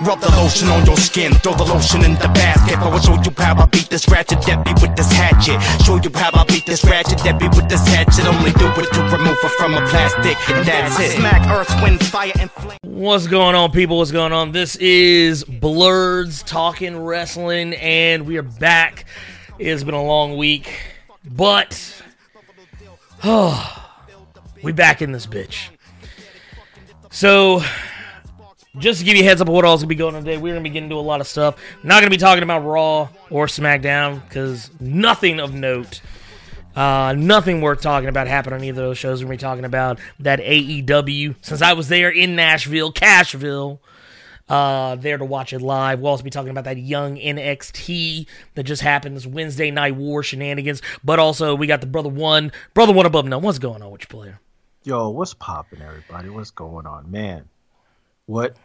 Rub 0.00 0.20
the 0.20 0.28
lotion 0.32 0.68
on 0.68 0.84
your 0.84 0.98
skin, 0.98 1.32
throw 1.36 1.54
the 1.54 1.64
lotion 1.64 2.04
in 2.04 2.12
the 2.14 2.28
basket. 2.28 2.76
I 2.76 2.88
will 2.90 3.00
show 3.00 3.14
you 3.14 3.30
how 3.34 3.56
I 3.56 3.64
beat 3.64 3.88
this 3.88 4.06
ratchet 4.06 4.42
Debbie 4.42 4.74
with 4.74 4.94
this 4.94 5.10
hatchet. 5.10 5.58
Show 5.86 5.96
you 5.96 6.10
how 6.14 6.30
I 6.34 6.44
beat 6.44 6.66
this 6.66 6.84
ratchet 6.84 7.16
Debbie 7.24 7.48
with 7.48 7.66
this 7.70 7.80
hatchet. 7.88 8.26
Only 8.26 8.52
do 8.52 8.66
it 8.68 8.92
to 8.92 9.00
remove 9.04 9.40
her 9.40 9.48
from 9.56 9.72
a 9.72 9.80
plastic, 9.88 10.36
and 10.50 10.66
that's 10.66 11.00
it. 11.00 11.12
Smack 11.12 11.48
earth, 11.48 11.82
wind, 11.82 12.04
fire, 12.04 12.30
and 12.38 12.50
flame. 12.50 12.76
What's 12.82 13.26
going 13.26 13.54
on, 13.54 13.72
people? 13.72 13.96
What's 13.96 14.10
going 14.10 14.34
on? 14.34 14.52
This 14.52 14.76
is 14.76 15.44
Blurs 15.44 16.42
Talking 16.42 16.98
Wrestling, 16.98 17.72
and 17.76 18.26
we 18.26 18.36
are 18.36 18.42
back. 18.42 19.06
It's 19.58 19.82
been 19.82 19.94
a 19.94 20.04
long 20.04 20.36
week, 20.36 20.78
but 21.24 22.02
oh, 23.24 23.88
we 24.62 24.72
back 24.72 25.00
in 25.00 25.12
this 25.12 25.26
bitch. 25.26 25.68
So, 27.10 27.62
just 28.78 29.00
to 29.00 29.04
give 29.04 29.16
you 29.16 29.22
a 29.22 29.26
heads 29.26 29.40
up 29.40 29.48
of 29.48 29.54
what 29.54 29.64
all's 29.64 29.82
gonna 29.82 29.88
be 29.88 29.94
going 29.94 30.14
on 30.14 30.24
today, 30.24 30.36
we're 30.36 30.52
gonna 30.52 30.62
be 30.62 30.70
getting 30.70 30.84
into 30.84 30.96
a 30.96 31.00
lot 31.00 31.20
of 31.20 31.26
stuff. 31.26 31.56
We're 31.82 31.88
not 31.88 32.00
gonna 32.00 32.10
be 32.10 32.16
talking 32.16 32.42
about 32.42 32.60
Raw 32.60 33.08
or 33.30 33.46
SmackDown 33.46 34.26
because 34.28 34.70
nothing 34.80 35.40
of 35.40 35.54
note, 35.54 36.00
uh, 36.74 37.14
nothing 37.16 37.60
worth 37.60 37.80
talking 37.80 38.08
about 38.08 38.26
happened 38.26 38.54
on 38.54 38.64
either 38.64 38.82
of 38.82 38.88
those 38.88 38.98
shows. 38.98 39.22
We're 39.22 39.28
gonna 39.28 39.38
be 39.38 39.42
talking 39.42 39.64
about 39.64 39.98
that 40.20 40.40
AEW 40.40 41.36
since 41.40 41.62
I 41.62 41.72
was 41.72 41.88
there 41.88 42.10
in 42.10 42.36
Nashville, 42.36 42.92
Cashville, 42.92 43.78
uh, 44.48 44.96
there 44.96 45.18
to 45.18 45.24
watch 45.24 45.52
it 45.52 45.60
live. 45.60 46.00
We'll 46.00 46.10
also 46.10 46.22
be 46.22 46.30
talking 46.30 46.50
about 46.50 46.64
that 46.64 46.78
young 46.78 47.16
NXT 47.16 48.26
that 48.54 48.64
just 48.64 48.82
happened 48.82 49.16
this 49.16 49.26
Wednesday 49.26 49.70
night 49.70 49.96
war 49.96 50.22
shenanigans. 50.22 50.82
But 51.02 51.18
also 51.18 51.54
we 51.54 51.66
got 51.66 51.80
the 51.80 51.86
brother 51.86 52.08
one, 52.08 52.52
brother 52.74 52.92
one 52.92 53.06
above. 53.06 53.24
Now, 53.26 53.38
what's 53.38 53.58
going 53.58 53.82
on 53.82 53.90
with 53.90 54.02
your 54.02 54.20
player? 54.20 54.40
Yo, 54.84 55.08
what's 55.08 55.34
popping, 55.34 55.82
everybody? 55.82 56.28
What's 56.28 56.52
going 56.52 56.86
on, 56.86 57.10
man? 57.10 57.48
What 58.26 58.56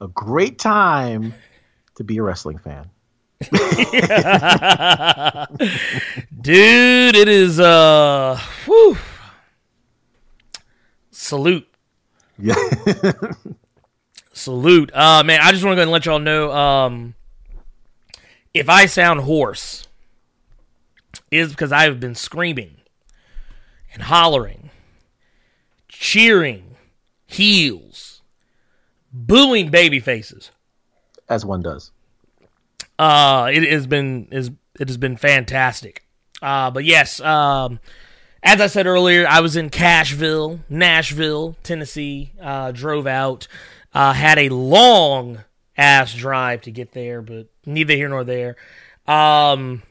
a 0.00 0.08
great 0.08 0.58
time 0.58 1.34
to 1.96 2.04
be 2.04 2.18
a 2.18 2.22
wrestling 2.22 2.58
fan. 2.58 2.90
Dude, 6.40 7.16
it 7.16 7.28
is 7.28 7.60
uh 7.60 8.38
whew. 8.64 8.96
Salute. 11.10 11.68
Yeah, 12.38 12.54
Salute. 14.32 14.90
Uh 14.94 15.22
man, 15.24 15.40
I 15.42 15.52
just 15.52 15.64
want 15.64 15.72
to 15.72 15.76
go 15.76 15.80
ahead 15.80 15.82
and 15.82 15.90
let 15.90 16.06
y'all 16.06 16.18
know 16.18 16.52
um 16.52 17.14
if 18.54 18.68
I 18.70 18.86
sound 18.86 19.20
hoarse 19.20 19.86
is 21.30 21.50
because 21.50 21.72
I 21.72 21.82
have 21.84 22.00
been 22.00 22.14
screaming 22.14 22.76
and 23.92 24.02
hollering, 24.02 24.70
cheering, 25.88 26.76
heels, 27.26 27.85
booing 29.16 29.70
baby 29.70 30.00
faces. 30.00 30.50
as 31.28 31.44
one 31.44 31.62
does. 31.62 31.90
Uh, 32.98 33.50
it 33.52 33.62
has 33.70 33.86
been 33.86 34.28
is 34.30 34.50
it 34.78 34.88
has 34.88 34.96
been 34.96 35.16
fantastic. 35.16 36.04
Uh, 36.42 36.70
but 36.70 36.84
yes, 36.84 37.20
um, 37.20 37.80
as 38.42 38.60
I 38.60 38.66
said 38.66 38.86
earlier, 38.86 39.26
I 39.26 39.40
was 39.40 39.56
in 39.56 39.70
Cashville, 39.70 40.60
Nashville, 40.68 41.56
Tennessee. 41.62 42.32
Uh, 42.40 42.72
drove 42.72 43.06
out, 43.06 43.48
uh, 43.94 44.12
had 44.12 44.38
a 44.38 44.48
long 44.50 45.42
ass 45.76 46.14
drive 46.14 46.62
to 46.62 46.70
get 46.70 46.92
there, 46.92 47.22
but 47.22 47.48
neither 47.64 47.94
here 47.94 48.08
nor 48.08 48.24
there. 48.24 48.56
Um, 49.06 49.82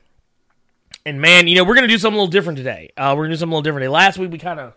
and 1.05 1.19
man, 1.21 1.47
you 1.47 1.55
know 1.55 1.63
we're 1.63 1.75
gonna 1.75 1.87
do 1.87 1.97
something 1.97 2.17
a 2.17 2.21
little 2.21 2.31
different 2.31 2.57
today. 2.57 2.91
Uh, 2.97 3.13
we're 3.15 3.25
gonna 3.25 3.35
do 3.35 3.39
something 3.39 3.53
a 3.53 3.55
little 3.55 3.63
different 3.63 3.83
today. 3.83 3.89
Last 3.89 4.17
week 4.17 4.31
we 4.31 4.37
kind 4.39 4.59
of 4.59 4.73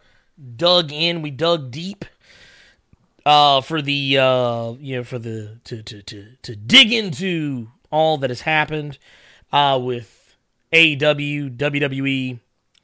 dug 0.57 0.93
in, 0.93 1.23
we 1.23 1.31
dug 1.31 1.71
deep 1.71 2.05
uh, 3.29 3.61
for 3.61 3.83
the 3.83 4.17
uh, 4.17 4.73
you 4.81 4.97
know 4.97 5.05
for 5.05 5.19
the 5.19 5.59
to 5.65 5.83
to 5.83 6.01
to 6.01 6.29
to 6.41 6.57
dig 6.57 6.91
into 6.91 7.69
all 7.91 8.17
that 8.17 8.31
has 8.31 8.41
happened 8.41 8.98
uh, 9.53 9.78
with 9.81 10.34
AEW, 10.72 11.55
WWE. 11.55 12.41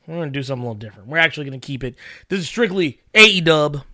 We're 0.06 0.14
gonna 0.14 0.30
do 0.30 0.42
something 0.42 0.62
a 0.62 0.68
little 0.68 0.78
different. 0.78 1.08
We're 1.08 1.16
actually 1.16 1.46
gonna 1.46 1.60
keep 1.60 1.82
it. 1.82 1.94
This 2.28 2.40
is 2.40 2.46
strictly 2.46 3.00
AEW 3.14 3.84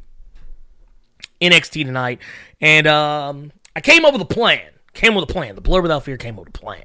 NXT 1.40 1.84
tonight, 1.84 2.18
and 2.60 2.88
um, 2.88 3.52
I 3.76 3.80
came 3.80 4.04
up 4.04 4.12
with 4.12 4.22
a 4.22 4.26
plan. 4.26 4.70
Came 4.92 5.14
with 5.14 5.30
a 5.30 5.32
plan. 5.32 5.54
The 5.54 5.60
Blur 5.60 5.82
Without 5.82 6.02
Fear 6.02 6.16
came 6.16 6.34
up 6.34 6.46
with 6.46 6.56
a 6.56 6.58
plan 6.58 6.82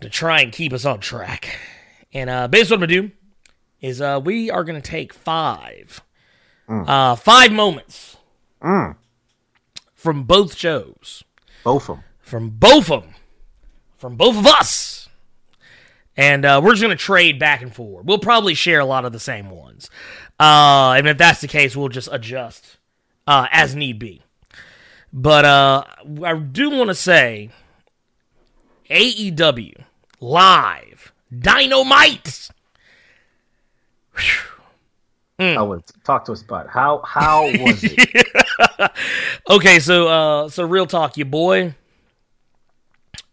to 0.00 0.08
try 0.08 0.40
and 0.40 0.50
keep 0.50 0.72
us 0.72 0.86
on 0.86 1.00
track. 1.00 1.58
And 2.14 2.30
uh, 2.30 2.48
basically, 2.48 2.78
what 2.78 2.84
I'm 2.84 2.88
gonna 2.88 3.08
do 3.08 3.14
is 3.82 4.00
uh, 4.00 4.18
we 4.24 4.50
are 4.50 4.64
gonna 4.64 4.80
take 4.80 5.12
five 5.12 6.02
uh, 6.68 7.16
five 7.16 7.52
moments 7.52 8.16
from 9.94 10.24
both 10.24 10.56
shows, 10.56 11.22
Both 11.64 11.88
of 11.88 11.96
them. 11.96 12.04
from 12.20 12.50
both 12.50 12.90
of 12.90 13.02
them, 13.02 13.14
from 13.96 14.16
both 14.16 14.36
of 14.36 14.46
us, 14.46 15.08
and 16.16 16.44
uh, 16.44 16.60
we're 16.62 16.72
just 16.72 16.82
gonna 16.82 16.96
trade 16.96 17.38
back 17.38 17.62
and 17.62 17.74
forth. 17.74 18.04
We'll 18.06 18.18
probably 18.18 18.54
share 18.54 18.80
a 18.80 18.84
lot 18.84 19.04
of 19.04 19.12
the 19.12 19.20
same 19.20 19.50
ones, 19.50 19.90
uh, 20.40 20.94
and 20.96 21.06
if 21.08 21.18
that's 21.18 21.40
the 21.40 21.48
case, 21.48 21.76
we'll 21.76 21.88
just 21.88 22.08
adjust 22.12 22.78
uh, 23.26 23.46
as 23.52 23.74
need 23.74 23.98
be. 23.98 24.22
But 25.12 25.44
uh, 25.44 25.84
I 26.24 26.34
do 26.38 26.70
want 26.70 26.88
to 26.88 26.94
say, 26.94 27.50
AEW 28.90 29.84
live 30.20 31.12
dynamite. 31.36 32.48
I 35.38 35.62
would 35.62 35.82
talk 36.04 36.24
to 36.26 36.32
us 36.32 36.42
about 36.42 36.66
it. 36.66 36.70
how 36.70 37.02
how 37.04 37.46
was 37.46 37.82
it? 37.82 38.28
Okay, 39.50 39.80
so 39.80 40.06
uh 40.08 40.48
so 40.48 40.62
real 40.64 40.86
talk, 40.86 41.16
your 41.16 41.26
boy 41.26 41.74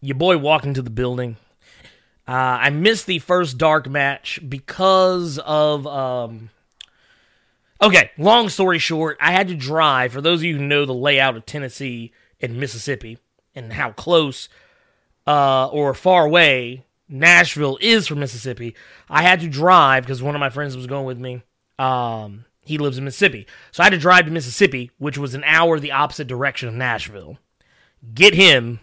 your 0.02 0.16
boy 0.16 0.38
walked 0.38 0.66
into 0.66 0.82
the 0.82 0.90
building. 0.90 1.38
Uh 2.28 2.32
I 2.32 2.70
missed 2.72 3.06
the 3.06 3.20
first 3.20 3.58
dark 3.58 3.88
match 3.88 4.40
because 4.48 5.38
of 5.40 5.86
um 5.86 6.50
Okay, 7.82 8.12
long 8.18 8.50
story 8.50 8.80
short, 8.80 9.18
I 9.22 9.32
had 9.32 9.48
to 9.50 9.56
drive 9.56 10.12
for 10.12 10.22
those 10.22 10.40
of 10.40 10.46
you 10.46 10.58
who 10.58 10.66
know 10.66 10.86
the 10.86 10.94
layout 10.94 11.38
of 11.38 11.46
Tennessee 11.46 12.12
and 12.42 12.60
Mississippi 12.60 13.20
and 13.54 13.74
how 13.74 13.92
close 13.92 14.50
uh 15.28 15.68
or 15.68 15.94
far 15.94 16.26
away 16.26 16.86
Nashville 17.08 17.78
is 17.82 18.08
from 18.08 18.20
Mississippi. 18.20 18.76
I 19.10 19.22
had 19.22 19.42
to 19.42 19.48
drive 19.48 20.04
because 20.04 20.24
one 20.24 20.36
of 20.36 20.40
my 20.40 20.50
friends 20.50 20.76
was 20.76 20.88
going 20.88 21.06
with 21.06 21.20
me. 21.20 21.44
Um, 21.80 22.46
he 22.62 22.78
lives 22.78 22.98
in 23.00 23.06
Mississippi. 23.06 23.48
So 23.72 23.82
I 23.82 23.86
had 23.86 23.94
to 23.94 23.98
drive 23.98 24.26
to 24.26 24.32
Mississippi, 24.32 24.92
which 25.00 25.18
was 25.18 25.34
an 25.34 25.44
hour 25.46 25.80
the 25.80 25.94
opposite 25.94 26.28
direction 26.28 26.68
of 26.68 26.76
Nashville. 26.76 27.40
Get 28.14 28.36
him, 28.36 28.80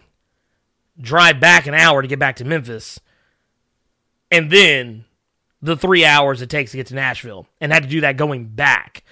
drive 0.99 1.39
back 1.39 1.67
an 1.67 1.73
hour 1.73 2.01
to 2.01 2.07
get 2.07 2.19
back 2.19 2.35
to 2.37 2.45
Memphis, 2.45 2.99
and 4.29 4.51
then 4.51 5.05
the 5.61 5.77
three 5.77 6.03
hours 6.03 6.41
it 6.41 6.49
takes 6.49 6.71
to 6.71 6.77
get 6.77 6.87
to 6.87 6.95
Nashville. 6.95 7.47
And 7.61 7.71
had 7.71 7.83
to 7.83 7.89
do 7.89 8.01
that 8.01 8.17
going 8.17 8.47
back 8.47 9.03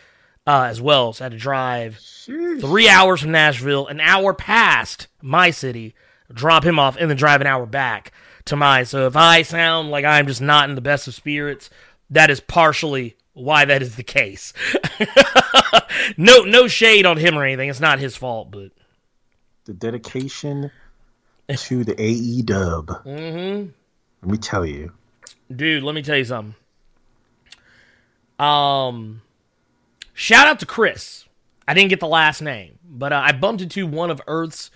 uh, 0.45 0.67
as 0.69 0.81
well. 0.81 1.13
So 1.13 1.23
I 1.23 1.25
had 1.25 1.31
to 1.31 1.37
drive 1.37 1.97
three 2.25 2.89
hours 2.89 3.21
from 3.21 3.31
Nashville, 3.31 3.87
an 3.87 3.99
hour 3.99 4.33
past 4.33 5.07
my 5.21 5.51
city, 5.51 5.95
drop 6.33 6.65
him 6.65 6.79
off, 6.79 6.97
and 6.97 7.09
then 7.09 7.17
drive 7.17 7.41
an 7.41 7.47
hour 7.47 7.65
back 7.65 8.11
to 8.45 8.55
mine. 8.55 8.85
So 8.85 9.07
if 9.07 9.15
I 9.15 9.43
sound 9.43 9.89
like 9.89 10.05
I'm 10.05 10.27
just 10.27 10.41
not 10.41 10.69
in 10.69 10.75
the 10.75 10.81
best 10.81 11.07
of 11.07 11.15
spirits, 11.15 11.69
that 12.09 12.29
is 12.29 12.39
partially 12.39 13.15
why 13.35 13.65
that 13.65 13.81
is 13.83 13.95
the 13.95 14.03
case. 14.03 14.51
no, 16.17 16.39
no 16.41 16.67
shade 16.67 17.05
on 17.05 17.17
him 17.17 17.37
or 17.37 17.43
anything. 17.45 17.69
It's 17.69 17.79
not 17.79 17.99
his 17.99 18.15
fault, 18.15 18.49
but 18.49 18.71
The 19.65 19.73
dedication 19.73 20.71
to 21.55 21.83
the 21.83 21.95
AE 22.01 22.41
dub. 22.41 22.87
mm-hmm. 23.05 23.69
Let 24.23 24.31
me 24.31 24.37
tell 24.39 24.65
you. 24.65 24.91
dude, 25.55 25.83
let 25.83 25.93
me 25.93 26.01
tell 26.01 26.17
you 26.17 26.25
something. 26.25 26.55
Um, 28.39 29.21
shout 30.13 30.47
out 30.47 30.59
to 30.61 30.65
Chris. 30.65 31.25
I 31.67 31.73
didn't 31.73 31.89
get 31.89 31.99
the 31.99 32.07
last 32.07 32.41
name, 32.41 32.77
but 32.87 33.13
uh, 33.13 33.21
I 33.23 33.31
bumped 33.31 33.61
into 33.61 33.87
one 33.87 34.09
of 34.11 34.21
Earth's 34.27 34.71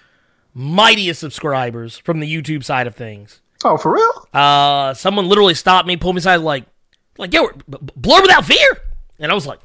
mightiest 0.54 1.20
subscribers 1.20 1.98
from 1.98 2.20
the 2.20 2.32
YouTube 2.32 2.64
side 2.64 2.88
of 2.88 2.96
things. 2.96 3.42
Oh, 3.64 3.78
for 3.78 3.94
real? 3.94 4.28
Uh, 4.34 4.94
someone 4.94 5.28
literally 5.28 5.54
stopped 5.54 5.88
me, 5.88 5.98
pulled 5.98 6.16
me 6.16 6.20
aside, 6.20 6.38
like, 6.38 6.66
like, 7.20 7.34
yo, 7.34 7.50
Blur 7.68 8.22
Without 8.22 8.46
Fear, 8.46 8.78
and 9.20 9.32
I 9.32 9.36
was 9.36 9.46
like, 9.46 9.60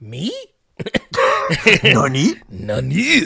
me? 0.00 0.32
Nani? 1.82 2.34
Nani? 2.48 3.22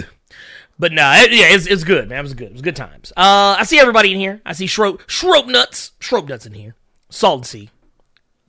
But 0.79 0.93
no, 0.93 1.12
it, 1.15 1.33
yeah, 1.33 1.55
it's, 1.55 1.67
it's 1.67 1.85
good, 1.85 2.09
man. 2.09 2.21
It 2.21 2.23
was 2.23 2.35
good. 2.35 2.49
It 2.49 2.53
was 2.55 2.62
good 2.62 2.75
times. 2.75 3.12
Uh, 3.17 3.56
I 3.59 3.65
see 3.65 3.79
everybody 3.79 4.12
in 4.12 4.19
here. 4.19 4.41
I 4.47 4.55
see 4.55 4.67
Shrope, 4.67 5.03
Shrope 5.06 5.47
Nuts, 5.47 5.93
Shrope 6.00 6.29
Nuts 6.29 6.47
in 6.47 6.55
here. 6.55 6.75
Salt 7.11 7.41
and 7.41 7.47
Sea, 7.47 7.71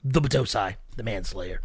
the 0.04 0.22
Batosai, 0.22 0.78
the 0.96 1.04
Manslayer, 1.04 1.60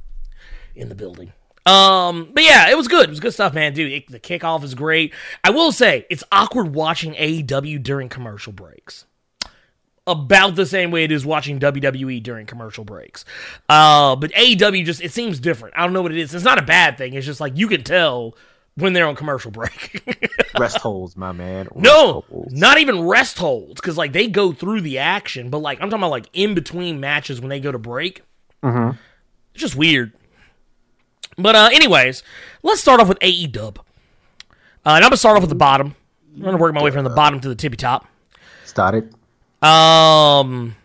in 0.75 0.89
the 0.89 0.97
building. 0.97 1.33
Um, 1.65 2.31
but 2.35 2.43
yeah, 2.43 2.71
it 2.71 2.77
was 2.77 2.89
good. 2.89 3.05
It 3.05 3.11
was 3.11 3.21
good 3.21 3.35
stuff, 3.35 3.55
man. 3.55 3.73
Dude, 3.75 3.93
it, 3.93 4.11
the 4.11 4.19
kickoff 4.19 4.65
is 4.65 4.75
great. 4.75 5.15
I 5.45 5.51
will 5.51 5.71
say 5.71 6.07
it's 6.11 6.25
awkward 6.33 6.75
watching 6.75 7.15
AEW 7.15 7.83
during 7.83 8.09
commercial 8.09 8.53
breaks. 8.53 9.05
About 10.09 10.57
the 10.57 10.67
same 10.67 10.91
way 10.91 11.05
it 11.05 11.13
is 11.13 11.25
watching 11.27 11.61
WWE 11.61 12.23
during 12.23 12.47
commercial 12.47 12.85
breaks. 12.85 13.25
Uh, 13.69 14.17
but 14.17 14.33
AEW 14.33 14.85
just 14.85 15.01
it 15.03 15.13
seems 15.13 15.39
different. 15.39 15.75
I 15.77 15.85
don't 15.85 15.93
know 15.93 16.03
what 16.03 16.13
it 16.13 16.19
is. 16.19 16.35
It's 16.35 16.45
not 16.45 16.59
a 16.59 16.63
bad 16.63 16.99
thing. 16.99 17.15
It's 17.15 17.27
just 17.27 17.41
like 17.41 17.57
you 17.57 17.69
can 17.69 17.85
tell 17.85 18.37
when 18.77 18.93
they're 18.93 19.07
on 19.07 19.17
commercial 19.17 19.51
break. 19.51 20.03
Rest 20.59 20.79
holds, 20.79 21.17
my 21.17 21.33
man. 21.33 21.67
Rest 21.73 21.77
no, 21.77 22.25
holds. 22.31 22.53
not 22.55 22.79
even 22.79 23.07
rest 23.07 23.39
holds 23.39 23.81
because 23.81 23.97
like 23.97 24.13
they 24.13 24.29
go 24.29 24.53
through 24.53 24.81
the 24.81 24.99
action, 24.99 25.51
but 25.51 25.59
like 25.59 25.79
I'm 25.81 25.91
talking 25.91 26.01
about 26.03 26.11
like 26.11 26.29
in 26.33 26.55
between 26.55 26.99
matches 27.01 27.41
when 27.41 27.49
they 27.51 27.61
go 27.61 27.71
to 27.73 27.79
break. 27.79 28.23
Mhm. 28.63 28.97
It's 29.55 29.61
just 29.63 29.77
weird. 29.77 30.13
But 31.37 31.55
uh, 31.55 31.71
anyways, 31.73 32.23
let's 32.63 32.81
start 32.81 33.01
off 33.01 33.09
with 33.09 33.19
AEW. 33.21 33.79
Uh, 33.79 33.83
and 34.85 34.97
I'm 34.97 35.03
gonna 35.03 35.17
start 35.17 35.37
off 35.37 35.43
with 35.43 35.51
the 35.51 35.57
bottom. 35.57 35.95
I'm 36.37 36.43
gonna 36.43 36.57
work 36.57 36.73
my 36.75 36.83
way 36.83 36.91
from 36.91 37.05
the 37.05 37.11
bottom 37.11 37.41
to 37.41 37.49
the 37.49 37.55
tippy 37.55 37.77
top. 37.77 38.07
Started. 38.65 39.13
Um. 39.63 40.77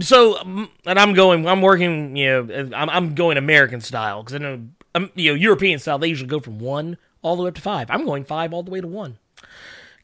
So, 0.00 0.38
um, 0.38 0.70
and 0.86 0.98
I'm 0.98 1.14
going. 1.14 1.46
I'm 1.46 1.62
working. 1.62 2.16
You 2.16 2.46
know, 2.46 2.70
I'm, 2.76 2.90
I'm 2.90 3.14
going 3.14 3.36
American 3.36 3.80
style 3.80 4.22
because 4.22 4.34
I 4.34 4.38
know, 4.38 4.68
um, 4.94 5.10
you 5.14 5.30
know, 5.30 5.34
European 5.34 5.78
style. 5.78 5.98
They 5.98 6.08
usually 6.08 6.28
go 6.28 6.40
from 6.40 6.58
one 6.58 6.98
all 7.22 7.36
the 7.36 7.42
way 7.42 7.48
up 7.48 7.54
to 7.54 7.62
five. 7.62 7.90
I'm 7.90 8.04
going 8.04 8.24
five 8.24 8.52
all 8.52 8.62
the 8.62 8.70
way 8.70 8.80
to 8.80 8.86
one, 8.86 9.18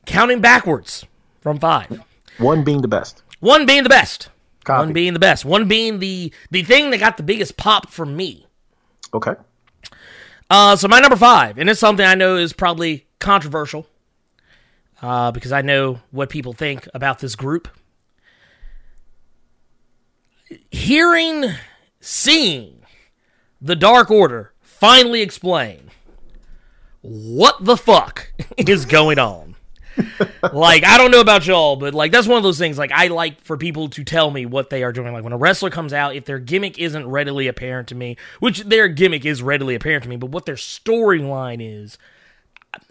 counting 0.07 0.41
backwards 0.41 1.05
from 1.41 1.59
five. 1.59 2.03
One 2.39 2.65
being 2.65 2.83
the 2.83 2.89
best. 2.89 3.23
One 3.41 3.67
being 3.67 3.83
the 3.83 3.89
best. 3.89 4.31
Copy. 4.65 4.87
One 4.87 4.93
being 4.93 5.13
the 5.13 5.19
best. 5.19 5.45
One 5.45 5.69
being 5.69 5.99
the 5.99 6.33
the 6.51 6.63
thing 6.63 6.91
that 6.91 6.99
got 6.99 7.17
the 7.17 7.23
biggest 7.23 7.57
pop 7.57 7.89
from 7.91 8.17
me. 8.17 8.47
Okay. 9.15 9.35
Uh, 10.51 10.77
so 10.77 10.89
my 10.89 11.01
number 11.01 11.17
five, 11.17 11.59
and 11.59 11.69
it's 11.69 11.81
something 11.81 12.05
I 12.05 12.15
know 12.15 12.37
is 12.37 12.53
probably 12.53 13.07
controversial, 13.19 13.87
uh, 15.03 15.31
because 15.31 15.53
I 15.53 15.63
know 15.63 16.01
what 16.11 16.31
people 16.31 16.53
think 16.53 16.89
about 16.95 17.19
this 17.19 17.37
group. 17.37 17.69
Hearing, 20.71 21.45
seeing 22.01 22.83
the 23.61 23.77
Dark 23.77 24.11
Order 24.11 24.53
finally 24.61 25.21
explain 25.21 25.91
what 27.03 27.65
the 27.65 27.77
fuck 27.77 28.33
is 28.57 28.85
going 28.85 29.19
on. 29.19 29.57
like 30.53 30.85
I 30.85 30.97
don't 30.97 31.11
know 31.11 31.21
about 31.21 31.45
y'all, 31.47 31.75
but 31.75 31.93
like 31.93 32.13
that's 32.13 32.29
one 32.29 32.37
of 32.37 32.45
those 32.45 32.59
things. 32.59 32.79
Like 32.79 32.93
I 32.93 33.09
like 33.09 33.41
for 33.43 33.57
people 33.57 33.89
to 33.91 34.05
tell 34.05 34.31
me 34.31 34.47
what 34.47 34.71
they 34.71 34.85
are 34.85 34.93
doing. 34.93 35.13
Like 35.13 35.25
when 35.25 35.33
a 35.33 35.39
wrestler 35.39 35.71
comes 35.71 35.93
out, 35.93 36.15
if 36.15 36.25
their 36.25 36.39
gimmick 36.39 36.79
isn't 36.79 37.07
readily 37.09 37.49
apparent 37.49 37.89
to 37.89 37.97
me, 37.97 38.17
which 38.39 38.61
their 38.61 38.87
gimmick 38.87 39.25
is 39.25 39.43
readily 39.43 39.75
apparent 39.75 40.05
to 40.05 40.09
me, 40.09 40.17
but 40.17 40.31
what 40.31 40.47
their 40.47 40.55
storyline 40.55 41.59
is, 41.61 41.99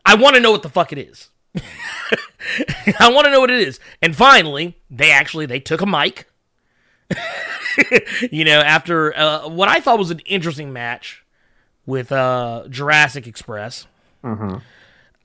I 0.05 0.15
want 0.15 0.35
to 0.35 0.41
know 0.41 0.51
what 0.51 0.63
the 0.63 0.69
fuck 0.69 0.91
it 0.91 0.97
is. 0.97 1.29
I 2.99 3.11
want 3.11 3.25
to 3.25 3.31
know 3.31 3.39
what 3.39 3.51
it 3.51 3.67
is. 3.67 3.79
And 4.01 4.15
finally, 4.15 4.77
they 4.89 5.11
actually 5.11 5.45
they 5.45 5.59
took 5.59 5.81
a 5.81 5.85
mic. 5.85 6.27
you 8.31 8.43
know, 8.43 8.59
after 8.59 9.17
uh, 9.17 9.47
what 9.47 9.69
I 9.69 9.79
thought 9.79 9.97
was 9.99 10.11
an 10.11 10.19
interesting 10.19 10.73
match 10.73 11.23
with 11.85 12.11
uh, 12.11 12.65
Jurassic 12.69 13.27
Express. 13.27 13.87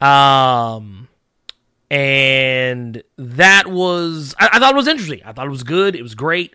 Um, 0.00 1.08
and 1.90 3.02
that 3.16 3.66
was 3.66 4.34
I, 4.38 4.50
I 4.52 4.58
thought 4.58 4.72
it 4.72 4.76
was 4.76 4.88
interesting. 4.88 5.20
I 5.24 5.32
thought 5.32 5.46
it 5.46 5.50
was 5.50 5.64
good. 5.64 5.94
It 5.94 6.02
was 6.02 6.14
great. 6.14 6.54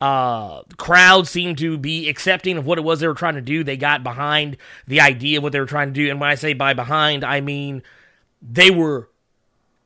Uh, 0.00 0.62
the 0.68 0.76
crowd 0.76 1.26
seemed 1.26 1.58
to 1.58 1.76
be 1.76 2.08
accepting 2.08 2.56
of 2.56 2.64
what 2.64 2.78
it 2.78 2.82
was 2.82 3.00
they 3.00 3.08
were 3.08 3.14
trying 3.14 3.34
to 3.34 3.40
do. 3.40 3.64
They 3.64 3.76
got 3.76 4.04
behind 4.04 4.56
the 4.86 5.00
idea 5.00 5.38
of 5.38 5.42
what 5.42 5.52
they 5.52 5.58
were 5.60 5.66
trying 5.66 5.88
to 5.88 5.92
do. 5.92 6.08
And 6.08 6.20
when 6.20 6.30
I 6.30 6.36
say 6.36 6.52
by 6.52 6.72
behind, 6.72 7.24
I 7.24 7.40
mean 7.40 7.82
they 8.40 8.70
were 8.70 9.08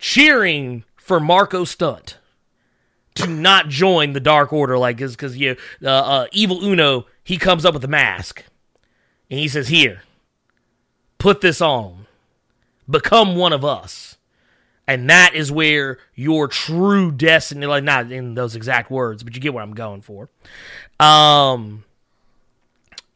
cheering 0.02 0.84
for 0.96 1.20
Marko 1.20 1.64
Stunt 1.64 2.18
to 3.14 3.26
not 3.26 3.68
join 3.68 4.12
the 4.12 4.20
Dark 4.20 4.52
Order, 4.52 4.76
like 4.76 5.00
is 5.00 5.12
because 5.12 5.36
you 5.38 5.56
uh, 5.82 5.88
uh, 5.88 6.26
Evil 6.32 6.62
Uno 6.62 7.06
he 7.24 7.38
comes 7.38 7.64
up 7.64 7.72
with 7.72 7.84
a 7.84 7.88
mask 7.88 8.44
and 9.30 9.40
he 9.40 9.48
says, 9.48 9.68
"Here, 9.68 10.02
put 11.16 11.40
this 11.40 11.62
on, 11.62 12.06
become 12.90 13.36
one 13.36 13.54
of 13.54 13.64
us." 13.64 14.18
And 14.84 15.08
that 15.08 15.34
is 15.34 15.52
where 15.52 15.98
your 16.16 16.48
true 16.48 17.12
destiny, 17.12 17.66
like 17.66 17.84
not 17.84 18.10
in 18.10 18.34
those 18.34 18.56
exact 18.56 18.90
words, 18.90 19.22
but 19.22 19.34
you 19.34 19.40
get 19.40 19.54
what 19.54 19.62
I'm 19.62 19.74
going 19.74 20.02
for. 20.02 20.28
Um, 20.98 21.84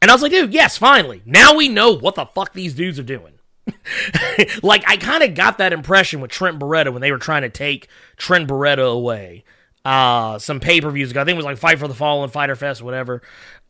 and 0.01 0.09
I 0.09 0.15
was 0.15 0.23
like, 0.23 0.31
dude, 0.31 0.55
yes, 0.55 0.79
finally. 0.79 1.23
Now 1.27 1.57
we 1.57 1.69
know 1.69 1.91
what 1.91 2.15
the 2.15 2.25
fuck 2.25 2.53
these 2.53 2.73
dudes 2.73 3.01
are 3.01 3.03
doing. 3.03 3.36
like, 4.63 4.85
I 4.87 4.97
kind 4.97 5.23
of 5.23 5.35
got 5.35 5.59
that 5.59 5.73
impression 5.73 6.21
with 6.21 6.31
Trent 6.31 6.59
Beretta 6.59 6.93
when 6.93 7.03
they 7.03 7.13
were 7.13 7.19
trying 7.19 7.43
to 7.43 7.51
take 7.51 7.89
Trent 8.17 8.49
Beretta 8.49 8.91
away. 8.91 9.45
Uh, 9.85 10.39
some 10.39 10.59
pay 10.59 10.81
per 10.81 10.91
views 10.91 11.13
ago. 11.13 11.21
I 11.21 11.25
think 11.25 11.35
it 11.35 11.37
was 11.37 11.45
like 11.45 11.59
Fight 11.59 11.79
for 11.79 11.87
the 11.87 11.95
Fallen, 11.95 12.29
Fyter 12.29 12.57
Fest, 12.57 12.83
whatever. 12.83 13.23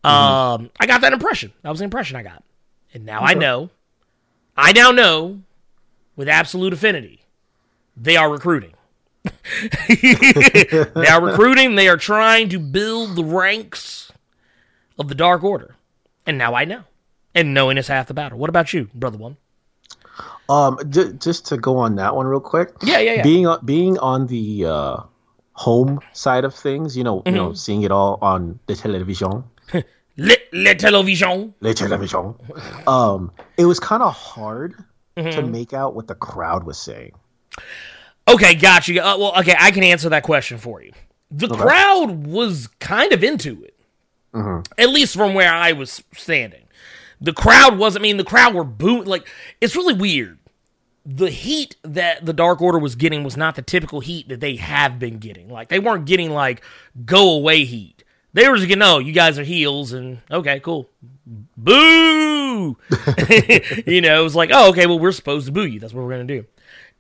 Um, 0.03 0.71
I 0.81 0.87
got 0.87 1.03
that 1.03 1.13
impression. 1.13 1.53
That 1.63 1.71
was 1.71 1.81
the 1.81 1.85
impression 1.85 2.17
I 2.17 2.23
got. 2.23 2.43
And 2.95 3.05
now 3.05 3.21
I 3.21 3.35
know. 3.35 3.71
I 4.57 4.73
now 4.73 4.93
know 4.93 5.43
with 6.15 6.29
absolute 6.29 6.73
affinity 6.73 7.21
they 7.97 8.17
are 8.17 8.31
recruiting. 8.31 8.73
they 9.89 11.07
are 11.09 11.25
recruiting. 11.25 11.75
They 11.75 11.89
are 11.89 11.97
trying 11.97 12.49
to 12.51 12.59
build 12.59 13.17
the 13.17 13.25
ranks 13.25 14.13
of 14.99 15.09
the 15.09 15.15
Dark 15.15 15.43
Order. 15.43 15.75
And 16.27 16.39
now 16.39 16.55
I 16.55 16.65
know. 16.65 16.85
And 17.35 17.53
knowing 17.53 17.79
is 17.79 17.89
half 17.89 18.07
the 18.07 18.15
battle. 18.15 18.39
What 18.39 18.51
about 18.51 18.73
you, 18.73 18.89
brother 18.95 19.19
one? 19.19 19.37
Um, 20.49 20.79
j- 20.91 21.13
just 21.19 21.47
to 21.47 21.57
go 21.57 21.77
on 21.79 21.97
that 21.97 22.15
one 22.15 22.27
real 22.27 22.41
quick. 22.41 22.71
Yeah, 22.83 22.99
yeah, 22.99 23.15
yeah. 23.15 23.23
Being 23.23 23.47
on 23.47 23.65
being 23.65 23.99
on 23.99 24.27
the 24.29 24.67
uh, 24.67 24.97
home 25.53 26.01
side 26.13 26.45
of 26.45 26.55
things, 26.55 26.97
you 26.97 27.03
know, 27.05 27.17
you 27.17 27.23
Mm-hmm. 27.33 27.35
know, 27.37 27.53
seeing 27.55 27.83
it 27.83 27.91
all 27.91 28.19
on 28.23 28.59
the 28.67 28.75
television, 28.77 29.43
Le, 30.19 30.35
le 30.53 30.75
television. 30.75 31.53
le 31.61 31.75
television. 31.75 32.35
Um, 32.87 33.33
it 33.59 33.65
was 33.67 33.81
kind 33.81 34.03
of 34.03 34.13
hard 34.15 34.75
to 35.17 35.23
Mm-hmm. 35.23 35.51
make 35.51 35.73
out 35.73 35.95
what 35.95 36.07
the 36.09 36.15
crowd 36.15 36.65
was 36.65 36.79
saying. 36.79 37.13
Okay, 38.29 38.55
got 38.55 38.87
you. 38.89 39.01
Uh, 39.01 39.17
well, 39.19 39.33
okay, 39.39 39.55
I 39.59 39.71
can 39.71 39.83
answer 39.83 40.09
that 40.11 40.23
question 40.25 40.59
for 40.59 40.83
you. 40.83 40.93
The 41.31 41.49
crowd 41.49 42.27
was 42.27 42.69
kind 42.81 43.13
of 43.13 43.25
into 43.25 43.65
it, 43.65 43.75
at 44.79 44.91
least 44.91 45.15
from 45.17 45.35
where 45.35 45.53
I 45.53 45.73
was 45.73 46.03
standing. 46.15 46.63
The 47.21 47.33
crowd 47.33 47.79
was. 47.79 47.97
I 47.97 48.01
mean, 48.01 48.17
the 48.19 48.25
crowd 48.25 48.55
were 48.55 48.65
booing. 48.65 49.07
Like, 49.07 49.27
it's 49.63 49.75
really 49.75 49.95
weird. 49.95 50.36
The 51.09 51.31
heat 51.31 51.77
that 51.83 52.27
the 52.27 52.33
Dark 52.33 52.61
Order 52.61 52.81
was 52.81 52.97
getting 52.97 53.23
was 53.23 53.37
not 53.37 53.55
the 53.55 53.63
typical 53.63 54.01
heat 54.01 54.29
that 54.29 54.41
they 54.41 54.57
have 54.57 54.99
been 54.99 55.19
getting. 55.19 55.49
Like, 55.49 55.69
they 55.69 55.79
weren't 55.79 56.05
getting 56.05 56.31
like 56.31 56.63
go 57.05 57.31
away 57.31 57.65
heat. 57.65 58.03
They 58.33 58.49
were 58.49 58.57
just 58.57 58.69
getting, 58.69 58.83
oh, 58.83 58.99
you 58.99 59.13
guys 59.13 59.39
are 59.39 59.45
heels, 59.45 59.93
and 59.93 60.21
okay, 60.31 60.61
cool. 60.61 60.91
Boo! 61.57 62.77
you 63.87 64.01
know, 64.03 64.21
it 64.21 64.23
was 64.23 64.37
like, 64.37 64.51
oh, 64.53 64.69
okay, 64.71 64.87
well, 64.87 64.99
we're 64.99 65.13
supposed 65.13 65.47
to 65.47 65.53
boo 65.53 65.65
you. 65.65 65.81
That's 65.81 65.95
what 65.95 66.05
we're 66.05 66.11
gonna 66.11 66.25
do. 66.25 66.45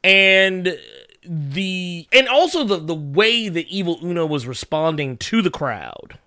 And 0.03 0.79
the 1.25 2.09
and 2.13 2.29
also 2.29 2.65
the 2.65 2.79
the 2.79 2.95
way 2.95 3.49
that 3.49 3.67
Evil 3.67 3.99
Uno 4.03 4.25
was 4.25 4.47
responding 4.47 5.17
to 5.19 5.43
the 5.43 5.51
crowd, 5.51 6.19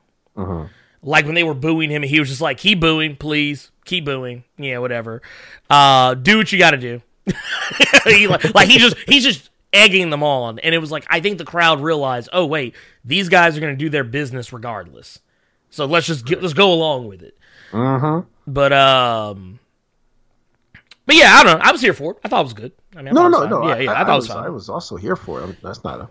like 1.02 1.26
when 1.26 1.36
they 1.36 1.44
were 1.44 1.54
booing 1.54 1.90
him, 1.90 2.04
he 2.04 2.20
was 2.20 2.30
just 2.30 2.42
like, 2.42 2.58
"Keep 2.58 2.80
booing, 2.82 3.16
please, 3.16 3.72
keep 3.86 4.06
booing, 4.06 4.44
yeah, 4.58 4.78
whatever. 4.80 5.22
Uh, 5.70 6.14
do 6.14 6.38
what 6.38 6.52
you 6.52 6.60
got 6.60 6.72
to 6.72 6.78
do." 6.78 7.02
he, 8.06 8.28
like, 8.28 8.54
like 8.54 8.68
he 8.68 8.78
just 8.78 8.98
he's 9.08 9.24
just 9.24 9.50
egging 9.74 10.10
them 10.10 10.24
on, 10.24 10.60
and 10.60 10.74
it 10.74 10.80
was 10.80 10.92
like 10.92 11.06
I 11.10 11.20
think 11.20 11.38
the 11.38 11.46
crowd 11.46 11.82
realized, 11.82 12.30
oh 12.34 12.46
wait, 12.46 12.76
these 13.06 13.30
guys 13.30 13.58
are 13.58 13.60
going 13.60 13.74
to 13.74 13.78
do 13.78 13.90
their 13.90 14.04
business 14.04 14.52
regardless, 14.54 15.20
so 15.70 15.86
let's 15.86 16.08
just 16.08 16.26
get, 16.26 16.42
let's 16.42 16.54
go 16.54 16.74
along 16.74 17.08
with 17.08 17.22
it. 17.22 17.38
Mm-hmm. 17.72 18.28
But 18.52 18.74
um, 18.74 19.60
but 21.06 21.16
yeah, 21.16 21.34
I 21.36 21.44
don't 21.44 21.58
know. 21.60 21.66
I 21.66 21.72
was 21.72 21.82
here 21.82 21.94
for 21.94 22.12
it. 22.14 22.20
I 22.24 22.28
thought 22.28 22.42
it 22.42 22.44
was 22.44 22.54
good. 22.54 22.72
I 22.96 23.02
mean, 23.02 23.10
I 23.10 23.12
No, 23.12 23.28
no, 23.28 23.48
no. 23.48 23.68
Yeah, 23.68 23.78
yeah, 23.80 23.92
I, 23.94 24.06
thought 24.06 24.14
it 24.14 24.16
was 24.16 24.28
fine. 24.28 24.44
I 24.46 24.50
was 24.50 24.70
also 24.70 24.96
here 24.96 25.16
for 25.16 25.44
it. 25.44 25.62
That's 25.62 25.84
not 25.84 26.02
a, 26.02 26.10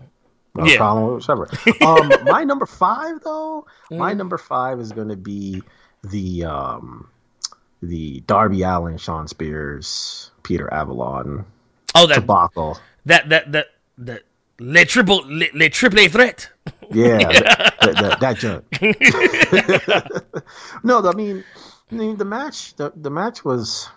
not 0.55 0.67
Yeah. 0.67 0.77
problem 0.77 1.13
whatsoever. 1.13 1.49
um, 1.81 2.11
my 2.25 2.43
number 2.43 2.65
five, 2.65 3.21
though, 3.23 3.65
Mm. 3.91 3.97
my 3.97 4.13
number 4.13 4.37
five 4.37 4.79
is 4.79 4.91
going 4.91 5.07
to 5.07 5.15
be 5.15 5.63
the 6.03 6.43
um, 6.45 7.09
the 7.81 8.21
Darby 8.21 8.63
Allin, 8.63 8.97
Shawn 8.97 9.27
Spears, 9.27 10.31
Peter 10.43 10.71
Avalon 10.73 11.45
oh, 11.95 12.07
that 12.07 12.21
debacle. 12.21 12.77
that 13.05 13.29
that 13.29 13.51
that 13.51 13.67
that 13.97 14.23
le 14.59 14.85
triple 14.85 15.23
le, 15.27 15.45
le 15.53 15.69
triple 15.69 16.07
threat. 16.09 16.49
Yeah, 16.91 17.17
that, 17.29 17.75
that, 17.79 18.19
that 18.19 18.37
junk. 18.37 18.65
no, 20.83 21.07
I 21.07 21.13
mean, 21.13 21.43
I 21.91 21.95
mean, 21.95 22.17
the 22.17 22.25
match, 22.25 22.75
the, 22.75 22.91
the 22.95 23.09
match 23.09 23.43
was. 23.45 23.89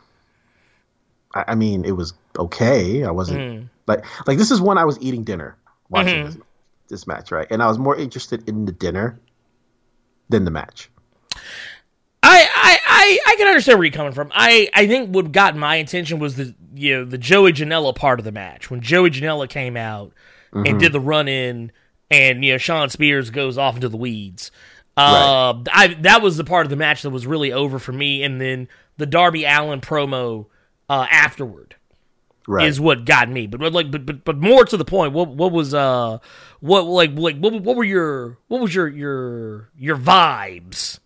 I, 1.35 1.45
I 1.49 1.55
mean, 1.55 1.85
it 1.85 1.93
was 1.93 2.15
okay. 2.39 3.05
I 3.05 3.11
wasn't 3.11 3.41
Mm. 3.41 3.69
like 3.87 4.05
like 4.27 4.39
this 4.39 4.51
is 4.51 4.61
when 4.61 4.79
I 4.79 4.85
was 4.85 4.99
eating 5.01 5.25
dinner 5.25 5.57
watching 5.89 6.19
Mm-hmm. 6.19 6.27
this, 6.27 6.37
this 6.89 7.07
match, 7.07 7.33
right? 7.33 7.47
And 7.51 7.63
I 7.63 7.67
was 7.69 7.79
more 7.79 7.97
interested 7.97 8.49
in 8.49 8.65
the 8.67 8.73
dinner 8.73 9.19
than 10.29 10.45
the 10.45 10.51
match. 10.51 10.91
I, 13.03 13.19
I, 13.27 13.37
can 13.37 13.49
understand 13.49 13.79
where 13.79 13.85
you're 13.85 13.93
coming 13.93 14.13
from. 14.13 14.31
I, 14.33 14.69
I 14.73 14.87
think 14.87 15.11
what 15.15 15.33
got 15.33 15.57
my 15.57 15.77
attention 15.77 16.19
was 16.19 16.37
the 16.37 16.55
you 16.75 16.97
know 16.97 17.05
the 17.05 17.19
Joey 17.19 17.53
Janela 17.53 17.95
part 17.95 18.19
of 18.19 18.25
the 18.25 18.33
match 18.33 18.71
when 18.71 18.81
Joey 18.81 19.11
Janela 19.11 19.49
came 19.49 19.77
out 19.77 20.13
and 20.53 20.79
did 20.79 20.93
the 20.93 21.01
run 21.01 21.29
in 21.29 21.73
and 22.11 22.45
you 22.45 22.53
know 22.53 22.59
Shawn 22.59 22.91
Spears 22.91 23.31
goes 23.31 23.59
off 23.59 23.75
into 23.75 23.89
the 23.89 23.97
weeds. 23.97 24.51
Uh, 24.97 25.63
I 25.73 25.97
that 26.01 26.23
was 26.23 26.37
the 26.37 26.45
part 26.45 26.67
of 26.67 26.71
the 26.71 26.77
match 26.77 27.03
that 27.03 27.11
was 27.11 27.27
really 27.27 27.53
over 27.53 27.79
for 27.79 27.93
me, 27.93 28.23
and 28.23 28.41
then 28.41 28.69
the 28.99 29.07
Darby 29.07 29.45
Allin 29.45 29.81
promo 29.81 30.47
uh, 30.89 31.07
afterward 31.11 31.77
Right. 32.47 32.67
is 32.67 32.81
what 32.81 33.05
got 33.05 33.29
me. 33.29 33.47
But 33.47 33.61
but, 33.61 33.73
like 33.73 33.91
but, 33.91 34.05
but 34.05 34.25
but 34.25 34.37
more 34.39 34.65
to 34.65 34.77
the 34.77 34.85
point, 34.85 35.13
what 35.13 35.29
what 35.29 35.53
was 35.53 35.73
uh 35.75 36.19
what 36.61 36.85
like 36.85 37.13
like 37.15 37.39
what 37.39 37.55
what 37.63 37.77
were 37.77 37.85
your 37.85 38.39
what 38.49 38.61
was 38.61 38.75
your 38.75 38.89
your 38.89 39.71
your 39.79 39.97
vibes, 39.97 40.99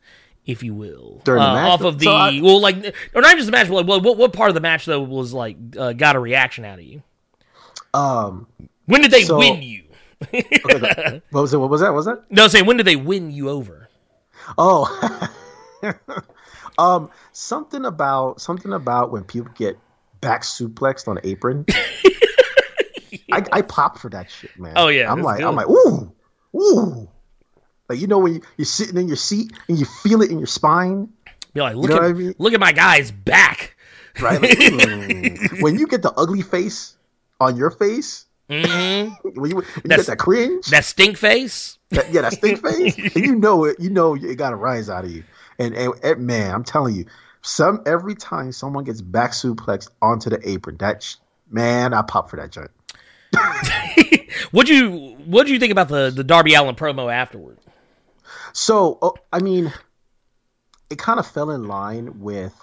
if 0.47 0.63
you 0.63 0.73
will, 0.75 1.21
During 1.25 1.43
the 1.43 1.49
uh, 1.49 1.55
match? 1.55 1.71
off 1.73 1.81
of 1.83 1.99
the 1.99 2.05
So 2.07 2.13
I- 2.13 2.41
well 2.41 2.61
like 2.61 2.95
or 3.15 3.21
not 3.21 3.35
just 3.37 3.47
the 3.47 3.53
match, 3.53 3.69
but 3.69 3.75
like 3.75 3.87
what 3.87 4.03
what, 4.03 4.17
what 4.17 4.33
part 4.33 4.49
of 4.49 4.55
the 4.55 4.61
match 4.61 4.87
though 4.87 5.03
was 5.03 5.33
like 5.33 5.57
uh, 5.77 5.93
got 5.93 6.17
a 6.17 6.21
reaction 6.21 6.65
out 6.65 6.79
of 6.79 6.85
you? 6.85 7.03
um. 7.95 8.47
When 8.87 9.03
did 9.03 9.11
they 9.11 9.25
So- 9.25 9.39
win 9.39 9.63
you? 9.63 9.83
okay, 10.33 11.21
what 11.31 11.41
was 11.43 11.53
it? 11.53 11.59
What 11.59 11.69
was 11.71 11.81
that? 11.83 11.93
Was 11.93 12.07
that? 12.07 12.23
No, 12.31 12.49
saying 12.49 12.65
when 12.67 12.77
did 12.79 12.87
they 12.87 12.97
win 12.97 13.31
you 13.31 13.51
over? 13.51 13.89
Oh, 14.57 15.29
um, 16.79 17.11
something 17.33 17.85
about 17.85 18.41
something 18.41 18.73
about 18.73 19.11
when 19.11 19.25
people 19.25 19.51
get 19.57 19.77
back 20.21 20.43
suplexed 20.43 21.09
on 21.09 21.19
an 21.19 21.27
apron. 21.27 21.65
I, 23.33 23.45
I 23.53 23.63
pop 23.63 23.99
for 23.99 24.09
that 24.11 24.31
shit, 24.31 24.57
man. 24.59 24.75
Oh, 24.77 24.89
yeah, 24.89 25.11
I'm 25.11 25.21
like, 25.23 25.39
good. 25.39 25.47
I'm 25.47 25.57
like, 25.57 25.69
ooh, 25.69 26.13
ooh. 26.55 27.09
Like 27.89 28.01
you 28.01 28.07
know 28.07 28.19
when 28.19 28.35
you, 28.35 28.41
you're 28.57 28.65
sitting 28.67 28.97
in 28.97 29.07
your 29.09 29.17
seat 29.17 29.53
and 29.69 29.79
you 29.79 29.85
feel 29.85 30.23
it 30.23 30.31
in 30.31 30.39
your 30.39 30.47
spine, 30.47 31.09
Be 31.55 31.61
like, 31.61 31.77
look 31.77 31.91
know 31.91 31.97
at 31.99 32.03
I 32.05 32.13
mean? 32.13 32.35
look 32.39 32.53
at 32.53 32.61
my 32.61 32.73
guy's 32.73 33.11
back. 33.11 33.77
right? 34.21 34.41
Like, 34.41 34.51
mm. 34.59 35.61
when 35.63 35.79
you 35.79 35.87
get 35.87 36.03
the 36.03 36.13
ugly 36.13 36.43
face 36.43 36.97
on 37.41 37.57
your 37.57 37.71
face, 37.71 38.25
hmm 38.49 38.55
when 39.35 39.51
you, 39.51 39.57
when 39.57 39.65
you 39.65 39.65
That's- 39.85 40.07
get 40.07 40.07
that 40.07 40.19
cringe, 40.19 40.67
That 40.67 40.85
stink 40.85 41.17
face. 41.17 41.79
that, 41.91 42.13
yeah, 42.13 42.23
that 42.23 42.33
stink 42.33 42.61
face, 42.61 42.97
and 43.15 43.25
you 43.25 43.37
know 43.37 43.65
it. 43.65 43.79
You 43.79 43.91
know 43.91 44.15
it 44.17 44.35
got 44.37 44.51
to 44.51 44.57
rise 44.57 44.89
out 44.91 45.05
of 45.05 45.11
you. 45.11 45.23
And, 45.59 45.75
and, 45.75 45.95
and 46.03 46.27
man, 46.27 46.53
I'm 46.55 46.65
telling 46.65 46.95
you, 46.97 47.05
some 47.43 47.83
every 47.87 48.15
time 48.15 48.51
someone 48.53 48.85
gets 48.85 49.01
back 49.01 49.31
suplexed 49.31 49.91
onto 50.03 50.29
the 50.31 50.41
apron, 50.49 50.77
that 50.79 51.03
sh- 51.03 51.15
man, 51.51 51.95
I 51.95 52.03
pop 52.03 52.29
for 52.31 52.37
that 52.37 52.51
joint. 52.51 52.71
What'd 54.51 54.69
you 54.69 55.17
what'd 55.27 55.51
you 55.51 55.59
think 55.59 55.73
about 55.73 55.89
the 55.89 56.11
the 56.11 56.25
Darby 56.25 56.55
Allin 56.55 56.75
promo 56.75 57.13
afterward? 57.13 57.59
So, 58.57 58.99
uh, 59.03 59.11
I 59.35 59.41
mean, 59.41 59.71
it 60.89 60.97
kind 60.97 61.21
of 61.21 61.27
fell 61.27 61.51
in 61.51 61.69
line 61.69 62.21
with, 62.21 62.55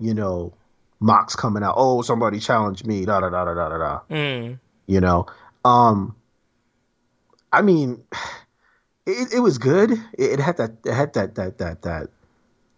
you 0.00 0.14
know, 0.14 0.54
Mox 1.00 1.36
coming 1.36 1.62
out. 1.62 1.74
Oh, 1.76 2.00
somebody 2.00 2.40
challenged 2.40 2.86
me. 2.86 3.04
Da 3.04 3.20
da 3.20 3.28
da 3.28 3.44
da 3.44 3.52
da 3.52 3.68
da 3.68 3.78
da. 3.78 4.00
Mm. 4.10 4.58
You 4.86 5.00
know, 5.02 5.26
um, 5.66 6.16
I 7.52 7.60
mean, 7.60 8.02
it, 9.06 9.34
it 9.34 9.40
was 9.40 9.58
good. 9.58 9.90
It, 9.90 10.00
it 10.16 10.40
had 10.40 10.56
that, 10.56 10.70
it 10.86 10.94
had 10.94 11.12
that 11.12 11.34
that 11.34 11.58
that 11.58 11.82
that 11.82 12.08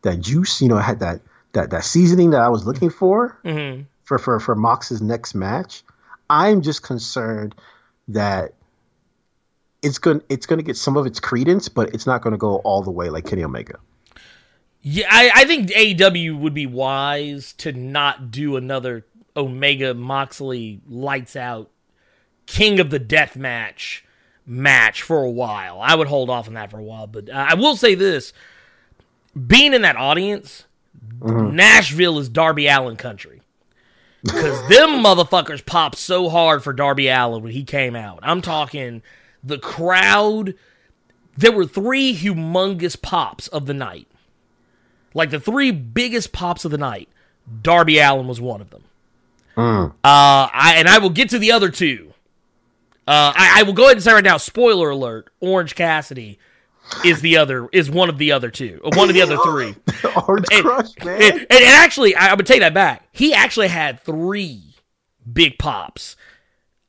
that 0.02 0.18
juice. 0.18 0.60
You 0.60 0.66
know, 0.66 0.78
it 0.78 0.82
had 0.82 0.98
that 1.00 1.20
that 1.52 1.70
that 1.70 1.84
seasoning 1.84 2.30
that 2.30 2.40
I 2.40 2.48
was 2.48 2.66
looking 2.66 2.90
for 2.90 3.38
hmm 3.44 3.82
for 4.02 4.18
for 4.18 4.40
for 4.40 4.56
Mox's 4.56 5.00
next 5.00 5.36
match. 5.36 5.84
I'm 6.28 6.62
just 6.62 6.82
concerned 6.82 7.54
that 8.08 8.54
it's 9.84 9.98
going 9.98 10.22
it's 10.28 10.46
going 10.46 10.58
to 10.58 10.64
get 10.64 10.76
some 10.76 10.96
of 10.96 11.06
its 11.06 11.20
credence, 11.20 11.68
but 11.68 11.94
it's 11.94 12.06
not 12.06 12.22
going 12.22 12.32
to 12.32 12.38
go 12.38 12.56
all 12.58 12.82
the 12.82 12.90
way 12.90 13.10
like 13.10 13.26
Kenny 13.26 13.44
Omega. 13.44 13.78
Yeah, 14.82 15.06
I, 15.10 15.30
I 15.34 15.44
think 15.44 15.70
AEW 15.70 16.38
would 16.38 16.54
be 16.54 16.66
wise 16.66 17.52
to 17.54 17.72
not 17.72 18.30
do 18.30 18.56
another 18.56 19.06
Omega 19.36 19.94
Moxley 19.94 20.80
lights 20.86 21.36
out 21.36 21.70
King 22.46 22.80
of 22.80 22.90
the 22.90 22.98
Death 22.98 23.36
match 23.36 24.04
match 24.46 25.02
for 25.02 25.22
a 25.22 25.30
while. 25.30 25.80
I 25.80 25.94
would 25.94 26.08
hold 26.08 26.28
off 26.28 26.48
on 26.48 26.54
that 26.54 26.70
for 26.70 26.78
a 26.78 26.84
while, 26.84 27.06
but 27.06 27.30
I 27.30 27.54
will 27.54 27.76
say 27.76 27.94
this: 27.94 28.32
being 29.46 29.74
in 29.74 29.82
that 29.82 29.96
audience, 29.96 30.64
mm-hmm. 31.18 31.54
Nashville 31.54 32.18
is 32.18 32.28
Darby 32.28 32.66
Allin 32.66 32.96
country. 32.96 33.42
Because 34.22 34.68
them 34.70 34.90
motherfuckers 35.04 35.64
popped 35.64 35.96
so 35.96 36.30
hard 36.30 36.64
for 36.64 36.72
Darby 36.72 37.08
Allin 37.08 37.42
when 37.42 37.52
he 37.52 37.64
came 37.64 37.94
out. 37.94 38.20
I'm 38.22 38.40
talking 38.40 39.02
the 39.44 39.58
crowd. 39.58 40.54
There 41.36 41.52
were 41.52 41.66
three 41.66 42.14
humongous 42.16 43.00
pops 43.00 43.48
of 43.48 43.66
the 43.66 43.74
night. 43.74 44.06
Like 45.14 45.30
the 45.30 45.40
three 45.40 45.70
biggest 45.70 46.32
pops 46.32 46.64
of 46.64 46.70
the 46.70 46.78
night. 46.78 47.08
Darby 47.62 47.98
Allin 47.98 48.26
was 48.26 48.40
one 48.40 48.60
of 48.60 48.70
them. 48.70 48.82
Uh, 49.56 49.90
I 50.02 50.74
and 50.78 50.88
I 50.88 50.98
will 50.98 51.10
get 51.10 51.28
to 51.30 51.38
the 51.38 51.52
other 51.52 51.68
two. 51.70 52.12
Uh, 53.06 53.32
I, 53.36 53.60
I 53.60 53.62
will 53.64 53.74
go 53.74 53.84
ahead 53.84 53.96
and 53.96 54.02
say 54.02 54.12
right 54.12 54.24
now. 54.24 54.36
Spoiler 54.38 54.90
alert: 54.90 55.28
Orange 55.40 55.74
Cassidy 55.74 56.38
is 57.04 57.20
the 57.20 57.36
other 57.36 57.68
is 57.72 57.90
one 57.90 58.08
of 58.08 58.18
the 58.18 58.32
other 58.32 58.50
two, 58.50 58.80
one 58.82 59.08
of 59.08 59.14
the 59.14 59.22
other 59.22 59.36
three. 59.44 59.74
Orange 60.26 60.46
And- 60.50 60.64
Crush, 60.64 60.88
man. 61.04 61.22
And, 61.22 61.32
and, 61.32 61.46
and 61.50 61.64
actually, 61.64 62.16
I, 62.16 62.30
I 62.30 62.34
would 62.34 62.46
take 62.46 62.60
that 62.60 62.74
back. 62.74 63.06
He 63.12 63.32
actually 63.34 63.68
had 63.68 64.00
three 64.00 64.74
big 65.30 65.58
pops 65.58 66.16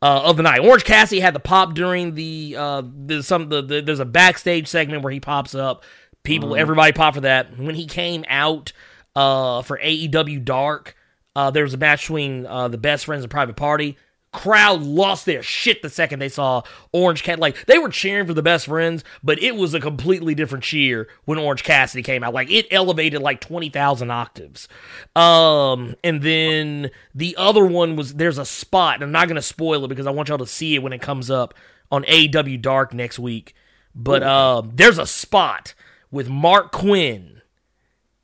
uh, 0.06 0.22
of 0.22 0.38
the 0.38 0.44
night. 0.44 0.60
Orange 0.60 0.84
Cassidy 0.84 1.20
had 1.20 1.34
the 1.34 1.40
pop 1.40 1.74
during 1.74 2.14
the 2.14 2.56
uh, 2.56 2.84
there's 2.86 3.26
some 3.26 3.50
the, 3.50 3.64
the 3.64 3.82
there's 3.82 4.00
a 4.00 4.06
backstage 4.06 4.68
segment 4.68 5.02
where 5.02 5.12
he 5.12 5.20
pops 5.20 5.56
up. 5.56 5.84
People, 6.22 6.56
everybody 6.56 6.92
pop 6.92 7.16
for 7.16 7.22
that. 7.22 7.58
When 7.58 7.74
he 7.74 7.88
came 7.88 8.24
out 8.28 8.72
uh, 9.16 9.64
for 9.64 9.80
AEW 9.80 10.46
Dark, 10.46 10.96
uh, 11.36 11.50
there 11.50 11.64
was 11.64 11.74
a 11.74 11.78
match 11.78 12.02
between 12.02 12.46
uh, 12.46 12.68
the 12.68 12.78
Best 12.78 13.06
Friends 13.06 13.24
and 13.24 13.32
Private 13.32 13.56
Party. 13.56 13.98
Crowd 14.36 14.84
lost 14.84 15.26
their 15.26 15.42
shit 15.42 15.82
the 15.82 15.90
second 15.90 16.20
they 16.20 16.30
saw 16.30 16.62
Orange 16.92 17.24
Cat. 17.24 17.40
Like 17.40 17.66
they 17.66 17.78
were 17.78 17.90
cheering 17.90 18.28
for 18.28 18.34
the 18.34 18.44
Best 18.44 18.66
Friends, 18.66 19.04
but 19.24 19.42
it 19.42 19.56
was 19.56 19.74
a 19.74 19.80
completely 19.80 20.36
different 20.36 20.64
cheer 20.64 21.08
when 21.26 21.40
Orange 21.40 21.64
Cassidy 21.64 22.04
came 22.04 22.24
out. 22.24 22.34
Like 22.34 22.52
it 22.52 22.68
elevated 22.72 23.22
like 23.22 23.42
twenty 23.42 23.70
thousand 23.70 24.12
octaves. 24.12 24.68
Um, 25.16 25.96
and 26.04 26.22
then 26.22 26.92
the 27.14 27.36
other 27.38 27.66
one 27.66 27.96
was 27.96 28.14
there's 28.14 28.38
a 28.38 28.46
spot. 28.46 28.96
And 28.96 29.04
I'm 29.06 29.12
not 29.12 29.28
gonna 29.28 29.42
spoil 29.42 29.86
it 29.86 29.88
because 29.88 30.08
I 30.08 30.12
want 30.12 30.30
y'all 30.30 30.38
to 30.38 30.46
see 30.46 30.76
it 30.76 30.84
when 30.84 30.94
it 30.94 31.02
comes 31.02 31.32
up 31.32 31.54
on 31.92 32.06
AW 32.06 32.58
Dark 32.60 32.94
next 32.94 33.18
week. 33.18 33.56
But 33.96 34.24
um, 34.24 34.72
there's 34.76 34.98
a 34.98 35.08
spot 35.08 35.74
with 36.12 36.28
Marq 36.28 36.72
Quen 36.72 37.42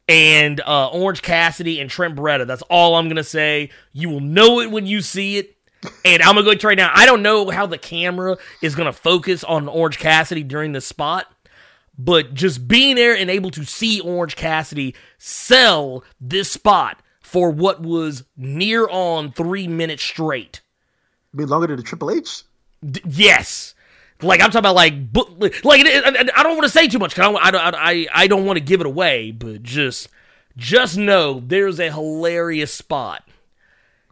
and 0.08 0.60
uh, 0.62 0.90
Orange 0.90 1.22
Cassidy 1.22 1.80
and 1.80 1.90
Trent 1.90 2.16
Beretta. 2.16 2.46
That's 2.46 2.64
all 2.64 2.96
I'm 2.96 3.08
gonna 3.08 3.24
say. 3.24 3.70
You 3.94 4.10
will 4.10 4.20
know 4.20 4.60
it 4.60 4.70
when 4.70 4.86
you 4.86 5.02
see 5.02 5.38
it. 5.38 5.56
And 6.06 6.22
I'm 6.22 6.36
gonna 6.36 6.56
go 6.56 6.68
right 6.68 6.78
now. 6.78 6.92
I 6.94 7.06
don't 7.06 7.24
know 7.24 7.50
how 7.50 7.66
the 7.66 7.78
camera 7.78 8.38
is 8.62 8.76
gonna 8.76 8.94
focus 8.94 9.44
on 9.44 9.68
Orange 9.68 9.98
Cassidy 9.98 10.44
during 10.44 10.74
this 10.74 10.86
spot, 10.86 11.26
but 11.98 12.34
just 12.34 12.68
being 12.68 12.96
there 12.96 13.16
and 13.16 13.30
able 13.30 13.50
to 13.52 13.66
see 13.66 14.00
Orange 14.00 14.36
Cassidy 14.36 14.94
sell 15.18 16.04
this 16.20 16.52
spot 16.52 17.02
for 17.22 17.50
what 17.50 17.82
was 17.82 18.24
near 18.38 18.88
on 18.90 19.32
three 19.32 19.68
minutes 19.68 20.04
straight. 20.04 20.62
Be 21.36 21.46
longer 21.46 21.68
than 21.68 21.78
the 21.78 21.84
Triple 21.84 22.12
H. 22.12 22.44
D- 22.88 23.02
yes. 23.08 23.74
Like 24.22 24.40
I'm 24.42 24.48
talking 24.52 24.60
about, 24.60 24.76
like, 24.76 25.12
bu- 25.12 25.50
like 25.64 25.82
I 25.86 26.44
don't 26.44 26.58
want 26.58 26.64
to 26.64 26.70
say 26.70 26.88
too 26.88 27.00
much 27.00 27.16
because 27.16 27.36
I, 27.42 27.50
don't- 27.52 27.62
I, 27.76 27.92
I, 27.92 28.08
I 28.14 28.28
don't 28.28 28.46
want 28.46 28.58
to 28.58 28.64
give 28.64 28.82
it 28.82 28.86
away, 28.86 29.32
but 29.32 29.64
just, 29.64 30.10
just 30.58 30.98
know 30.98 31.40
there's 31.40 31.80
a 31.80 31.90
hilarious 31.92 32.72
spot. 32.74 33.24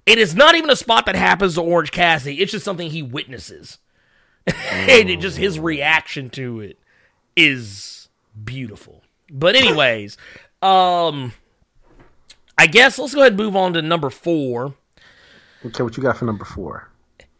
It 0.09 0.17
is 0.17 0.33
not 0.33 0.55
even 0.55 0.71
a 0.71 0.75
spot 0.75 1.05
that 1.05 1.15
happens 1.15 1.53
to 1.53 1.61
Orange 1.61 1.91
Cassidy. 1.91 2.41
It's 2.41 2.51
just 2.51 2.65
something 2.65 2.89
he 2.89 3.03
witnesses, 3.03 3.77
and 4.47 5.07
it 5.07 5.19
just 5.19 5.37
his 5.37 5.59
reaction 5.59 6.31
to 6.31 6.61
it 6.61 6.79
is 7.35 8.09
beautiful. 8.43 9.03
But 9.31 9.55
anyways, 9.55 10.17
um, 10.63 11.33
I 12.57 12.65
guess 12.65 12.97
let's 12.97 13.13
go 13.13 13.21
ahead 13.21 13.33
and 13.33 13.41
move 13.41 13.55
on 13.55 13.73
to 13.73 13.83
number 13.83 14.09
four. 14.09 14.73
Okay, 15.63 15.83
what 15.83 15.95
you 15.95 16.01
got 16.01 16.17
for 16.17 16.25
number 16.25 16.45
four? 16.45 16.89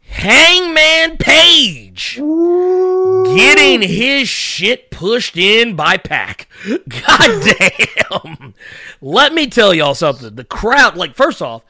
Hangman 0.02 1.16
Page. 1.16 2.16
getting 2.16 3.82
his 3.82 4.28
shit 4.28 4.90
pushed 4.92 5.36
in 5.36 5.74
by 5.74 5.96
Pac. 5.96 6.48
God 6.88 7.54
damn. 7.58 8.54
Let 9.00 9.34
me 9.34 9.48
tell 9.48 9.74
y'all 9.74 9.94
something. 9.94 10.36
The 10.36 10.44
crowd, 10.44 10.96
like, 10.96 11.16
first 11.16 11.42
off, 11.42 11.62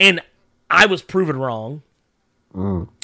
and 0.00 0.20
I 0.68 0.86
was 0.86 1.02
proven 1.02 1.36
wrong. 1.38 1.82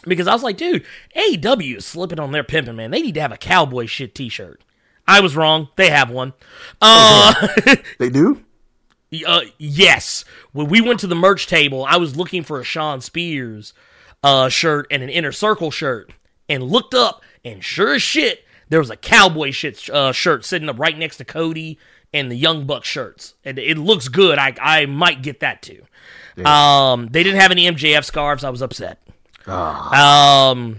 Because 0.05 0.27
I 0.27 0.33
was 0.33 0.43
like, 0.43 0.57
dude, 0.57 0.85
AEW 1.17 1.77
is 1.77 1.87
slipping 1.87 2.19
on 2.19 2.33
their 2.33 2.43
pimping, 2.43 2.75
man. 2.75 2.91
They 2.91 3.03
need 3.03 3.15
to 3.15 3.21
have 3.21 3.31
a 3.33 3.37
cowboy 3.37 3.87
shit 3.87 4.15
t 4.15 4.29
shirt. 4.29 4.63
I 5.07 5.21
was 5.21 5.37
wrong. 5.37 5.69
They 5.77 5.91
have 5.91 6.11
one. 6.11 6.33
Uh, 6.83 7.33
They 7.99 8.11
do? 8.11 8.43
uh, 9.25 9.43
yes. 9.59 10.25
When 10.53 10.67
we 10.67 10.81
went 10.81 10.99
to 11.01 11.07
the 11.07 11.15
merch 11.15 11.47
table, 11.47 11.85
I 11.85 11.97
was 11.97 12.17
looking 12.17 12.43
for 12.43 12.59
a 12.59 12.65
Shawn 12.65 13.01
Spears 13.01 13.73
uh, 14.25 14.49
shirt 14.49 14.89
and 14.91 15.03
an 15.03 15.09
Inner 15.11 15.31
Circle 15.31 15.71
shirt, 15.71 16.13
and 16.49 16.65
looked 16.65 16.95
up, 16.95 17.23
and 17.45 17.63
sure 17.63 17.95
as 17.95 18.03
shit, 18.03 18.45
there 18.69 18.81
was 18.81 18.91
a 18.91 18.97
cowboy 18.97 19.53
shit 19.53 19.89
uh, 19.91 20.11
shirt 20.11 20.45
sitting 20.45 20.69
up 20.69 20.79
right 20.81 20.99
next 20.99 21.19
to 21.19 21.25
Cody 21.25 21.79
and 22.13 22.31
the 22.31 22.37
Young 22.37 22.67
Buck 22.67 22.85
shirts, 22.85 23.35
and 23.45 23.59
it 23.61 23.79
looks 23.79 24.09
good. 24.09 24.39
I 24.39 24.55
I 24.61 24.87
might 24.87 25.23
get 25.23 25.39
that 25.41 25.63
too. 25.63 25.85
Um, 26.45 27.09
they 27.09 27.23
didn't 27.23 27.41
have 27.41 27.51
any 27.51 27.67
MJF 27.71 28.05
scarves. 28.05 28.45
I 28.45 28.51
was 28.51 28.63
upset. 28.63 28.99
Um, 29.47 30.79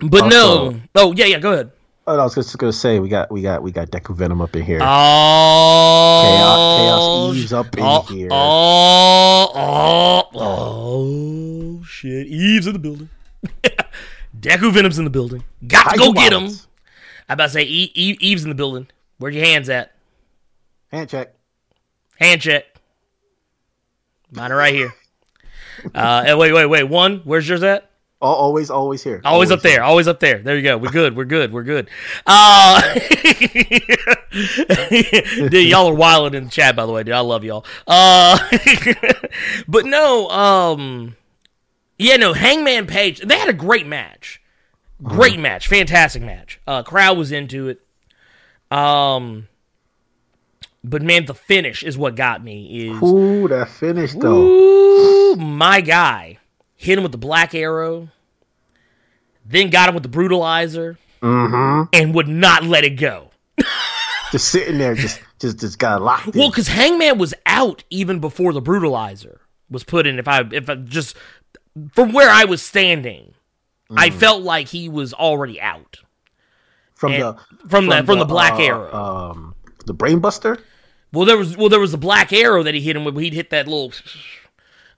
But 0.00 0.22
Also- 0.24 0.70
no. 0.70 0.80
Oh 0.94 1.12
yeah, 1.14 1.26
yeah. 1.26 1.38
Go 1.38 1.52
ahead. 1.52 1.70
Oh, 2.06 2.18
I 2.18 2.24
was 2.24 2.34
just 2.34 2.56
gonna 2.56 2.72
say 2.72 3.00
we 3.00 3.08
got 3.10 3.30
we 3.30 3.42
got 3.42 3.62
we 3.62 3.70
got 3.70 3.90
Deku 3.90 4.16
Venom 4.16 4.40
up 4.40 4.56
in 4.56 4.62
here. 4.62 4.78
Oh, 4.80 6.22
Chaos, 6.24 6.78
Chaos 6.78 7.36
Eve's 7.36 7.52
up 7.52 7.76
in 7.76 7.84
oh, 7.84 8.00
here. 8.02 8.28
Oh, 8.30 9.50
oh, 9.54 10.28
oh, 10.34 11.82
shit! 11.84 12.26
Eve's 12.28 12.66
in 12.66 12.72
the 12.72 12.78
building. 12.78 13.10
Deku 14.40 14.72
Venom's 14.72 14.98
in 14.98 15.04
the 15.04 15.10
building. 15.10 15.44
Got 15.66 15.82
to 15.84 15.90
How 15.90 15.96
go 15.96 16.12
get 16.14 16.32
him. 16.32 16.48
I 17.28 17.34
about 17.34 17.46
to 17.46 17.50
say 17.50 17.64
e- 17.64 17.92
e- 17.94 18.16
Eve's 18.20 18.42
in 18.42 18.48
the 18.48 18.54
building. 18.54 18.86
Where's 19.18 19.34
your 19.34 19.44
hands 19.44 19.68
at? 19.68 19.92
Hand 20.90 21.10
check. 21.10 21.34
Hand 22.18 22.40
check. 22.40 22.64
Mine 24.30 24.52
are 24.52 24.56
right 24.56 24.74
here. 24.74 24.94
Uh, 25.94 26.24
and 26.26 26.38
wait, 26.38 26.52
wait, 26.52 26.66
wait. 26.66 26.84
One. 26.84 27.22
Where's 27.24 27.48
yours 27.48 27.62
at? 27.62 27.90
Al- 28.20 28.30
always, 28.30 28.68
always 28.68 29.04
here. 29.04 29.20
Always 29.24 29.52
up 29.52 29.62
there. 29.62 29.82
Always 29.82 30.08
up 30.08 30.18
there. 30.18 30.38
There 30.38 30.56
you 30.56 30.62
go. 30.62 30.76
We're 30.76 30.90
good. 30.90 31.16
We're 31.16 31.24
good. 31.24 31.52
We're 31.52 31.62
good. 31.62 31.88
Uh, 32.26 32.82
dude, 35.48 35.68
y'all 35.68 35.88
are 35.88 35.94
wilding 35.94 36.36
in 36.36 36.44
the 36.46 36.50
chat, 36.50 36.74
by 36.74 36.84
the 36.84 36.92
way, 36.92 37.04
dude. 37.04 37.14
I 37.14 37.20
love 37.20 37.44
y'all. 37.44 37.64
Uh, 37.86 38.38
but 39.68 39.86
no, 39.86 40.28
um, 40.30 41.16
yeah, 41.96 42.16
no, 42.16 42.32
Hangman 42.32 42.88
Page. 42.88 43.20
They 43.20 43.38
had 43.38 43.48
a 43.48 43.54
great 43.54 43.86
match. 43.86 44.42
Great 45.00 45.38
match. 45.38 45.68
Fantastic 45.68 46.22
match. 46.22 46.60
Uh, 46.66 46.82
crowd 46.82 47.16
was 47.16 47.30
into 47.30 47.68
it. 47.68 47.80
Um, 48.76 49.46
but 50.88 51.02
man, 51.02 51.26
the 51.26 51.34
finish 51.34 51.82
is 51.82 51.96
what 51.98 52.14
got 52.16 52.42
me. 52.42 52.88
Is 52.90 53.02
Ooh, 53.02 53.48
that 53.48 53.68
finish 53.68 54.12
though. 54.14 54.42
Ooh, 54.42 55.36
my 55.36 55.80
guy 55.80 56.38
hit 56.76 56.96
him 56.98 57.02
with 57.02 57.12
the 57.12 57.18
black 57.18 57.54
arrow, 57.54 58.08
then 59.44 59.70
got 59.70 59.88
him 59.88 59.94
with 59.94 60.04
the 60.04 60.08
brutalizer, 60.08 60.96
Mm-hmm. 61.22 61.88
and 61.92 62.14
would 62.14 62.28
not 62.28 62.62
let 62.62 62.84
it 62.84 62.90
go. 62.90 63.30
Just 64.30 64.50
sitting 64.50 64.78
there, 64.78 64.94
just 64.94 65.20
just 65.40 65.58
just 65.58 65.78
got 65.78 66.00
locked 66.00 66.28
in. 66.28 66.38
Well, 66.38 66.50
because 66.50 66.68
Hangman 66.68 67.18
was 67.18 67.34
out 67.46 67.82
even 67.90 68.20
before 68.20 68.52
the 68.52 68.62
brutalizer 68.62 69.38
was 69.68 69.82
put 69.82 70.06
in. 70.06 70.18
If 70.20 70.28
I 70.28 70.44
if 70.52 70.68
I 70.70 70.76
just 70.76 71.16
from 71.92 72.12
where 72.12 72.30
I 72.30 72.44
was 72.44 72.62
standing, 72.62 73.34
I 73.96 74.10
felt 74.10 74.42
like 74.42 74.68
he 74.68 74.88
was 74.88 75.12
already 75.12 75.60
out 75.60 75.98
from 76.94 77.12
and- 77.14 77.22
the 77.22 77.36
from 77.68 77.86
the 77.86 78.04
from 78.04 78.18
the 78.20 78.24
black 78.26 78.52
uh, 78.54 78.62
arrow. 78.62 78.92
Um, 78.94 79.54
the 79.86 79.94
Brainbuster. 79.94 80.60
Well, 81.12 81.24
there 81.24 81.38
was 81.38 81.56
well 81.56 81.68
there 81.68 81.80
was 81.80 81.92
the 81.92 81.98
black 81.98 82.32
arrow 82.32 82.62
that 82.62 82.74
he 82.74 82.80
hit 82.80 82.96
him 82.96 83.04
with. 83.04 83.16
He'd 83.16 83.34
hit 83.34 83.50
that 83.50 83.66
little. 83.66 83.92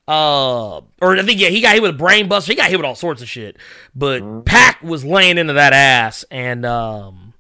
Uh, 0.09 0.81
or 1.01 1.17
I 1.17 1.23
think 1.23 1.41
yeah, 1.41 1.51
he 1.51 1.61
got 1.61 1.75
hit 1.75 1.83
with 1.83 1.93
a 1.93 1.99
brain 1.99 2.27
buster. 2.27 2.53
He 2.53 2.57
got 2.57 2.69
hit 2.69 2.79
with 2.79 2.87
all 2.87 2.97
sorts 2.97 3.23
of 3.23 3.29
shit. 3.29 3.57
But 3.95 4.45
Pac 4.45 4.83
was 4.83 5.05
laying 5.05 5.39
into 5.39 5.53
that 5.53 5.73
ass, 5.73 6.25
and 6.31 6.67
um, 6.67 7.35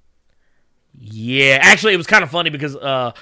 yeah, 0.97 1.59
actually, 1.61 1.95
it 1.95 1.97
was 1.97 2.07
kind 2.07 2.23
of 2.23 2.31
funny 2.31 2.50
because 2.50 2.77
uh, 2.77 3.12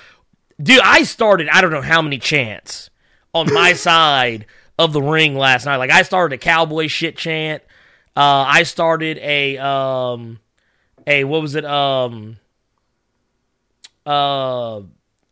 dude, 0.63 0.81
I 0.81 1.03
started 1.05 1.49
I 1.49 1.63
don't 1.63 1.71
know 1.71 1.81
how 1.81 2.03
many 2.03 2.19
chants 2.19 2.91
on 3.33 3.53
my 3.53 3.73
side 3.75 4.45
of 4.79 4.93
the 4.93 5.03
ring 5.03 5.35
last 5.35 5.65
night. 5.65 5.77
Like 5.77 5.91
I 5.91 6.03
started 6.03 6.35
a 6.35 6.39
cowboy 6.39 6.89
shit 6.89 7.17
chant. 7.17 7.63
Uh, 8.15 8.45
I 8.49 8.65
started 8.65 9.17
a 9.19 9.57
um, 9.57 10.41
a 11.07 11.25
what 11.25 11.41
was 11.41 11.55
it 11.55 11.65
um, 11.65 12.37
uh 14.05 14.83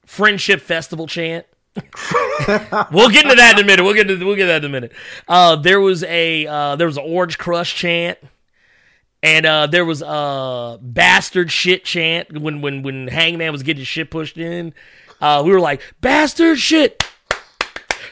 friendship 0.07 0.63
festival 0.63 1.07
chant. 1.07 1.47
we'll 2.91 3.11
get 3.11 3.25
into 3.25 3.37
that 3.37 3.55
in 3.59 3.65
a 3.65 3.67
minute. 3.67 3.83
We'll 3.83 3.93
get 3.93 4.11
into 4.11 4.25
we'll 4.25 4.37
get 4.37 4.47
that 4.47 4.65
in 4.65 4.71
a 4.71 4.73
minute. 4.73 4.93
Uh, 5.29 5.57
there 5.57 5.81
was 5.81 6.03
a 6.05 6.47
uh, 6.47 6.77
there 6.77 6.87
was 6.87 6.97
an 6.97 7.05
orange 7.07 7.37
crush 7.37 7.75
chant, 7.75 8.19
and 9.23 9.45
uh, 9.45 9.67
there 9.67 9.85
was 9.85 10.01
a 10.01 10.79
bastard 10.81 11.53
shit 11.53 11.85
chant 11.85 12.39
when 12.39 12.63
when 12.63 12.83
when 12.83 13.09
Hangman 13.09 13.53
was 13.53 13.63
getting 13.63 13.81
his 13.81 13.89
shit 13.89 14.11
pushed 14.11 14.39
in. 14.39 14.73
Uh, 15.21 15.43
we 15.45 15.53
were 15.53 15.61
like 15.61 15.83
bastard 16.01 16.59
shit, 16.59 17.05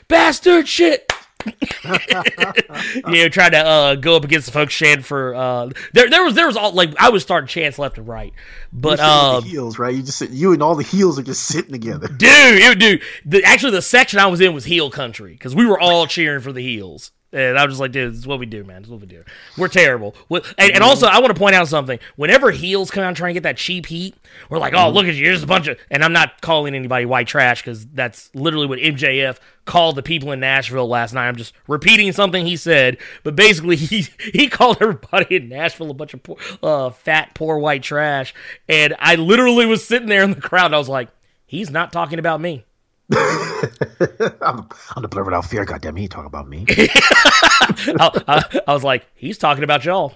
bastard 0.09 0.68
shit. 0.68 1.11
you 3.07 3.22
know, 3.22 3.28
trying 3.28 3.52
to 3.52 3.59
uh, 3.59 3.94
go 3.96 4.16
up 4.16 4.24
against 4.24 4.46
the 4.46 4.52
folks 4.52 4.74
chanting 4.74 5.02
for 5.02 5.35
uh, 5.35 5.70
there. 5.92 6.09
There 6.09 6.24
was 6.24 6.35
there 6.35 6.46
was 6.46 6.57
all 6.57 6.72
like 6.72 6.94
I 6.98 7.11
was 7.11 7.22
starting 7.22 7.48
chants 7.48 7.78
left 7.78 7.98
and 7.98 8.09
right, 8.09 8.33
but 8.72 8.98
You're 8.98 9.07
sitting 9.07 9.12
with 9.12 9.37
uh, 9.37 9.40
the 9.40 9.48
heels, 9.48 9.78
right? 9.78 9.94
You 9.94 10.02
just 10.02 10.18
sit, 10.18 10.30
you 10.30 10.52
and 10.52 10.62
all 10.62 10.74
the 10.74 10.83
heels 10.83 11.18
are 11.18 11.22
just 11.22 11.44
sitting 11.44 11.72
together. 11.72 12.09
dude, 12.09 12.20
it, 12.22 12.78
dude. 12.78 13.02
The, 13.24 13.44
actually, 13.44 13.72
the 13.72 13.83
section 13.83 14.18
I 14.18 14.26
was 14.26 14.40
in 14.40 14.54
was 14.54 14.64
heel 14.64 14.90
country 14.90 15.33
because 15.33 15.54
we 15.54 15.66
were 15.66 15.78
all 15.78 16.07
cheering 16.07 16.40
for 16.40 16.52
the 16.52 16.62
heels. 16.62 17.12
And 17.35 17.59
I 17.59 17.64
was 17.64 17.73
just 17.73 17.81
like, 17.81 17.90
dude, 17.90 18.12
this 18.12 18.20
is 18.20 18.27
what 18.27 18.38
we 18.38 18.47
do, 18.47 18.62
man. 18.62 18.83
This 18.83 18.87
is 18.87 18.92
what 18.92 19.01
we 19.01 19.07
do. 19.09 19.25
We're 19.59 19.68
terrible. 19.68 20.14
And, 20.31 20.44
and 20.59 20.85
also, 20.85 21.07
I 21.07 21.18
want 21.18 21.35
to 21.35 21.38
point 21.38 21.57
out 21.57 21.66
something. 21.66 21.99
Whenever 22.14 22.53
heels 22.53 22.92
come 22.92 23.03
out 23.03 23.16
trying 23.16 23.31
to 23.31 23.35
get 23.35 23.42
that 23.42 23.57
cheap 23.57 23.87
heat, 23.87 24.14
we're 24.49 24.59
like, 24.59 24.73
oh, 24.73 24.88
look 24.90 25.07
at 25.07 25.14
you. 25.14 25.25
Here's 25.25 25.42
a 25.42 25.47
bunch 25.47 25.66
of. 25.66 25.77
And 25.90 26.05
I'm 26.05 26.12
not 26.12 26.40
calling 26.40 26.77
anybody 26.77 27.07
white 27.07 27.27
trash 27.27 27.61
because 27.61 27.87
that's 27.88 28.33
literally 28.35 28.68
what 28.68 28.79
MJF 28.79 29.38
called 29.64 29.97
the 29.97 30.03
people 30.03 30.31
in 30.31 30.38
Nashville 30.38 30.87
last 30.87 31.12
night. 31.12 31.27
I'm 31.27 31.37
just 31.37 31.55
repeating 31.66 32.12
something 32.12 32.47
he 32.47 32.57
said. 32.57 32.99
But 33.25 33.35
basically, 33.35 33.77
he 33.77 34.07
he 34.18 34.49
called 34.49 34.79
everybody 34.81 35.37
in 35.37 35.49
Nashville 35.49 35.90
a 35.90 35.94
bunch 35.94 36.14
of 36.14 36.23
poor, 36.23 36.37
uh, 36.62 36.90
fat, 36.90 37.35
poor 37.35 37.59
white 37.59 37.83
trash. 37.83 38.33
And 38.68 38.94
I 39.01 39.16
literally 39.16 39.66
was 39.66 39.85
sitting 39.85 40.09
there 40.09 40.23
in 40.23 40.31
the 40.31 40.40
crowd. 40.40 40.66
And 40.66 40.77
I 40.77 40.79
was 40.79 40.88
like, 40.88 41.09
he's 41.47 41.70
not 41.70 41.92
talking 41.92 42.20
about 42.20 42.40
me. 42.40 42.64
I'm, 44.40 44.68
I'm 44.96 45.02
the 45.02 45.08
blur 45.08 45.24
without 45.24 45.44
fear. 45.44 45.64
Goddamn, 45.64 45.96
he 45.96 46.08
talking 46.08 46.26
about 46.26 46.48
me. 46.48 46.64
I, 46.68 48.22
I, 48.28 48.60
I 48.68 48.72
was 48.74 48.84
like, 48.84 49.06
he's 49.14 49.38
talking 49.38 49.64
about 49.64 49.84
y'all. 49.84 50.14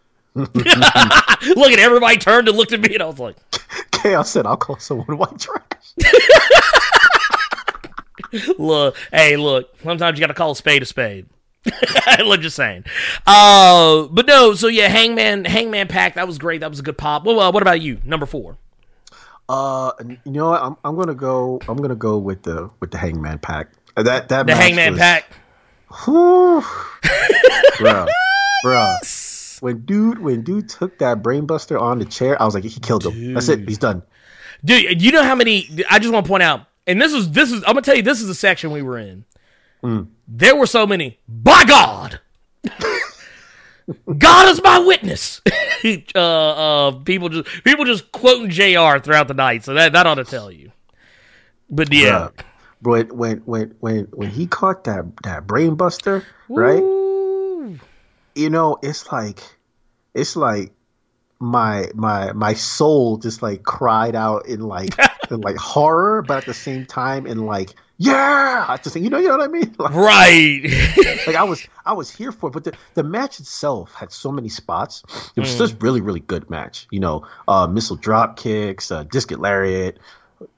Look 0.34 0.56
at 0.56 1.78
everybody 1.78 2.16
turned 2.18 2.48
and 2.48 2.56
looked 2.56 2.72
at 2.72 2.80
me, 2.80 2.94
and 2.94 3.02
I 3.02 3.06
was 3.06 3.18
like, 3.18 3.36
Chaos 3.90 4.30
said, 4.30 4.46
"I'll 4.46 4.56
call 4.56 4.78
someone 4.78 5.18
white 5.18 5.36
trash." 5.38 5.64
look, 8.58 8.96
hey, 9.10 9.36
look, 9.36 9.74
sometimes 9.82 10.16
you 10.16 10.20
got 10.20 10.28
to 10.28 10.34
call 10.34 10.52
a 10.52 10.56
spade 10.56 10.82
a 10.82 10.86
spade. 10.86 11.26
Look, 12.24 12.40
just 12.40 12.56
saying. 12.56 12.84
Uh, 13.26 14.06
but 14.10 14.26
no, 14.26 14.54
so 14.54 14.68
yeah, 14.68 14.88
Hangman, 14.88 15.44
Hangman 15.44 15.88
Pac, 15.88 16.14
that 16.14 16.26
was 16.26 16.38
great. 16.38 16.60
That 16.60 16.70
was 16.70 16.78
a 16.78 16.82
good 16.82 16.98
pop. 16.98 17.24
Well, 17.24 17.40
uh, 17.40 17.50
what 17.50 17.62
about 17.62 17.80
you? 17.80 18.00
Number 18.04 18.26
four. 18.26 18.58
Uh, 19.48 19.92
you 20.24 20.32
know 20.32 20.50
what? 20.50 20.62
I'm 20.62 20.76
I'm 20.84 20.96
gonna 20.96 21.14
go. 21.14 21.58
I'm 21.68 21.76
gonna 21.78 21.94
go 21.96 22.18
with 22.18 22.42
the 22.42 22.70
with 22.80 22.90
the 22.90 22.98
Hangman 22.98 23.38
Pac. 23.38 23.68
Uh, 23.96 24.02
That 24.02 24.28
that 24.28 24.46
The 24.46 24.54
Hangman 24.54 24.92
was- 24.92 25.00
Pac. 25.00 25.24
Whew. 26.04 26.60
bruh, 27.78 28.06
bruh. 28.64 29.62
When 29.62 29.80
dude, 29.86 30.18
when 30.20 30.42
dude 30.42 30.68
took 30.68 30.98
that 30.98 31.22
brainbuster 31.22 31.80
on 31.80 31.98
the 31.98 32.04
chair, 32.04 32.40
I 32.40 32.44
was 32.44 32.54
like, 32.54 32.64
he 32.64 32.78
killed 32.78 33.06
him. 33.06 33.34
That's 33.34 33.48
it. 33.48 33.66
He's 33.66 33.78
done. 33.78 34.02
Dude, 34.64 35.00
you 35.02 35.10
know 35.12 35.22
how 35.22 35.34
many? 35.34 35.68
I 35.90 35.98
just 35.98 36.12
want 36.12 36.26
to 36.26 36.28
point 36.28 36.42
out, 36.42 36.66
and 36.86 37.00
this 37.00 37.12
is 37.12 37.30
this 37.30 37.50
is. 37.50 37.62
I'm 37.64 37.72
gonna 37.72 37.82
tell 37.82 37.96
you, 37.96 38.02
this 38.02 38.20
is 38.20 38.26
the 38.28 38.34
section 38.34 38.70
we 38.70 38.82
were 38.82 38.98
in. 38.98 39.24
There 40.28 40.54
were 40.56 40.66
so 40.66 40.86
many. 40.86 41.18
By 41.26 41.64
God, 41.64 42.20
God 44.18 44.48
is 44.48 44.62
my 44.62 44.78
witness. 44.78 45.40
uh, 46.14 46.18
uh, 46.18 46.90
people 47.00 47.28
just 47.28 47.64
people 47.64 47.84
just 47.84 48.10
quoting 48.12 48.50
Jr. 48.50 48.98
throughout 48.98 49.28
the 49.28 49.34
night, 49.34 49.64
so 49.64 49.74
that 49.74 49.92
that 49.92 50.06
ought 50.06 50.16
to 50.16 50.24
tell 50.24 50.50
you. 50.50 50.72
But 51.70 51.92
yeah, 51.92 52.28
Bruh. 52.28 52.44
When 52.80 53.08
when 53.16 53.38
when 53.38 53.74
when 53.80 54.04
when 54.12 54.30
he 54.30 54.46
caught 54.46 54.84
that 54.84 55.04
that 55.24 55.46
brainbuster, 55.46 56.24
right? 56.48 56.80
Ooh. 56.80 57.78
You 58.34 58.50
know, 58.50 58.78
it's 58.82 59.10
like 59.10 59.40
it's 60.14 60.36
like 60.36 60.72
my 61.40 61.86
my 61.94 62.32
my 62.32 62.54
soul 62.54 63.16
just 63.16 63.42
like 63.42 63.62
cried 63.62 64.14
out 64.14 64.46
in 64.46 64.60
like 64.60 64.94
in 65.30 65.40
like 65.40 65.56
horror, 65.56 66.22
but 66.22 66.38
at 66.38 66.46
the 66.46 66.54
same 66.54 66.86
time 66.86 67.26
in 67.26 67.46
like 67.46 67.74
yeah, 68.00 68.64
I 68.68 68.76
just 68.76 68.94
you 68.96 69.10
know 69.10 69.18
you 69.18 69.28
know 69.28 69.36
what 69.38 69.48
I 69.48 69.52
mean. 69.52 69.74
Like, 69.78 69.94
right. 69.94 70.60
like 71.26 71.36
I 71.36 71.42
was 71.44 71.66
I 71.86 71.92
was 71.92 72.10
here 72.14 72.30
for 72.32 72.48
it, 72.48 72.52
but 72.52 72.64
the, 72.64 72.72
the 72.94 73.02
match 73.02 73.40
itself 73.40 73.92
had 73.94 74.12
so 74.12 74.30
many 74.32 74.48
spots. 74.48 75.02
It 75.36 75.40
was 75.40 75.56
just 75.58 75.82
really 75.82 76.00
really 76.00 76.20
good 76.20 76.48
match. 76.48 76.86
You 76.90 77.00
know, 77.00 77.26
uh, 77.48 77.66
missile 77.66 77.96
drop 77.96 78.36
kicks, 78.36 78.90
uh, 78.90 79.02
discus 79.04 79.38
lariat. 79.38 79.98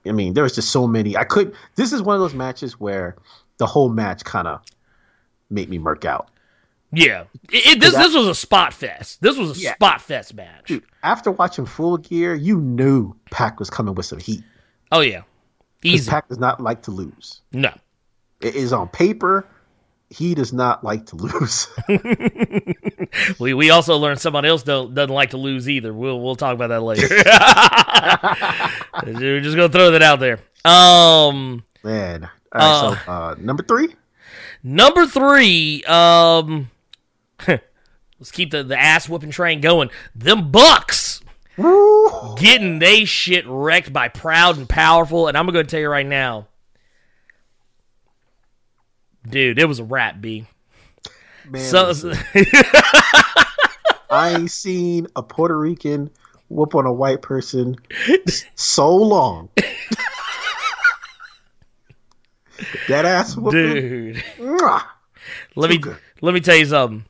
I 0.06 0.12
mean, 0.12 0.34
there 0.34 0.42
was 0.42 0.54
just 0.54 0.70
so 0.70 0.86
many. 0.86 1.16
I 1.16 1.24
could. 1.24 1.54
This 1.76 1.92
is 1.92 2.02
one 2.02 2.14
of 2.14 2.20
those 2.20 2.34
matches 2.34 2.78
where 2.78 3.16
the 3.56 3.66
whole 3.66 3.88
match 3.88 4.24
kind 4.24 4.46
of 4.46 4.60
made 5.48 5.68
me 5.70 5.78
murk 5.78 6.04
out. 6.04 6.28
yeah, 6.92 7.24
it, 7.50 7.76
it- 7.76 7.80
this 7.80 7.94
this 7.94 8.14
was 8.14 8.26
a 8.26 8.34
spot 8.34 8.74
fest. 8.74 9.22
This 9.22 9.38
was 9.38 9.56
a 9.56 9.60
Yeah. 9.60 9.74
spot 9.74 10.02
fest 10.02 10.34
match. 10.34 10.66
Dude, 10.66 10.84
after 11.02 11.30
watching 11.30 11.64
Full 11.64 11.96
Gear, 11.96 12.34
you 12.34 12.60
knew 12.60 13.14
Pac 13.30 13.58
was 13.58 13.70
coming 13.70 13.94
with 13.94 14.04
some 14.06 14.18
heat. 14.18 14.42
Oh 14.92 15.00
yeah, 15.00 15.22
easy. 15.82 16.10
Pac 16.10 16.28
does 16.28 16.38
not 16.38 16.60
like 16.60 16.82
to 16.82 16.90
lose. 16.90 17.40
No. 17.52 17.72
It 18.40 18.54
is 18.54 18.72
on 18.72 18.88
paper. 18.88 19.46
He 20.08 20.34
does 20.34 20.52
not 20.52 20.82
like 20.82 21.06
to 21.06 21.16
lose. 21.16 21.68
We 23.40 23.54
we 23.54 23.70
also 23.70 23.96
learned 23.96 24.20
someone 24.20 24.44
else 24.44 24.62
don't 24.62 24.94
doesn't 24.94 25.12
like 25.14 25.30
to 25.30 25.36
lose 25.36 25.68
either. 25.68 25.92
We'll 25.92 26.20
we'll 26.20 26.36
talk 26.36 26.54
about 26.54 26.68
that 26.68 26.80
later. 26.80 27.08
We're 29.04 29.40
just 29.40 29.56
gonna 29.56 29.68
throw 29.68 29.90
that 29.90 30.02
out 30.02 30.20
there. 30.20 30.38
Um, 30.64 31.64
Man. 31.82 32.28
All 32.52 32.92
right, 32.92 32.98
so 33.04 33.12
uh, 33.12 33.34
number 33.38 33.64
three. 33.64 33.96
number 34.62 35.06
three. 35.06 35.82
Um, 35.84 36.70
Let's 37.48 38.30
keep 38.30 38.52
the, 38.52 38.62
the 38.62 38.78
ass 38.78 39.08
whooping 39.08 39.30
train 39.30 39.60
going. 39.60 39.90
Them 40.14 40.52
Bucks 40.52 41.20
Woo! 41.56 42.34
getting 42.36 42.78
they 42.78 43.04
shit 43.04 43.44
wrecked 43.46 43.92
by 43.92 44.08
proud 44.08 44.56
and 44.56 44.68
powerful. 44.68 45.28
And 45.28 45.36
I'm 45.36 45.46
gonna 45.46 45.64
tell 45.64 45.80
you 45.80 45.88
right 45.88 46.06
now, 46.06 46.46
dude, 49.28 49.58
it 49.58 49.66
was 49.66 49.78
a 49.78 49.84
wrap, 49.84 50.20
B. 50.20 50.46
Man, 51.48 51.62
So, 51.62 51.92
I 54.10 54.34
ain't 54.36 54.50
seen 54.50 55.06
a 55.16 55.22
Puerto 55.22 55.58
Rican 55.58 56.10
whoop 56.48 56.74
on 56.74 56.86
a 56.86 56.92
white 56.92 57.22
person 57.22 57.76
so 58.54 58.94
long. 58.94 59.48
that 62.88 63.04
ass 63.04 63.36
whooping. 63.36 63.52
dude, 63.52 64.16
mwah. 64.38 64.82
let 65.56 65.70
me 65.70 65.78
good. 65.78 65.96
let 66.20 66.34
me 66.34 66.40
tell 66.40 66.56
you 66.56 66.66
something. 66.66 67.04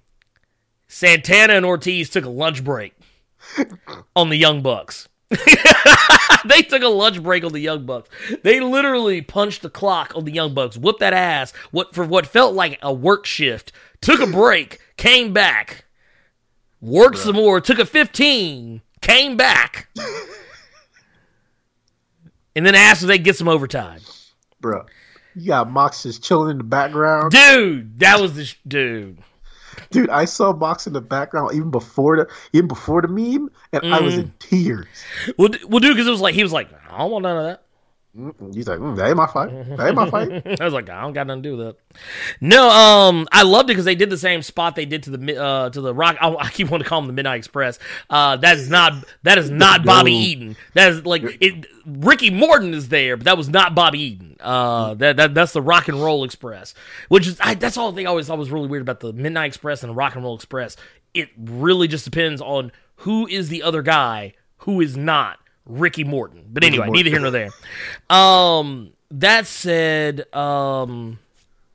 Santana 0.88 1.54
and 1.54 1.64
Ortiz 1.64 2.10
took 2.10 2.24
a 2.24 2.30
lunch 2.30 2.64
break 2.64 2.94
on 4.16 4.28
the 4.28 4.36
Young 4.36 4.62
Bucks. 4.62 5.08
they 6.44 6.62
took 6.62 6.82
a 6.82 6.88
lunch 6.88 7.22
break 7.22 7.44
on 7.44 7.52
the 7.52 7.60
Young 7.60 7.86
Bucks. 7.86 8.08
They 8.42 8.58
literally 8.58 9.22
punched 9.22 9.62
the 9.62 9.70
clock 9.70 10.12
on 10.16 10.24
the 10.24 10.32
Young 10.32 10.54
Bucks, 10.54 10.76
whooped 10.76 11.00
that 11.00 11.12
ass 11.12 11.52
what 11.70 11.94
for 11.94 12.04
what 12.04 12.26
felt 12.26 12.54
like 12.54 12.78
a 12.82 12.92
work 12.92 13.26
shift, 13.26 13.72
took 14.00 14.20
a 14.20 14.26
break, 14.26 14.80
came 14.96 15.32
back, 15.32 15.84
worked 16.80 17.18
some 17.18 17.36
more, 17.36 17.60
took 17.60 17.78
a 17.78 17.86
15, 17.86 18.82
came 19.00 19.36
back, 19.36 19.88
and 22.56 22.66
then 22.66 22.74
asked 22.74 23.02
if 23.02 23.08
they 23.08 23.18
get 23.18 23.36
some 23.36 23.48
overtime. 23.48 24.00
Bro, 24.60 24.86
you 25.36 25.46
got 25.46 25.70
Mox 25.70 26.02
just 26.02 26.24
chilling 26.24 26.50
in 26.50 26.58
the 26.58 26.64
background. 26.64 27.30
Dude, 27.30 28.00
that 28.00 28.20
was 28.20 28.34
the 28.34 28.46
sh- 28.46 28.58
dude. 28.66 29.18
Dude, 29.90 30.10
I 30.10 30.24
saw 30.24 30.52
Mox 30.52 30.86
in 30.86 30.92
the 30.92 31.00
background 31.00 31.54
even 31.54 31.70
before 31.70 32.16
the 32.16 32.28
even 32.52 32.68
before 32.68 33.02
the 33.02 33.08
meme, 33.08 33.50
and 33.72 33.92
I 33.92 34.00
was 34.00 34.16
in 34.16 34.28
mm. 34.28 34.38
tears. 34.38 34.86
Well, 35.36 35.48
d- 35.48 35.58
well, 35.66 35.80
dude, 35.80 35.96
because 35.96 36.06
it 36.06 36.10
was 36.10 36.20
like 36.20 36.34
he 36.34 36.42
was 36.42 36.52
like, 36.52 36.68
I 36.88 36.98
don't 36.98 37.10
want 37.10 37.24
none 37.24 37.36
of 37.36 37.44
that. 37.44 37.64
Mm-mm. 38.18 38.52
He's 38.52 38.66
like, 38.66 38.80
mm, 38.80 38.96
that 38.96 39.06
ain't 39.06 39.16
my 39.16 39.26
fight. 39.28 39.50
That 39.76 39.86
ain't 39.86 39.94
my 39.94 40.10
fight. 40.10 40.30
I 40.60 40.64
was 40.64 40.74
like, 40.74 40.90
I 40.90 41.02
don't 41.02 41.12
got 41.12 41.28
nothing 41.28 41.44
to 41.44 41.48
do 41.48 41.56
with 41.56 41.66
that. 41.68 41.76
No, 42.40 42.68
um, 42.68 43.28
I 43.30 43.42
loved 43.44 43.70
it 43.70 43.74
because 43.74 43.84
they 43.84 43.94
did 43.94 44.10
the 44.10 44.18
same 44.18 44.42
spot 44.42 44.74
they 44.74 44.84
did 44.84 45.04
to 45.04 45.10
the 45.10 45.40
uh 45.40 45.70
to 45.70 45.80
the 45.80 45.94
Rock. 45.94 46.16
I, 46.20 46.34
I 46.34 46.48
keep 46.50 46.70
wanting 46.70 46.84
to 46.84 46.88
call 46.88 47.00
them 47.00 47.06
the 47.06 47.12
Midnight 47.12 47.36
Express. 47.36 47.78
Uh, 48.08 48.36
that 48.38 48.56
is 48.56 48.68
not 48.68 48.94
that 49.22 49.38
is 49.38 49.48
not 49.48 49.84
Bobby 49.84 50.12
Eaton. 50.12 50.56
That 50.74 50.90
is 50.90 51.06
like 51.06 51.22
it. 51.40 51.66
Ricky 51.86 52.30
Morton 52.30 52.74
is 52.74 52.88
there, 52.88 53.16
but 53.16 53.26
that 53.26 53.36
was 53.36 53.48
not 53.48 53.76
Bobby 53.76 54.00
Eaton. 54.00 54.36
Uh, 54.40 54.94
that, 54.94 55.16
that 55.16 55.34
that's 55.34 55.52
the 55.52 55.62
Rock 55.62 55.86
and 55.86 56.02
Roll 56.02 56.24
Express, 56.24 56.74
which 57.08 57.28
is 57.28 57.38
I, 57.40 57.54
that's 57.54 57.76
all 57.76 57.92
the 57.92 57.96
thing 57.96 58.06
I 58.08 58.10
always 58.10 58.26
thought 58.26 58.38
was 58.38 58.50
really 58.50 58.68
weird 58.68 58.82
about 58.82 58.98
the 58.98 59.12
Midnight 59.12 59.46
Express 59.46 59.84
and 59.84 59.90
the 59.90 59.94
Rock 59.94 60.16
and 60.16 60.24
Roll 60.24 60.34
Express. 60.34 60.76
It 61.14 61.28
really 61.38 61.86
just 61.86 62.04
depends 62.04 62.40
on 62.40 62.72
who 62.96 63.28
is 63.28 63.48
the 63.48 63.62
other 63.62 63.82
guy, 63.82 64.34
who 64.58 64.80
is 64.80 64.96
not 64.96 65.38
Ricky 65.66 66.04
Morton. 66.04 66.44
But 66.52 66.64
anyway, 66.64 66.86
Morton. 66.86 66.92
neither 66.94 67.10
here 67.10 67.20
nor 67.20 67.30
there. 67.30 67.50
Um, 68.08 68.92
that 69.12 69.46
said, 69.46 70.32
um, 70.34 71.18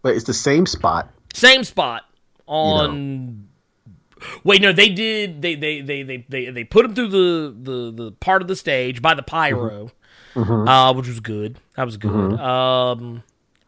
But 0.02 0.16
it's 0.16 0.26
the 0.26 0.34
same 0.34 0.66
spot. 0.66 1.10
same 1.34 1.64
spot 1.64 2.04
on. 2.48 3.48
Wait, 4.44 4.62
no, 4.62 4.72
they 4.74 4.90
did. 4.90 5.42
They 5.42 5.56
they 5.56 5.82
they 5.82 6.04
they 6.04 6.26
they, 6.28 6.50
they 6.50 6.64
put 6.64 6.86
him 6.86 6.96
through 6.96 7.10
the, 7.10 7.56
the 7.62 7.92
the 8.04 8.12
part 8.14 8.42
of 8.42 8.48
the 8.48 8.56
stage 8.56 9.02
by 9.02 9.14
the 9.14 9.22
pyro, 9.22 9.92
uh, 10.36 10.94
which 10.94 11.08
was 11.08 11.20
good. 11.20 11.60
That 11.76 11.86
was 11.86 11.98
good. 11.98 12.40
Um, 12.40 13.22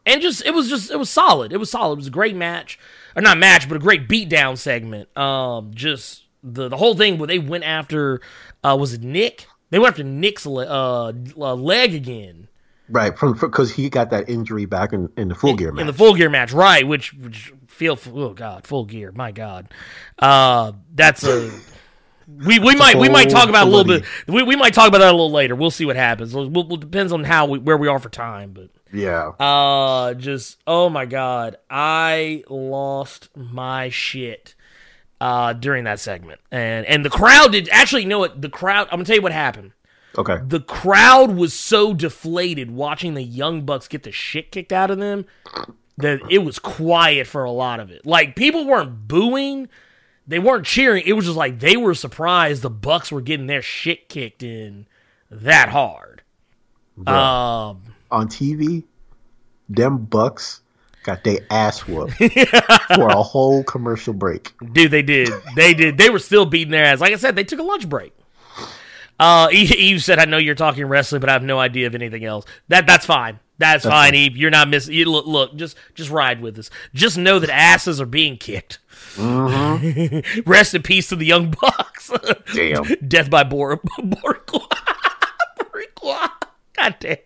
and 0.04 0.20
just 0.22 0.44
it 0.44 0.52
was 0.54 0.68
just 0.68 0.90
it 0.90 0.98
was 0.98 1.10
solid. 1.10 1.52
It 1.52 1.58
was 1.58 1.70
solid. 1.70 1.94
It 1.94 1.98
was 1.98 2.06
a 2.08 2.10
great 2.10 2.34
match, 2.34 2.78
or 3.14 3.22
not 3.22 3.38
match, 3.38 3.68
but 3.68 3.76
a 3.76 3.80
great 3.80 4.08
beatdown 4.08 4.56
segment. 4.58 5.16
Um, 5.16 5.70
just 5.74 6.24
the 6.42 6.68
the 6.68 6.76
whole 6.76 6.94
thing 6.96 7.18
where 7.18 7.26
they 7.28 7.38
went 7.38 7.64
after 7.64 8.20
uh 8.64 8.76
was 8.78 8.92
it 8.94 9.02
Nick? 9.02 9.46
They 9.70 9.78
went 9.78 9.92
after 9.92 10.04
Nick's 10.04 10.46
le- 10.46 10.66
uh, 10.66 11.12
uh 11.36 11.54
leg 11.54 11.94
again. 11.94 12.48
Right, 12.90 13.16
from 13.18 13.34
because 13.34 13.70
he 13.70 13.90
got 13.90 14.10
that 14.10 14.30
injury 14.30 14.64
back 14.64 14.94
in, 14.94 15.10
in 15.16 15.28
the 15.28 15.34
full 15.34 15.54
gear 15.54 15.72
match. 15.72 15.82
in 15.82 15.86
the 15.86 15.92
full 15.92 16.14
gear 16.14 16.30
match, 16.30 16.52
right? 16.52 16.86
Which, 16.86 17.12
which 17.12 17.52
feel 17.66 17.98
oh 18.14 18.32
god, 18.32 18.66
full 18.66 18.86
gear, 18.86 19.12
my 19.12 19.30
god, 19.30 19.68
uh, 20.18 20.72
that's 20.94 21.22
a 21.22 21.50
we 22.28 22.58
we 22.58 22.76
might 22.76 22.96
we 22.96 23.08
might 23.08 23.30
talk 23.30 23.48
about 23.48 23.66
a 23.66 23.70
little 23.70 23.84
bit. 23.84 24.04
We, 24.26 24.42
we 24.42 24.56
might 24.56 24.74
talk 24.74 24.88
about 24.88 24.98
that 24.98 25.08
a 25.08 25.16
little 25.16 25.30
later. 25.30 25.54
We'll 25.54 25.70
see 25.70 25.86
what 25.86 25.96
happens. 25.96 26.34
We'll, 26.34 26.48
we'll 26.48 26.76
depends 26.76 27.12
on 27.12 27.24
how 27.24 27.46
we, 27.46 27.58
where 27.58 27.76
we 27.76 27.88
are 27.88 27.98
for 27.98 28.10
time, 28.10 28.52
but 28.52 28.68
yeah, 28.92 29.28
uh, 29.38 30.14
just 30.14 30.58
oh 30.66 30.90
my 30.90 31.06
god, 31.06 31.56
I 31.70 32.44
lost 32.48 33.30
my 33.34 33.88
shit 33.88 34.54
uh 35.20 35.52
during 35.52 35.84
that 35.84 36.00
segment, 36.00 36.40
and 36.50 36.86
and 36.86 37.04
the 37.04 37.10
crowd 37.10 37.52
did 37.52 37.68
actually 37.70 38.02
you 38.02 38.08
know 38.08 38.18
what? 38.20 38.40
The 38.40 38.48
crowd. 38.48 38.88
I'm 38.90 38.98
gonna 38.98 39.04
tell 39.04 39.16
you 39.16 39.22
what 39.22 39.32
happened. 39.32 39.72
Okay. 40.16 40.38
the 40.44 40.60
crowd 40.60 41.36
was 41.36 41.52
so 41.54 41.94
deflated 41.94 42.70
watching 42.72 43.14
the 43.14 43.22
young 43.22 43.64
bucks 43.64 43.86
get 43.86 44.02
the 44.02 44.10
shit 44.10 44.50
kicked 44.50 44.72
out 44.72 44.90
of 44.90 44.98
them 44.98 45.26
that 45.98 46.20
it 46.28 46.38
was 46.38 46.58
quiet 46.58 47.26
for 47.28 47.44
a 47.44 47.52
lot 47.52 47.78
of 47.78 47.90
it. 47.90 48.04
Like 48.04 48.34
people 48.34 48.66
weren't 48.66 49.06
booing. 49.06 49.68
They 50.26 50.38
weren't 50.40 50.66
cheering. 50.66 51.04
It 51.06 51.12
was 51.12 51.26
just 51.26 51.36
like 51.36 51.60
they 51.60 51.76
were 51.76 51.94
surprised 51.94 52.62
the 52.62 52.70
bucks 52.70 53.12
were 53.12 53.20
getting 53.20 53.46
their 53.46 53.62
shit 53.62 54.08
kicked 54.08 54.42
in 54.42 54.86
that 55.30 55.68
hard. 55.68 56.22
Um 57.06 57.14
On 58.10 58.26
TV, 58.28 58.82
them 59.68 59.98
Bucks 59.98 60.62
got 61.02 61.24
their 61.24 61.38
ass 61.50 61.86
whooped 61.86 62.12
for 62.94 63.08
a 63.08 63.22
whole 63.22 63.62
commercial 63.64 64.12
break. 64.14 64.52
dude 64.72 64.90
they 64.90 65.02
did. 65.02 65.30
They 65.56 65.74
did. 65.74 65.96
They 65.98 66.10
were 66.10 66.18
still 66.18 66.46
beating 66.46 66.70
their 66.72 66.84
ass. 66.84 67.00
Like 67.00 67.12
i 67.12 67.16
said 67.16 67.36
they 67.36 67.44
took 67.44 67.60
a 67.60 67.62
lunch 67.62 67.88
break. 67.88 68.12
Uh 69.18 69.48
eve 69.52 70.02
said 70.02 70.18
i 70.18 70.24
know 70.24 70.38
you're 70.38 70.54
talking 70.54 70.84
wrestling 70.86 71.20
but 71.20 71.28
i 71.28 71.32
have 71.32 71.42
no 71.42 71.58
idea 71.58 71.86
of 71.86 71.94
anything 71.94 72.24
else. 72.24 72.44
That 72.68 72.86
that's 72.86 73.06
fine. 73.06 73.40
That's, 73.58 73.84
fine, 73.84 74.14
eve. 74.14 74.36
You're 74.36 74.52
not 74.52 74.68
missing 74.68 74.94
you 74.94 75.10
look, 75.10 75.26
look 75.26 75.56
just 75.56 75.76
just 75.94 76.10
ride 76.10 76.40
with 76.40 76.56
us. 76.58 76.70
Just 76.94 77.18
know 77.18 77.40
that 77.40 77.50
asses 77.50 78.00
are 78.00 78.06
being 78.06 78.36
kicked. 78.36 78.78
Rest 79.18 80.74
in 80.74 80.82
peace 80.82 81.08
to 81.08 81.16
the 81.16 81.26
young 81.26 81.50
bucks. 81.60 82.12
Damn, 82.54 82.84
death 83.08 83.28
by 83.30 83.42
Bor 83.42 83.78
Boricua. 83.98 84.68
Boricua. 86.78 86.84
god 86.84 86.96
damn 87.00 87.16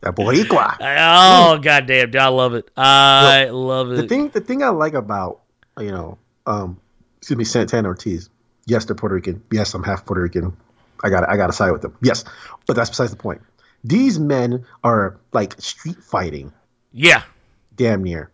that 0.00 0.14
Boricua. 0.14 0.76
oh 0.80 1.58
god 1.58 1.86
damn 1.86 2.16
i 2.16 2.28
love 2.28 2.54
it 2.54 2.70
i 2.76 3.48
love 3.50 3.92
it. 3.92 3.96
The 3.96 4.08
thing, 4.08 4.28
the 4.28 4.40
thing 4.40 4.62
I 4.62 4.68
like 4.68 4.94
about 4.94 5.40
you 5.78 5.92
know, 5.92 6.18
um, 6.46 6.80
excuse 7.18 7.36
me, 7.36 7.44
Santana 7.44 7.88
Ortiz. 7.88 8.30
Yes, 8.66 8.84
they're 8.84 8.96
Puerto 8.96 9.14
Rican. 9.14 9.42
Yes, 9.52 9.72
I'm 9.74 9.82
half 9.82 10.04
Puerto 10.04 10.22
Rican. 10.22 10.56
I 11.02 11.08
got, 11.08 11.28
I 11.28 11.36
got 11.36 11.46
to 11.46 11.52
side 11.52 11.70
with 11.70 11.82
them. 11.82 11.96
Yes, 12.02 12.24
but 12.66 12.74
that's 12.74 12.90
besides 12.90 13.12
the 13.12 13.16
point. 13.16 13.40
These 13.84 14.18
men 14.18 14.66
are 14.82 15.18
like 15.32 15.54
street 15.60 16.02
fighting, 16.02 16.52
yeah 16.92 17.22
damn 17.78 18.02
near. 18.02 18.30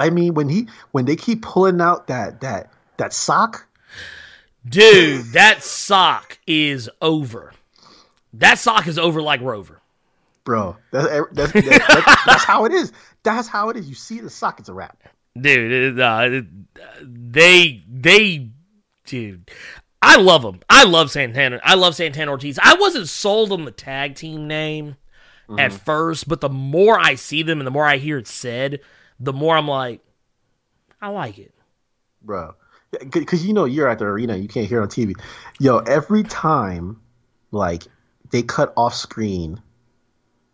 I 0.00 0.10
mean, 0.10 0.34
when 0.34 0.48
he, 0.48 0.68
when 0.90 1.04
they 1.04 1.14
keep 1.14 1.42
pulling 1.42 1.80
out 1.80 2.08
that 2.08 2.40
that 2.40 2.72
that 2.96 3.12
sock, 3.12 3.68
Dude, 4.66 5.26
that 5.32 5.62
sock 5.62 6.38
is 6.46 6.90
over. 7.00 7.52
That 8.38 8.58
sock 8.58 8.86
is 8.86 8.98
over 8.98 9.22
like 9.22 9.40
Rover. 9.40 9.80
bro, 10.44 10.76
that's 10.90 11.08
that's, 11.32 11.52
that's, 11.52 12.24
that's, 12.26 12.44
how 12.44 12.64
it 12.64 12.72
is. 12.72 12.92
That's 13.22 13.48
how 13.48 13.70
it 13.70 13.76
is. 13.76 13.88
You 13.88 13.94
see 13.94 14.20
the 14.20 14.30
sock, 14.30 14.60
it's 14.60 14.68
a 14.68 14.74
wrap. 14.74 15.02
Dude, 15.40 15.98
uh, 15.98 16.42
they 17.02 17.82
they 17.88 18.50
dude. 19.04 19.50
I 20.02 20.16
love 20.16 20.42
them. 20.42 20.60
I 20.68 20.84
love 20.84 21.10
Santana. 21.10 21.60
I 21.64 21.74
love 21.74 21.94
Santana 21.94 22.30
Ortiz. 22.30 22.58
I 22.62 22.74
wasn't 22.74 23.08
sold 23.08 23.52
on 23.52 23.64
the 23.64 23.70
tag 23.70 24.16
team 24.16 24.46
name 24.46 24.96
at 25.58 25.72
first, 25.72 26.28
but 26.28 26.40
the 26.40 26.48
more 26.48 26.98
I 26.98 27.14
see 27.14 27.42
them 27.42 27.58
and 27.58 27.66
the 27.66 27.70
more 27.70 27.86
I 27.86 27.96
hear 27.96 28.18
it 28.18 28.26
said, 28.26 28.80
the 29.18 29.32
more 29.32 29.56
I'm 29.56 29.68
like, 29.68 30.00
I 31.00 31.08
like 31.08 31.38
it. 31.38 31.54
bro. 32.22 32.54
Because 33.10 33.44
you 33.44 33.52
know 33.52 33.64
you're 33.64 33.88
at 33.88 33.98
the 33.98 34.04
arena, 34.04 34.36
you 34.36 34.46
can't 34.46 34.68
hear 34.68 34.78
it 34.78 34.82
on 34.82 34.88
TV. 34.88 35.14
Yo, 35.58 35.78
every 35.78 36.22
time, 36.22 37.00
like 37.50 37.84
they 38.34 38.42
cut 38.42 38.72
off 38.76 38.96
screen 38.96 39.62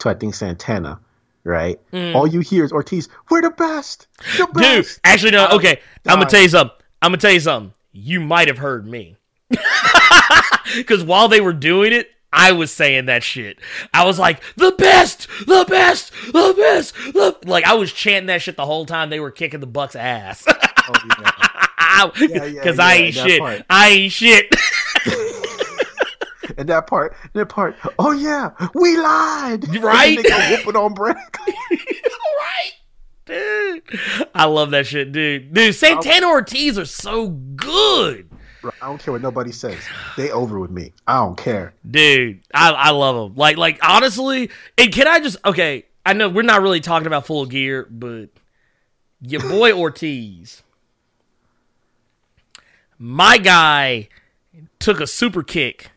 to 0.00 0.10
I 0.10 0.14
think 0.14 0.34
Santana, 0.34 1.00
right? 1.44 1.80
Mm. 1.92 2.14
All 2.14 2.26
you 2.26 2.40
hear 2.40 2.62
is 2.62 2.72
Ortiz. 2.72 3.08
We're 3.30 3.40
the 3.40 3.50
best, 3.52 4.06
the 4.36 4.46
Dude, 4.52 4.86
actually 5.02 5.30
no, 5.30 5.48
okay. 5.52 5.80
I'm 6.06 6.18
gonna 6.18 6.28
tell 6.28 6.42
you 6.42 6.50
something. 6.50 6.76
I'm 7.00 7.10
gonna 7.10 7.16
tell 7.22 7.32
you 7.32 7.40
something. 7.40 7.72
You 7.92 8.20
might 8.20 8.48
have 8.48 8.58
heard 8.58 8.86
me. 8.86 9.16
Cause 10.86 11.02
while 11.02 11.28
they 11.28 11.40
were 11.40 11.54
doing 11.54 11.94
it, 11.94 12.10
I 12.30 12.52
was 12.52 12.70
saying 12.70 13.06
that 13.06 13.22
shit. 13.22 13.58
I 13.94 14.04
was 14.04 14.18
like, 14.18 14.42
the 14.56 14.72
best, 14.72 15.26
the 15.46 15.64
best, 15.66 16.12
the 16.26 16.54
best, 16.56 16.94
the 17.14 17.34
like 17.46 17.64
I 17.64 17.72
was 17.74 17.94
chanting 17.94 18.26
that 18.26 18.42
shit 18.42 18.58
the 18.58 18.66
whole 18.66 18.84
time 18.84 19.08
they 19.08 19.20
were 19.20 19.30
kicking 19.30 19.60
the 19.60 19.66
Bucks 19.66 19.96
ass. 19.96 20.44
Oh, 20.46 22.10
yeah. 22.18 22.60
Cause 22.62 22.76
yeah, 22.76 22.84
I 22.84 22.94
yeah, 22.94 23.02
ain't 23.02 23.14
shit. 23.14 23.66
I 23.70 23.88
ain't 23.88 24.12
shit. 24.12 24.54
and 26.60 26.68
that 26.68 26.86
part, 26.86 27.16
that 27.32 27.46
part. 27.48 27.74
Oh 27.98 28.12
yeah, 28.12 28.50
we 28.74 28.96
lied. 28.96 29.64
And 29.64 29.82
Right? 29.82 30.22
they 30.22 30.28
go 30.28 30.38
whooping 30.50 30.76
on 30.76 30.92
Brett. 30.94 31.16
right. 31.48 32.72
dude. 33.24 33.82
I 34.34 34.44
love 34.44 34.70
that 34.72 34.86
shit, 34.86 35.10
dude. 35.12 35.54
Dude, 35.54 35.74
Santana 35.74 36.28
Ortiz 36.28 36.78
are 36.78 36.84
so 36.84 37.28
good. 37.28 38.28
Bro, 38.60 38.72
I 38.82 38.86
don't 38.88 39.00
care 39.00 39.12
what 39.12 39.22
nobody 39.22 39.52
says. 39.52 39.78
They 40.18 40.30
over 40.30 40.58
with 40.60 40.70
me. 40.70 40.92
I 41.06 41.16
don't 41.16 41.36
care. 41.36 41.72
Dude, 41.90 42.40
I, 42.52 42.70
I 42.72 42.90
love 42.90 43.30
them. 43.30 43.36
Like, 43.36 43.56
like 43.56 43.78
honestly, 43.82 44.50
and 44.76 44.92
can 44.92 45.08
I 45.08 45.18
just 45.20 45.38
okay? 45.46 45.86
I 46.04 46.12
know 46.12 46.28
we're 46.28 46.42
not 46.42 46.60
really 46.60 46.80
talking 46.80 47.06
about 47.06 47.24
full 47.26 47.46
gear, 47.46 47.86
but 47.90 48.28
your 49.22 49.40
boy 49.40 49.72
Ortiz, 49.78 50.62
my 52.98 53.38
guy, 53.38 54.08
took 54.78 55.00
a 55.00 55.06
super 55.06 55.42
kick, 55.42 55.90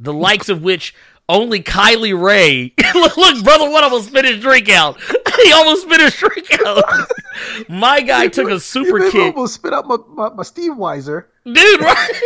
the 0.00 0.12
likes 0.12 0.48
of 0.48 0.62
which 0.62 0.94
only 1.28 1.62
Kylie 1.62 2.20
Rae. 2.20 2.72
look, 2.94 3.16
look, 3.16 3.44
brother, 3.44 3.70
one 3.70 3.84
almost 3.84 4.08
spit 4.08 4.24
his 4.24 4.40
drink 4.40 4.68
out. 4.68 4.98
he 5.44 5.52
almost 5.52 5.82
spit 5.82 6.00
his 6.00 6.14
drink 6.14 6.48
out. 6.66 6.84
my 7.68 8.00
guy 8.00 8.28
took 8.28 8.50
a 8.50 8.58
super 8.58 9.04
He 9.04 9.10
kick, 9.10 9.34
almost 9.36 9.54
spit 9.54 9.72
out 9.72 9.86
my, 9.86 9.96
my, 10.08 10.30
my 10.30 10.42
Steve 10.42 10.72
Weiser. 10.72 11.26
dude. 11.44 11.80
Right, 11.80 12.22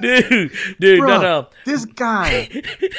dude, 0.00 0.52
dude, 0.80 1.00
Bro, 1.00 1.08
no, 1.08 1.20
no. 1.20 1.46
This 1.64 1.84
guy 1.84 2.48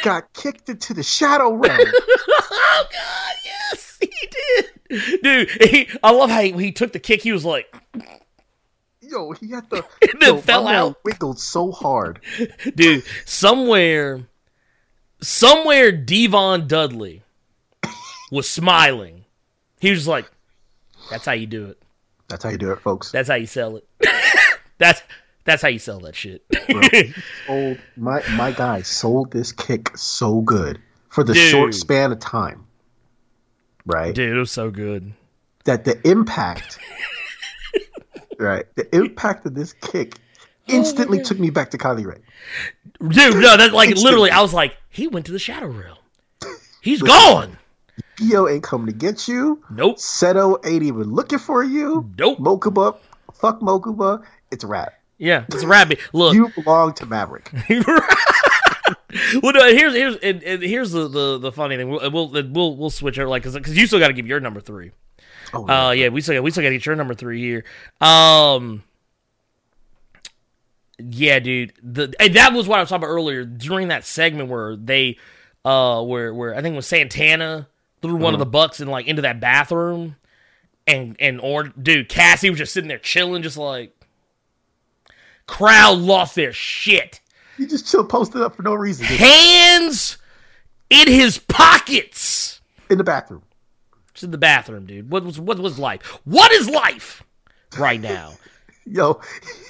got 0.03 0.31
kicked 0.33 0.69
into 0.69 0.93
the 0.93 1.03
shadow 1.03 1.51
realm. 1.53 1.79
Oh 1.81 2.85
God, 2.91 3.35
yes, 3.43 3.97
he 3.99 4.11
did, 4.31 5.21
dude. 5.23 5.49
He, 5.69 5.89
I 6.03 6.11
love 6.11 6.29
how 6.29 6.41
he, 6.41 6.51
he 6.53 6.71
took 6.71 6.93
the 6.93 6.99
kick. 6.99 7.21
He 7.21 7.31
was 7.31 7.43
like, 7.45 7.75
Yo, 9.09 9.31
he 9.31 9.49
had 9.49 9.69
the 9.69 9.83
then 10.19 10.35
yo, 10.35 10.37
fell 10.37 10.67
out. 10.67 10.97
Wiggled 11.03 11.39
so 11.39 11.71
hard. 11.71 12.19
dude, 12.75 13.03
somewhere, 13.25 14.27
somewhere, 15.21 15.91
D-Von 15.91 16.67
Dudley 16.67 17.23
was 18.31 18.49
smiling. 18.49 19.25
He 19.79 19.91
was 19.91 20.07
like, 20.07 20.29
"That's 21.09 21.25
how 21.25 21.31
you 21.31 21.47
do 21.47 21.65
it. 21.67 21.81
That's 22.27 22.43
how 22.43 22.49
you 22.51 22.57
do 22.57 22.71
it, 22.71 22.79
folks. 22.81 23.11
That's 23.11 23.29
how 23.29 23.35
you 23.35 23.47
sell 23.47 23.77
it. 23.77 23.87
that's 24.77 25.01
that's 25.45 25.61
how 25.61 25.69
you 25.69 25.79
sell 25.79 25.99
that 26.01 26.15
shit." 26.15 26.43
Sold, 27.47 27.77
my 27.97 28.21
my 28.35 28.51
guy 28.51 28.81
sold 28.81 29.31
this 29.31 29.51
kick 29.51 29.97
so 29.97 30.41
good 30.41 30.79
for 31.09 31.23
the 31.23 31.33
Dude. 31.33 31.49
short 31.49 31.73
span 31.73 32.11
of 32.11 32.19
time. 32.19 32.65
Right? 33.85 34.13
dude, 34.13 34.35
it 34.35 34.39
was 34.39 34.51
so 34.51 34.69
good. 34.69 35.13
That 35.63 35.83
the 35.83 35.99
impact 36.07 36.77
right. 38.39 38.65
The 38.75 38.93
impact 38.95 39.45
of 39.45 39.53
this 39.53 39.73
kick 39.73 40.15
oh 40.17 40.73
instantly 40.73 41.21
took 41.21 41.39
me 41.39 41.49
back 41.49 41.71
to 41.71 41.77
Kylie 41.77 42.05
Rae. 42.05 42.19
Dude, 42.99 43.35
no, 43.35 43.57
that's 43.57 43.73
like 43.73 43.95
literally. 43.95 44.31
I 44.31 44.41
was 44.41 44.53
like, 44.53 44.75
he 44.89 45.07
went 45.07 45.25
to 45.27 45.31
the 45.31 45.39
shadow 45.39 45.67
realm. 45.67 45.97
He's 46.81 47.01
gone. 47.01 47.57
Yo 48.19 48.47
ain't 48.47 48.63
coming 48.63 48.87
to 48.87 48.93
get 48.93 49.27
you. 49.27 49.63
Nope. 49.69 49.97
Seto 49.97 50.65
ain't 50.65 50.83
even 50.83 51.13
looking 51.13 51.39
for 51.39 51.63
you. 51.63 52.09
Nope. 52.17 52.39
Mokuba, 52.39 52.97
fuck 53.33 53.59
Mokuba. 53.59 54.23
It's 54.51 54.63
a 54.63 54.67
wrap. 54.67 54.93
Yeah, 55.17 55.45
it's 55.49 55.63
a 55.63 55.67
rabbit. 55.67 55.99
Look, 56.13 56.33
You 56.33 56.49
belong 56.55 56.93
to 56.93 57.05
Maverick. 57.05 57.51
well, 59.41 59.53
no, 59.53 59.67
here's 59.67 59.93
here's 59.93 60.15
and, 60.17 60.41
and 60.43 60.63
here's 60.63 60.91
the, 60.91 61.09
the 61.09 61.37
the 61.37 61.51
funny 61.51 61.75
thing. 61.75 61.89
We'll 61.89 62.09
we'll 62.09 62.29
we'll, 62.29 62.77
we'll 62.77 62.89
switch 62.89 63.17
it 63.17 63.27
like 63.27 63.43
because 63.43 63.77
you 63.77 63.85
still 63.85 63.99
got 63.99 64.07
to 64.07 64.13
give 64.13 64.27
your 64.27 64.39
number 64.39 64.61
three. 64.61 64.91
Oh, 65.53 65.67
Uh, 65.67 65.91
yeah, 65.91 66.09
we 66.09 66.21
still 66.21 66.35
got, 66.35 66.43
we 66.43 66.51
still 66.51 66.63
got 66.63 66.69
to 66.69 66.75
get 66.75 66.85
your 66.85 66.95
number 66.95 67.13
three 67.13 67.41
here. 67.41 67.63
Um, 68.01 68.83
yeah, 70.99 71.39
dude. 71.39 71.73
The 71.81 72.13
and 72.19 72.33
that 72.35 72.53
was 72.53 72.67
what 72.67 72.77
I 72.77 72.81
was 72.81 72.89
talking 72.89 73.03
about 73.03 73.13
earlier 73.13 73.45
during 73.45 73.87
that 73.87 74.03
segment 74.05 74.49
where 74.49 74.75
they, 74.75 75.17
uh, 75.65 76.03
where 76.03 76.33
where 76.33 76.55
I 76.55 76.61
think 76.61 76.73
it 76.73 76.75
was 76.75 76.87
Santana 76.87 77.67
threw 78.01 78.15
one 78.15 78.33
of 78.33 78.39
the 78.39 78.45
bucks 78.45 78.79
in 78.81 78.87
like 78.89 79.07
into 79.07 79.21
that 79.23 79.39
bathroom, 79.39 80.17
and 80.85 81.15
and 81.19 81.39
or 81.41 81.63
dude 81.63 82.09
Cassie 82.09 82.49
was 82.49 82.59
just 82.59 82.73
sitting 82.73 82.89
there 82.89 82.97
chilling, 82.97 83.43
just 83.43 83.57
like 83.57 83.95
crowd 85.47 85.97
lost 85.99 86.35
their 86.35 86.51
shit. 86.53 87.21
He 87.57 87.65
just 87.65 87.89
chill 87.89 88.03
posted 88.05 88.41
up 88.41 88.55
for 88.55 88.63
no 88.63 88.73
reason 88.73 89.05
Hands 89.05 90.17
in 90.89 91.07
his 91.07 91.37
pockets. 91.37 92.61
in 92.89 92.97
the 92.97 93.03
bathroom. 93.03 93.41
Just 94.19 94.25
in 94.25 94.31
the 94.31 94.37
bathroom, 94.37 94.85
dude. 94.85 95.09
What 95.09 95.23
was 95.23 95.39
what 95.39 95.57
was 95.59 95.79
life? 95.79 96.05
What 96.25 96.51
is 96.51 96.69
life 96.69 97.23
right 97.77 98.01
now? 98.01 98.33
Yo, 98.85 99.21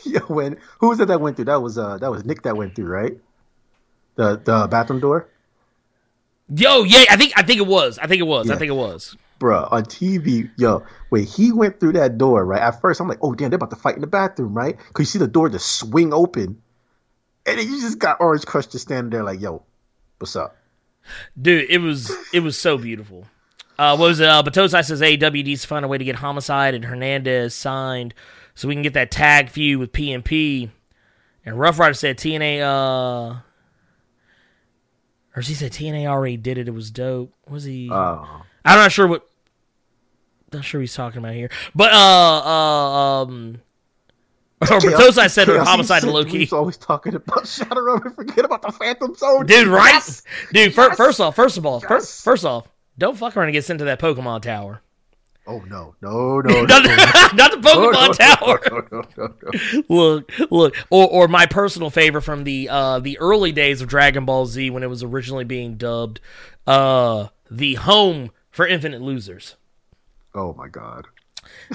yo, 0.06 0.22
when 0.22 0.58
who 0.80 0.90
was 0.90 1.00
it 1.00 1.08
that 1.10 1.22
went 1.22 1.36
through? 1.36 1.46
That 1.46 1.62
was 1.62 1.78
uh 1.78 2.00
that 2.00 2.10
was 2.10 2.26
Nick 2.26 2.42
that 2.44 2.58
went 2.58 2.74
through, 2.74 2.88
right? 2.88 3.16
The 4.16 4.38
the 4.38 4.68
bathroom 4.72 5.02
door, 5.02 5.28
Yo, 6.56 6.84
yeah, 6.84 7.04
I 7.12 7.16
think 7.16 7.34
I 7.36 7.44
think 7.44 7.60
it 7.60 7.68
was. 7.68 8.00
I 8.00 8.08
think 8.08 8.22
it 8.22 8.26
was. 8.26 8.50
I 8.50 8.56
think 8.56 8.70
it 8.70 8.76
was. 8.76 9.16
Bruh, 9.40 9.72
On 9.72 9.84
TV, 9.84 10.50
yo, 10.58 10.84
when 11.10 11.26
he 11.26 11.52
went 11.52 11.80
through 11.80 11.94
that 11.94 12.18
door, 12.18 12.44
right? 12.44 12.62
At 12.62 12.82
first, 12.82 13.00
I'm 13.00 13.08
like, 13.08 13.20
oh 13.22 13.36
damn, 13.36 13.52
they're 13.52 13.58
about 13.58 13.70
to 13.70 13.76
fight 13.76 13.96
in 13.96 14.02
the 14.02 14.08
bathroom, 14.08 14.56
right? 14.56 14.76
Because 14.88 15.02
you 15.02 15.06
see 15.06 15.20
the 15.20 15.28
door 15.28 15.50
just 15.50 15.76
swing 15.76 16.12
open, 16.12 16.60
and 17.46 17.60
then 17.60 17.68
you 17.68 17.82
just 17.82 18.00
got 18.00 18.20
Orange 18.20 18.48
Crush 18.48 18.66
just 18.66 18.86
standing 18.86 19.12
there 19.12 19.24
like, 19.24 19.42
yo, 19.42 19.62
what's 20.18 20.36
up? 20.36 20.56
Dude, 21.40 21.70
it 21.70 21.80
was 21.80 22.12
it 22.34 22.40
was 22.40 22.58
so 22.58 22.80
beautiful. 22.80 23.28
Uh, 23.80 23.96
what 23.96 24.08
was 24.10 24.20
it? 24.20 24.28
Uh, 24.28 24.44
Batosai 24.44 24.84
says 24.84 25.00
AWD's 25.00 25.64
find 25.64 25.86
a 25.86 25.88
way 25.88 25.98
to 25.98 26.04
get 26.04 26.18
Homicide 26.18 26.74
and 26.74 26.84
Hernandez 26.84 27.56
signed 27.56 28.14
so 28.54 28.68
we 28.68 28.76
can 28.76 28.82
get 28.84 28.94
that 28.96 29.10
tag 29.10 29.50
feud 29.50 29.80
with 29.80 29.94
PMP. 29.94 30.70
And 31.46 31.58
Rough 31.58 31.80
Rider 31.80 31.94
said 31.94 32.18
TNA, 32.18 32.60
uh, 32.60 33.40
or 35.34 35.42
she 35.42 35.54
said 35.54 35.72
TNA 35.72 36.08
already 36.08 36.36
did 36.36 36.58
it. 36.58 36.68
It 36.68 36.72
was 36.72 36.92
dope. 36.92 37.34
Was 37.48 37.64
he? 37.64 37.90
Oh, 37.90 38.44
I'm 38.66 38.80
not 38.80 38.92
sure 38.92 39.08
what. 39.08 39.26
Not 40.52 40.66
sure 40.66 40.80
what 40.80 40.84
he's 40.84 40.94
talking 40.94 41.20
about 41.20 41.36
here, 41.36 41.50
but 41.74 41.94
uh, 41.94 41.96
uh 41.96 43.24
um, 43.24 43.62
or 44.62 44.68
Batosai 44.68 45.30
said 45.32 45.48
Chaos, 45.48 45.66
Homicide 45.66 46.04
and 46.04 46.12
Loki. 46.12 46.40
He's 46.40 46.52
always 46.52 46.76
talking 46.76 47.16
about 47.16 47.48
Shadow 47.48 47.98
forget 48.10 48.44
about 48.44 48.62
the 48.62 48.74
Phantom 48.74 49.16
Zone, 49.16 49.46
dude. 49.46 49.70
Right, 49.70 49.94
Yes! 49.94 50.24
dude. 50.52 50.74
fir- 50.76 50.90
Yes! 50.90 50.98
first 50.98 51.22
off, 51.22 51.34
first 51.38 51.58
of 51.58 51.66
all, 51.66 51.82
Yes! 51.90 52.22
first 52.22 52.44
off, 52.44 52.68
don't 53.00 53.18
fuck 53.18 53.36
around 53.36 53.48
and 53.48 53.54
get 53.54 53.66
sent 53.66 53.80
to 53.80 53.86
that 53.86 54.00
Pokemon 54.00 54.44
Tower. 54.44 54.82
Oh 55.48 55.60
no, 55.68 55.96
no, 56.00 56.42
no, 56.42 56.42
no, 56.42 56.62
not, 56.66 56.84
no, 56.84 56.96
not 57.34 57.52
the 57.52 57.58
Pokemon 57.70 57.94
no, 57.94 58.14
Tower. 58.14 58.62
No, 58.70 58.84
no, 58.92 59.08
no, 59.18 59.34
no. 59.42 59.84
Look, 59.90 60.32
look, 60.52 60.76
or 60.92 61.08
or 61.08 61.28
my 61.28 61.48
personal 61.48 61.90
favorite 61.90 62.22
from 62.22 62.44
the 62.44 62.70
uh 62.70 63.00
the 63.00 63.18
early 63.20 63.52
days 63.52 63.82
of 63.82 63.88
Dragon 63.88 64.26
Ball 64.26 64.46
Z 64.46 64.70
when 64.70 64.84
it 64.84 64.90
was 64.90 65.02
originally 65.02 65.46
being 65.46 65.76
dubbed, 65.76 66.20
uh, 66.68 67.30
the 67.50 67.76
home 67.76 68.30
for 68.52 68.68
Infinite 68.68 69.02
Losers. 69.02 69.56
Oh 70.36 70.54
my 70.54 70.68
god. 70.68 71.08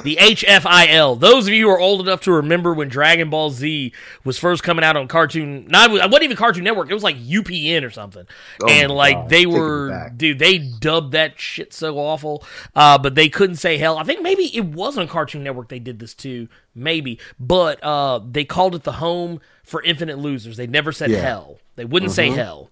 The 0.03 0.17
HFIL. 0.17 1.21
Those 1.21 1.47
of 1.47 1.55
you 1.55 1.67
who 1.67 1.73
are 1.73 1.79
old 1.79 2.01
enough 2.01 2.23
to 2.23 2.33
remember 2.33 2.75
when 2.75 2.89
Dragon 2.89 3.31
Ball 3.31 3.51
Z 3.51 3.93
was 4.25 4.39
first 4.39 4.65
coming 4.65 4.85
out 4.85 4.97
on 4.97 5.07
Cartoon, 5.07 5.67
not 5.69 5.91
it 5.91 5.93
wasn't 6.11 6.25
even 6.25 6.37
Cartoon 6.37 6.65
Network. 6.65 6.91
It 6.91 6.95
was 6.95 7.05
like 7.05 7.17
UPN 7.17 7.85
or 7.85 7.91
something. 7.91 8.27
Oh 8.63 8.69
and 8.69 8.91
like 8.91 9.17
God, 9.17 9.29
they 9.29 9.47
were, 9.47 10.11
dude, 10.17 10.41
they 10.41 10.59
dubbed 10.59 11.13
that 11.13 11.39
shit 11.39 11.73
so 11.73 11.97
awful. 11.99 12.45
Uh, 12.75 12.99
but 12.99 13.15
they 13.15 13.29
couldn't 13.29 13.57
say 13.57 13.79
hell. 13.79 13.97
I 13.97 14.03
think 14.03 14.21
maybe 14.23 14.45
it 14.57 14.65
was 14.65 14.99
on 14.99 15.07
Cartoon 15.07 15.45
Network 15.45 15.69
they 15.69 15.79
did 15.79 16.01
this 16.01 16.13
too, 16.15 16.49
maybe. 16.75 17.21
But 17.39 17.83
uh, 17.85 18.21
they 18.29 18.45
called 18.45 18.75
it 18.75 18.83
the 18.83 18.93
home 18.93 19.41
for 19.63 19.81
Infinite 19.83 20.19
Losers. 20.19 20.57
They 20.57 20.67
never 20.67 20.91
said 20.91 21.11
Yeah. 21.11 21.21
hell. 21.21 21.59
They 21.77 21.85
wouldn't 21.85 22.13
say 22.13 22.31
Mhm. 22.31 22.35
hell. 22.35 22.71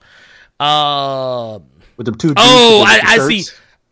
Uh, 0.59 1.59
With 1.97 2.07
them 2.07 2.15
two. 2.17 2.33
Oh, 2.37 2.85
the 2.85 2.91
I, 2.91 3.01
I 3.15 3.19
see. 3.29 3.45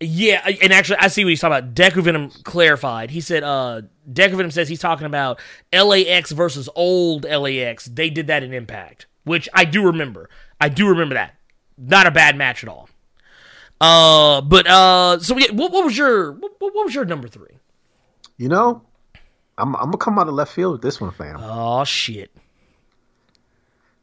Yeah, 0.03 0.41
and 0.63 0.73
actually, 0.73 0.97
I 0.99 1.09
see 1.09 1.25
what 1.25 1.31
he's 1.31 1.41
talking 1.41 1.59
about. 1.59 1.75
Deku 1.75 2.03
Venom 2.03 2.31
clarified. 2.43 3.11
He 3.11 3.21
said, 3.21 3.43
uh, 3.43 3.83
Deku 4.11 4.33
Venom 4.33 4.51
says 4.51 4.67
he's 4.67 4.81
talking 4.81 5.05
about 5.05 5.41
LAX 5.75 6.31
versus 6.31 6.71
old 6.75 7.25
LAX. 7.25 7.85
They 7.85 8.09
did 8.09 8.29
that 8.29 8.43
in 8.43 8.55
Impact, 8.55 9.07
which 9.25 9.47
I 9.53 9.67
do 9.67 9.85
remember. 9.85 10.31
I 10.59 10.71
do 10.71 10.89
remember 10.89 11.17
that. 11.17 11.35
Not 11.77 12.07
a 12.07 12.11
bad 12.11 12.37
match 12.37 12.65
at 12.65 12.71
all. 12.71 12.89
Uh, 13.79 14.41
but 14.41 14.67
uh, 14.67 15.19
so 15.21 15.37
yeah, 15.37 15.53
what, 15.53 15.71
what 15.71 15.85
was 15.85 15.97
your 15.97 16.33
what, 16.33 16.53
what 16.59 16.85
was 16.85 16.95
your 16.95 17.05
number 17.05 17.29
three? 17.29 17.59
You 18.39 18.49
know, 18.49 18.83
I'm 19.59 19.75
I'm 19.77 19.87
gonna 19.87 19.99
come 19.99 20.19
out 20.19 20.29
of 20.29 20.35
left 20.35 20.53
field 20.53 20.73
with 20.73 20.83
this 20.83 21.01
one, 21.01 21.11
fam. 21.11 21.37
Oh 21.41 21.85
shit, 21.85 22.31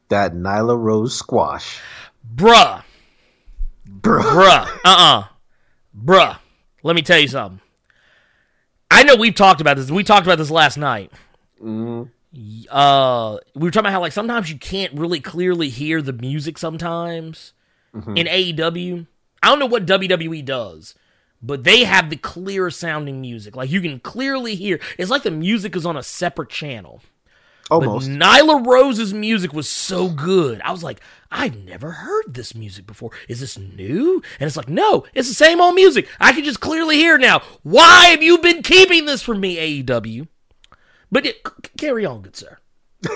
that 0.08 0.34
Nyla 0.34 0.76
Rose 0.76 1.16
squash, 1.16 1.80
bruh, 2.34 2.82
bro. 3.86 4.20
bruh, 4.20 4.66
uh, 4.66 4.78
uh 4.84 5.24
bruh. 5.96 6.38
Let 6.82 6.96
me 6.96 7.02
tell 7.02 7.18
you 7.18 7.28
something. 7.28 7.60
I 8.90 9.02
know 9.02 9.16
we've 9.16 9.34
talked 9.34 9.60
about 9.60 9.76
this. 9.76 9.90
We 9.90 10.04
talked 10.04 10.26
about 10.26 10.38
this 10.38 10.50
last 10.50 10.76
night. 10.76 11.12
uh 12.70 13.38
we 13.54 13.62
were 13.62 13.70
talking 13.70 13.86
about 13.86 13.92
how 13.92 14.00
like 14.00 14.12
sometimes 14.12 14.50
you 14.50 14.58
can't 14.58 14.92
really 14.92 15.18
clearly 15.20 15.70
hear 15.70 16.02
the 16.02 16.12
music 16.12 16.58
sometimes 16.58 17.52
in 18.16 18.26
AEW. 18.26 19.06
I 19.42 19.46
don't 19.48 19.58
know 19.58 19.66
what 19.66 19.86
WWE 19.86 20.44
does, 20.44 20.94
but 21.42 21.64
they 21.64 21.84
have 21.84 22.10
the 22.10 22.16
clear 22.16 22.70
sounding 22.70 23.20
music. 23.20 23.56
Like 23.56 23.70
you 23.70 23.80
can 23.80 23.98
clearly 24.00 24.54
hear. 24.54 24.78
It's 24.98 25.10
like 25.10 25.22
the 25.22 25.30
music 25.30 25.74
is 25.74 25.86
on 25.86 25.96
a 25.96 26.02
separate 26.02 26.50
channel. 26.50 27.00
Almost. 27.70 28.08
But 28.08 28.18
Nyla 28.18 28.66
Rose's 28.66 29.12
music 29.14 29.52
was 29.52 29.68
so 29.68 30.08
good. 30.08 30.60
I 30.62 30.70
was 30.70 30.82
like, 30.82 31.00
I've 31.30 31.56
never 31.64 31.90
heard 31.90 32.32
this 32.34 32.54
music 32.54 32.86
before. 32.86 33.10
Is 33.28 33.40
this 33.40 33.58
new? 33.58 34.22
And 34.40 34.46
it's 34.46 34.56
like, 34.56 34.68
no, 34.68 35.04
it's 35.14 35.28
the 35.28 35.34
same 35.34 35.60
old 35.60 35.74
music. 35.74 36.08
I 36.18 36.32
can 36.32 36.42
just 36.44 36.60
clearly 36.60 36.96
hear 36.96 37.18
now. 37.18 37.42
Why 37.62 38.06
have 38.06 38.22
you 38.22 38.38
been 38.38 38.62
keeping 38.62 39.04
this 39.04 39.22
from 39.22 39.40
me, 39.40 39.82
AEW? 39.82 40.26
But 41.12 41.26
it, 41.26 41.36
c- 41.46 41.70
carry 41.76 42.06
on, 42.06 42.22
good 42.22 42.36
sir. 42.36 42.58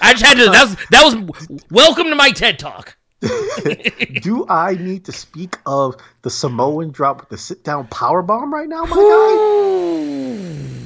I 0.00 0.12
just 0.14 0.24
had 0.24 0.38
to. 0.38 0.46
That 0.50 0.64
was 0.64 0.76
that 0.90 1.04
was 1.04 1.60
welcome 1.70 2.06
to 2.08 2.14
my 2.14 2.30
TED 2.30 2.58
talk. 2.58 2.96
Do 4.22 4.46
I 4.48 4.74
need 4.74 5.04
to 5.04 5.12
speak 5.12 5.56
of 5.66 5.94
the 6.22 6.30
Samoan 6.30 6.90
drop 6.90 7.20
with 7.20 7.28
the 7.28 7.38
sit 7.38 7.62
down 7.62 7.86
power 7.88 8.22
bomb 8.22 8.52
right 8.52 8.68
now, 8.68 8.84
my 8.84 8.96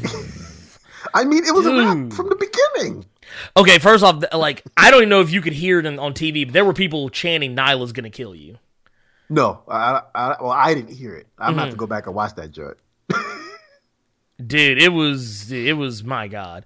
guy? 0.02 0.10
I 1.14 1.24
mean, 1.24 1.44
it 1.46 1.54
was 1.54 1.64
a 1.66 1.74
wrap 1.74 1.96
Dude. 1.96 2.12
from 2.14 2.28
the 2.28 2.34
beginning. 2.36 3.06
Okay, 3.56 3.78
first 3.78 4.04
off, 4.04 4.22
like 4.32 4.64
I 4.76 4.90
don't 4.90 5.00
even 5.00 5.08
know 5.08 5.20
if 5.20 5.30
you 5.30 5.40
could 5.40 5.52
hear 5.54 5.78
it 5.78 5.86
on 5.86 5.98
on 5.98 6.14
TV, 6.14 6.44
but 6.44 6.52
there 6.52 6.64
were 6.64 6.72
people 6.72 7.08
chanting 7.10 7.54
"Nyla's 7.56 7.92
gonna 7.92 8.10
kill 8.10 8.34
you." 8.34 8.58
No, 9.28 9.62
I, 9.68 10.02
I, 10.14 10.36
well, 10.40 10.50
I 10.52 10.74
didn't 10.74 10.94
hear 10.94 11.14
it. 11.16 11.26
I'm 11.38 11.52
gonna 11.52 11.58
Mm-hmm. 11.58 11.60
have 11.62 11.70
to 11.70 11.76
go 11.76 11.86
back 11.86 12.06
and 12.06 12.14
watch 12.14 12.34
that 12.36 12.50
joint. 12.52 12.76
dude 14.44 14.78
it 14.78 14.90
was 14.90 15.50
it 15.50 15.76
was 15.76 16.04
my 16.04 16.28
god 16.28 16.64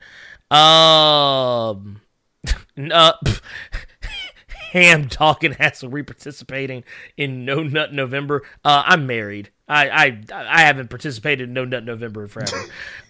um 0.50 2.00
uh, 2.92 3.12
ham 4.72 5.08
talking 5.08 5.52
has 5.52 5.82
we 5.84 6.02
participating 6.02 6.82
in 7.16 7.44
no 7.44 7.62
nut 7.62 7.92
november 7.92 8.42
uh 8.64 8.82
i'm 8.86 9.06
married 9.06 9.50
i 9.70 9.88
i 9.88 10.22
i 10.34 10.60
haven't 10.62 10.90
participated 10.90 11.48
in 11.48 11.54
no 11.54 11.64
nut 11.64 11.84
november 11.84 12.26
forever. 12.26 12.56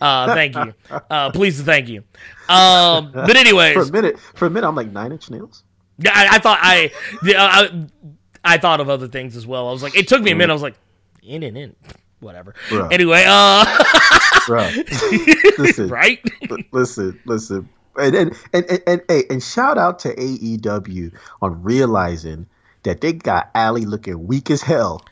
Uh 0.01 0.35
thank 0.35 0.55
you. 0.55 0.75
Uh 1.11 1.31
please 1.31 1.59
and 1.59 1.66
thank 1.66 1.88
you. 1.88 2.05
Um 2.49 3.11
but 3.12 3.37
anyways 3.37 3.75
For 3.81 3.83
a 3.83 3.90
minute, 3.92 4.18
for 4.35 4.46
a 4.46 4.51
minute, 4.51 4.66
I'm 4.68 4.75
like 4.77 4.92
nine 4.92 5.11
inch 5.12 5.31
nails. 5.31 5.64
yeah, 5.99 6.12
I, 6.14 6.37
I 6.37 6.38
thought 6.38 6.59
I, 6.62 6.90
yeah, 7.25 7.42
I 7.44 7.87
I 8.44 8.59
thought 8.59 8.81
of 8.81 8.88
other 8.88 9.09
things 9.09 9.37
as 9.37 9.46
well. 9.46 9.68
I 9.68 9.73
was 9.73 9.83
like 9.83 9.96
it 9.96 10.07
took 10.09 10.23
me 10.23 10.31
a 10.31 10.35
minute. 10.37 10.51
I 10.53 10.55
was 10.55 10.62
like 10.62 10.77
in 11.23 11.42
and 11.42 11.57
in 11.57 11.75
whatever. 12.20 12.55
Bruh. 12.68 12.92
anyway 12.92 13.25
uh 13.27 13.64
listen, 15.59 15.88
right? 15.88 16.18
Li- 16.51 16.68
listen, 16.73 17.18
listen, 17.27 17.68
and 17.96 18.14
and, 18.14 18.37
and 18.53 18.64
and 18.70 18.83
and 18.87 19.03
hey, 19.09 19.25
and 19.31 19.42
shout 19.42 19.79
out 19.79 19.99
to 20.01 20.14
AEW 20.14 21.12
on 21.42 21.62
realizing 21.62 22.46
that 22.83 23.01
they 23.01 23.12
got 23.12 23.51
Allie 23.55 23.85
looking 23.87 24.27
weak 24.27 24.51
as 24.51 24.62
hell. 24.62 25.03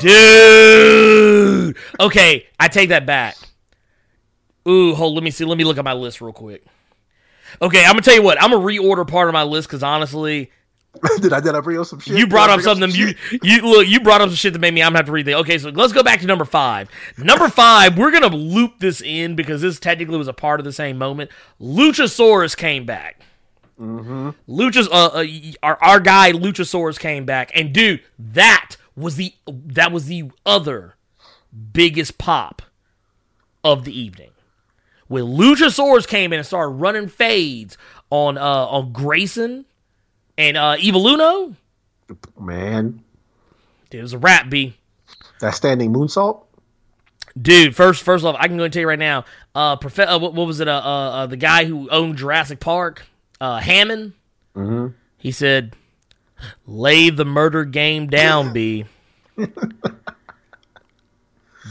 Dude. 0.00 1.76
Okay, 2.00 2.46
I 2.60 2.68
take 2.68 2.90
that 2.90 3.06
back. 3.06 3.36
Ooh, 4.68 4.94
hold. 4.94 5.14
Let 5.14 5.24
me 5.24 5.30
see. 5.30 5.44
Let 5.44 5.58
me 5.58 5.64
look 5.64 5.78
at 5.78 5.84
my 5.84 5.92
list 5.94 6.20
real 6.20 6.32
quick. 6.32 6.64
Okay, 7.60 7.84
I'm 7.84 7.92
gonna 7.92 8.02
tell 8.02 8.14
you 8.14 8.22
what. 8.22 8.42
I'm 8.42 8.50
gonna 8.50 8.64
reorder 8.64 9.06
part 9.06 9.28
of 9.28 9.32
my 9.32 9.42
list 9.42 9.68
because 9.68 9.82
honestly, 9.82 10.50
did 11.20 11.32
I 11.32 11.40
did 11.40 11.54
I 11.54 11.60
bring 11.60 11.78
up 11.78 11.86
some 11.86 12.00
shit? 12.00 12.16
you 12.16 12.26
brought 12.26 12.46
Did 12.48 12.52
I 12.52 12.54
up 12.56 12.60
something. 12.60 12.90
You 12.90 13.08
shit? 13.08 13.40
you 13.42 13.62
look. 13.62 13.86
You 13.86 14.00
brought 14.00 14.20
up 14.20 14.28
some 14.28 14.36
shit 14.36 14.52
that 14.52 14.58
made 14.58 14.74
me. 14.74 14.82
I'm 14.82 14.88
gonna 14.88 14.98
have 14.98 15.06
to 15.06 15.12
read 15.12 15.26
the. 15.26 15.34
Okay, 15.34 15.58
so 15.58 15.70
let's 15.70 15.92
go 15.92 16.02
back 16.02 16.20
to 16.20 16.26
number 16.26 16.44
five. 16.44 16.88
Number 17.16 17.48
five. 17.48 17.96
We're 17.98 18.10
gonna 18.10 18.28
loop 18.28 18.78
this 18.78 19.00
in 19.00 19.34
because 19.34 19.62
this 19.62 19.80
technically 19.80 20.18
was 20.18 20.28
a 20.28 20.32
part 20.32 20.60
of 20.60 20.64
the 20.64 20.72
same 20.72 20.98
moment. 20.98 21.30
Luchasaurus 21.60 22.56
came 22.56 22.84
back. 22.84 23.20
Mm-hmm. 23.80 24.30
Luchas, 24.48 24.86
uh, 24.92 25.06
uh, 25.06 25.24
our 25.62 25.82
our 25.82 26.00
guy 26.00 26.32
Luchasaurus 26.32 26.98
came 26.98 27.24
back, 27.24 27.50
and 27.54 27.72
dude, 27.72 28.00
that 28.18 28.76
was 28.96 29.16
the 29.16 29.34
that 29.46 29.92
was 29.92 30.06
the 30.06 30.30
other 30.44 30.94
biggest 31.72 32.18
pop 32.18 32.62
of 33.64 33.84
the 33.84 33.98
evening. 33.98 34.30
When 35.08 35.24
Luchasaurus 35.24 36.06
came 36.06 36.32
in 36.32 36.38
and 36.38 36.46
started 36.46 36.72
running 36.72 37.08
fades 37.08 37.76
on 38.10 38.38
uh 38.38 38.40
on 38.66 38.92
Grayson 38.92 39.64
and 40.38 40.56
uh 40.56 40.76
Evil 40.78 41.06
Uno, 41.06 41.54
man, 42.38 43.02
dude, 43.90 43.98
it 43.98 44.02
was 44.02 44.12
a 44.12 44.18
wrap 44.18 44.48
B. 44.48 44.76
that 45.40 45.54
standing 45.54 45.92
moonsault. 45.92 46.44
Dude, 47.40 47.74
first 47.74 48.02
first 48.02 48.24
off, 48.24 48.36
I 48.38 48.48
can 48.48 48.58
go 48.58 48.64
and 48.64 48.72
tell 48.72 48.82
you 48.82 48.88
right 48.88 48.98
now. 48.98 49.24
Uh, 49.54 49.76
prof- 49.76 49.98
uh 50.00 50.18
what, 50.18 50.34
what 50.34 50.46
was 50.46 50.60
it? 50.60 50.68
Uh, 50.68 50.72
uh, 50.72 51.10
uh, 51.10 51.26
the 51.26 51.36
guy 51.36 51.64
who 51.64 51.88
owned 51.88 52.16
Jurassic 52.16 52.60
Park, 52.60 53.06
uh, 53.40 53.58
Hammond. 53.58 54.12
Mm-hmm. 54.54 54.88
He 55.16 55.30
said, 55.30 55.74
"Lay 56.66 57.10
the 57.10 57.24
murder 57.24 57.64
game 57.64 58.06
down, 58.08 58.52
B. 58.52 58.84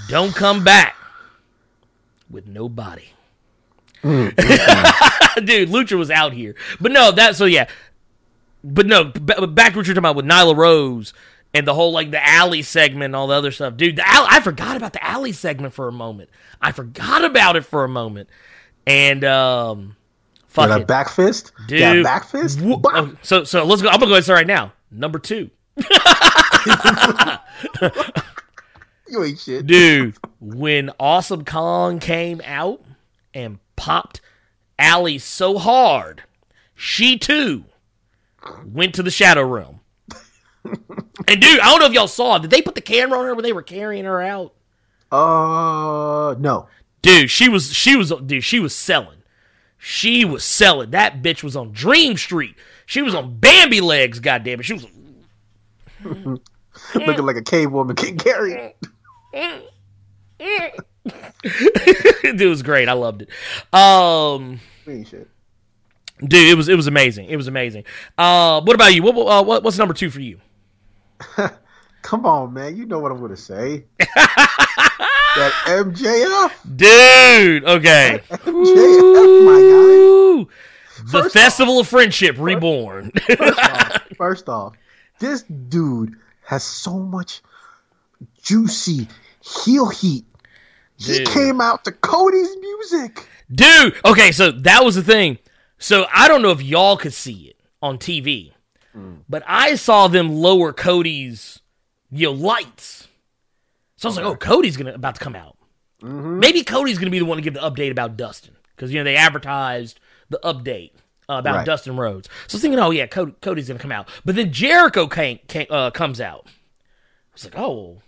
Don't 0.07 0.35
come 0.35 0.63
back 0.63 0.95
with 2.29 2.47
no 2.47 2.69
body." 2.69 3.09
Dude, 4.03 5.69
Lucha 5.69 5.97
was 5.97 6.09
out 6.09 6.33
here, 6.33 6.55
but 6.79 6.91
no, 6.91 7.11
that 7.11 7.35
so 7.35 7.45
yeah, 7.45 7.67
but 8.63 8.87
no, 8.87 9.05
b- 9.05 9.19
back 9.19 9.73
to 9.73 9.79
what 9.79 9.87
you're 9.87 9.93
talking 9.93 9.97
about 9.97 10.15
with 10.15 10.25
Nyla 10.25 10.55
Rose 10.55 11.13
and 11.53 11.67
the 11.67 11.73
whole 11.73 11.91
like 11.91 12.11
the 12.11 12.25
Allie 12.25 12.61
segment 12.61 13.05
and 13.05 13.15
all 13.15 13.27
the 13.27 13.35
other 13.35 13.51
stuff, 13.51 13.77
dude. 13.77 13.99
Allie, 13.99 14.27
I 14.29 14.39
forgot 14.41 14.77
about 14.77 14.93
the 14.93 15.03
Allie 15.05 15.33
segment 15.33 15.73
for 15.73 15.87
a 15.87 15.91
moment. 15.91 16.29
I 16.61 16.71
forgot 16.71 17.23
about 17.23 17.55
it 17.55 17.65
for 17.65 17.83
a 17.83 17.89
moment, 17.89 18.29
and 18.87 19.23
um, 19.23 19.95
fuck 20.51 20.69
That 20.69 20.81
it. 20.81 20.87
back 20.87 21.09
fist, 21.09 21.51
Dude. 21.67 21.81
that 21.81 22.03
back 22.03 22.25
fist. 22.27 22.59
Oh, 22.61 23.15
so 23.21 23.43
so 23.43 23.63
let's 23.65 23.81
go. 23.81 23.89
I'm 23.89 23.95
gonna 23.99 24.05
go 24.07 24.11
ahead 24.13 24.17
and 24.17 24.23
start 24.25 24.37
right 24.37 24.47
now. 24.47 24.73
Number 24.91 25.19
two, 25.19 25.49
You 29.09 29.23
ain't 29.25 29.39
shit. 29.39 29.65
dude. 29.67 30.15
when 30.39 30.89
Awesome 30.99 31.43
Kong 31.43 31.99
came 31.99 32.41
out 32.45 32.81
and 33.33 33.59
popped 33.75 34.21
Allie 34.79 35.17
so 35.17 35.57
hard, 35.57 36.23
she 36.75 37.17
too 37.17 37.65
went 38.65 38.95
to 38.95 39.03
the 39.03 39.11
Shadow 39.11 39.43
Realm. 39.43 39.79
and 40.65 41.41
dude, 41.41 41.59
I 41.59 41.65
don't 41.69 41.79
know 41.79 41.87
if 41.87 41.93
y'all 41.93 42.07
saw. 42.07 42.37
Did 42.37 42.51
they 42.51 42.61
put 42.61 42.75
the 42.75 42.81
camera 42.81 43.19
on 43.19 43.25
her 43.25 43.33
when 43.35 43.43
they 43.43 43.53
were 43.53 43.61
carrying 43.63 44.05
her 44.05 44.21
out? 44.21 44.53
Uh, 45.11 46.35
no. 46.39 46.67
Dude, 47.01 47.29
she 47.29 47.49
was 47.49 47.73
she 47.73 47.97
was 47.97 48.13
dude, 48.25 48.43
she 48.43 48.59
was 48.59 48.73
selling. 48.75 49.17
She 49.83 50.25
was 50.25 50.43
selling. 50.43 50.91
That 50.91 51.23
bitch 51.23 51.41
was 51.41 51.55
on 51.55 51.71
Dream 51.71 52.15
Street. 52.15 52.53
She 52.85 53.01
was 53.01 53.15
on 53.15 53.39
Bambi 53.39 53.81
legs, 53.81 54.19
goddamn 54.19 54.59
it. 54.59 54.63
She 54.63 54.73
was 54.73 54.85
Looking 56.95 57.25
like 57.25 57.35
a 57.35 57.41
cave 57.41 57.71
woman 57.71 57.95
can 57.95 58.15
carry. 58.15 58.75
it 59.33 59.63
was 62.47 62.61
great. 62.61 62.89
I 62.89 62.93
loved 62.93 63.23
it. 63.23 63.29
Um 63.73 64.59
shit. 64.85 65.27
dude, 66.19 66.49
it 66.49 66.55
was 66.55 66.69
it 66.69 66.75
was 66.75 66.85
amazing. 66.85 67.25
It 67.25 67.37
was 67.37 67.47
amazing. 67.47 67.85
Uh 68.19 68.61
what 68.61 68.75
about 68.75 68.93
you? 68.93 69.01
What, 69.01 69.15
uh, 69.15 69.43
what 69.43 69.63
what's 69.63 69.79
number 69.79 69.95
2 69.95 70.11
for 70.11 70.21
you? 70.21 70.39
Come 72.03 72.27
on, 72.27 72.53
man. 72.53 72.77
You 72.77 72.85
know 72.85 72.99
what 72.99 73.11
I'm 73.11 73.19
gonna 73.19 73.35
say. 73.35 73.85
That 75.35 75.51
MJF. 75.65 76.77
Dude, 76.77 77.63
okay. 77.65 78.21
MJF, 78.29 79.45
my 79.45 79.51
Ooh, 79.51 80.49
the 81.05 81.23
First 81.23 81.33
Festival 81.33 81.79
of 81.79 81.87
Friendship 81.87 82.35
reborn. 82.37 83.11
guy. 83.27 83.35
First 83.35 83.59
off, 83.59 84.03
first 84.17 84.49
off, 84.49 84.73
this 85.19 85.43
dude 85.43 86.15
has 86.43 86.63
so 86.63 86.99
much 86.99 87.41
juicy 88.43 89.07
heel 89.43 89.89
heat. 89.89 90.25
He 90.97 91.19
Dude. 91.19 91.27
came 91.29 91.61
out 91.61 91.83
to 91.85 91.91
Cody's 91.91 92.55
music. 92.57 93.27
Dude, 93.53 93.95
okay, 94.05 94.31
so 94.31 94.51
that 94.51 94.83
was 94.83 94.95
the 94.95 95.03
thing. 95.03 95.39
So 95.77 96.05
I 96.13 96.27
don't 96.27 96.41
know 96.41 96.51
if 96.51 96.61
y'all 96.61 96.95
could 96.95 97.13
see 97.13 97.47
it 97.47 97.57
on 97.81 97.97
TV, 97.97 98.51
mm. 98.95 99.17
but 99.27 99.43
I 99.47 99.75
saw 99.75 100.07
them 100.07 100.29
lower 100.29 100.71
Cody's 100.73 101.59
you 102.11 102.27
know 102.27 102.33
lights. 102.33 103.07
So 104.01 104.07
I 104.07 104.09
was 104.09 104.17
like, 104.17 104.25
oh, 104.25 104.35
Cody's 104.35 104.77
gonna 104.77 104.93
about 104.93 105.13
to 105.13 105.21
come 105.21 105.35
out. 105.35 105.57
Maybe 106.01 106.63
Cody's 106.63 106.97
gonna 106.97 107.11
be 107.11 107.19
the 107.19 107.25
one 107.25 107.37
to 107.37 107.43
give 107.43 107.53
the 107.53 107.59
update 107.59 107.91
about 107.91 108.17
Dustin 108.17 108.55
because 108.75 108.91
you 108.91 108.97
know 108.97 109.03
they 109.03 109.15
advertised 109.15 109.99
the 110.29 110.39
update 110.43 110.93
uh, 111.29 111.33
about 111.35 111.57
Right. 111.57 111.65
Dustin 111.67 111.95
Rhodes. 111.95 112.27
So 112.47 112.55
I 112.55 112.57
was 112.57 112.61
thinking, 112.63 112.79
oh 112.79 112.89
yeah, 112.89 113.05
Cody, 113.05 113.35
Cody's 113.41 113.67
gonna 113.67 113.79
come 113.79 113.91
out. 113.91 114.09
But 114.25 114.35
then 114.35 114.51
Jericho 114.51 115.05
came, 115.05 115.37
came 115.47 115.67
uh, 115.69 115.91
comes 115.91 116.19
out. 116.19 116.47
I 116.47 117.33
was 117.33 117.45
like, 117.45 117.53
oh, 117.55 118.01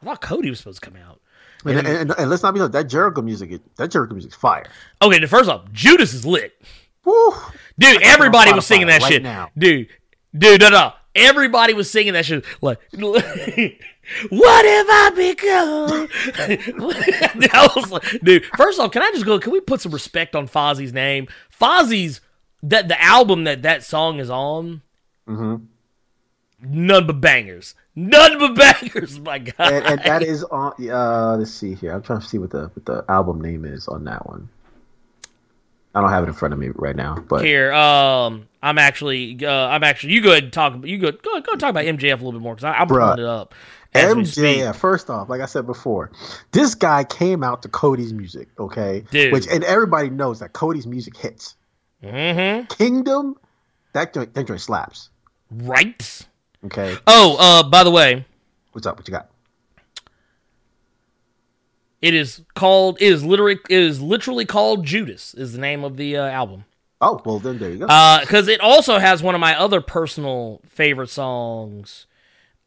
I 0.00 0.04
thought 0.04 0.20
Cody 0.20 0.48
was 0.48 0.58
supposed 0.58 0.80
to 0.80 0.88
come 0.88 0.96
out. 0.96 1.20
And, 1.64 1.78
and, 1.78 1.88
and, 1.88 2.14
and 2.16 2.30
let's 2.30 2.44
not 2.44 2.54
be 2.54 2.60
like 2.60 2.70
that 2.70 2.86
Jericho 2.86 3.20
music. 3.20 3.60
That 3.74 3.90
Jericho 3.90 4.14
music's 4.14 4.36
fire. 4.36 4.66
Okay, 5.02 5.18
then 5.18 5.26
first 5.26 5.50
off, 5.50 5.64
Judas 5.72 6.14
is 6.14 6.24
lit. 6.24 6.54
Woo. 7.04 7.34
Dude, 7.76 8.00
everybody 8.02 8.52
was 8.52 8.64
singing 8.64 8.86
that 8.86 9.02
right 9.02 9.12
shit. 9.12 9.24
now. 9.24 9.50
Dude, 9.58 9.88
dude, 10.38 10.60
no, 10.60 10.68
no. 10.68 10.92
Everybody 11.16 11.74
was 11.74 11.90
singing 11.90 12.12
that 12.12 12.26
shit. 12.26 12.44
Like, 12.60 12.78
what 14.30 14.64
have 14.64 14.86
I 14.88 15.10
become? 15.16 16.08
Dude, 17.40 17.50
I 17.52 17.68
was 17.76 17.90
like, 17.90 18.20
dude, 18.22 18.44
first 18.56 18.78
off, 18.80 18.92
can 18.92 19.02
I 19.02 19.10
just 19.12 19.26
go? 19.26 19.38
Can 19.38 19.52
we 19.52 19.60
put 19.60 19.80
some 19.80 19.92
respect 19.92 20.34
on 20.34 20.48
Fozzy's 20.48 20.92
name? 20.92 21.28
Fozzy's 21.60 22.20
that 22.62 22.88
the 22.88 23.02
album 23.02 23.44
that 23.44 23.62
that 23.62 23.84
song 23.84 24.18
is 24.18 24.30
on. 24.30 24.82
Mhm. 25.28 25.66
None 26.62 27.06
but 27.06 27.20
bangers. 27.20 27.74
None 27.94 28.38
but 28.38 28.54
bangers. 28.54 29.20
My 29.20 29.38
God. 29.38 29.54
and, 29.72 29.86
and 29.86 30.00
that 30.04 30.22
is 30.22 30.42
on. 30.44 30.72
Uh, 30.88 31.36
let's 31.38 31.50
see 31.50 31.74
here. 31.74 31.92
I'm 31.92 32.02
trying 32.02 32.20
to 32.20 32.26
see 32.26 32.38
what 32.38 32.50
the 32.50 32.68
what 32.74 32.84
the 32.86 33.04
album 33.10 33.40
name 33.40 33.64
is 33.64 33.88
on 33.88 34.04
that 34.04 34.26
one. 34.26 34.48
I 35.94 36.00
don't 36.02 36.10
have 36.10 36.24
it 36.24 36.28
in 36.28 36.34
front 36.34 36.52
of 36.52 36.60
me 36.60 36.68
right 36.74 36.94
now, 36.94 37.16
but 37.26 37.42
Here, 37.42 37.72
um, 37.72 38.46
I'm 38.62 38.76
actually, 38.76 39.38
uh, 39.42 39.50
I'm 39.50 39.82
actually. 39.82 40.12
You 40.12 40.20
go 40.20 40.30
ahead 40.30 40.44
and 40.44 40.52
talk. 40.52 40.84
You 40.84 40.98
go, 40.98 41.10
go, 41.10 41.40
go 41.40 41.54
talk 41.56 41.70
about 41.70 41.86
MJF 41.86 42.12
a 42.12 42.16
little 42.16 42.32
bit 42.32 42.42
more 42.42 42.54
because 42.54 42.70
I'm 42.78 42.86
pulling 42.86 43.18
it 43.18 43.24
up. 43.24 43.54
As 43.96 44.14
we 44.14 44.24
speak. 44.24 44.58
MJF, 44.58 44.76
first 44.76 45.10
off, 45.10 45.28
like 45.28 45.40
I 45.40 45.46
said 45.46 45.66
before, 45.66 46.10
this 46.52 46.74
guy 46.74 47.04
came 47.04 47.42
out 47.42 47.62
to 47.62 47.68
Cody's 47.68 48.12
music, 48.12 48.48
okay? 48.58 49.04
Dude. 49.10 49.32
Which 49.32 49.46
and 49.48 49.64
everybody 49.64 50.10
knows 50.10 50.40
that 50.40 50.52
Cody's 50.52 50.86
music 50.86 51.16
hits. 51.16 51.56
Mm-hmm. 52.02 52.66
Kingdom, 52.66 53.36
that 53.92 54.12
joint, 54.14 54.34
that 54.34 54.46
joint 54.46 54.60
slaps. 54.60 55.10
Right. 55.50 56.26
Okay, 56.64 56.96
Oh, 57.06 57.36
uh, 57.38 57.68
by 57.68 57.84
the 57.84 57.90
way, 57.90 58.24
what's 58.72 58.86
up? 58.86 58.98
What 58.98 59.06
you 59.06 59.12
got? 59.12 59.30
it 62.02 62.14
is 62.14 62.42
called. 62.54 62.98
It 63.00 63.12
is 63.12 63.24
literally. 63.24 63.58
It 63.68 63.78
is 63.80 64.00
literally 64.00 64.44
called 64.44 64.84
Judas. 64.84 65.34
Is 65.34 65.52
the 65.52 65.60
name 65.60 65.84
of 65.84 65.96
the 65.96 66.16
uh, 66.16 66.26
album. 66.26 66.64
Oh, 67.00 67.20
well 67.24 67.38
then 67.38 67.58
there 67.58 67.70
you 67.70 67.78
go. 67.78 67.86
because 68.20 68.48
it 68.48 68.60
also 68.60 68.98
has 68.98 69.22
one 69.22 69.34
of 69.34 69.40
my 69.40 69.58
other 69.58 69.80
personal 69.80 70.60
favorite 70.66 71.10
songs 71.10 72.06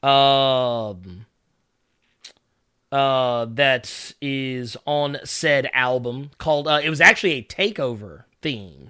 um 0.04 1.26
uh 2.92 3.46
that 3.46 4.14
is 4.22 4.76
on 4.86 5.18
said 5.24 5.70
album 5.74 6.32
called 6.38 6.68
uh 6.68 6.80
it 6.84 6.90
was 6.90 7.02
actually 7.02 7.34
a 7.34 7.44
takeover 7.44 8.24
theme 8.42 8.90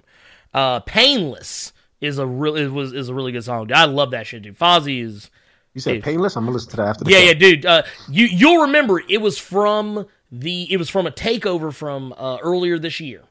uh 0.54 0.80
painless 0.80 1.72
is 2.00 2.18
a 2.18 2.26
real 2.26 2.56
it 2.56 2.68
was 2.68 2.92
is 2.92 3.08
a 3.08 3.14
really 3.14 3.32
good 3.32 3.44
song 3.44 3.70
i 3.72 3.84
love 3.84 4.12
that 4.12 4.26
shit 4.26 4.42
dude 4.42 4.58
fozzy 4.58 5.02
is 5.04 5.30
you 5.74 5.80
said 5.80 5.94
dude. 5.94 6.02
painless. 6.04 6.36
I'm 6.36 6.44
gonna 6.44 6.54
listen 6.54 6.70
to 6.70 6.76
that 6.78 6.86
after 6.88 7.04
the 7.04 7.10
yeah 7.10 7.18
show. 7.18 7.24
yeah 7.26 7.34
dude 7.34 7.66
uh 7.66 7.82
you 8.08 8.26
you'll 8.26 8.62
remember 8.62 9.02
it 9.08 9.20
was 9.20 9.38
from 9.38 10.06
the 10.32 10.72
it 10.72 10.78
was 10.78 10.88
from 10.88 11.06
a 11.06 11.10
takeover 11.10 11.72
from 11.72 12.14
uh 12.16 12.38
earlier 12.42 12.78
this 12.78 13.00
year 13.00 13.22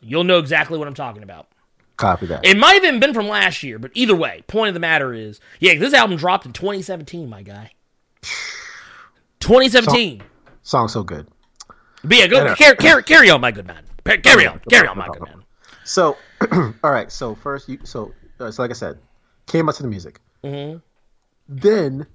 you'll 0.00 0.24
know 0.24 0.38
exactly 0.38 0.78
what 0.78 0.88
i'm 0.88 0.94
talking 0.94 1.22
about 1.22 1.48
Copy 1.96 2.26
that. 2.26 2.44
it 2.44 2.56
might 2.58 2.74
have 2.74 2.84
even 2.84 3.00
been 3.00 3.14
from 3.14 3.26
last 3.28 3.62
year, 3.62 3.78
but 3.78 3.90
either 3.94 4.14
way, 4.14 4.42
point 4.48 4.68
of 4.68 4.74
the 4.74 4.80
matter 4.80 5.14
is, 5.14 5.40
yeah, 5.60 5.78
this 5.78 5.94
album 5.94 6.16
dropped 6.16 6.44
in 6.44 6.52
2017, 6.52 7.28
my 7.28 7.42
guy. 7.42 7.72
2017. 9.40 10.22
Song 10.62 10.88
so 10.88 11.02
good. 11.02 11.26
but 12.04 12.16
yeah, 12.18 12.26
go 12.26 12.44
Yeah. 12.44 12.54
carry, 12.54 12.76
carry, 12.76 13.02
carry 13.02 13.30
on, 13.30 13.40
my 13.40 13.50
good 13.52 13.66
man. 13.66 13.82
Carry 14.22 14.46
on, 14.46 14.60
carry 14.70 14.86
on, 14.88 14.98
my 14.98 15.08
good 15.08 15.22
man. 15.22 15.42
So, 15.84 16.16
all 16.52 16.90
right. 16.90 17.10
So 17.10 17.34
first, 17.36 17.68
you 17.68 17.78
so 17.84 18.12
uh, 18.40 18.50
so 18.50 18.62
like 18.62 18.70
I 18.70 18.74
said, 18.74 18.98
came 19.46 19.68
out 19.68 19.76
to 19.76 19.82
the 19.82 19.88
music. 19.88 20.20
Mhm. 20.44 20.82
Then, 21.48 22.06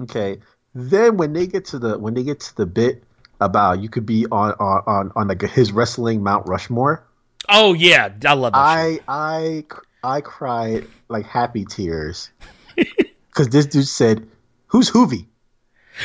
okay. 0.00 0.38
Then 0.74 1.16
when 1.16 1.32
they 1.32 1.46
get 1.46 1.64
to 1.66 1.78
the 1.78 1.98
when 1.98 2.14
they 2.14 2.22
get 2.22 2.40
to 2.40 2.56
the 2.56 2.66
bit 2.66 3.02
about 3.40 3.80
you 3.80 3.88
could 3.88 4.04
be 4.06 4.26
on 4.26 4.52
on 4.52 4.82
on, 4.86 5.12
on 5.16 5.28
like 5.28 5.40
his 5.42 5.72
wrestling 5.72 6.22
Mount 6.22 6.46
Rushmore, 6.46 7.06
Oh 7.48 7.72
yeah, 7.74 8.10
I 8.24 8.34
love 8.34 8.52
that. 8.52 8.58
I 8.58 9.00
I 9.08 9.64
I 10.02 10.20
cried 10.20 10.86
like 11.08 11.26
happy 11.26 11.64
tears 11.64 12.30
because 12.76 13.48
this 13.48 13.66
dude 13.66 13.86
said, 13.86 14.26
"Who's 14.66 14.90
Hoovy?" 14.90 15.26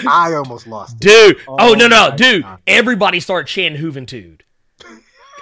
I 0.08 0.34
almost 0.34 0.66
lost 0.68 0.96
it. 0.96 1.02
Dude, 1.02 1.38
oh, 1.48 1.58
Oh 1.60 1.74
no 1.74 1.88
no, 1.88 2.16
dude, 2.16 2.44
God. 2.44 2.60
everybody 2.66 3.20
started 3.20 3.48
chanting 3.48 3.82
Juventud. 3.82 4.42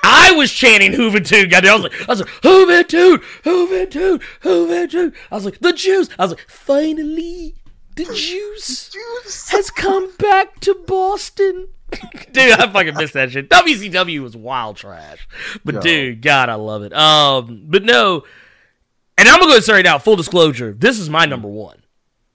I 0.03 0.31
was 0.31 0.51
chanting 0.51 0.91
goddamn. 0.91 1.71
I 1.71 1.75
was 1.75 1.83
like, 1.83 2.01
I 2.01 2.05
was 2.11 2.19
like, 2.21 2.29
Juventud, 2.41 3.17
Juventud, 3.43 4.21
Juventud. 4.41 5.15
I 5.31 5.35
was 5.35 5.45
like, 5.45 5.59
the 5.59 5.73
juice. 5.73 6.09
I 6.17 6.23
was 6.23 6.31
like, 6.31 6.49
finally, 6.49 7.55
the 7.95 8.05
juice. 8.05 8.89
Juice. 8.89 9.49
has 9.49 9.69
come 9.69 10.11
back 10.17 10.59
to 10.61 10.73
Boston. 10.87 11.67
dude, 12.31 12.59
I 12.59 12.71
fucking 12.71 12.95
missed 12.95 13.13
that 13.13 13.31
shit. 13.31 13.49
WCW 13.49 14.21
was 14.21 14.35
wild 14.35 14.77
trash. 14.77 15.27
But 15.63 15.75
Yo. 15.75 15.81
dude, 15.81 16.21
God, 16.21 16.49
I 16.49 16.55
love 16.55 16.83
it. 16.83 16.93
Um, 16.93 17.63
but 17.65 17.83
no, 17.83 18.23
and 19.17 19.27
I'm 19.27 19.39
gonna 19.39 19.53
go 19.53 19.59
sorry 19.59 19.83
now. 19.83 19.99
Full 19.99 20.15
disclosure, 20.15 20.73
this 20.73 20.99
is 20.99 21.09
my 21.09 21.25
number 21.25 21.47
one. 21.47 21.81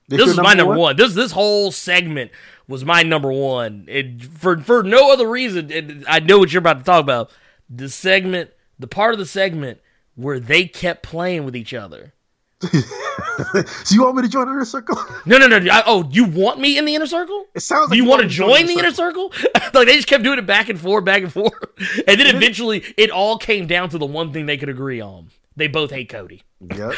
This 0.09 0.18
your 0.18 0.28
is 0.28 0.36
my 0.36 0.54
number 0.54 0.76
one. 0.76 0.96
This 0.96 1.14
this 1.14 1.32
whole 1.32 1.72
segment 1.72 2.30
was 2.68 2.84
my 2.84 3.02
number 3.02 3.32
one. 3.32 3.86
It, 3.88 4.22
for 4.22 4.59
for 4.59 4.82
no 4.82 5.12
other 5.12 5.28
reason, 5.28 5.72
and 5.72 6.04
I 6.09 6.20
know 6.20 6.38
what 6.38 6.52
you're 6.52 6.61
about 6.61 6.78
to 6.78 6.84
talk 6.84 7.00
about. 7.00 7.30
The 7.68 7.88
segment, 7.88 8.50
the 8.78 8.86
part 8.86 9.14
of 9.14 9.18
the 9.18 9.26
segment 9.26 9.80
where 10.14 10.38
they 10.38 10.66
kept 10.66 11.02
playing 11.02 11.44
with 11.44 11.57
each 11.57 11.74
other. 11.74 12.12
so 12.62 13.94
you 13.94 14.02
want 14.02 14.16
me 14.16 14.22
to 14.22 14.28
join 14.28 14.46
the 14.46 14.52
inner 14.52 14.64
circle? 14.64 14.96
No, 15.26 15.36
no, 15.36 15.46
no. 15.46 15.59
I, 15.70 15.82
oh, 15.84 16.09
you 16.11 16.24
want 16.24 16.59
me 16.59 16.78
in 16.78 16.86
the 16.86 16.94
inner 16.94 17.07
circle? 17.07 17.46
It 17.54 17.61
sounds 17.61 17.90
like 17.90 17.96
Do 17.98 18.02
you 18.02 18.09
want 18.09 18.22
to 18.22 18.28
me 18.28 18.32
join 18.32 18.66
the 18.66 18.72
inner 18.72 18.92
circle? 18.92 19.30
like 19.74 19.86
they 19.86 19.96
just 19.96 20.09
kept 20.09 20.24
doing 20.24 20.38
it 20.38 20.46
back 20.46 20.70
and 20.70 20.80
forth, 20.80 21.04
back 21.04 21.22
and 21.22 21.30
forth, 21.32 21.52
and 22.09 22.18
then 22.18 22.34
eventually 22.34 22.82
it 22.96 23.11
all 23.11 23.36
came 23.36 23.66
down 23.66 23.90
to 23.90 23.98
the 23.98 24.07
one 24.07 24.32
thing 24.32 24.46
they 24.46 24.57
could 24.57 24.70
agree 24.70 25.02
on: 25.02 25.28
they 25.54 25.66
both 25.66 25.90
hate 25.90 26.09
Cody. 26.09 26.42
Yep. 26.61 26.94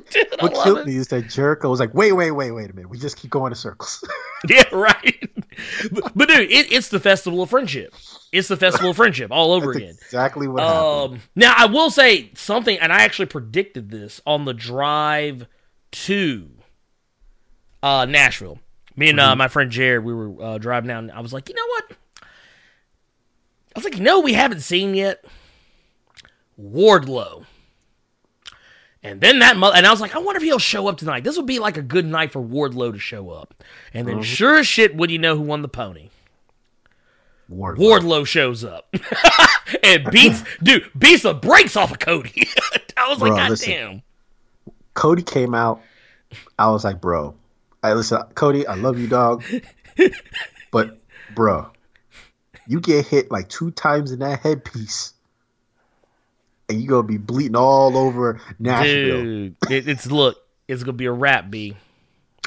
Dude, 0.10 0.26
What 0.40 0.54
killed 0.64 0.78
it. 0.78 0.86
me 0.86 0.96
is 0.96 1.08
that 1.08 1.28
Jericho 1.28 1.68
was 1.70 1.80
like, 1.80 1.92
"Wait, 1.94 2.12
wait, 2.12 2.30
wait, 2.32 2.50
wait 2.52 2.70
a 2.70 2.72
minute. 2.74 2.90
We 2.90 2.98
just 2.98 3.16
keep 3.16 3.30
going 3.30 3.52
in 3.52 3.56
circles." 3.56 4.04
Yeah, 4.48 4.62
right. 4.70 5.18
but, 5.90 6.12
but 6.14 6.28
dude, 6.28 6.50
it, 6.52 6.70
it's 6.70 6.90
the 6.90 7.00
festival 7.00 7.42
of 7.42 7.50
friendship. 7.50 7.94
It's 8.32 8.46
the 8.48 8.56
festival 8.56 8.90
of 8.90 8.96
friendship 8.96 9.32
all 9.32 9.52
over 9.52 9.72
That's 9.72 9.76
again. 9.78 9.94
exactly 10.02 10.46
what 10.46 10.62
happened. 10.62 11.14
Um, 11.14 11.20
now 11.34 11.54
I 11.56 11.66
will 11.66 11.90
say 11.90 12.30
something, 12.34 12.78
and 12.78 12.92
I 12.92 13.00
actually 13.02 13.26
predicted 13.26 13.90
this 13.90 14.20
on 14.26 14.44
the 14.44 14.52
drive 14.54 15.46
to 15.92 16.48
uh, 17.82 18.04
Nashville. 18.04 18.60
Me 18.94 19.08
and 19.08 19.18
uh, 19.18 19.30
Mm-hmm. 19.30 19.38
my 19.38 19.48
friend 19.48 19.70
Jared, 19.70 20.04
we 20.04 20.14
were 20.14 20.40
uh, 20.40 20.58
driving 20.58 20.88
down. 20.88 21.10
I 21.10 21.20
was 21.20 21.32
like, 21.32 21.48
you 21.48 21.54
know 21.54 21.66
what? 21.66 21.92
I 22.22 23.78
was 23.78 23.84
like, 23.84 23.96
you 23.96 24.02
know, 24.04 24.20
we 24.20 24.34
haven't 24.34 24.60
seen 24.60 24.94
yet 24.94 25.24
Wardlow. 26.60 27.46
And 29.06 29.20
then 29.20 29.38
that, 29.40 29.56
mo- 29.56 29.72
and 29.72 29.86
I 29.86 29.90
was 29.90 30.00
like, 30.00 30.14
I 30.14 30.18
wonder 30.18 30.38
if 30.38 30.42
he'll 30.42 30.58
show 30.58 30.88
up 30.88 30.96
tonight. 30.98 31.24
This 31.24 31.36
would 31.36 31.46
be 31.46 31.58
like 31.58 31.76
a 31.76 31.82
good 31.82 32.06
night 32.06 32.32
for 32.32 32.42
Wardlow 32.42 32.92
to 32.92 32.98
show 32.98 33.30
up. 33.30 33.62
And 33.94 34.06
then, 34.06 34.16
mm-hmm. 34.16 34.22
sure 34.22 34.58
as 34.58 34.66
shit, 34.66 34.96
would 34.96 35.10
you 35.10 35.18
know 35.18 35.36
who 35.36 35.42
won 35.42 35.62
the 35.62 35.68
pony? 35.68 36.10
Wardlow. 37.50 37.78
Wardlow 37.78 38.26
shows 38.26 38.64
up 38.64 38.92
and 39.82 40.04
beats, 40.10 40.42
dude, 40.62 40.90
beats 40.98 41.22
the 41.22 41.34
brakes 41.34 41.76
off 41.76 41.92
of 41.92 41.98
Cody. 41.98 42.48
I 42.96 43.08
was 43.08 43.20
like, 43.20 43.30
Bro, 43.30 43.36
God 43.36 43.50
listen. 43.50 43.70
damn. 43.70 44.02
Cody 44.94 45.22
came 45.22 45.54
out. 45.54 45.80
I 46.58 46.70
was 46.70 46.84
like, 46.84 47.00
"Bro, 47.00 47.34
I 47.82 47.92
listen, 47.92 48.20
Cody. 48.34 48.66
I 48.66 48.74
love 48.74 48.98
you, 48.98 49.06
dog, 49.06 49.44
but 50.72 50.98
bro, 51.34 51.70
you 52.66 52.80
get 52.80 53.06
hit 53.06 53.30
like 53.30 53.48
two 53.48 53.70
times 53.70 54.10
in 54.10 54.18
that 54.20 54.40
headpiece, 54.40 55.12
and 56.68 56.80
you 56.80 56.88
gonna 56.88 57.02
be 57.06 57.18
bleeding 57.18 57.56
all 57.56 57.96
over 57.96 58.40
Nashville." 58.58 59.22
Dude, 59.22 59.56
it, 59.70 59.88
it's 59.88 60.06
look, 60.06 60.38
it's 60.68 60.82
gonna 60.82 60.92
be 60.94 61.06
a 61.06 61.12
wrap, 61.12 61.50
B. 61.50 61.76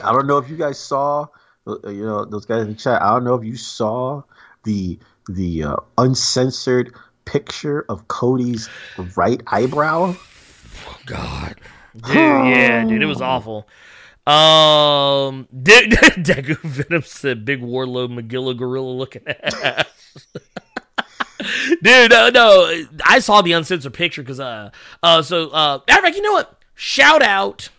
I 0.03 0.11
don't 0.11 0.27
know 0.27 0.37
if 0.37 0.49
you 0.49 0.57
guys 0.57 0.79
saw, 0.79 1.27
uh, 1.67 1.89
you 1.89 2.05
know, 2.05 2.25
those 2.25 2.45
guys 2.45 2.63
in 2.63 2.69
the 2.69 2.75
chat. 2.75 3.01
I 3.01 3.11
don't 3.11 3.23
know 3.23 3.35
if 3.35 3.43
you 3.43 3.55
saw 3.55 4.23
the 4.63 4.99
the 5.27 5.63
uh, 5.63 5.75
uncensored 5.97 6.95
picture 7.25 7.85
of 7.89 8.07
Cody's 8.07 8.69
right 9.15 9.41
eyebrow. 9.47 10.15
God, 11.05 11.55
dude, 11.95 12.15
yeah, 12.15 12.83
dude, 12.85 13.01
it 13.01 13.05
was 13.05 13.21
awful. 13.21 13.67
Um, 14.27 15.47
dude, 15.63 15.91
Deku 15.91 16.57
Venom 16.61 17.03
said, 17.03 17.45
"Big 17.45 17.61
Wardlow 17.61 18.07
Magilla 18.09 18.55
gorilla 18.55 18.91
looking 18.91 19.27
ass." 19.27 19.85
dude, 21.81 22.11
no, 22.11 22.29
no, 22.29 22.83
I 23.05 23.19
saw 23.19 23.41
the 23.41 23.53
uncensored 23.53 23.93
picture 23.93 24.21
because 24.21 24.39
uh, 24.39 24.69
uh, 25.03 25.21
so 25.21 25.49
uh, 25.49 25.79
matter 25.87 26.01
fact, 26.01 26.15
you 26.15 26.21
know 26.21 26.33
what? 26.33 26.59
Shout 26.75 27.21
out 27.21 27.69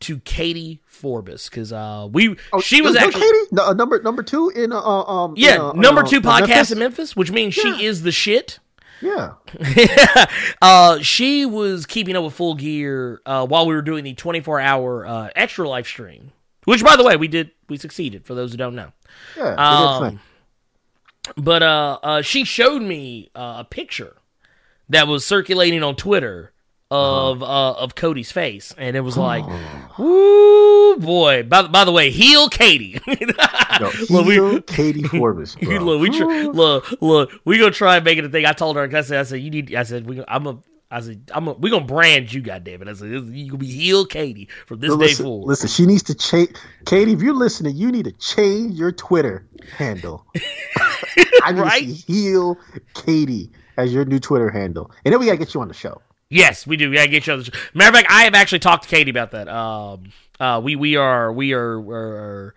to 0.00 0.18
Katie 0.20 0.80
Forbes 0.86 1.48
because 1.48 1.72
uh, 1.72 2.08
we 2.10 2.36
she 2.62 2.82
was 2.82 2.96
Oh, 2.96 2.98
actually. 3.00 3.20
Katie, 3.22 3.38
no, 3.52 3.66
uh, 3.68 3.72
number 3.74 4.02
number 4.02 4.22
two 4.22 4.50
in 4.50 4.72
uh, 4.72 4.80
um 4.80 5.34
Yeah, 5.36 5.54
in, 5.54 5.60
uh, 5.60 5.72
number 5.72 6.02
uh, 6.02 6.06
two 6.06 6.18
uh, 6.18 6.20
podcast 6.20 6.48
Memphis? 6.48 6.70
in 6.72 6.78
Memphis, 6.78 7.16
which 7.16 7.30
means 7.30 7.56
Yeah. 7.56 7.76
she 7.76 7.84
is 7.86 8.02
the 8.02 8.12
shit. 8.12 8.58
Yeah, 9.00 9.32
uh, 10.62 10.98
she 11.00 11.44
was 11.44 11.84
keeping 11.84 12.16
up 12.16 12.24
with 12.24 12.34
Full 12.34 12.54
Gear 12.54 13.20
uh, 13.26 13.46
while 13.46 13.66
we 13.66 13.74
were 13.74 13.82
doing 13.82 14.04
the 14.04 14.14
24 14.14 14.60
hour 14.60 15.06
uh, 15.06 15.28
extra 15.36 15.68
live 15.68 15.86
stream, 15.86 16.32
which, 16.64 16.82
by 16.82 16.96
the 16.96 17.04
way, 17.04 17.16
we 17.16 17.28
did 17.28 17.50
we 17.68 17.76
succeeded. 17.76 18.24
For 18.24 18.34
those 18.34 18.52
who 18.52 18.56
don't 18.56 18.74
know, 18.74 18.92
yeah. 19.36 19.54
Um. 19.56 20.20
But 21.36 21.62
uh, 21.62 21.98
uh, 22.02 22.22
she 22.22 22.44
showed 22.44 22.82
me 22.82 23.30
uh, 23.34 23.56
a 23.60 23.64
picture 23.64 24.16
that 24.88 25.08
was 25.08 25.26
circulating 25.26 25.82
on 25.82 25.96
Twitter 25.96 26.52
of 26.90 27.42
uh, 27.42 27.72
of 27.72 27.94
Cody's 27.94 28.30
face, 28.30 28.74
and 28.78 28.94
it 28.96 29.00
was 29.00 29.16
like, 29.16 29.44
"Ooh 29.98 30.96
boy!" 30.98 31.42
By, 31.42 31.62
by 31.66 31.84
the 31.84 31.90
way, 31.92 32.10
heel 32.10 32.48
Katie. 32.48 33.00
Yo, 33.80 33.90
Look, 34.10 34.26
we- 34.26 34.60
Katie 34.62 35.02
Forbes, 35.02 35.56
look, 35.62 36.00
we 36.00 36.10
try, 36.10 36.42
look, 36.42 36.92
look, 37.00 37.32
we 37.44 37.58
gonna 37.58 37.70
try 37.72 37.96
and 37.96 38.04
make 38.04 38.18
it 38.18 38.24
a 38.24 38.28
thing. 38.28 38.46
I 38.46 38.52
told 38.52 38.76
her, 38.76 38.82
I 38.82 39.00
said, 39.00 39.18
I 39.18 39.22
said, 39.24 39.40
you 39.40 39.50
need. 39.50 39.74
I 39.74 39.82
said, 39.82 40.06
we, 40.06 40.22
I'm 40.28 40.46
a. 40.46 40.58
I 40.94 41.00
said, 41.00 41.30
I'm 41.34 41.48
a, 41.48 41.52
we 41.54 41.70
gonna 41.70 41.84
brand 41.84 42.32
you, 42.32 42.40
goddamn 42.40 42.82
it. 42.82 42.88
I 42.88 42.92
said, 42.92 43.08
you 43.08 43.46
gonna 43.46 43.58
be 43.58 43.66
heel 43.66 44.06
Katie 44.06 44.48
from 44.66 44.78
this 44.80 44.90
No, 44.90 44.96
day 44.96 45.06
listen, 45.06 45.24
forward. 45.26 45.48
listen, 45.48 45.68
she 45.68 45.86
needs 45.86 46.02
to 46.04 46.14
change. 46.14 46.50
Katie, 46.86 47.12
if 47.12 47.20
you're 47.20 47.34
listening, 47.34 47.76
you 47.76 47.90
need 47.90 48.04
to 48.04 48.12
change 48.12 48.74
your 48.78 48.92
Twitter 48.92 49.44
handle. 49.76 50.24
I 51.42 51.52
need 51.52 51.60
Right? 51.60 51.82
to 51.84 51.94
see 51.94 52.12
heel 52.12 52.58
Katie 52.94 53.50
as 53.76 53.92
your 53.92 54.04
new 54.04 54.20
Twitter 54.20 54.50
handle, 54.50 54.90
and 55.04 55.12
then 55.12 55.18
we 55.20 55.26
gotta 55.26 55.38
get 55.38 55.52
you 55.54 55.60
on 55.60 55.68
the 55.68 55.74
show. 55.74 56.00
Yes, 56.30 56.66
we 56.66 56.76
do. 56.76 56.90
Yeah, 56.92 57.06
get 57.06 57.26
you 57.26 57.32
on 57.34 57.38
the 57.40 57.44
show. 57.46 57.52
Matter 57.74 57.90
of 57.90 57.94
fact, 57.96 58.08
I 58.10 58.22
have 58.22 58.34
actually 58.34 58.58
talked 58.60 58.84
to 58.84 58.88
Katie 58.88 59.10
about 59.10 59.32
that. 59.32 59.48
Um, 59.48 60.10
uh, 60.40 60.60
we 60.62 60.74
we 60.76 60.96
are 60.96 61.32
we 61.32 61.52
are 61.52 61.80
we're, 61.80 62.54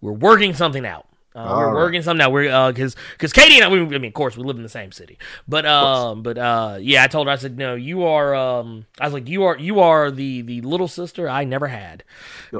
we're 0.00 0.12
working 0.12 0.54
something 0.54 0.84
out. 0.86 1.06
Uh, 1.36 1.54
we're 1.58 1.66
right. 1.66 1.74
working 1.74 2.00
something 2.00 2.24
out. 2.24 2.32
We're 2.32 2.50
uh, 2.50 2.72
because 2.72 2.96
because 3.12 3.32
Katie 3.34 3.56
and 3.56 3.64
I, 3.64 3.68
we, 3.68 3.80
I 3.80 3.98
mean, 3.98 4.06
of 4.06 4.14
course, 4.14 4.38
we 4.38 4.42
live 4.42 4.56
in 4.56 4.62
the 4.62 4.70
same 4.70 4.90
city. 4.90 5.18
But 5.46 5.66
um, 5.66 6.22
but 6.22 6.38
uh, 6.38 6.78
yeah, 6.80 7.04
I 7.04 7.08
told 7.08 7.26
her 7.26 7.32
I 7.32 7.36
said 7.36 7.58
no. 7.58 7.74
You 7.74 8.04
are 8.04 8.34
um, 8.34 8.86
I 8.98 9.04
was 9.04 9.12
like 9.12 9.28
you 9.28 9.44
are 9.44 9.58
you 9.58 9.80
are 9.80 10.10
the 10.10 10.40
the 10.40 10.62
little 10.62 10.88
sister 10.88 11.28
I 11.28 11.44
never 11.44 11.66
had. 11.66 12.04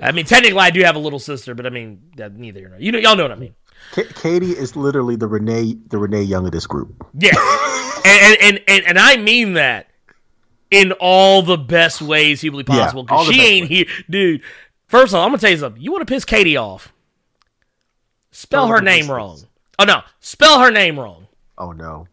I 0.02 0.12
mean, 0.12 0.26
technically, 0.26 0.60
I 0.60 0.70
do 0.70 0.82
have 0.82 0.94
a 0.94 0.98
little 0.98 1.18
sister, 1.18 1.54
but 1.54 1.64
I 1.64 1.70
mean, 1.70 2.02
that 2.16 2.36
neither 2.36 2.60
you 2.60 2.68
know. 2.68 2.76
You 2.76 2.92
know, 2.92 2.98
y'all 2.98 3.16
know 3.16 3.22
what 3.22 3.32
I 3.32 3.36
mean. 3.36 3.54
K- 3.92 4.08
Katie 4.14 4.52
is 4.52 4.76
literally 4.76 5.16
the 5.16 5.28
Renee, 5.28 5.78
the 5.88 5.96
Renee 5.96 6.22
Young 6.22 6.44
of 6.44 6.52
this 6.52 6.66
group. 6.66 7.06
Yeah, 7.14 7.30
and, 8.04 8.36
and 8.42 8.60
and 8.68 8.84
and 8.88 8.98
I 8.98 9.16
mean 9.16 9.54
that 9.54 9.88
in 10.70 10.92
all 11.00 11.40
the 11.40 11.56
best 11.56 12.02
ways 12.02 12.42
humanly 12.42 12.64
Yeah, 12.68 12.82
possible. 12.82 13.04
Because 13.04 13.28
the 13.28 13.32
she 13.32 13.42
ain't 13.42 13.68
here, 13.68 13.86
dude. 14.10 14.42
First 14.88 15.12
of 15.12 15.18
all, 15.18 15.24
I'm 15.24 15.30
gonna 15.30 15.38
tell 15.38 15.50
you 15.50 15.56
something. 15.56 15.80
You 15.80 15.92
want 15.92 16.06
to 16.06 16.12
piss 16.12 16.26
Katie 16.26 16.56
off? 16.56 16.92
Spell 18.36 18.68
her 18.68 18.82
name 18.82 19.10
wrong. 19.10 19.40
Oh 19.78 19.84
no, 19.84 20.02
spell 20.20 20.60
her 20.60 20.70
name 20.70 21.00
wrong. 21.00 21.26
Oh 21.56 21.72
no, 21.72 22.06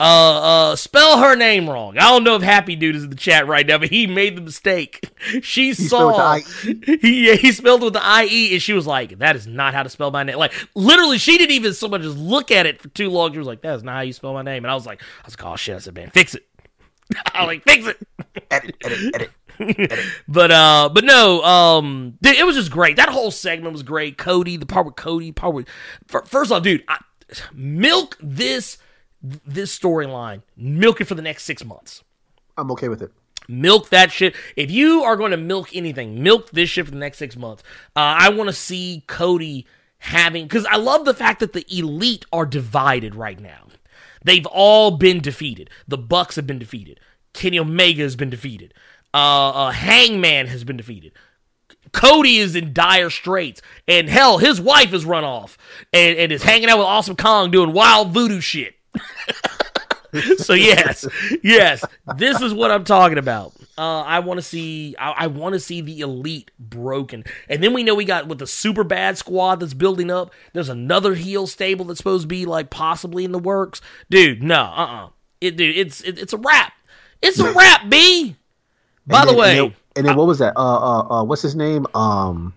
Uh, 0.00 0.70
uh, 0.70 0.76
spell 0.76 1.18
her 1.18 1.36
name 1.36 1.68
wrong. 1.68 1.98
I 1.98 2.04
don't 2.04 2.24
know 2.24 2.34
if 2.36 2.40
Happy 2.40 2.76
Dude 2.76 2.96
is 2.96 3.04
in 3.04 3.10
the 3.10 3.16
chat 3.16 3.46
right 3.46 3.66
now, 3.66 3.76
but 3.76 3.90
he 3.90 4.06
made 4.06 4.38
the 4.38 4.40
mistake. 4.40 5.06
She 5.42 5.74
spelled 5.74 6.16
saw 6.16 6.36
he 6.62 7.28
yeah, 7.28 7.34
he 7.34 7.52
spelled 7.52 7.82
with 7.82 7.92
the 7.92 8.02
I 8.02 8.24
E, 8.24 8.54
and 8.54 8.62
she 8.62 8.72
was 8.72 8.86
like, 8.86 9.18
"That 9.18 9.36
is 9.36 9.46
not 9.46 9.74
how 9.74 9.82
to 9.82 9.90
spell 9.90 10.10
my 10.10 10.22
name." 10.22 10.38
Like 10.38 10.54
literally, 10.74 11.18
she 11.18 11.36
didn't 11.36 11.52
even 11.52 11.74
so 11.74 11.88
much 11.88 12.00
as 12.00 12.16
look 12.16 12.50
at 12.50 12.64
it 12.64 12.80
for 12.80 12.88
too 12.88 13.10
long. 13.10 13.32
She 13.32 13.38
was 13.38 13.46
like, 13.46 13.60
"That 13.60 13.74
is 13.74 13.82
not 13.82 13.96
how 13.96 14.00
you 14.00 14.14
spell 14.14 14.32
my 14.32 14.40
name," 14.42 14.64
and 14.64 14.70
I 14.70 14.74
was 14.74 14.86
like, 14.86 15.02
"I 15.02 15.26
was 15.26 15.38
like, 15.38 15.46
oh 15.46 15.56
shit!" 15.56 15.76
I 15.76 15.78
said, 15.80 15.94
"Man, 15.94 16.08
fix 16.08 16.34
it." 16.34 16.46
I 17.34 17.40
was 17.40 17.48
like, 17.48 17.64
"Fix 17.64 17.86
it." 17.86 17.98
edit, 18.50 18.76
edit, 18.82 19.14
edit. 19.14 19.30
But 20.28 20.50
uh, 20.50 20.90
but 20.92 21.04
no, 21.04 21.42
um, 21.42 22.18
it 22.22 22.46
was 22.46 22.56
just 22.56 22.70
great. 22.70 22.96
That 22.96 23.08
whole 23.08 23.30
segment 23.30 23.72
was 23.72 23.82
great. 23.82 24.18
Cody, 24.18 24.56
the 24.56 24.66
part 24.66 24.86
with 24.86 24.96
Cody, 24.96 25.32
part 25.32 25.54
with 25.54 25.68
first 26.06 26.52
off, 26.52 26.62
dude, 26.62 26.84
I, 26.88 26.98
milk 27.52 28.16
this 28.20 28.78
this 29.22 29.76
storyline, 29.76 30.42
milk 30.56 31.00
it 31.00 31.06
for 31.06 31.14
the 31.14 31.22
next 31.22 31.44
six 31.44 31.64
months. 31.64 32.04
I'm 32.56 32.70
okay 32.72 32.88
with 32.88 33.02
it. 33.02 33.12
Milk 33.48 33.88
that 33.88 34.12
shit. 34.12 34.36
If 34.56 34.70
you 34.70 35.02
are 35.04 35.16
going 35.16 35.30
to 35.30 35.38
milk 35.38 35.74
anything, 35.74 36.22
milk 36.22 36.50
this 36.50 36.68
shit 36.68 36.84
for 36.84 36.90
the 36.90 36.98
next 36.98 37.18
six 37.18 37.36
months. 37.36 37.62
Uh, 37.96 38.16
I 38.18 38.28
want 38.28 38.48
to 38.48 38.52
see 38.52 39.04
Cody 39.06 39.66
having 39.98 40.44
because 40.44 40.66
I 40.66 40.76
love 40.76 41.04
the 41.04 41.14
fact 41.14 41.40
that 41.40 41.54
the 41.54 41.64
elite 41.76 42.26
are 42.32 42.46
divided 42.46 43.14
right 43.14 43.40
now. 43.40 43.68
They've 44.24 44.46
all 44.46 44.92
been 44.92 45.20
defeated. 45.20 45.70
The 45.86 45.98
Bucks 45.98 46.36
have 46.36 46.46
been 46.46 46.58
defeated. 46.58 47.00
Kenny 47.32 47.58
Omega 47.58 48.02
has 48.02 48.16
been 48.16 48.30
defeated. 48.30 48.74
Uh, 49.14 49.50
uh, 49.50 49.70
Hangman 49.70 50.46
has 50.46 50.64
been 50.64 50.76
defeated. 50.76 51.12
Cody 51.92 52.38
is 52.38 52.54
in 52.54 52.72
dire 52.72 53.10
straits, 53.10 53.62
and 53.86 54.08
hell, 54.08 54.38
his 54.38 54.60
wife 54.60 54.90
has 54.90 55.04
run 55.04 55.24
off 55.24 55.56
and, 55.92 56.18
and 56.18 56.32
is 56.32 56.42
hanging 56.42 56.68
out 56.68 56.78
with 56.78 56.86
Awesome 56.86 57.16
Kong 57.16 57.50
doing 57.50 57.72
wild 57.72 58.12
voodoo 58.12 58.40
shit. 58.40 58.74
so 60.38 60.54
yes, 60.54 61.06
yes, 61.42 61.84
this 62.16 62.40
is 62.40 62.52
what 62.52 62.70
I'm 62.70 62.84
talking 62.84 63.18
about. 63.18 63.52
Uh, 63.76 64.02
I 64.02 64.18
want 64.18 64.38
to 64.38 64.42
see, 64.42 64.96
I, 64.98 65.10
I 65.10 65.26
want 65.28 65.52
to 65.54 65.60
see 65.60 65.80
the 65.80 66.00
elite 66.00 66.50
broken, 66.58 67.24
and 67.48 67.62
then 67.62 67.72
we 67.72 67.82
know 67.82 67.94
we 67.94 68.04
got 68.04 68.26
with 68.26 68.38
the 68.38 68.46
super 68.46 68.84
bad 68.84 69.16
squad 69.16 69.60
that's 69.60 69.74
building 69.74 70.10
up. 70.10 70.32
There's 70.52 70.68
another 70.68 71.14
heel 71.14 71.46
stable 71.46 71.84
that's 71.84 71.98
supposed 71.98 72.24
to 72.24 72.28
be 72.28 72.44
like 72.44 72.70
possibly 72.70 73.24
in 73.24 73.32
the 73.32 73.38
works, 73.38 73.80
dude. 74.10 74.42
No, 74.42 74.60
uh, 74.60 74.86
uh 74.86 75.08
it, 75.40 75.56
dude, 75.56 75.76
it's 75.76 76.00
it, 76.02 76.18
it's 76.18 76.32
a 76.32 76.38
wrap. 76.38 76.72
It's 77.22 77.38
a 77.38 77.52
wrap, 77.52 77.88
B. 77.88 78.36
By 79.08 79.20
And 79.22 79.28
the 79.28 79.32
then- 79.32 79.40
way, 79.40 79.50
and 79.58 79.58
then, 79.70 79.76
and 79.96 80.06
then 80.06 80.16
what 80.16 80.26
was 80.28 80.38
that? 80.38 80.52
Uh, 80.56 80.60
uh, 80.60 81.00
uh, 81.20 81.24
what's 81.24 81.42
his 81.42 81.56
name? 81.56 81.86
Um, 81.94 82.54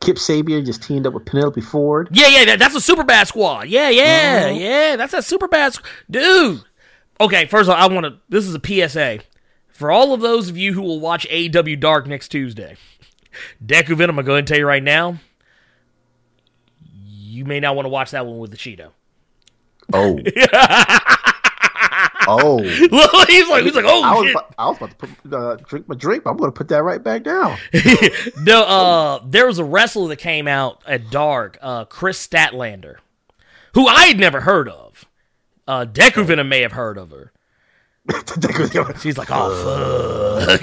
Kip 0.00 0.16
Sabian 0.16 0.64
just 0.64 0.82
teamed 0.82 1.06
up 1.06 1.12
with 1.12 1.26
Penelope 1.26 1.60
Ford. 1.60 2.08
Yeah, 2.10 2.28
yeah, 2.28 2.44
that, 2.46 2.58
that's 2.58 2.74
a 2.74 2.80
super 2.80 3.04
bad 3.04 3.28
squad. 3.28 3.68
Yeah, 3.68 3.90
yeah, 3.90 4.48
yeah, 4.48 4.96
that's 4.96 5.12
a 5.12 5.20
super 5.20 5.46
bad 5.46 5.72
squ- 5.74 5.84
dude. 6.10 6.62
Okay, 7.20 7.44
first 7.46 7.68
of 7.68 7.74
all, 7.76 7.82
I 7.90 7.92
want 7.92 8.06
to. 8.06 8.16
This 8.30 8.46
is 8.46 8.54
a 8.54 8.60
PSA 8.88 9.18
for 9.68 9.90
all 9.90 10.14
of 10.14 10.20
those 10.22 10.48
of 10.48 10.56
you 10.56 10.72
who 10.72 10.80
will 10.80 11.00
watch 11.00 11.26
AEW 11.28 11.78
Dark 11.78 12.06
next 12.06 12.28
Tuesday. 12.28 12.76
Deku 13.64 13.96
Venom, 13.96 14.18
I'm 14.18 14.24
going 14.24 14.24
to 14.24 14.26
go 14.26 14.32
ahead 14.32 14.38
and 14.38 14.48
tell 14.48 14.58
you 14.58 14.66
right 14.66 14.82
now. 14.82 15.18
You 17.04 17.44
may 17.44 17.60
not 17.60 17.76
want 17.76 17.84
to 17.84 17.90
watch 17.90 18.12
that 18.12 18.24
one 18.26 18.38
with 18.38 18.50
the 18.50 18.56
Cheeto. 18.56 18.90
Oh, 19.92 20.18
oh. 22.40 22.62
he's 23.28 23.48
like, 23.48 23.64
he's 23.64 23.74
like, 23.74 23.84
oh 23.86 24.02
I 24.02 24.14
was, 24.14 24.24
shit. 24.24 24.34
about, 24.34 24.54
I 24.58 24.68
was 24.68 24.76
about 24.76 24.90
to 24.90 24.96
put, 24.96 25.32
uh, 25.32 25.56
drink 25.56 25.88
my 25.88 25.94
drink. 25.94 26.24
But 26.24 26.30
I'm 26.30 26.36
going 26.36 26.50
to 26.50 26.56
put 26.56 26.68
that 26.68 26.82
right 26.82 27.02
back 27.02 27.22
down. 27.22 27.58
no, 28.42 28.62
uh, 28.62 29.20
there 29.26 29.46
was 29.46 29.58
a 29.58 29.64
wrestler 29.64 30.08
that 30.08 30.16
came 30.16 30.48
out 30.48 30.82
at 30.86 31.10
Dark, 31.10 31.58
uh, 31.60 31.84
Kris 31.86 32.24
Statlander, 32.24 32.96
who 33.74 33.86
I 33.86 34.06
had 34.06 34.18
never 34.18 34.40
heard 34.40 34.68
of. 34.68 35.04
Uh, 35.66 35.86
Deku 35.86 36.24
Venom 36.24 36.48
may 36.48 36.62
have 36.62 36.72
heard 36.72 36.98
of 36.98 37.10
her. 37.10 37.32
She's 39.00 39.18
like, 39.18 39.28
oh 39.30 40.46
fuck. 40.46 40.62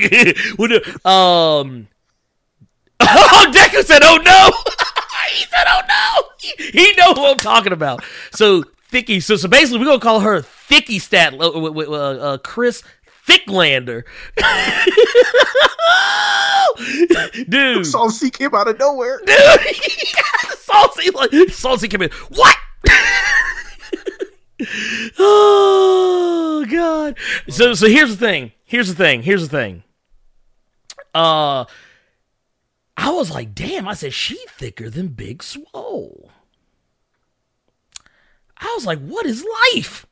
Um, 1.05 1.87
oh, 2.99 3.51
Deku 3.53 3.83
said, 3.83 4.01
oh 4.03 4.17
no. 4.17 4.51
he 5.31 5.45
said, 5.45 5.65
oh 5.67 5.81
no. 5.87 6.29
He, 6.39 6.53
he 6.71 6.95
know 6.95 7.13
who 7.13 7.25
I'm 7.27 7.37
talking 7.37 7.73
about. 7.73 8.03
So 8.31 8.63
Thicky. 8.89 9.19
So 9.19 9.35
so 9.35 9.47
basically, 9.47 9.79
we're 9.79 9.85
gonna 9.85 9.99
call 9.99 10.21
her 10.21 10.41
Thicky 10.67 10.99
Stat. 10.99 11.33
Uh, 11.33 11.49
uh, 11.49 11.93
uh, 11.93 12.37
Chris 12.39 12.83
Thicklander. 13.25 14.03
Dude. 17.49 17.85
Saucy 17.85 18.29
came 18.29 18.53
out 18.53 18.67
of 18.67 18.77
nowhere. 18.77 19.19
Dude. 19.25 19.75
Saucy 20.59 21.09
like 21.11 21.31
Saucy 21.49 21.87
came 21.87 22.01
in. 22.01 22.09
What? 22.29 22.55
oh 25.19 26.65
god. 26.69 27.17
So 27.49 27.73
so 27.73 27.87
here's 27.87 28.17
the 28.17 28.25
thing. 28.25 28.51
Here's 28.65 28.89
the 28.89 28.95
thing. 28.95 29.23
Here's 29.23 29.47
the 29.47 29.57
thing. 29.57 29.83
Uh 31.13 31.65
I 32.99 33.11
was 33.11 33.31
like, 33.31 33.53
damn, 33.53 33.87
I 33.87 33.93
said 33.93 34.13
she 34.13 34.37
thicker 34.49 34.89
than 34.89 35.09
Big 35.09 35.43
Swole. 35.43 36.31
I 38.57 38.73
was 38.75 38.85
like, 38.85 38.99
what 38.99 39.25
is 39.25 39.45
life? 39.73 40.05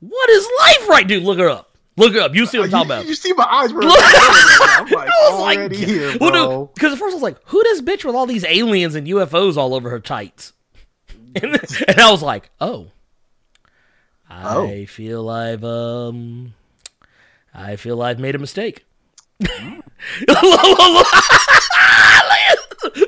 What 0.00 0.30
is 0.30 0.48
life 0.60 0.88
right 0.88 1.06
dude? 1.06 1.22
Look 1.22 1.38
her 1.38 1.48
up. 1.48 1.76
Look 1.96 2.12
her 2.14 2.20
up. 2.20 2.34
You 2.34 2.44
see 2.46 2.58
what 2.58 2.64
I'm 2.66 2.70
talking 2.70 2.86
about. 2.90 3.06
you 3.06 3.14
see 3.14 3.32
my 3.32 3.44
eyes 3.50 3.72
were. 3.72 3.80
I'm 3.84 3.88
like 4.90 5.08
I 5.08 5.30
was 5.30 5.40
like, 5.40 5.72
here, 5.72 6.16
well, 6.20 6.30
bro. 6.30 6.44
no, 6.44 6.70
because 6.74 6.92
at 6.92 6.98
first 6.98 7.12
I 7.12 7.16
was 7.16 7.22
like, 7.22 7.38
who 7.46 7.62
this 7.62 7.80
bitch 7.80 8.04
with 8.04 8.14
all 8.14 8.26
these 8.26 8.44
aliens 8.44 8.94
and 8.94 9.06
UFOs 9.06 9.56
all 9.56 9.74
over 9.74 9.88
her 9.90 10.00
tights? 10.00 10.52
And, 11.42 11.54
and 11.86 12.00
I 12.00 12.10
was 12.10 12.22
like, 12.22 12.48
oh, 12.62 12.86
I 14.30 14.54
Oh. 14.56 14.86
feel 14.86 15.28
I've 15.28 15.62
um, 15.64 16.54
I 17.52 17.76
feel 17.76 18.00
I've 18.02 18.18
made 18.18 18.34
a 18.34 18.38
mistake. 18.38 18.84
Hmm. 19.44 19.80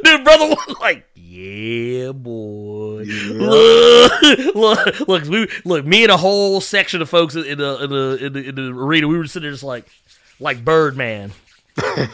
Dude, 0.02 0.24
brother 0.24 0.46
was 0.48 0.76
like, 0.80 1.06
yeah, 1.38 2.12
boy. 2.12 3.02
Yeah. 3.02 3.38
Look, 3.38 4.54
look, 4.54 5.08
look, 5.08 5.24
we, 5.24 5.48
look, 5.64 5.86
me 5.86 6.02
and 6.02 6.10
a 6.10 6.16
whole 6.16 6.60
section 6.60 7.00
of 7.00 7.08
folks 7.08 7.36
in 7.36 7.58
the 7.58 7.84
in 7.84 7.90
the 7.90 8.18
in 8.26 8.32
the, 8.32 8.48
in 8.48 8.54
the 8.56 8.68
arena, 8.72 9.06
we 9.06 9.16
were 9.16 9.26
sitting 9.26 9.44
there 9.44 9.52
just 9.52 9.62
like, 9.62 9.86
like 10.40 10.64
Birdman. 10.64 11.32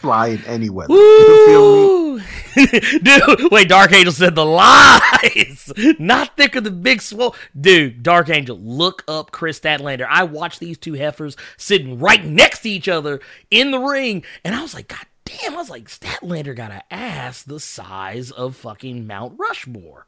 Flying 0.00 0.42
anywhere. 0.46 0.86
You 0.90 1.46
feel 1.46 1.76
me? 1.76 1.82
Woo! 1.86 2.20
Dude, 3.02 3.52
wait, 3.52 3.68
Dark 3.68 3.92
Angel 3.92 4.12
said 4.12 4.34
the 4.34 4.44
lies. 4.44 5.72
Not 6.00 6.36
thicker 6.36 6.60
the 6.60 6.72
Big 6.72 7.00
Swole. 7.00 7.36
Dude, 7.58 8.02
Dark 8.02 8.28
Angel, 8.28 8.58
look 8.58 9.04
up 9.06 9.30
Kris 9.30 9.60
Statlander. 9.60 10.06
I 10.08 10.24
watched 10.24 10.58
these 10.58 10.78
two 10.78 10.94
heifers 10.94 11.36
sitting 11.56 12.00
right 12.00 12.24
next 12.24 12.62
to 12.62 12.70
each 12.70 12.88
other 12.88 13.20
in 13.52 13.70
the 13.70 13.78
ring, 13.78 14.24
and 14.44 14.54
I 14.54 14.62
was 14.62 14.74
like, 14.74 14.88
God 14.88 15.06
damn, 15.38 15.54
I 15.54 15.56
was 15.56 15.70
like, 15.70 15.88
Statlander 15.88 16.54
got 16.54 16.70
an 16.70 16.82
ass 16.90 17.42
the 17.42 17.60
size 17.60 18.30
of 18.30 18.56
fucking 18.56 19.06
Mount 19.06 19.38
Rushmore. 19.38 20.06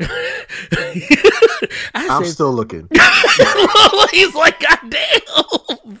I'm 1.94 2.24
said, 2.24 2.32
still 2.32 2.52
looking. 2.52 2.88
he's 4.10 4.34
like, 4.34 4.60
God 4.60 4.78
damn. 4.90 5.98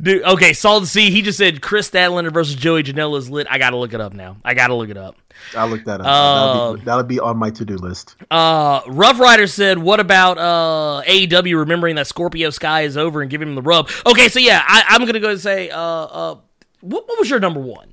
Dude, 0.00 0.22
okay, 0.24 0.52
Salt 0.52 0.82
and 0.82 0.88
Sea, 0.88 1.10
he 1.10 1.22
just 1.22 1.38
said 1.38 1.62
Kris 1.62 1.90
Statlander 1.90 2.32
versus 2.32 2.54
Joey 2.54 2.82
Janela 2.82 3.16
is 3.16 3.30
lit. 3.30 3.46
I 3.48 3.56
gotta 3.56 3.76
look 3.76 3.94
it 3.94 4.00
up 4.00 4.12
now. 4.12 4.36
I 4.44 4.52
gotta 4.52 4.74
look 4.74 4.90
it 4.90 4.98
up. 4.98 5.16
I'll 5.56 5.68
look 5.68 5.84
that 5.84 6.02
up. 6.02 6.06
Um, 6.06 6.06
that'll, 6.06 6.74
be, 6.74 6.84
that'll 6.84 7.04
be 7.04 7.20
on 7.20 7.38
my 7.38 7.50
to 7.50 7.64
do 7.64 7.76
list. 7.76 8.16
Uh, 8.30 8.82
Rough 8.86 9.18
Rider 9.18 9.46
said, 9.46 9.78
"What 9.78 10.00
about 10.00 10.36
uh 10.36 11.02
AEW 11.06 11.58
remembering 11.58 11.96
that 11.96 12.06
Scorpio 12.06 12.50
Sky 12.50 12.82
is 12.82 12.98
over 12.98 13.22
and 13.22 13.30
giving 13.30 13.48
him 13.48 13.54
the 13.54 13.62
rub?" 13.62 13.88
Okay, 14.04 14.28
so 14.28 14.38
yeah, 14.38 14.62
I, 14.66 14.84
I'm 14.88 15.06
gonna 15.06 15.20
go 15.20 15.30
and 15.30 15.40
say, 15.40 15.70
uh, 15.70 15.80
uh, 15.80 16.36
what, 16.80 17.08
what 17.08 17.18
was 17.18 17.28
your 17.30 17.40
number 17.40 17.60
one? 17.60 17.92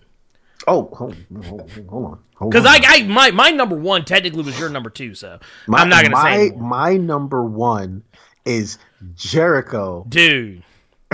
Oh, 0.68 0.90
hold, 0.94 1.16
hold, 1.44 1.70
hold 1.90 2.06
on. 2.06 2.20
Because. 2.50 2.66
I, 2.66 2.80
I 2.84 3.04
my 3.04 3.32
my 3.32 3.52
number 3.52 3.76
one 3.76 4.04
technically 4.04 4.44
was 4.44 4.60
your 4.60 4.70
number 4.70 4.90
two, 4.90 5.14
so 5.16 5.40
My- 5.68 5.80
I'm 5.80 5.90
not 5.90 6.04
gonna 6.04 6.16
my, 6.16 6.36
say 6.36 6.48
anymore. 6.48 6.70
my 6.70 6.98
number 6.98 7.44
one 7.44 8.04
is 8.46 8.78
Jericho 9.16 10.06
dude. 10.10 10.64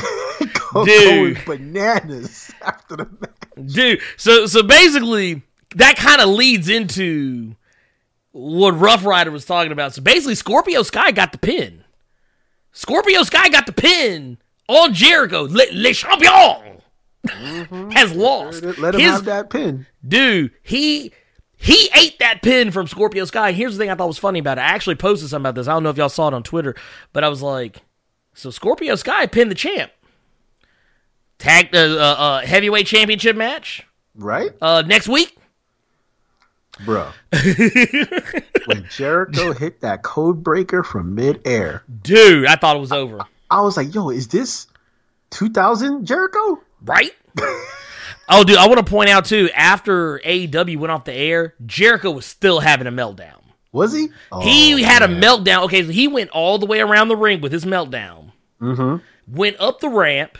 go- 0.73 0.85
Dude. 0.85 1.43
bananas 1.45 2.51
after 2.61 2.95
the 2.95 3.05
match. 3.19 3.73
Dude, 3.73 4.01
so 4.17 4.45
so 4.45 4.63
basically 4.63 5.41
that 5.75 5.95
kind 5.97 6.21
of 6.21 6.29
leads 6.29 6.69
into 6.69 7.55
what 8.31 8.71
Rough 8.79 9.05
Rider 9.05 9.31
was 9.31 9.45
talking 9.45 9.71
about. 9.73 9.93
So 9.93 10.01
basically, 10.01 10.35
Scorpio 10.35 10.83
Sky 10.83 11.11
got 11.11 11.33
the 11.33 11.37
pin. 11.37 11.83
Scorpio 12.71 13.23
Sky 13.23 13.49
got 13.49 13.65
the 13.65 13.73
pin 13.73 14.37
on 14.69 14.93
Jericho. 14.93 15.43
Le, 15.43 15.65
Le 15.73 15.93
Champion 15.93 16.80
has 17.27 18.13
lost. 18.13 18.63
Let, 18.63 18.95
him 18.95 19.01
His- 19.01 19.11
have 19.11 19.25
that 19.25 19.49
pin. 19.49 19.85
dude, 20.07 20.51
he 20.63 21.11
he 21.57 21.89
ate 21.95 22.17
that 22.19 22.41
pin 22.41 22.71
from 22.71 22.87
Scorpio 22.87 23.25
Sky. 23.25 23.51
Here's 23.51 23.77
the 23.77 23.83
thing 23.83 23.91
I 23.91 23.95
thought 23.95 24.07
was 24.07 24.17
funny 24.17 24.39
about 24.39 24.57
it. 24.57 24.61
I 24.61 24.65
actually 24.65 24.95
posted 24.95 25.29
something 25.29 25.43
about 25.43 25.55
this. 25.55 25.67
I 25.67 25.73
don't 25.73 25.83
know 25.83 25.89
if 25.89 25.97
y'all 25.97 26.09
saw 26.09 26.27
it 26.27 26.33
on 26.33 26.41
Twitter, 26.43 26.75
but 27.13 27.23
I 27.23 27.29
was 27.29 27.41
like, 27.43 27.77
so 28.33 28.49
Scorpio 28.49 28.95
Sky 28.95 29.27
pinned 29.27 29.51
the 29.51 29.55
champ. 29.55 29.91
Tag 31.37 31.69
uh, 31.75 31.77
uh, 31.77 32.15
uh, 32.17 32.41
heavyweight 32.41 32.85
championship 32.87 33.35
match 33.35 33.85
Right, 34.15 34.51
uh, 34.61 34.83
next 34.85 35.07
week. 35.07 35.35
bro. 36.85 37.09
when 38.65 38.85
Jericho 38.89 39.53
hit 39.53 39.81
that 39.81 40.03
code 40.03 40.43
breaker 40.43 40.83
from 40.83 41.15
midair, 41.15 41.83
Dude, 42.01 42.45
I 42.47 42.55
thought 42.55 42.75
it 42.75 42.79
was 42.79 42.91
over. 42.91 43.19
I 43.49 43.61
was 43.61 43.75
like, 43.77 43.93
"Yo, 43.93 44.09
is 44.09 44.27
this 44.27 44.67
2000 45.31 46.05
Jericho?" 46.05 46.61
Right? 46.83 47.11
oh, 48.29 48.43
dude, 48.43 48.57
I 48.57 48.67
want 48.67 48.85
to 48.85 48.89
point 48.89 49.09
out 49.09 49.25
too, 49.25 49.49
after 49.55 50.19
AEW 50.19 50.77
went 50.77 50.91
off 50.91 51.05
the 51.05 51.13
air, 51.13 51.55
Jericho 51.65 52.11
was 52.11 52.25
still 52.25 52.59
having 52.59 52.87
a 52.87 52.91
meltdown. 52.91 53.41
Was 53.71 53.93
he? 53.93 54.09
Oh, 54.31 54.41
he 54.41 54.81
had 54.81 55.01
a 55.01 55.07
meltdown. 55.07 55.63
Okay, 55.63 55.83
so 55.83 55.91
he 55.91 56.07
went 56.07 56.29
all 56.31 56.57
the 56.57 56.65
way 56.65 56.81
around 56.81 57.07
the 57.07 57.15
ring 57.15 57.41
with 57.41 57.51
his 57.51 57.63
meltdown. 57.63 58.31
Mm-hmm. 58.59 58.97
Went 59.33 59.59
up 59.59 59.79
the 59.79 59.89
ramp, 59.89 60.37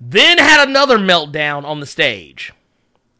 then 0.00 0.38
had 0.38 0.66
another 0.66 0.98
meltdown 0.98 1.64
on 1.64 1.80
the 1.80 1.86
stage. 1.86 2.52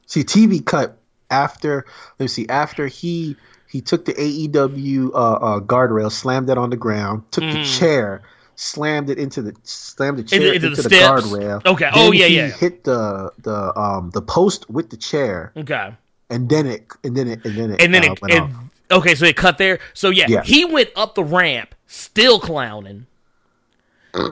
See, 0.07 0.25
TV 0.25 0.65
cut 0.65 0.97
after. 1.31 1.85
Let's 2.19 2.33
see. 2.33 2.49
After 2.49 2.87
he 2.87 3.37
he 3.69 3.83
took 3.83 4.07
the 4.07 4.15
AEW 4.15 5.11
uh, 5.11 5.15
uh, 5.15 5.61
guardrail, 5.61 6.11
slammed 6.11 6.49
it 6.49 6.57
on 6.57 6.71
the 6.71 6.77
ground, 6.77 7.25
took 7.31 7.45
the 7.45 7.65
chair, 7.65 8.23
slammed 8.61 9.09
it 9.09 9.19
into 9.19 9.41
the 9.41 9.55
slammed 9.63 10.19
the 10.19 10.25
chair. 10.25 10.41
Into- 10.41 10.55
into, 10.55 10.67
into 10.69 10.83
the 10.83 10.89
the, 10.89 10.95
guardrail. 10.97 11.65
Okay. 11.65 11.85
Then 11.85 11.93
Oh, 11.95 12.13
yeah, 12.13 12.27
he 12.27 12.37
yeah. 12.37 12.49
Hit 12.51 12.85
the 12.85 13.33
the 13.43 13.79
um 13.79 14.11
the 14.11 14.21
post 14.23 14.69
with 14.69 14.91
the 14.91 14.97
chair, 14.97 15.53
Okay. 15.57 15.95
and 16.29 16.49
then 16.49 16.67
it 16.67 16.87
and 17.05 17.17
then 17.17 17.29
it 17.29 17.45
and 17.45 17.57
then 17.57 17.71
it 17.71 17.81
And 17.81 17.95
then 17.95 18.05
uh, 18.11 18.13
it, 18.13 18.19
it 18.35 18.45
okay, 18.91 19.15
so 19.15 19.25
it 19.25 19.37
cut 19.37 19.59
there. 19.59 19.79
So 19.95 20.11
yeah, 20.11 20.27
Yeah. 20.29 20.43
he 20.43 20.65
went 20.65 20.91
up 20.97 21.15
the 21.15 21.23
ramp, 21.25 21.75
still 21.87 22.41
clowning, 22.41 23.07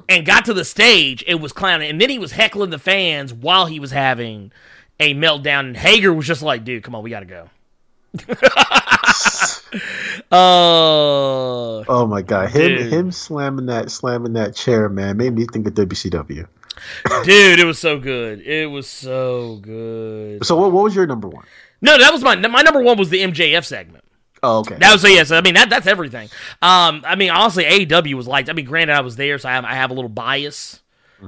and 0.08 0.26
got 0.26 0.44
to 0.46 0.54
the 0.54 0.64
stage. 0.64 1.22
It 1.26 1.36
was 1.36 1.52
clowning, 1.52 1.88
and 1.88 2.00
then 2.00 2.10
he 2.10 2.18
was 2.18 2.32
heckling 2.32 2.70
the 2.70 2.78
fans 2.78 3.32
while 3.32 3.66
he 3.66 3.78
was 3.78 3.92
having 3.92 4.50
a 4.98 5.14
meltdown. 5.14 5.60
And 5.60 5.76
Hager 5.76 6.12
was 6.12 6.26
just 6.26 6.42
like, 6.42 6.64
"Dude, 6.64 6.82
come 6.82 6.94
on, 6.96 7.02
we 7.04 7.10
gotta 7.10 7.26
go." 7.26 7.48
uh, 10.32 11.84
Oh 11.88 12.06
my 12.08 12.22
god, 12.22 12.50
him 12.50 12.68
Dude. 12.68 12.92
him 12.92 13.12
slamming 13.12 13.66
that 13.66 13.90
slamming 13.90 14.32
that 14.34 14.54
chair, 14.54 14.88
man, 14.88 15.16
made 15.16 15.34
me 15.34 15.46
think 15.52 15.66
of 15.66 15.74
WCW. 15.74 16.46
dude, 17.24 17.58
it 17.58 17.64
was 17.64 17.78
so 17.78 17.98
good. 17.98 18.40
It 18.40 18.70
was 18.70 18.86
so 18.88 19.56
good. 19.62 20.44
So 20.44 20.56
what, 20.56 20.72
what 20.72 20.84
was 20.84 20.94
your 20.94 21.06
number 21.06 21.28
one? 21.28 21.44
No, 21.80 21.98
that 21.98 22.12
was 22.12 22.22
my 22.22 22.36
my 22.36 22.62
number 22.62 22.82
one 22.82 22.98
was 22.98 23.10
the 23.10 23.20
MJF 23.22 23.64
segment. 23.64 24.04
Oh, 24.42 24.58
okay. 24.60 24.76
That 24.76 24.92
was 24.92 25.02
so 25.02 25.08
yes. 25.08 25.30
I 25.30 25.40
mean 25.40 25.54
that 25.54 25.70
that's 25.70 25.86
everything. 25.86 26.28
Um, 26.62 27.02
I 27.04 27.16
mean 27.16 27.30
honestly, 27.30 27.64
AEW 27.64 28.14
was 28.14 28.26
like. 28.28 28.48
I 28.48 28.52
mean, 28.52 28.66
granted, 28.66 28.94
I 28.94 29.00
was 29.00 29.16
there, 29.16 29.38
so 29.38 29.48
I 29.48 29.52
have 29.52 29.64
I 29.64 29.74
have 29.74 29.90
a 29.90 29.94
little 29.94 30.08
bias. 30.10 30.80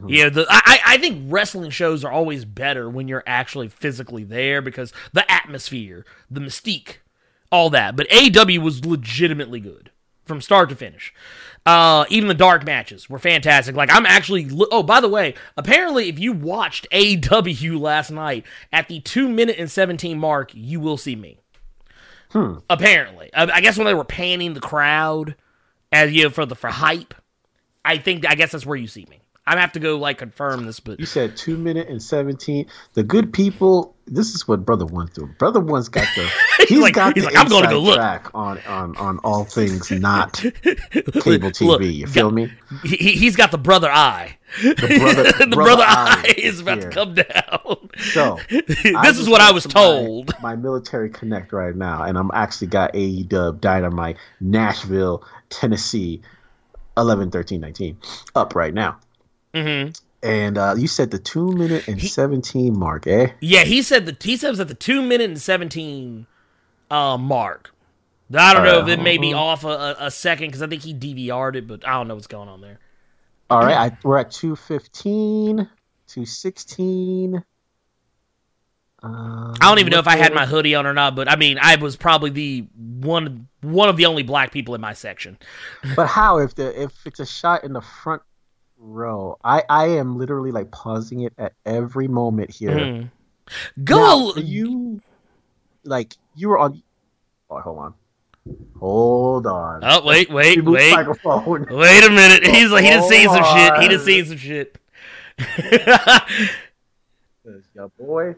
You 0.06 0.24
know, 0.24 0.30
the 0.30 0.46
I 0.48 0.60
I 0.64 0.80
I 0.86 0.98
think 0.98 1.24
wrestling 1.28 1.70
shows 1.70 2.04
are 2.04 2.12
always 2.12 2.44
better 2.44 2.90
when 2.90 3.08
you're 3.08 3.24
actually 3.26 3.68
physically 3.68 4.24
there 4.24 4.60
because 4.60 4.92
the 5.12 5.30
atmosphere, 5.30 6.04
the 6.30 6.40
mystique, 6.40 6.96
all 7.50 7.70
that. 7.70 7.96
But 7.96 8.06
AW 8.12 8.60
was 8.60 8.84
legitimately 8.84 9.60
good 9.60 9.90
from 10.26 10.40
start 10.40 10.68
to 10.68 10.76
finish. 10.76 11.14
Uh, 11.64 12.04
even 12.08 12.28
the 12.28 12.34
dark 12.34 12.64
matches 12.64 13.10
were 13.10 13.18
fantastic. 13.18 13.74
Like 13.74 13.90
I'm 13.92 14.06
actually. 14.06 14.48
Oh, 14.70 14.82
by 14.82 15.00
the 15.00 15.08
way, 15.08 15.34
apparently, 15.56 16.08
if 16.08 16.18
you 16.18 16.32
watched 16.32 16.86
AW 16.92 17.78
last 17.78 18.10
night 18.10 18.44
at 18.72 18.88
the 18.88 19.00
two 19.00 19.28
minute 19.28 19.56
and 19.58 19.70
seventeen 19.70 20.18
mark, 20.18 20.50
you 20.54 20.80
will 20.80 20.96
see 20.96 21.16
me. 21.16 21.38
Hmm. 22.30 22.56
Apparently, 22.68 23.30
I, 23.34 23.44
I 23.44 23.60
guess 23.60 23.78
when 23.78 23.86
they 23.86 23.94
were 23.94 24.04
panning 24.04 24.52
the 24.54 24.60
crowd 24.60 25.34
as 25.92 26.12
you 26.12 26.24
know, 26.24 26.30
for 26.30 26.46
the 26.46 26.54
for 26.54 26.68
hype, 26.68 27.14
I 27.84 27.98
think 27.98 28.26
I 28.28 28.34
guess 28.34 28.52
that's 28.52 28.66
where 28.66 28.76
you 28.76 28.86
see 28.86 29.06
me. 29.08 29.20
I 29.56 29.60
have 29.60 29.72
to 29.72 29.80
go 29.80 29.96
like 29.98 30.18
confirm 30.18 30.66
this, 30.66 30.80
but 30.80 30.98
You 31.00 31.06
said 31.06 31.36
two 31.36 31.56
minute 31.56 31.88
and 31.88 32.02
seventeen. 32.02 32.66
The 32.94 33.02
good 33.02 33.32
people. 33.32 33.94
This 34.10 34.34
is 34.34 34.48
what 34.48 34.64
brother 34.64 34.86
one's 34.86 35.10
doing. 35.10 35.34
Brother 35.38 35.60
one's 35.60 35.88
got 35.90 36.06
the. 36.16 36.30
He's 36.66 36.78
like- 36.80 36.94
got 36.94 37.14
he's 37.14 37.24
the 37.24 37.30
like, 37.30 37.38
"I'm 37.38 37.48
gonna 37.50 37.68
go 37.68 37.78
look." 37.80 37.96
track 37.96 38.30
on 38.34 38.58
on 38.66 38.96
on 38.96 39.18
all 39.18 39.44
things 39.44 39.90
not 39.90 40.32
cable 40.62 41.50
TV. 41.50 41.66
Look, 41.66 41.82
you 41.82 42.06
feel 42.06 42.28
got- 42.30 42.34
me? 42.34 42.52
he, 42.84 42.96
he- 42.96 43.12
he's 43.16 43.36
got 43.36 43.50
the 43.50 43.58
brother 43.58 43.90
eye. 43.90 44.38
The 44.62 44.74
brother, 44.98 45.22
the 45.46 45.54
brother, 45.54 45.76
brother 45.76 45.84
eye 45.86 46.34
is 46.38 46.60
about 46.60 46.78
here. 46.78 46.88
to 46.88 46.94
come 46.94 47.14
down. 47.14 47.88
So 48.12 48.38
this 48.48 49.18
is 49.18 49.28
what 49.28 49.42
I 49.42 49.52
was 49.52 49.64
to 49.64 49.68
my- 49.68 49.74
told. 49.74 50.34
My, 50.40 50.56
military 50.56 51.10
connect 51.10 51.52
right 51.52 51.76
now, 51.76 52.04
and 52.04 52.16
I'm 52.16 52.30
actually 52.32 52.68
got 52.68 52.94
AEW 52.94 53.60
Dynamite 53.60 54.16
Nashville, 54.40 55.22
Tennessee, 55.50 56.22
11, 56.96 57.30
13, 57.30 57.60
19 57.60 57.98
up 58.34 58.54
right 58.54 58.72
now. 58.72 58.98
Hmm 59.54 59.90
And 60.22 60.58
uh, 60.58 60.74
you 60.76 60.88
said 60.88 61.10
the 61.10 61.18
two 61.18 61.52
minute 61.52 61.88
and 61.88 62.02
seventeen 62.02 62.78
mark, 62.78 63.06
eh? 63.06 63.32
Yeah, 63.40 63.64
he 63.64 63.82
said 63.82 64.06
the 64.06 64.16
he 64.20 64.36
says 64.36 64.60
at 64.60 64.68
the 64.68 64.74
two 64.74 65.02
minute 65.02 65.28
and 65.28 65.40
seventeen 65.40 66.26
uh, 66.90 67.18
mark. 67.18 67.74
I 68.34 68.52
don't 68.52 68.64
know 68.64 68.80
if 68.80 68.88
it 68.88 69.00
may 69.00 69.16
be 69.16 69.32
off 69.32 69.64
a, 69.64 69.96
a, 69.98 70.10
second 70.10 70.48
because 70.48 70.60
I 70.60 70.66
think 70.66 70.82
he 70.82 70.92
DVR'd 70.92 71.56
it, 71.56 71.66
but 71.66 71.86
I 71.86 71.92
don't 71.92 72.08
know 72.08 72.14
what's 72.14 72.26
going 72.26 72.48
on 72.48 72.60
there. 72.60 72.78
All 73.48 73.60
right, 73.60 73.92
I, 73.92 73.98
we're 74.04 74.18
at 74.18 74.30
215, 74.30 75.56
216. 75.56 77.42
Uh, 79.00 79.06
I 79.06 79.54
don't 79.60 79.78
even 79.78 79.92
know 79.92 80.00
if 80.00 80.08
I 80.08 80.16
had 80.16 80.34
my 80.34 80.44
hoodie 80.44 80.74
on 80.74 80.86
or 80.86 80.92
not, 80.92 81.14
but 81.14 81.30
I 81.30 81.36
mean, 81.36 81.58
I 81.60 81.76
was 81.76 81.96
probably 81.96 82.30
the 82.30 82.66
one 82.76 83.46
one 83.60 83.88
of 83.88 83.96
the 83.96 84.06
only 84.06 84.24
black 84.24 84.50
people 84.50 84.74
in 84.74 84.80
my 84.80 84.92
section. 84.92 85.38
But 85.94 86.08
how 86.08 86.38
if 86.40 86.54
the 86.56 86.82
if 86.82 86.92
it's 87.06 87.20
a 87.20 87.26
shot 87.26 87.62
in 87.62 87.72
the 87.72 87.80
front 87.80 88.22
row? 88.78 89.38
I 89.44 89.62
I 89.68 89.86
am 89.86 90.18
literally 90.18 90.52
like 90.52 90.70
pausing 90.70 91.20
it 91.20 91.32
at 91.38 91.54
every 91.66 92.08
moment 92.08 92.50
here. 92.50 92.70
Mhm. 92.70 93.10
Go. 93.84 94.32
Now, 94.34 94.42
you 94.42 95.00
like 95.84 96.14
you 96.34 96.48
were 96.48 96.58
on? 96.58 96.82
Oh, 97.50 97.60
hold 97.60 97.78
on, 97.78 97.94
hold 98.78 99.46
on. 99.46 99.80
oh 99.82 100.04
wait, 100.04 100.30
wait, 100.30 100.62
wait, 100.64 100.92
microphone. 100.92 101.66
wait 101.70 102.04
a 102.04 102.10
minute. 102.10 102.46
He's 102.46 102.70
like 102.70 102.84
he 102.84 102.90
just 102.90 103.08
seen 103.08 103.28
some 103.28 103.44
shit. 103.44 103.76
He 103.78 103.88
just 103.88 104.04
seen 104.04 104.26
some 104.26 104.36
shit. 104.36 104.78
Your 107.74 107.88
boy. 107.98 108.34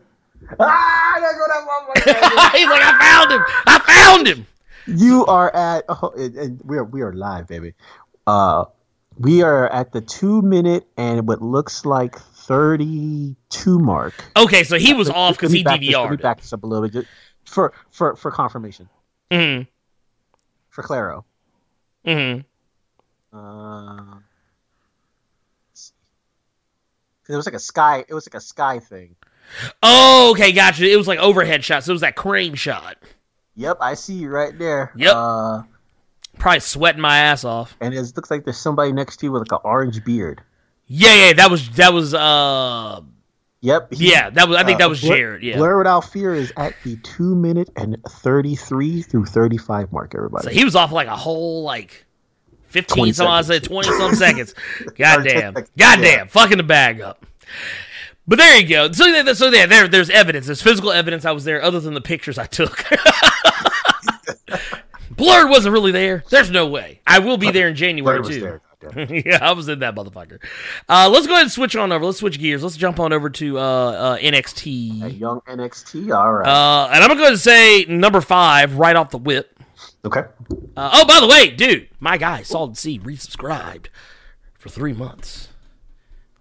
Ah, 0.59 1.15
I 1.17 1.21
gotta 1.21 1.37
go 1.37 1.47
that 1.49 1.67
one 1.67 2.53
He's 2.57 2.67
like, 2.67 2.83
I 2.83 2.99
found 3.01 3.33
him. 3.33 3.43
I 3.67 3.79
found 3.79 4.27
him. 4.27 4.47
You 4.87 5.27
are 5.27 5.55
at 5.55 5.85
oh, 5.89 6.13
and, 6.17 6.37
and 6.37 6.63
we 6.65 6.77
are 6.77 6.85
we 6.85 7.03
are 7.03 7.13
live, 7.13 7.47
baby. 7.47 7.75
Uh, 8.27 8.65
we 9.21 9.43
are 9.43 9.69
at 9.69 9.93
the 9.93 10.01
two 10.01 10.41
minute 10.43 10.87
and 10.97 11.29
what 11.29 11.41
looks 11.43 11.85
like 11.85 12.19
thirty 12.19 13.37
two 13.51 13.79
mark. 13.79 14.15
Okay, 14.37 14.65
so 14.65 14.77
he 14.79 14.95
was 14.95 15.09
Let- 15.09 15.17
off 15.17 15.37
because 15.37 15.53
he 15.53 15.63
back 15.63 15.81
this- 15.81 15.95
Let 15.95 16.11
me 16.11 16.17
back 16.17 16.41
this 16.41 16.53
up 16.53 16.65
a 16.65 16.67
little 16.67 16.89
bit 16.89 17.07
for 17.45 17.73
for 17.91 18.17
for 18.17 18.31
confirmation 18.31 18.89
Mm-hmm. 19.31 19.63
for 20.71 20.83
Claro. 20.83 21.25
Mm-hmm. 22.07 22.41
Uh, 23.37 23.97
let's 24.15 24.23
see. 25.75 25.93
'Cause 27.27 27.35
it 27.35 27.37
was 27.37 27.47
like 27.47 27.55
a 27.55 27.59
sky. 27.61 28.05
It 28.09 28.15
was 28.15 28.27
like 28.27 28.35
a 28.35 28.41
sky 28.45 28.79
thing. 28.81 29.15
Oh, 29.83 30.31
okay, 30.33 30.53
gotcha. 30.53 30.91
It 30.91 30.97
was 30.97 31.07
like 31.09 31.19
overhead 31.19 31.63
shots. 31.65 31.87
So 31.87 31.91
it 31.91 31.95
was 31.95 32.01
that 32.01 32.17
crane 32.17 32.55
shot. 32.55 32.97
Yep, 33.57 33.79
I 33.81 33.95
see 33.95 34.15
you 34.15 34.31
right 34.31 34.57
there. 34.59 34.93
Yep. 34.97 35.13
Uh, 35.15 35.63
Probably 36.41 36.61
sweating 36.61 37.01
my 37.01 37.19
ass 37.19 37.45
off. 37.45 37.77
and 37.81 37.95
it 37.95 38.01
looks 38.17 38.31
like 38.31 38.45
there's 38.45 38.59
somebody 38.59 38.93
next 38.93 39.19
to 39.19 39.27
you 39.27 39.33
with 39.33 39.43
like 39.43 39.53
an 39.53 39.59
orange 39.65 40.03
beard. 40.05 40.41
Yeah, 40.87 41.15
yeah, 41.27 41.33
that 41.35 41.51
was 41.51 41.69
that 41.77 41.93
was 41.93 42.15
uh 42.15 43.01
Yep. 43.63 43.93
he- 43.93 44.11
yeah, 44.11 44.31
that 44.31 44.49
was 44.49 44.57
I 44.57 44.65
think 44.65 44.77
uh, 44.77 44.79
that 44.79 44.89
was 44.89 45.01
Jared, 45.03 45.43
yeah. 45.43 45.57
Blur 45.59 45.77
Without 45.79 46.01
Fear 46.11 46.35
is 46.35 46.53
at 46.57 46.75
the 46.83 46.97
two 46.97 47.37
minute 47.37 47.69
and 47.77 47.97
thirty 48.09 48.57
three 48.57 49.03
through 49.03 49.27
thirty 49.27 49.59
five 49.59 49.93
mark. 49.93 50.15
Everybody. 50.17 50.45
So 50.45 50.51
he 50.51 50.65
was 50.65 50.75
off 50.75 50.91
like 50.93 51.09
a 51.09 51.17
whole 51.17 51.63
like 51.63 52.07
15 52.69 52.97
20 52.97 53.13
some 53.13 53.27
I 53.27 53.43
said. 53.43 53.65
20 53.65 53.89
some 53.99 54.15
seconds. 54.15 54.55
Goddamn. 54.97 55.55
Goddamn. 55.77 56.03
yeah. 56.05 56.25
Fucking 56.27 56.57
the 56.57 56.63
bag 56.63 57.01
up. 57.01 57.27
But 58.29 58.39
there 58.39 58.57
you 58.59 58.69
go. 58.69 58.93
So, 58.93 59.33
so 59.35 59.51
there, 59.51 59.67
there, 59.67 59.89
there's 59.89 60.09
evidence. 60.09 60.47
There's 60.47 60.63
physical 60.63 60.93
evidence 60.93 61.25
I 61.25 61.33
was 61.33 61.43
there, 61.45 61.61
other 61.65 61.81
than 61.81 61.95
the 61.95 62.01
pictures 62.01 62.39
I 62.39 62.47
took. 62.47 62.85
Blurred 65.21 65.51
wasn't 65.51 65.73
really 65.73 65.93
there. 65.93 66.25
There's 66.29 66.51
no 66.51 66.67
way. 66.67 67.01
I 67.07 67.19
will 67.21 67.37
be 67.37 67.51
there 67.51 67.69
in 67.69 67.77
January 67.77 68.23
too. 68.25 68.61
yeah, 69.27 69.39
I 69.43 69.53
was 69.53 69.69
in 69.69 69.81
that 69.81 69.95
motherfucker. 69.95 70.39
Uh, 70.89 71.11
let's 71.13 71.27
go 71.27 71.35
ahead 71.35 71.43
and 71.43 71.53
switch 71.53 71.77
on 71.77 71.93
over. 71.93 72.07
Let's 72.07 72.19
switch 72.19 72.39
gears. 72.39 72.63
Let's 72.63 72.79
jump 72.79 72.99
on 72.99 73.13
over 73.13 73.29
to 73.29 73.59
uh, 73.59 73.63
uh, 73.63 74.19
NXT. 74.19 75.03
A 75.03 75.13
young 75.13 75.41
NXT. 75.43 76.17
All 76.17 76.33
right. 76.33 76.47
Uh, 76.47 76.89
and 76.91 77.05
I'm 77.05 77.09
gonna 77.09 77.17
go 77.17 77.23
ahead 77.25 77.33
and 77.33 77.41
say 77.41 77.85
number 77.85 78.23
five 78.23 78.77
right 78.77 78.97
off 78.97 79.11
the 79.11 79.19
whip. 79.19 79.55
okay. 80.05 80.23
Uh, 80.77 80.91
oh, 80.95 81.05
by 81.05 81.21
the 81.21 81.27
way, 81.27 81.51
dude, 81.51 81.89
my 82.01 82.17
guy 82.17 82.43
Solid 82.43 82.79
C 82.79 82.99
resubscribed 82.99 83.89
for 84.59 84.71
three 84.71 84.95
months. 84.95 85.49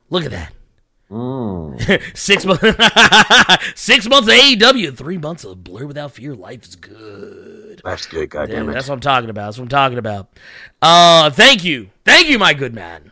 Look 0.10 0.24
at 0.24 0.32
that. 0.32 0.54
Mm. 1.12 2.16
six 2.18 2.46
months, 2.46 2.64
six 3.76 4.08
months 4.08 4.30
of 4.30 4.34
AEW, 4.34 4.96
three 4.96 5.18
months 5.18 5.44
of 5.44 5.64
Blur 5.64 5.86
Without 5.88 6.12
Fear. 6.12 6.36
Life 6.36 6.64
is 6.66 6.76
good. 6.76 7.59
That's 7.84 8.06
good. 8.06 8.22
Yeah, 8.22 8.26
Goddamn 8.26 8.70
it. 8.70 8.74
that's 8.74 8.88
what 8.88 8.96
I'm 8.96 9.00
talking 9.02 9.30
about. 9.30 9.46
That's 9.46 9.58
what 9.58 9.64
I'm 9.64 9.70
talking 9.70 9.98
about. 9.98 10.30
Uh, 10.82 11.30
thank 11.30 11.64
you, 11.64 11.90
thank 12.06 12.28
you, 12.28 12.38
my 12.40 12.54
good 12.54 12.74
man. 12.74 13.12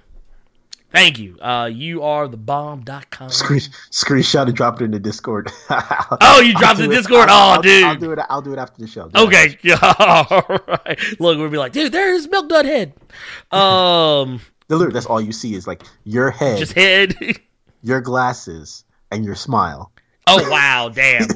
Thank 0.90 1.20
you. 1.20 1.38
Uh, 1.42 1.66
you 1.72 2.02
are 2.02 2.30
the 2.30 2.38
bomb.com. 2.38 3.30
Screen, 3.30 3.60
screenshot 3.92 4.48
and 4.48 4.56
drop 4.56 4.82
it 4.82 4.86
in 4.86 4.92
the 4.92 5.00
Discord. 5.00 5.52
Oh, 6.22 6.40
you 6.40 6.54
dropped 6.56 6.80
do 6.80 6.88
Discord? 6.88 7.28
I'll- 7.30 7.50
Oh, 7.50 7.54
I'll- 7.56 7.62
dude. 7.62 7.84
I'll 7.84 7.96
do 7.98 8.12
it. 8.14 8.20
I'll 8.30 8.42
do 8.42 8.54
it 8.54 8.58
after 8.60 8.82
the 8.82 8.88
show. 8.88 9.12
Okay, 9.14 9.58
all 9.82 10.62
right. 10.86 11.00
Look, 11.20 11.38
we'll 11.38 11.50
be 11.50 11.58
like, 11.58 11.74
dude, 11.74 11.92
there's 11.92 12.28
Milk 12.30 12.48
Dud 12.48 12.66
Head. 12.66 12.94
Um, 13.52 14.40
Literally, 14.70 14.94
that's 14.94 15.06
all 15.06 15.20
you 15.22 15.34
see 15.34 15.56
is 15.56 15.68
like 15.68 15.84
your 16.06 16.32
head, 16.32 16.58
just 16.58 16.74
head. 16.74 17.16
your 17.84 18.00
glasses, 18.02 18.84
and 19.12 19.24
your 19.26 19.36
smile. 19.36 19.92
Oh 20.28 20.50
wow, 20.50 20.90
damn, 20.90 21.28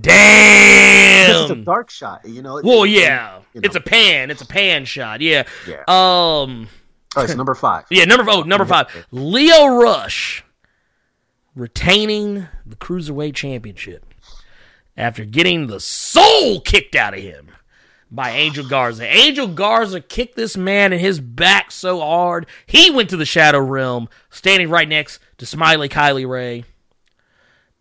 damn. 0.00 1.42
It's 1.42 1.50
a 1.50 1.56
dark 1.56 1.90
shot, 1.90 2.24
you 2.24 2.42
know. 2.42 2.60
Well, 2.62 2.84
It- 2.84 2.90
yeah, 2.90 3.40
you 3.54 3.60
know. 3.60 3.66
it's 3.66 3.76
a 3.76 3.80
pan. 3.80 4.30
It's 4.30 4.42
a 4.42 4.46
pan 4.46 4.84
shot. 4.84 5.20
Yeah. 5.20 5.44
Yeah. 5.66 5.80
Um. 5.88 6.68
All 7.16 7.22
right, 7.24 7.28
so 7.28 7.36
number 7.36 7.54
five. 7.54 7.84
Yeah. 7.90 8.04
Number 8.04 8.24
oh, 8.30 8.42
number 8.42 8.64
five. 8.64 9.06
Lio 9.10 9.66
Rush 9.82 10.44
retaining 11.54 12.46
the 12.64 12.76
cruiserweight 12.76 13.34
championship 13.34 14.04
after 14.96 15.24
getting 15.24 15.66
the 15.66 15.80
soul 15.80 16.60
kicked 16.60 16.94
out 16.94 17.14
of 17.14 17.20
him 17.20 17.50
by 18.10 18.30
Angel 18.30 18.66
Garza. 18.66 19.04
Angel 19.04 19.46
Garza 19.48 20.00
kicked 20.00 20.36
this 20.36 20.56
man 20.56 20.92
in 20.92 20.98
his 21.00 21.20
back 21.20 21.70
so 21.70 22.00
hard 22.00 22.46
he 22.66 22.90
went 22.90 23.10
to 23.10 23.16
the 23.16 23.24
Shadow 23.26 23.60
Realm, 23.60 24.08
standing 24.30 24.68
right 24.68 24.88
next 24.88 25.20
to 25.38 25.46
Smiley 25.46 25.88
Kylie 25.88 26.28
Rae, 26.28 26.64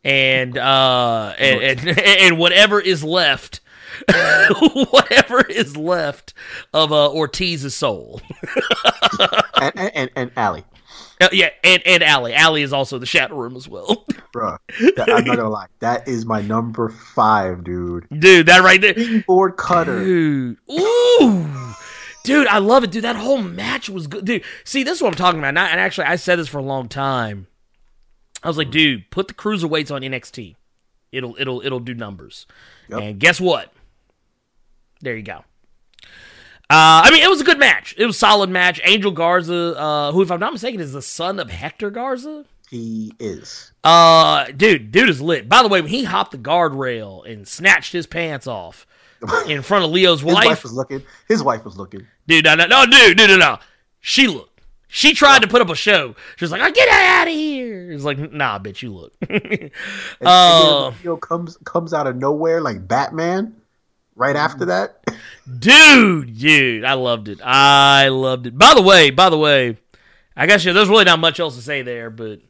and 0.03 0.57
uh, 0.57 1.33
and, 1.37 1.79
and 1.87 1.99
and 2.05 2.37
whatever 2.37 2.79
is 2.79 3.03
left. 3.03 3.61
whatever 4.91 5.41
is 5.41 5.75
left 5.75 6.33
of 6.73 6.91
uh, 6.93 7.09
Ortiz's 7.09 7.75
soul. 7.75 8.21
and, 9.61 9.73
and, 9.75 9.91
and, 9.93 10.09
and 10.15 10.31
Allie, 10.37 10.63
Uh, 11.19 11.27
yeah, 11.33 11.49
and 11.65 11.81
and 11.85 12.01
Allie. 12.01 12.33
Allie 12.33 12.61
is 12.61 12.71
also 12.71 12.97
the 12.97 13.05
Shadow 13.05 13.35
Room 13.35 13.57
as 13.57 13.67
well. 13.67 14.05
bro. 14.31 14.55
That, 14.95 15.09
I'm 15.09 15.25
not 15.25 15.35
gonna 15.37 15.49
lie. 15.49 15.67
That 15.79 16.07
is 16.07 16.25
my 16.25 16.41
number 16.41 16.89
five, 16.89 17.63
dude. 17.65 18.07
Dude, 18.17 18.45
that 18.45 18.61
right 18.63 18.79
there. 18.79 18.95
Board 19.27 19.57
cutter. 19.57 19.99
Dude. 19.99 20.57
Ooh. 20.71 21.45
Dude, 22.23 22.47
I 22.47 22.59
love 22.59 22.83
it, 22.83 22.91
dude. 22.91 23.03
That 23.03 23.15
whole 23.17 23.41
match 23.41 23.89
was 23.89 24.07
good. 24.07 24.23
Dude, 24.23 24.43
see, 24.63 24.83
this 24.83 24.97
is 24.97 25.01
what 25.01 25.09
I'm 25.09 25.15
talking 25.15 25.39
about. 25.39 25.49
And, 25.49 25.59
I, 25.59 25.67
and 25.69 25.79
actually, 25.79 26.05
I 26.07 26.15
said 26.15 26.37
this 26.37 26.47
for 26.47 26.59
a 26.59 26.63
long 26.63 26.87
time. 26.87 27.47
I 28.43 28.47
was 28.47 28.57
like, 28.57 28.71
dude, 28.71 29.09
put 29.11 29.27
the 29.27 29.33
cruiserweights 29.33 29.93
on 29.93 30.01
NXT. 30.01 30.55
It'll 31.11 31.35
it'll 31.39 31.61
it'll 31.65 31.79
do 31.79 31.93
numbers. 31.93 32.45
Yep. 32.89 32.99
And 33.01 33.19
guess 33.19 33.41
what? 33.41 33.73
There 35.01 35.15
you 35.15 35.23
go. 35.23 35.43
Uh, 36.71 37.01
I 37.03 37.09
mean, 37.11 37.23
it 37.23 37.29
was 37.29 37.41
a 37.41 37.43
good 37.43 37.57
match. 37.57 37.95
It 37.97 38.05
was 38.05 38.15
a 38.15 38.19
solid 38.19 38.49
match. 38.51 38.79
Angel 38.83 39.11
Garza, 39.11 39.75
uh, 39.75 40.11
who, 40.11 40.21
if 40.21 40.29
I'm 40.29 40.39
not 40.39 40.53
mistaken, 40.53 40.79
is 40.79 40.93
the 40.93 41.01
son 41.01 41.39
of 41.39 41.49
Hector 41.49 41.89
Garza. 41.89 42.45
He 42.69 43.11
is. 43.19 43.71
Uh, 43.83 44.45
dude, 44.55 44.91
dude 44.91 45.09
is 45.09 45.19
lit. 45.19 45.49
By 45.49 45.63
the 45.63 45.67
way, 45.67 45.81
when 45.81 45.89
he 45.89 46.03
hopped 46.03 46.31
the 46.31 46.37
guardrail 46.37 47.27
and 47.27 47.47
snatched 47.47 47.91
his 47.91 48.05
pants 48.05 48.45
off 48.45 48.85
in 49.47 49.63
front 49.63 49.83
of 49.83 49.89
Lio's 49.89 50.23
wife, 50.23 50.37
His 50.37 50.45
wife, 50.45 50.63
was 50.63 50.73
looking. 50.73 51.03
His 51.27 51.43
wife 51.43 51.65
was 51.65 51.75
looking. 51.75 52.05
dude, 52.27 52.45
no, 52.45 52.53
no, 52.53 52.67
no, 52.67 52.85
dude, 52.85 53.17
dude, 53.17 53.31
no, 53.31 53.37
no. 53.37 53.57
She 54.01 54.27
looked. 54.27 54.48
She 54.91 55.13
tried 55.13 55.43
to 55.43 55.47
put 55.47 55.61
up 55.61 55.69
a 55.69 55.75
show. 55.75 56.15
She 56.35 56.43
was 56.43 56.51
like, 56.51 56.61
"I 56.61 56.71
get 56.71 56.89
out 56.89 57.27
of 57.27 57.33
here!" 57.33 57.91
It's 57.91 58.03
like, 58.03 58.17
"Nah, 58.33 58.57
bitch, 58.57 58.81
you 58.81 58.91
look." 58.93 59.13
And, 59.29 59.71
Uh. 60.25 60.91
and 61.03 61.21
comes 61.21 61.57
comes 61.63 61.93
out 61.93 62.07
of 62.07 62.15
nowhere 62.15 62.59
like 62.59 62.87
Batman. 62.87 63.55
Right 64.15 64.35
after 64.35 64.65
that, 64.65 65.01
dude, 65.59 66.37
dude, 66.37 66.83
I 66.83 66.93
loved 66.95 67.29
it. 67.29 67.39
I 67.41 68.09
loved 68.09 68.47
it. 68.47 68.57
By 68.57 68.73
the 68.73 68.81
way, 68.81 69.11
by 69.11 69.29
the 69.29 69.37
way, 69.37 69.77
I 70.35 70.45
guess 70.45 70.65
yeah, 70.65 70.73
there's 70.73 70.89
really 70.89 71.05
not 71.05 71.19
much 71.19 71.39
else 71.39 71.55
to 71.55 71.61
say 71.61 71.83
there, 71.83 72.09
but 72.09 72.41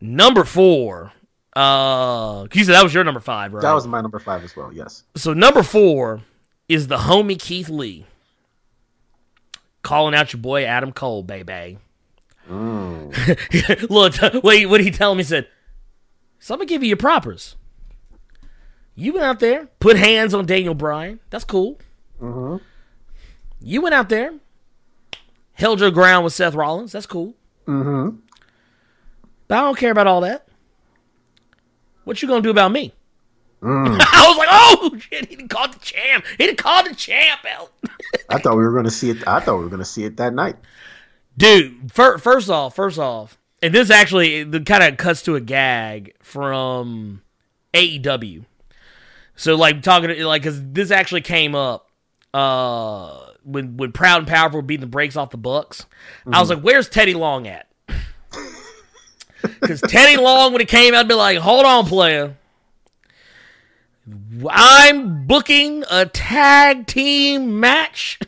number 0.00 0.42
four. 0.44 1.12
Uh, 1.54 2.48
you 2.52 2.64
said 2.64 2.72
that 2.74 2.82
was 2.82 2.92
your 2.92 3.04
number 3.04 3.20
five, 3.20 3.52
right? 3.54 3.62
that 3.62 3.72
was 3.72 3.86
my 3.86 4.00
number 4.00 4.18
five 4.18 4.42
as 4.42 4.56
well. 4.56 4.72
Yes. 4.72 5.04
So 5.14 5.32
number 5.32 5.62
four 5.62 6.22
is 6.68 6.88
the 6.88 6.96
homie 6.96 7.38
Keith 7.40 7.68
Lee 7.68 8.04
calling 9.84 10.14
out 10.14 10.32
your 10.32 10.42
boy 10.42 10.64
Adam 10.64 10.90
Cole, 10.90 11.22
baby. 11.22 11.78
Look, 13.88 14.14
wait, 14.42 14.66
what 14.66 14.78
did 14.78 14.84
he 14.84 14.90
tell 14.90 15.14
me? 15.14 15.22
He 15.22 15.28
said, 15.28 15.46
"So 16.40 16.54
I'm 16.54 16.58
gonna 16.58 16.66
give 16.68 16.82
you 16.82 16.88
your 16.88 16.96
propers. 16.96 17.54
You 18.96 19.12
went 19.12 19.24
out 19.24 19.40
there, 19.40 19.68
put 19.78 19.96
hands 19.96 20.34
on 20.34 20.46
Daniel 20.46 20.74
Bryan. 20.74 21.20
That's 21.30 21.44
cool. 21.44 21.78
You 23.60 23.80
went 23.80 23.94
out 23.94 24.08
there, 24.08 24.34
held 25.52 25.80
your 25.80 25.90
ground 25.90 26.24
with 26.24 26.32
Seth 26.32 26.54
Rollins. 26.54 26.92
That's 26.92 27.06
cool. 27.06 27.34
Mm-hmm. 27.66 28.16
But 29.48 29.58
I 29.58 29.60
don't 29.62 29.78
care 29.78 29.92
about 29.92 30.06
all 30.06 30.20
that. 30.22 30.46
What 32.04 32.20
you 32.20 32.28
gonna 32.28 32.42
do 32.42 32.50
about 32.50 32.72
me?" 32.72 32.92
I 33.66 34.24
was 34.28 34.36
like, 34.36 34.48
"Oh 34.50 34.96
shit! 34.98 35.26
He 35.26 35.36
didn't 35.36 35.48
call 35.48 35.68
the 35.68 35.78
champ. 35.78 36.24
He 36.36 36.46
didn't 36.46 36.58
call 36.58 36.84
the 36.84 36.94
champ 36.94 37.40
out." 37.50 37.72
I 38.28 38.38
thought 38.38 38.56
we 38.56 38.62
were 38.62 38.72
going 38.72 38.84
to 38.84 38.90
see 38.90 39.10
it. 39.10 39.26
I 39.26 39.40
thought 39.40 39.56
we 39.56 39.64
were 39.64 39.78
to 39.78 39.84
see 39.84 40.04
it 40.04 40.18
that 40.18 40.34
night. 40.34 40.56
Dude, 41.36 41.90
fir- 41.90 42.18
first 42.18 42.50
off, 42.50 42.76
first 42.76 42.98
off, 42.98 43.38
and 43.62 43.74
this 43.74 43.90
actually 43.90 44.44
the 44.44 44.60
kind 44.60 44.82
of 44.82 44.98
cuts 44.98 45.22
to 45.22 45.34
a 45.36 45.40
gag 45.40 46.14
from 46.20 47.22
AEW. 47.72 48.44
So 49.34 49.54
like 49.56 49.82
talking 49.82 50.10
like 50.20 50.42
because 50.42 50.60
this 50.62 50.90
actually 50.90 51.22
came 51.22 51.54
up 51.54 51.88
uh 52.34 53.30
when 53.44 53.76
when 53.78 53.92
Proud 53.92 54.18
and 54.18 54.28
Powerful 54.28 54.58
were 54.58 54.62
beating 54.62 54.82
the 54.82 54.86
brakes 54.86 55.16
off 55.16 55.30
the 55.30 55.38
Bucks. 55.38 55.86
I 56.30 56.38
was 56.40 56.50
like, 56.50 56.60
"Where's 56.60 56.88
Teddy 56.88 57.14
Long 57.14 57.46
at?" 57.46 57.66
Because 59.42 59.80
Teddy 59.80 60.16
Long, 60.22 60.52
when 60.52 60.60
he 60.60 60.66
came 60.66 60.94
out, 60.94 61.08
be 61.08 61.14
like, 61.14 61.38
"Hold 61.38 61.64
on, 61.64 61.86
player." 61.86 62.36
I'm 64.50 65.26
booking 65.26 65.84
a 65.90 66.06
tag 66.06 66.86
team 66.86 67.58
match 67.60 68.18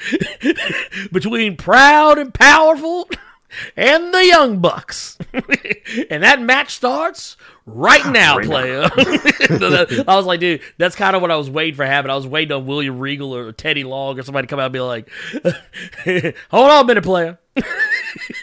between 1.12 1.56
Proud 1.56 2.18
and 2.18 2.32
Powerful 2.32 3.08
and 3.76 4.14
the 4.14 4.24
Young 4.24 4.60
Bucks. 4.60 5.18
and 6.10 6.22
that 6.22 6.40
match 6.40 6.74
starts 6.74 7.36
right 7.66 8.04
ah, 8.04 8.10
now, 8.10 8.36
Right 8.38 8.46
player. 8.46 8.82
I 10.08 10.16
was 10.16 10.24
like, 10.24 10.40
dude, 10.40 10.62
that's 10.78 10.96
kind 10.96 11.14
of 11.14 11.20
what 11.20 11.30
I 11.30 11.36
was 11.36 11.50
waiting 11.50 11.74
for 11.74 11.84
happen. 11.84 12.10
I 12.10 12.16
was 12.16 12.26
waiting 12.26 12.52
on 12.52 12.66
William 12.66 12.98
Regal 12.98 13.34
or 13.34 13.52
Teddy 13.52 13.84
Long 13.84 14.18
or 14.18 14.22
somebody 14.22 14.46
to 14.46 14.50
come 14.50 14.60
out 14.60 14.66
and 14.66 14.72
be 14.72 14.80
like, 14.80 15.10
hold 16.50 16.70
on 16.70 16.84
a 16.84 16.86
minute, 16.86 17.04
player. 17.04 17.38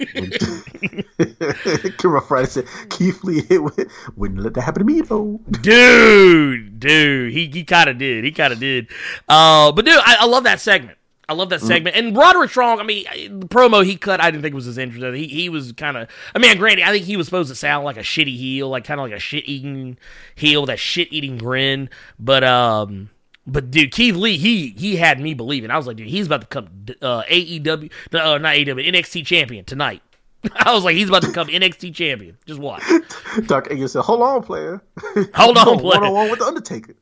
Kira 1.97 2.23
Friday 2.25 2.47
said, 2.47 2.65
Keith 2.89 3.23
Lee 3.23 3.41
hit 3.47 3.63
with, 3.63 3.91
wouldn't 4.15 4.41
let 4.41 4.53
that 4.53 4.61
happen 4.61 4.79
to 4.79 4.85
me 4.85 5.01
though. 5.01 5.39
dude, 5.61 6.79
dude, 6.79 7.33
he 7.33 7.47
he 7.47 7.63
kind 7.63 7.89
of 7.89 7.97
did, 7.97 8.23
he 8.23 8.31
kind 8.31 8.53
of 8.53 8.59
did. 8.59 8.87
Uh, 9.27 9.71
but 9.71 9.85
dude, 9.85 9.97
I, 9.97 10.17
I 10.21 10.25
love 10.25 10.43
that 10.45 10.59
segment. 10.59 10.97
I 11.29 11.33
love 11.33 11.49
that 11.49 11.59
segment. 11.59 11.97
And 11.97 12.15
Roderick 12.15 12.49
Strong, 12.49 12.79
I 12.79 12.83
mean, 12.83 13.03
the 13.41 13.47
promo 13.47 13.83
he 13.83 13.97
cut, 13.97 14.21
I 14.21 14.31
didn't 14.31 14.43
think 14.43 14.55
was 14.55 14.65
as 14.65 14.77
interesting. 14.77 15.13
He 15.13 15.27
he 15.27 15.49
was 15.49 15.73
kind 15.73 15.97
of, 15.97 16.07
I 16.33 16.39
mean, 16.39 16.57
granted, 16.57 16.85
I 16.87 16.91
think 16.91 17.05
he 17.05 17.17
was 17.17 17.27
supposed 17.27 17.49
to 17.49 17.55
sound 17.55 17.83
like 17.83 17.97
a 17.97 18.01
shitty 18.01 18.35
heel, 18.37 18.69
like 18.69 18.85
kind 18.85 18.99
of 18.99 19.05
like 19.07 19.17
a 19.17 19.19
shit 19.19 19.43
eating 19.47 19.97
heel, 20.35 20.65
that 20.67 20.79
shit 20.79 21.11
eating 21.11 21.37
grin. 21.37 21.89
But 22.17 22.43
um. 22.43 23.09
But 23.47 23.71
dude, 23.71 23.91
Keith 23.91 24.15
Lee, 24.15 24.37
he 24.37 24.69
he 24.71 24.97
had 24.97 25.19
me 25.21 25.33
believing. 25.33 25.71
I 25.71 25.77
was 25.77 25.87
like, 25.87 25.95
dude, 25.95 26.07
he's 26.07 26.25
about 26.27 26.41
to 26.41 26.47
come 26.47 26.67
uh, 27.01 27.23
AEW, 27.23 27.89
uh, 28.13 28.37
not 28.37 28.55
AEW, 28.55 28.85
NXT 28.93 29.25
champion 29.25 29.63
tonight. 29.63 30.01
I 30.53 30.73
was 30.73 30.83
like, 30.83 30.95
he's 30.95 31.09
about 31.09 31.21
to 31.23 31.29
become 31.29 31.47
NXT 31.47 31.95
champion. 31.95 32.37
Just 32.45 32.59
watch. 32.59 32.83
Dark 33.47 33.69
Angel 33.71 33.87
said, 33.87 34.01
hold 34.01 34.21
on, 34.21 34.43
player. 34.43 34.81
Hold 35.33 35.57
on, 35.57 35.79
player. 35.79 36.01
One 36.01 36.03
on 36.03 36.13
one 36.13 36.29
with 36.29 36.39
the 36.39 36.45
Undertaker. 36.45 36.93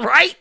right? 0.00 0.36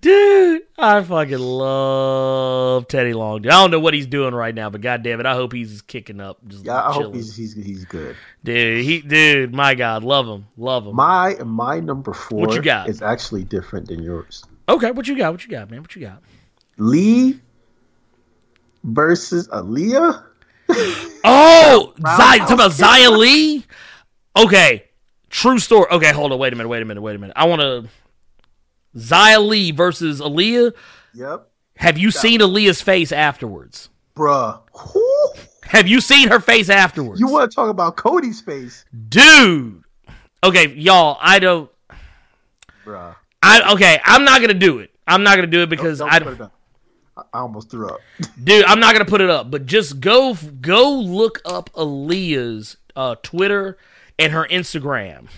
Dude, 0.00 0.62
I 0.78 1.02
fucking 1.02 1.38
love 1.38 2.88
Teddy 2.88 3.12
Long. 3.12 3.42
Dude. 3.42 3.52
I 3.52 3.60
don't 3.60 3.70
know 3.70 3.80
what 3.80 3.92
he's 3.94 4.06
doing 4.06 4.34
right 4.34 4.54
now, 4.54 4.70
but 4.70 4.80
god 4.80 5.02
damn 5.02 5.20
it, 5.20 5.26
I 5.26 5.34
hope 5.34 5.52
he's 5.52 5.82
kicking 5.82 6.20
up. 6.20 6.38
Just 6.48 6.64
Yeah, 6.64 6.82
I 6.82 6.92
chilling. 6.92 7.06
hope 7.06 7.14
he's 7.14 7.36
he's 7.36 7.54
he's 7.54 7.84
good. 7.84 8.16
dude. 8.42 8.84
He, 8.84 9.00
dude, 9.02 9.54
my 9.54 9.74
god, 9.74 10.02
love 10.02 10.26
him, 10.26 10.46
love 10.56 10.86
him. 10.86 10.96
My 10.96 11.36
my 11.44 11.80
number 11.80 12.12
four 12.14 12.40
What 12.46 12.54
you 12.54 12.62
got? 12.62 12.88
is 12.88 13.02
actually 13.02 13.44
different 13.44 13.88
than 13.88 14.02
yours. 14.02 14.44
okay, 14.68 14.90
what 14.92 15.06
you 15.08 15.16
got? 15.16 15.32
What 15.32 15.44
you 15.44 15.50
got, 15.50 15.70
man? 15.70 15.82
What 15.82 15.94
you 15.94 16.02
got? 16.02 16.22
Lee 16.78 17.40
versus 18.84 19.48
Aliyah. 19.48 20.24
Oh, 21.26 21.94
Zay, 21.98 22.38
talking 22.40 22.52
about. 22.54 22.72
Xia 22.72 23.16
Li. 23.16 23.64
Okay, 24.36 24.84
true 25.30 25.58
story. 25.58 25.86
Okay, 25.90 26.12
hold 26.12 26.32
on. 26.32 26.38
Wait 26.38 26.52
a 26.52 26.56
minute. 26.56 26.68
Wait 26.68 26.82
a 26.82 26.84
minute. 26.84 27.00
Wait 27.00 27.16
a 27.16 27.18
minute. 27.18 27.32
I 27.34 27.46
want 27.46 27.62
to 27.62 27.88
Xia 28.96 29.46
Li 29.46 29.70
versus 29.72 30.20
Aliyah. 30.20 30.72
Yep, 31.14 31.48
Have 31.76 31.98
you 31.98 32.10
seen 32.10 32.40
Aliyah's 32.40 32.80
face 32.80 33.12
afterwards? 33.12 33.88
bruh. 34.16 34.60
Whew. 34.92 35.32
Have 35.64 35.88
you 35.88 36.00
seen 36.00 36.28
her 36.28 36.38
face 36.40 36.68
afterwards? 36.70 37.20
You 37.20 37.26
want 37.28 37.50
to 37.50 37.54
talk 37.54 37.68
about 37.68 37.96
Cody's 37.96 38.40
face, 38.40 38.84
dude. 39.08 39.82
Okay, 40.42 40.68
y'all. 40.74 41.16
I 41.20 41.38
don't. 41.38 41.70
bruh? 42.84 43.14
I 43.42 43.72
okay. 43.72 44.00
I'm 44.04 44.24
not 44.24 44.40
gonna 44.40 44.54
do 44.54 44.78
it. 44.78 44.90
I'm 45.06 45.22
not 45.22 45.34
gonna 45.36 45.46
do 45.48 45.62
it 45.62 45.68
because 45.68 45.98
Don't 45.98 46.12
I 46.12 46.18
put 46.20 46.34
it 46.34 46.40
up. 46.40 46.52
I 47.16 47.22
I 47.32 47.40
almost 47.40 47.70
threw 47.70 47.88
up. 47.88 48.00
dude, 48.44 48.64
I'm 48.66 48.78
not 48.80 48.92
gonna 48.92 49.04
put 49.04 49.20
it 49.20 49.30
up, 49.30 49.50
but 49.50 49.66
just 49.66 50.00
go 50.00 50.34
go 50.60 50.92
look 50.92 51.40
up 51.44 51.70
Aliyah's 51.74 52.76
uh, 52.96 53.16
Twitter 53.22 53.76
and 54.18 54.32
her 54.32 54.46
Instagram, 54.48 55.28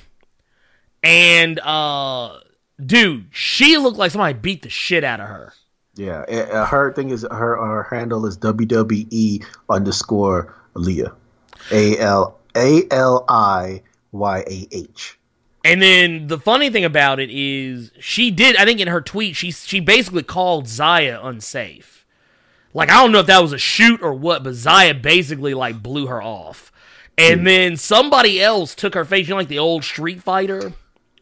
and 1.03 1.59
uh, 1.61 2.39
dude, 2.85 3.27
she 3.31 3.77
looked 3.79 3.99
like 3.99 4.11
somebody 4.11 4.35
beat 4.35 4.63
the 4.63 4.69
shit 4.69 5.05
out 5.05 5.21
of 5.21 5.29
her. 5.29 5.53
Yeah, 5.95 6.25
uh, 6.29 6.59
uh, 6.59 6.67
her 6.67 6.93
thing 6.93 7.11
is 7.11 7.23
her 7.23 7.57
her 7.57 7.87
handle 7.91 8.27
is 8.27 8.37
WWE 8.39 9.45
underscore 9.71 10.55
Leah, 10.75 11.15
A 11.73 11.99
L 11.99 12.39
A 12.55 12.83
L 12.91 13.25
I 13.29 13.83
Y 14.13 14.39
A 14.47 14.69
H. 14.73 15.19
And 15.65 15.83
then 15.83 16.29
the 16.29 16.39
funny 16.39 16.71
thing 16.71 16.85
about 16.85 17.19
it 17.19 17.31
is 17.31 17.91
she 17.99 18.31
did 18.31 18.57
I 18.57 18.65
think 18.65 18.79
in 18.79 18.89
her 18.89 19.01
tweet 19.01 19.37
she 19.37 19.51
she 19.51 19.81
basically 19.81 20.23
called 20.23 20.67
Xia 20.67 21.25
unsafe. 21.25 22.07
Like 22.75 22.91
I 22.91 23.03
don't 23.03 23.11
know 23.11 23.21
if 23.21 23.27
that 23.27 23.43
was 23.43 23.55
a 23.55 23.59
shoot 23.59 24.03
or 24.03 24.13
what, 24.13 24.45
but 24.45 24.53
Xia 24.53 25.01
basically 25.01 25.55
like 25.55 25.83
blew 25.83 26.07
her 26.09 26.23
off. 26.23 26.73
And 27.19 27.47
then 27.47 27.79
somebody 27.79 28.43
else 28.43 28.75
took 28.75 28.93
her 28.93 29.07
face, 29.07 29.27
you 29.27 29.31
know, 29.31 29.39
like 29.39 29.49
the 29.49 29.59
old 29.59 29.85
Street 29.85 30.23
Fighter. 30.23 30.75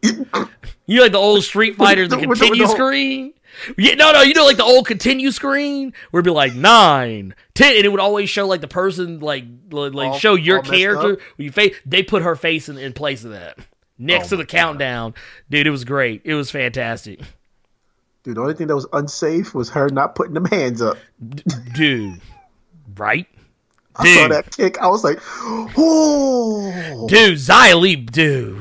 You 0.86 0.96
know, 0.96 1.02
like 1.02 1.12
the 1.12 1.18
old 1.18 1.42
Street 1.44 1.76
Fighter, 1.76 2.06
the 2.06 2.16
the- 2.16 2.22
continue 2.22 2.66
the 2.66 2.68
screen. 2.68 3.32
Yeah, 3.78 3.94
no, 3.94 4.12
no, 4.12 4.22
you 4.22 4.34
know, 4.34 4.44
like 4.44 4.56
the 4.56 4.64
old 4.64 4.84
continue 4.86 5.30
screen 5.30 5.92
where 6.10 6.18
it'd 6.18 6.24
be 6.24 6.34
like 6.34 6.54
nine, 6.56 7.34
ten, 7.54 7.76
and 7.76 7.84
it 7.84 7.88
would 7.88 8.00
always 8.00 8.28
show 8.28 8.48
like 8.48 8.60
the 8.60 8.66
person, 8.68 9.20
like, 9.20 9.44
like 9.70 10.08
All- 10.10 10.18
show 10.18 10.34
your 10.34 10.60
character. 10.60 11.18
You 11.36 11.52
face, 11.52 11.76
they 11.86 12.02
put 12.02 12.22
her 12.22 12.34
face 12.34 12.68
in, 12.68 12.78
in 12.78 12.92
place 12.92 13.22
of 13.24 13.30
that 13.30 13.56
next 13.96 14.26
Oh 14.26 14.30
to 14.30 14.36
the 14.38 14.44
countdown, 14.46 15.14
dude. 15.50 15.68
It 15.68 15.70
was 15.70 15.84
great. 15.84 16.22
It 16.24 16.34
was 16.34 16.50
fantastic, 16.50 17.20
Dude, 18.24 18.36
the 18.36 18.40
only 18.40 18.54
thing 18.54 18.66
that 18.66 18.74
was 18.74 18.88
unsafe 18.92 19.54
was 19.54 19.70
her 19.70 19.88
not 19.88 20.16
putting 20.16 20.34
them 20.34 20.46
hands 20.46 20.82
up. 20.82 20.98
dude. 21.74 22.20
Right, 22.96 23.28
I 23.94 24.14
saw 24.16 24.28
that 24.28 24.50
kick. 24.56 24.78
I 24.80 24.88
was 24.88 25.04
like, 25.04 25.20
oh, 25.78 27.06
dude. 27.08 27.38
Xia 27.38 27.80
Li, 27.80 27.96
dude. 27.96 28.58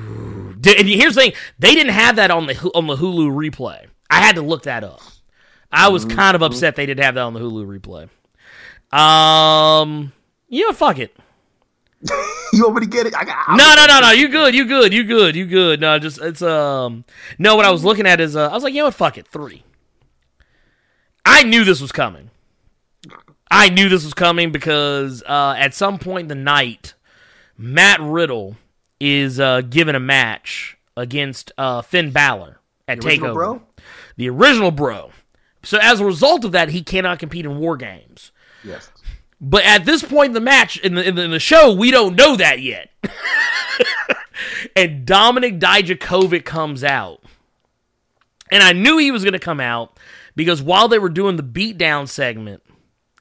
And 0.65 0.87
here's 0.87 1.15
the 1.15 1.21
thing: 1.21 1.33
they 1.59 1.75
didn't 1.75 1.93
have 1.93 2.15
that 2.17 2.31
on 2.31 2.45
the 2.47 2.55
on 2.75 2.87
the 2.87 2.95
Hulu 2.95 3.29
replay. 3.31 3.87
I 4.09 4.21
had 4.21 4.35
to 4.35 4.41
look 4.41 4.63
that 4.63 4.83
up. 4.83 5.01
I 5.71 5.89
was 5.89 6.05
Mm-hmm. 6.05 6.15
kind 6.17 6.35
of 6.35 6.41
upset 6.43 6.75
they 6.75 6.85
didn't 6.85 7.03
have 7.03 7.15
that 7.15 7.21
on 7.21 7.33
the 7.33 7.39
Hulu 7.39 7.65
replay. 7.79 8.09
Um, 8.97 10.13
yeah, 10.49 10.71
fuck 10.71 10.99
it. 10.99 11.15
you 12.53 12.63
want 12.63 12.75
me 12.75 12.81
to 12.81 12.85
get 12.87 13.07
it? 13.07 13.15
I 13.15 13.23
got. 13.23 13.49
No, 13.57 13.73
no, 13.75 13.85
no, 13.87 13.99
no. 14.01 14.11
You 14.11 14.27
good? 14.27 14.53
You 14.53 14.65
good? 14.65 14.93
You 14.93 15.03
good? 15.03 15.35
You 15.35 15.45
good? 15.45 15.79
No, 15.81 15.97
just 15.99 16.21
it's 16.21 16.41
um. 16.41 17.05
No, 17.39 17.55
what 17.55 17.65
I 17.65 17.71
was 17.71 17.83
looking 17.83 18.05
at 18.05 18.19
is 18.19 18.35
uh, 18.35 18.49
I 18.49 18.53
was 18.53 18.63
like, 18.63 18.73
you 18.73 18.79
know 18.79 18.85
what? 18.85 18.93
Fuck 18.93 19.17
it. 19.17 19.27
Three. 19.27 19.63
I 21.25 21.43
knew 21.43 21.63
this 21.63 21.81
was 21.81 21.91
coming. 21.91 22.29
I 23.49 23.69
knew 23.69 23.87
this 23.87 24.03
was 24.03 24.13
coming 24.13 24.51
because 24.51 25.23
uh, 25.23 25.55
at 25.57 25.73
some 25.73 25.97
point 25.99 26.23
in 26.23 26.27
the 26.27 26.35
night, 26.43 26.93
Matt 27.57 27.99
Riddle 28.01 28.57
is 29.03 29.37
uh, 29.37 29.59
given 29.61 29.95
a 29.95 29.99
match 29.99 30.77
against 30.95 31.51
uh, 31.57 31.81
Finn 31.81 32.11
Balor 32.11 32.59
at 32.87 33.01
The 33.01 33.07
original 33.07 33.29
Takeover. 33.29 33.33
bro? 33.33 33.61
The 34.15 34.29
original 34.29 34.71
bro. 34.71 35.11
So 35.61 35.77
as 35.81 35.99
a 35.99 36.05
result 36.05 36.45
of 36.45 36.53
that, 36.53 36.69
he 36.69 36.81
cannot 36.83 37.19
compete 37.19 37.45
in 37.45 37.57
War 37.59 37.75
Games. 37.75 38.31
Yes. 38.63 38.89
But 39.41 39.65
at 39.65 39.83
this 39.83 40.03
point 40.03 40.27
in 40.27 40.33
the 40.33 40.39
match, 40.39 40.77
in 40.77 40.95
the, 40.95 41.05
in 41.05 41.15
the, 41.15 41.23
in 41.23 41.31
the 41.31 41.39
show, 41.39 41.73
we 41.73 41.91
don't 41.91 42.15
know 42.15 42.37
that 42.37 42.61
yet. 42.61 42.91
and 44.75 45.05
Dominik 45.05 45.59
Dijakovic 45.59 46.45
comes 46.45 46.81
out. 46.81 47.21
And 48.51 48.63
I 48.63 48.71
knew 48.71 48.97
he 48.97 49.11
was 49.11 49.23
going 49.23 49.33
to 49.33 49.39
come 49.39 49.59
out 49.59 49.99
because 50.35 50.61
while 50.61 50.87
they 50.87 50.99
were 50.99 51.09
doing 51.09 51.35
the 51.35 51.43
beatdown 51.43 52.07
segment, 52.07 52.63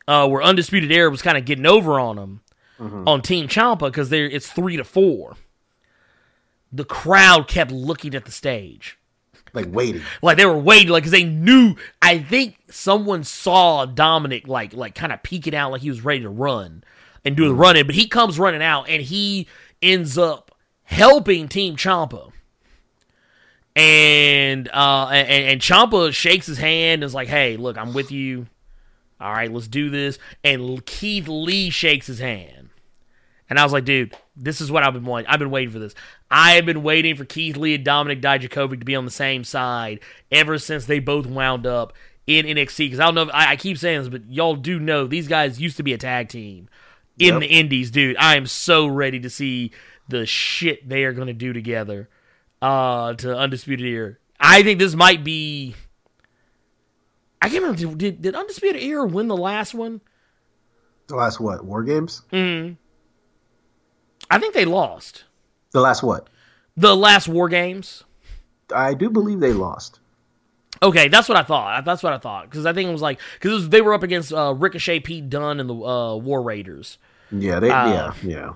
uh, 0.07 0.29
where 0.29 0.43
Undisputed 0.43 0.93
Era 0.93 1.11
was 1.11 1.23
kind 1.23 1.37
of 1.37 1.45
getting 1.45 1.67
over 1.67 1.99
on 1.99 2.17
them 2.17 2.41
on 3.07 3.23
Team 3.23 3.47
Ciampa 3.49 3.87
because 3.87 4.11
they're 4.11 4.29
it's 4.29 4.51
three 4.51 4.77
to 4.77 4.85
four. 4.85 5.37
The 6.73 6.85
crowd 6.85 7.49
kept 7.49 7.71
looking 7.71 8.15
at 8.15 8.25
the 8.25 8.33
stage. 8.33 8.99
Like 9.55 9.67
waiting. 9.71 10.03
Like 10.23 10.39
they 10.39 10.47
were 10.47 10.57
waiting, 10.57 10.89
like 10.89 11.03
because 11.03 11.13
they 11.13 11.25
knew. 11.25 11.75
I 12.01 12.19
think 12.19 12.57
someone 12.71 13.23
saw 13.25 13.87
Dominik 13.87 14.47
like 14.47 14.73
like 14.73 14.95
kind 14.95 15.13
of 15.13 15.23
peeking 15.23 15.55
out, 15.55 15.73
like 15.73 15.83
he 15.83 15.91
was 15.91 16.03
ready 16.03 16.21
to 16.21 16.31
run 16.31 16.85
and 17.25 17.37
do 17.37 17.49
the 17.49 17.55
running, 17.55 17.85
but 17.87 17.95
he 17.95 18.09
comes 18.09 18.39
running 18.39 18.63
out 18.63 18.89
and 18.89 19.03
he 19.03 19.47
ends 19.83 20.17
up 20.17 20.57
helping 20.85 21.49
Team 21.49 21.77
Ciampa. 21.77 22.33
And 23.77 24.69
uh 24.73 25.09
and, 25.13 25.29
and 25.29 25.61
Ciampa 25.61 26.13
shakes 26.15 26.47
his 26.47 26.59
hand 26.59 27.03
and 27.03 27.05
is 27.05 27.15
like, 27.15 27.29
"Hey, 27.29 27.59
look, 27.59 27.77
I'm 27.77 27.93
with 27.93 28.11
you. 28.11 28.47
All 29.21 29.33
right, 29.33 29.53
let's 29.53 29.69
do 29.69 29.91
this." 29.91 30.19
And 30.43 30.85
Keith 30.87 31.29
Lee 31.29 31.69
shakes 31.69 32.07
his 32.07 32.21
hand. 32.21 32.71
And 33.51 33.59
I 33.59 33.65
was 33.65 33.73
like, 33.75 33.85
dude, 33.85 34.17
this 34.37 34.61
is 34.61 34.71
what 34.71 34.83
I've 34.83 34.95
been 34.95 35.05
wanting. 35.05 35.27
I've 35.29 35.39
been 35.39 35.51
waiting 35.51 35.71
for 35.73 35.79
this. 35.79 35.95
I 36.31 36.53
have 36.53 36.65
been 36.67 36.83
waiting 36.83 37.17
for 37.17 37.25
Keith 37.25 37.57
Lee 37.57 37.75
and 37.75 37.85
Dominik 37.85 38.21
Dijakovic 38.23 38.79
to 38.79 38.85
be 38.85 38.97
on 38.97 39.05
the 39.05 39.11
same 39.11 39.45
side 39.45 40.01
ever 40.31 40.59
since 40.59 40.87
they 40.87 41.01
both 41.01 41.27
wound 41.27 41.67
up 41.67 41.93
in 42.27 42.47
NXT. 42.47 42.79
Because 42.79 43.01
I 43.01 43.05
don't 43.05 43.15
know, 43.15 43.23
if, 43.23 43.31
I, 43.33 43.53
I 43.53 43.57
keep 43.57 43.77
saying 43.79 44.01
this, 44.01 44.09
but 44.09 44.31
y'all 44.31 44.57
do 44.57 44.79
know 44.79 45.07
these 45.07 45.29
guys 45.29 45.61
used 45.61 45.77
to 45.77 45.83
be 45.83 45.93
a 45.93 45.99
tag 45.99 46.29
team 46.29 46.69
in 47.19 47.35
Yep. 47.35 47.41
the 47.41 47.47
Indies, 47.47 47.91
dude. 47.91 48.17
I 48.17 48.37
am 48.37 48.47
so 48.47 48.87
ready 48.87 49.21
to 49.21 49.31
see 49.31 49.73
the 50.09 50.25
shit 50.25 50.89
they 50.89 51.05
are 51.05 51.13
going 51.13 51.27
to 51.29 51.33
do 51.35 51.53
together 51.53 52.09
uh, 52.63 53.15
to 53.15 53.37
Undisputed 53.37 53.87
Era. 53.87 54.15
I 54.41 54.63
think 54.63 54.79
this 54.79 54.95
might 54.95 55.23
be. 55.23 55.75
I 57.41 57.49
can't 57.49 57.63
remember. 57.63 57.97
Did, 57.97 58.23
did 58.23 58.35
Undisputed 58.35 58.83
Era 58.83 59.05
win 59.07 59.29
the 59.29 59.37
last 59.37 59.75
one? 59.75 60.01
The 61.09 61.17
last 61.17 61.39
what? 61.41 61.65
War 61.65 61.83
games? 61.83 62.23
Mm. 62.33 62.77
I 64.33 64.39
think 64.39 64.55
they 64.55 64.65
lost. 64.65 65.25
The 65.73 65.81
last 65.81 66.03
what? 66.03 66.29
The 66.77 66.97
last 66.97 67.29
War 67.29 67.49
Games. 67.49 68.05
I 68.75 68.95
do 68.95 69.11
believe 69.11 69.41
they 69.41 69.53
lost. 69.53 70.01
Okay, 70.83 71.09
that's 71.09 71.29
what 71.29 71.37
I 71.37 71.43
thought. 71.43 71.85
That's 71.85 72.03
what 72.03 72.13
I 72.13 72.19
thought 72.19 72.51
because 72.51 72.67
I 72.67 72.73
think 72.73 72.89
it 72.89 72.93
was 72.93 73.03
like 73.03 73.21
because 73.35 73.69
they 73.69 73.81
were 73.81 73.95
up 73.95 74.03
against 74.03 74.33
uh, 74.33 74.55
Ricochet, 74.57 75.01
Pete 75.01 75.29
Dunne, 75.29 75.61
and 75.61 75.69
the 75.69 75.75
uh, 75.75 76.17
War 76.17 76.43
Raiders. 76.43 76.99
Yeah, 77.31 77.61
they. 77.61 77.71
Uh, 77.71 77.89
yeah, 77.89 78.15
yeah. 78.23 78.53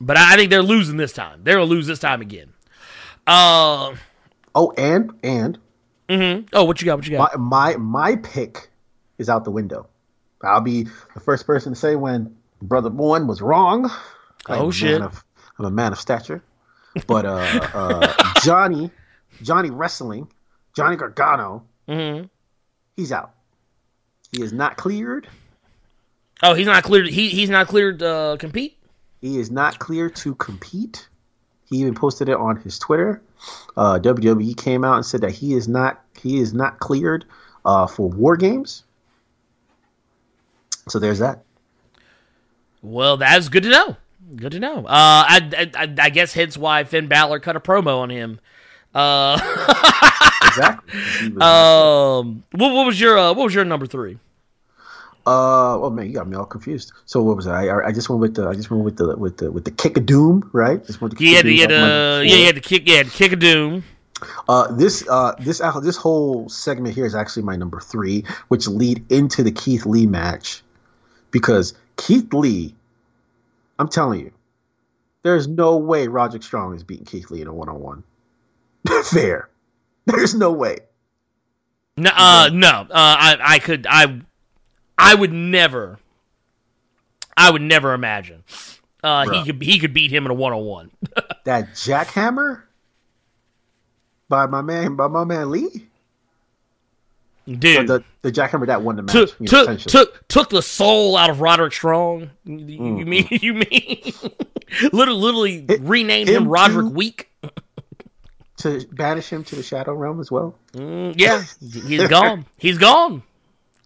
But 0.00 0.18
I 0.18 0.36
think 0.36 0.50
they're 0.50 0.62
losing 0.62 0.96
this 0.96 1.12
time. 1.12 1.40
They're 1.44 1.54
gonna 1.54 1.66
lose 1.66 1.86
this 1.86 2.00
time 2.00 2.20
again. 2.20 2.52
Uh, 3.26 3.94
Oh, 4.54 4.72
and 4.76 5.12
and 5.22 5.58
mhm. 6.08 6.48
oh, 6.52 6.64
what 6.64 6.80
you 6.80 6.86
got? 6.86 6.96
What 6.96 7.06
you 7.06 7.16
got? 7.16 7.38
my 7.38 7.74
my 7.74 7.76
my 7.76 8.16
pick 8.16 8.70
is 9.18 9.28
out 9.28 9.44
the 9.44 9.50
window. 9.50 9.88
I'll 10.42 10.60
be 10.60 10.84
the 11.14 11.20
first 11.20 11.46
person 11.46 11.72
to 11.72 11.78
say 11.78 11.96
when 11.96 12.36
brother 12.62 12.90
one 12.90 13.26
was 13.26 13.42
wrong. 13.42 13.90
I'm 14.46 14.60
Oh, 14.62 14.68
a 14.68 14.72
shit. 14.72 15.00
Man 15.00 15.02
of, 15.02 15.24
I'm 15.58 15.64
a 15.66 15.70
man 15.70 15.92
of 15.92 15.98
stature, 15.98 16.42
but 17.06 17.24
uh, 17.24 17.30
uh, 17.74 18.32
Johnny, 18.44 18.90
Johnny 19.42 19.70
Wrestling, 19.70 20.28
Johnny 20.76 20.96
Gargano, 20.96 21.64
hmm 21.88 22.22
he's 22.96 23.12
out. 23.12 23.32
He 24.32 24.42
is 24.42 24.52
not 24.52 24.76
cleared. 24.76 25.28
Oh, 26.42 26.54
he's 26.54 26.66
not 26.66 26.82
cleared. 26.82 27.06
He 27.06 27.28
he's 27.28 27.50
not 27.50 27.68
cleared 27.68 28.00
to 28.00 28.08
uh, 28.08 28.36
compete. 28.36 28.76
He 29.20 29.38
is 29.38 29.50
not 29.50 29.78
cleared 29.78 30.16
to 30.16 30.34
compete. 30.34 31.08
He 31.70 31.78
even 31.78 31.94
posted 31.94 32.28
it 32.28 32.36
on 32.36 32.56
his 32.56 32.78
Twitter. 32.78 33.22
Uh, 33.76 33.98
WWE 33.98 34.56
came 34.56 34.84
out 34.84 34.96
and 34.96 35.06
said 35.06 35.20
that 35.22 35.30
he 35.30 35.54
is 35.54 35.68
not 35.68 36.02
he 36.20 36.38
is 36.38 36.52
not 36.52 36.78
cleared 36.80 37.24
uh, 37.64 37.86
for 37.86 38.08
War 38.10 38.36
Games. 38.36 38.84
So 40.88 40.98
there's 40.98 41.20
that. 41.20 41.42
Well, 42.82 43.16
that's 43.16 43.48
good 43.48 43.62
to 43.62 43.70
know. 43.70 43.96
Good 44.36 44.52
to 44.52 44.60
know. 44.60 44.78
Uh, 44.86 45.24
I, 45.28 45.70
I 45.76 45.94
I- 45.98 46.10
guess 46.10 46.32
hence 46.32 46.56
why 46.56 46.84
Finn 46.84 47.08
Balor 47.08 47.40
cut 47.40 47.56
a 47.56 47.60
promo 47.60 47.98
on 47.98 48.10
him. 48.10 48.40
Uh, 48.94 49.38
exactly. 50.44 51.00
Um, 51.40 52.44
what, 52.52 52.72
what 52.72 52.86
was 52.86 53.00
your 53.00 53.18
uh, 53.18 53.32
what 53.32 53.44
was 53.44 53.54
your 53.54 53.64
number 53.64 53.86
three? 53.86 54.18
Uh, 55.26 55.80
oh 55.80 55.90
man, 55.90 56.06
you 56.06 56.12
got 56.12 56.28
me 56.28 56.36
all 56.36 56.44
confused. 56.44 56.92
So 57.06 57.22
what 57.22 57.36
was 57.36 57.46
it? 57.46 57.50
I 57.50 57.68
I 57.68 57.86
I 57.86 57.92
just 57.92 58.08
went 58.08 58.20
with 58.20 58.34
the 58.34 58.46
I 58.48 58.54
just 58.54 58.70
went 58.70 58.84
with 58.84 58.96
the 58.98 59.16
with 59.16 59.38
the 59.38 59.50
with 59.50 59.64
the 59.64 59.70
kick 59.70 59.96
of 59.96 60.06
doom, 60.06 60.48
right? 60.52 60.84
Just 60.84 61.00
went 61.00 61.16
to 61.16 61.24
He 61.24 61.32
had, 61.34 61.44
Kick 61.44 61.52
he 61.54 61.62
of 61.64 61.70
had 61.70 61.80
uh, 61.80 62.20
yeah, 62.22 62.36
he 62.36 62.44
had 62.44 62.54
to 62.56 62.60
kick, 62.60 62.82
yeah, 62.86 62.96
had 62.98 63.10
kick 63.10 63.32
a 63.32 63.36
doom. 63.36 63.84
Uh, 64.48 64.70
this 64.72 65.06
uh 65.08 65.34
this 65.38 65.60
uh, 65.60 65.80
this 65.80 65.96
whole 65.96 66.48
segment 66.48 66.94
here 66.94 67.06
is 67.06 67.14
actually 67.14 67.42
my 67.42 67.56
number 67.56 67.80
three, 67.80 68.24
which 68.48 68.68
lead 68.68 69.04
into 69.10 69.42
the 69.42 69.50
Keith 69.50 69.86
Lee 69.86 70.06
match, 70.06 70.62
because 71.30 71.74
Keith 71.96 72.32
Lee, 72.32 72.74
I'm 73.78 73.88
telling 73.88 74.20
you, 74.20 74.32
there's 75.22 75.48
no 75.48 75.76
way 75.76 76.06
Roderick 76.08 76.42
Strong 76.42 76.76
is 76.76 76.84
beating 76.84 77.06
Keith 77.06 77.30
Lee 77.30 77.40
in 77.40 77.48
a 77.48 77.54
one 77.54 77.68
on 77.68 77.80
one. 77.80 78.04
Fair, 79.04 79.48
there's 80.06 80.34
no 80.34 80.52
way. 80.52 80.78
No, 81.96 82.10
uh, 82.14 82.50
no, 82.52 82.68
uh, 82.68 82.86
I, 82.90 83.36
I 83.40 83.58
could, 83.58 83.86
I, 83.88 84.20
I 84.98 85.14
would 85.14 85.32
never, 85.32 85.98
I 87.36 87.50
would 87.50 87.62
never 87.62 87.94
imagine, 87.94 88.42
uh, 89.02 89.30
he 89.30 89.44
could, 89.44 89.62
he 89.62 89.78
could 89.78 89.94
beat 89.94 90.10
him 90.10 90.24
in 90.24 90.30
a 90.30 90.34
one 90.34 90.52
on 90.52 90.64
one. 90.64 90.90
That 91.44 91.74
jackhammer 91.74 92.62
by 94.28 94.46
my 94.46 94.62
man 94.62 94.96
by 94.96 95.08
my 95.08 95.24
man 95.24 95.50
Lee, 95.50 95.86
Dude, 97.46 97.86
the 97.88 98.02
the 98.22 98.32
jackhammer 98.32 98.66
that 98.66 98.80
won 98.82 98.96
the 98.96 99.02
match. 99.02 99.12
took, 99.12 99.30
you 99.38 99.46
know, 99.52 99.64
took, 99.76 99.80
took, 99.80 100.28
took 100.28 100.50
the 100.50 100.62
soul 100.62 101.16
out 101.16 101.28
of 101.30 101.40
Roderick 101.40 101.72
Strong. 101.74 102.30
You, 102.44 102.56
you 102.58 102.78
Mm-hmm. 102.80 103.08
mean, 103.08 103.28
you 103.30 103.54
mean, 103.54 104.12
literally, 104.92 105.60
literally 105.62 105.66
renamed 105.80 106.28
him 106.30 106.44
him 106.44 106.48
Roderick 106.48 106.86
too? 106.86 106.92
Weak. 106.94 107.30
to 108.58 108.86
banish 108.92 109.28
him 109.30 109.44
to 109.44 109.56
the 109.56 109.62
shadow 109.62 109.94
realm 109.94 110.20
as 110.20 110.30
well. 110.30 110.54
Mm, 110.72 111.14
yeah, 111.18 111.42
he's 111.60 112.08
gone. 112.08 112.46
He's 112.56 112.78
gone. 112.78 113.22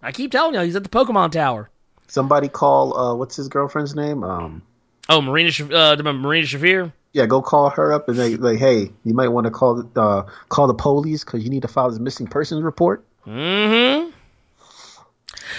I 0.02 0.12
keep 0.12 0.30
telling 0.30 0.54
you, 0.54 0.60
he's 0.60 0.76
at 0.76 0.84
the 0.84 0.88
Pokemon 0.88 1.32
Tower. 1.32 1.70
Somebody 2.06 2.48
call 2.48 2.96
uh 2.96 3.14
what's 3.14 3.34
his 3.36 3.48
girlfriend's 3.48 3.94
name? 3.96 4.22
Um 4.24 4.62
Oh, 5.10 5.20
Marina, 5.22 5.50
uh, 5.74 5.96
Marina 6.12 6.46
Shafir. 6.46 6.92
yeah, 7.14 7.24
go 7.26 7.40
call 7.40 7.70
her 7.70 7.92
up 7.94 8.08
and 8.10 8.18
they 8.18 8.36
like, 8.36 8.58
hey, 8.58 8.90
you 9.04 9.14
might 9.14 9.28
want 9.28 9.46
to 9.46 9.50
call 9.50 9.82
the 9.82 10.00
uh, 10.00 10.28
call 10.50 10.66
the 10.66 10.74
police 10.74 11.24
because 11.24 11.42
you 11.42 11.48
need 11.50 11.62
to 11.62 11.68
file 11.68 11.90
this 11.90 11.98
missing 11.98 12.26
persons 12.26 12.62
report. 12.62 13.02
Mm-hmm. 13.28 14.10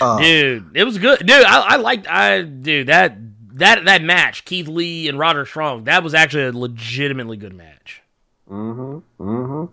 Uh, 0.01 0.20
Dude, 0.20 0.72
it 0.76 0.84
was 0.86 0.97
good. 0.97 1.20
Dude, 1.20 1.32
I, 1.32 1.74
I 1.74 1.76
liked 1.76 2.07
I 2.07 2.41
dude 2.41 2.88
that 2.88 3.17
that 3.53 3.86
that 3.86 4.01
match, 4.01 4.45
Keith 4.45 4.67
Lee 4.67 5.07
and 5.07 5.20
Roderick 5.20 5.47
Strong, 5.47 5.84
that 5.86 6.03
was 6.03 6.13
actually 6.13 6.43
a 6.45 6.51
legitimately 6.51 7.38
good 7.38 7.53
match. 7.53 8.01
Mhm. 8.49 9.03
Mhm. 9.20 9.70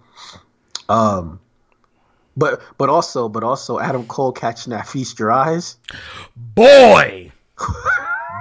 Um, 0.88 1.40
but 2.36 2.61
but 2.76 2.88
also 2.88 3.28
but 3.28 3.42
also 3.44 3.78
Adam 3.78 4.07
Cole 4.07 4.32
catching 4.32 4.72
that 4.72 4.86
feast 4.88 5.18
your 5.18 5.30
eyes. 5.32 5.76
Boy. 6.36 7.32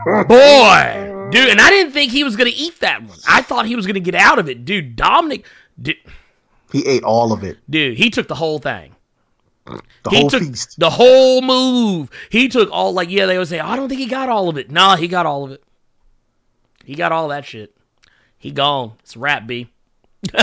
Boy. 0.05 1.27
Dude, 1.31 1.49
and 1.49 1.59
I 1.61 1.69
didn't 1.69 1.93
think 1.93 2.11
he 2.11 2.23
was 2.23 2.35
gonna 2.35 2.51
eat 2.53 2.79
that 2.81 3.01
one. 3.03 3.17
I 3.27 3.41
thought 3.41 3.65
he 3.65 3.75
was 3.75 3.87
gonna 3.87 3.99
get 3.99 4.15
out 4.15 4.39
of 4.39 4.49
it. 4.49 4.65
Dude, 4.65 4.95
Dominik 4.97 5.45
dude, 5.81 5.97
He 6.71 6.85
ate 6.85 7.03
all 7.03 7.31
of 7.31 7.43
it, 7.43 7.57
dude 7.69 7.97
he 7.97 8.09
took 8.09 8.27
the 8.27 8.35
whole 8.35 8.59
thing. 8.59 8.94
The 9.66 10.09
he 10.11 10.18
whole 10.18 10.30
took 10.30 10.43
feast. 10.43 10.80
the 10.80 10.91
whole 10.91 11.41
move. 11.41 12.11
He 12.30 12.47
took 12.47 12.70
all 12.72 12.93
like 12.93 13.09
yeah, 13.09 13.26
they 13.26 13.38
would 13.38 13.47
say, 13.47 13.59
I 13.59 13.76
don't 13.76 13.89
think 13.89 13.99
he 13.99 14.05
got 14.07 14.30
all 14.30 14.47
of 14.49 14.57
it. 14.57 14.70
Nah, 14.70 14.95
he 14.95 15.07
got 15.07 15.26
all 15.26 15.43
of 15.43 15.51
it. 15.51 15.63
He 16.84 16.95
got 16.95 17.11
all 17.11 17.30
that 17.30 17.45
shit. 17.45 17.76
He 18.38 18.51
gone. 18.51 18.93
It's 18.99 19.16
a 19.16 19.20
wrap 19.20 19.47
B. 19.47 19.72
uh 20.34 20.41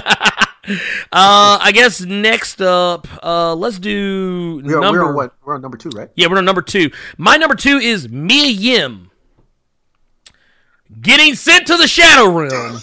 I 1.12 1.70
guess 1.72 2.00
next 2.00 2.60
up, 2.60 3.06
uh 3.22 3.54
let's 3.54 3.78
do 3.78 4.60
We're, 4.64 4.80
number 4.80 5.02
we're 5.02 5.08
on 5.08 5.14
what? 5.14 5.34
We're 5.44 5.54
on 5.54 5.62
number 5.62 5.76
two, 5.76 5.90
right? 5.90 6.10
Yeah, 6.16 6.26
we're 6.28 6.38
on 6.38 6.44
number 6.44 6.62
two. 6.62 6.90
My 7.16 7.36
number 7.36 7.54
two 7.54 7.78
is 7.78 8.08
Mia 8.08 8.48
Yim. 8.48 9.10
Getting 11.00 11.34
sent 11.36 11.68
to 11.68 11.76
the 11.76 11.86
Shadow 11.86 12.28
Realm. 12.30 12.80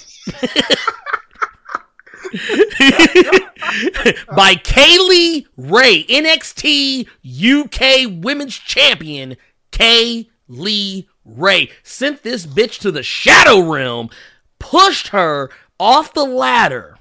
by 4.35 4.55
Kay 4.55 4.97
Lee 4.97 5.47
Ray, 5.57 6.03
NXT 6.05 7.07
UK 7.25 8.23
Women's 8.23 8.55
Champion, 8.57 9.37
Kay 9.71 10.29
Lee 10.47 11.07
Ray. 11.25 11.69
Sent 11.83 12.23
this 12.23 12.45
bitch 12.45 12.79
to 12.79 12.91
the 12.91 13.03
Shadow 13.03 13.61
Realm, 13.61 14.09
pushed 14.59 15.09
her 15.09 15.49
off 15.79 16.13
the 16.13 16.25
ladder, 16.25 16.97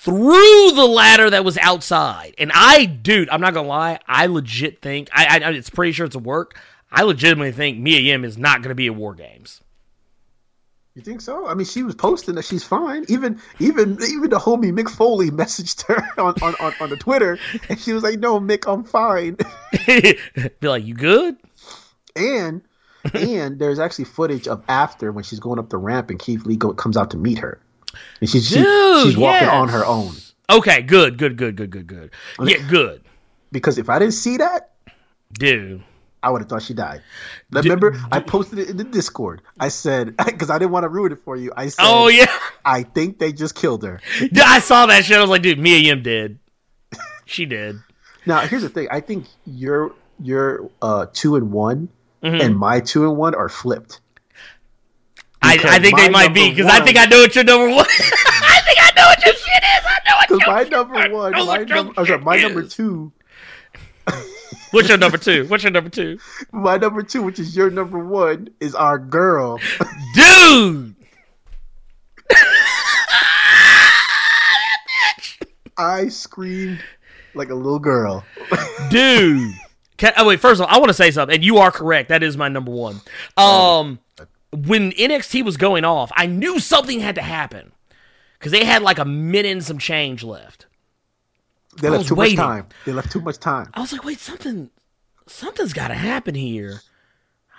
through 0.00 0.70
the 0.72 0.86
ladder 0.86 1.28
that 1.28 1.44
was 1.44 1.58
outside. 1.58 2.34
And 2.38 2.50
I, 2.54 2.86
dude, 2.86 3.28
I'm 3.28 3.42
not 3.42 3.52
gonna 3.52 3.68
lie, 3.68 3.98
I 4.06 4.26
legit 4.26 4.80
think, 4.80 5.10
I, 5.12 5.40
I 5.44 5.50
it's 5.50 5.68
pretty 5.68 5.92
sure 5.92 6.06
it's 6.06 6.16
a 6.16 6.20
work. 6.20 6.58
I 6.90 7.02
legitimately 7.02 7.52
think 7.52 7.78
Mia 7.78 8.00
Yim 8.00 8.24
is 8.24 8.38
not 8.38 8.62
gonna 8.62 8.74
be 8.74 8.86
at 8.86 8.94
War 8.94 9.14
Games. 9.14 9.60
You 10.94 11.02
think 11.02 11.20
so? 11.20 11.46
I 11.46 11.54
mean, 11.54 11.66
she 11.66 11.82
was 11.84 11.94
posting 11.94 12.34
that 12.34 12.44
she's 12.44 12.64
fine. 12.64 13.04
Even 13.08 13.40
even 13.60 13.98
even 14.02 14.30
the 14.30 14.38
homie 14.38 14.72
Mick 14.72 14.90
Foley 14.90 15.30
messaged 15.30 15.86
her 15.86 16.02
on 16.20 16.34
on, 16.42 16.54
on, 16.60 16.74
on 16.80 16.90
the 16.90 16.96
Twitter, 16.96 17.38
and 17.68 17.78
she 17.78 17.92
was 17.92 18.02
like, 18.02 18.18
"No, 18.18 18.40
Mick, 18.40 18.70
I'm 18.70 18.84
fine." 18.84 19.36
Be 20.60 20.68
like, 20.68 20.84
you 20.84 20.94
good? 20.94 21.36
and 22.16 22.62
and 23.14 23.58
there's 23.58 23.78
actually 23.78 24.04
footage 24.04 24.48
of 24.48 24.62
after 24.68 25.12
when 25.12 25.24
she's 25.24 25.40
going 25.40 25.58
up 25.58 25.70
the 25.70 25.78
ramp 25.78 26.10
and 26.10 26.18
Keith 26.18 26.44
Lee 26.44 26.56
go, 26.56 26.72
comes 26.72 26.96
out 26.96 27.10
to 27.12 27.16
meet 27.16 27.38
her, 27.38 27.60
and 28.20 28.28
she's 28.28 28.48
she- 28.48 28.56
she's 28.56 29.16
walking 29.16 29.46
yes. 29.46 29.52
on 29.52 29.68
her 29.68 29.84
own. 29.86 30.12
Okay, 30.50 30.82
good, 30.82 31.16
good, 31.16 31.36
good, 31.36 31.54
good, 31.54 31.70
good, 31.70 31.86
good. 31.86 32.10
Yeah, 32.42 32.56
good, 32.68 33.02
Because 33.52 33.78
if 33.78 33.88
I 33.88 34.00
didn't 34.00 34.14
see 34.14 34.38
that, 34.38 34.72
dude. 35.32 35.84
I 36.22 36.30
would 36.30 36.42
have 36.42 36.48
thought 36.50 36.62
she 36.62 36.74
died. 36.74 37.02
Remember, 37.50 37.96
I 38.12 38.20
posted 38.20 38.58
it 38.58 38.68
in 38.68 38.76
the 38.76 38.84
Discord. 38.84 39.40
I 39.58 39.68
said 39.68 40.16
because 40.24 40.50
I 40.50 40.58
didn't 40.58 40.70
want 40.72 40.84
to 40.84 40.88
ruin 40.88 41.12
it 41.12 41.18
for 41.24 41.36
you. 41.36 41.52
I 41.56 41.68
said, 41.68 41.82
Oh 41.86 42.08
yeah, 42.08 42.26
I 42.64 42.82
think 42.82 43.18
they 43.18 43.32
just 43.32 43.54
killed 43.54 43.82
her." 43.84 44.00
I 44.36 44.60
saw 44.60 44.86
that 44.86 45.04
shit. 45.04 45.16
I 45.16 45.20
was 45.20 45.30
like, 45.30 45.42
dude, 45.42 45.58
Mia 45.58 45.78
Yim 45.78 46.02
did. 46.02 46.38
She 47.26 47.46
did. 47.46 47.78
Now, 48.26 48.40
here's 48.40 48.62
the 48.62 48.68
thing. 48.68 48.88
I 48.90 49.00
think 49.00 49.26
your 49.46 49.92
your 50.20 50.68
uh, 50.82 51.06
two 51.12 51.36
and 51.36 51.52
one 51.52 51.88
Mm-hmm. 52.22 52.40
and 52.42 52.54
my 52.58 52.80
two 52.80 53.04
and 53.08 53.16
one 53.16 53.34
are 53.34 53.48
flipped. 53.48 54.00
I, 55.40 55.56
I 55.64 55.78
think 55.78 55.96
they 55.96 56.10
might 56.10 56.34
be 56.34 56.50
because 56.50 56.66
I 56.66 56.84
think 56.84 56.98
I 56.98 57.06
know 57.06 57.20
what 57.22 57.34
your 57.34 57.44
number 57.44 57.68
one. 57.70 57.86
I 57.88 58.60
think 58.66 58.78
I 58.78 58.90
know 58.94 59.06
what 59.06 59.24
your 59.24 59.34
shit 59.34 59.62
is. 59.62 59.84
I 59.86 59.98
know 60.06 60.16
what 60.16 60.28
Because 60.28 60.40
your 60.46 60.54
my 60.54 60.62
number 60.64 61.16
one, 61.16 61.32
my, 61.46 61.64
num- 61.64 61.94
sorry, 62.06 62.18
my 62.20 62.36
number 62.36 62.62
two, 62.64 63.10
What's 64.70 64.88
your 64.88 64.98
number 64.98 65.18
two? 65.18 65.46
What's 65.48 65.62
your 65.64 65.72
number 65.72 65.90
two? 65.90 66.18
my 66.52 66.76
number 66.76 67.02
two, 67.02 67.22
which 67.22 67.38
is 67.38 67.56
your 67.56 67.70
number 67.70 67.98
one, 67.98 68.48
is 68.60 68.74
our 68.74 68.98
girl. 68.98 69.58
Dude. 70.14 70.94
I 75.80 76.08
screamed 76.08 76.82
like 77.34 77.48
a 77.48 77.54
little 77.54 77.78
girl. 77.78 78.24
dude. 78.90 79.54
Can, 79.96 80.12
oh 80.16 80.26
wait, 80.26 80.40
first 80.40 80.60
of 80.60 80.66
all, 80.66 80.74
I 80.74 80.78
want 80.78 80.90
to 80.90 80.94
say 80.94 81.10
something, 81.10 81.34
and 81.34 81.44
you 81.44 81.58
are 81.58 81.70
correct. 81.70 82.10
That 82.10 82.22
is 82.22 82.36
my 82.36 82.48
number 82.48 82.70
one. 82.70 83.00
Um, 83.36 83.98
when 84.52 84.92
NXT 84.92 85.44
was 85.44 85.56
going 85.56 85.84
off, 85.84 86.10
I 86.14 86.26
knew 86.26 86.58
something 86.58 87.00
had 87.00 87.14
to 87.16 87.22
happen 87.22 87.72
because 88.38 88.52
they 88.52 88.64
had 88.64 88.82
like 88.82 88.98
a 88.98 89.04
minute 89.04 89.52
and 89.52 89.64
some 89.64 89.78
change 89.78 90.22
left. 90.22 90.66
They 91.78 91.88
I 91.88 91.92
left 91.92 92.08
too 92.08 92.14
waiting. 92.14 92.36
much 92.36 92.44
time. 92.46 92.66
They 92.84 92.92
left 92.92 93.12
too 93.12 93.20
much 93.20 93.38
time. 93.38 93.70
I 93.74 93.80
was 93.80 93.92
like, 93.92 94.04
wait, 94.04 94.18
something, 94.18 94.70
something's 95.26 95.72
got 95.72 95.88
to 95.88 95.94
happen 95.94 96.34
here. 96.34 96.80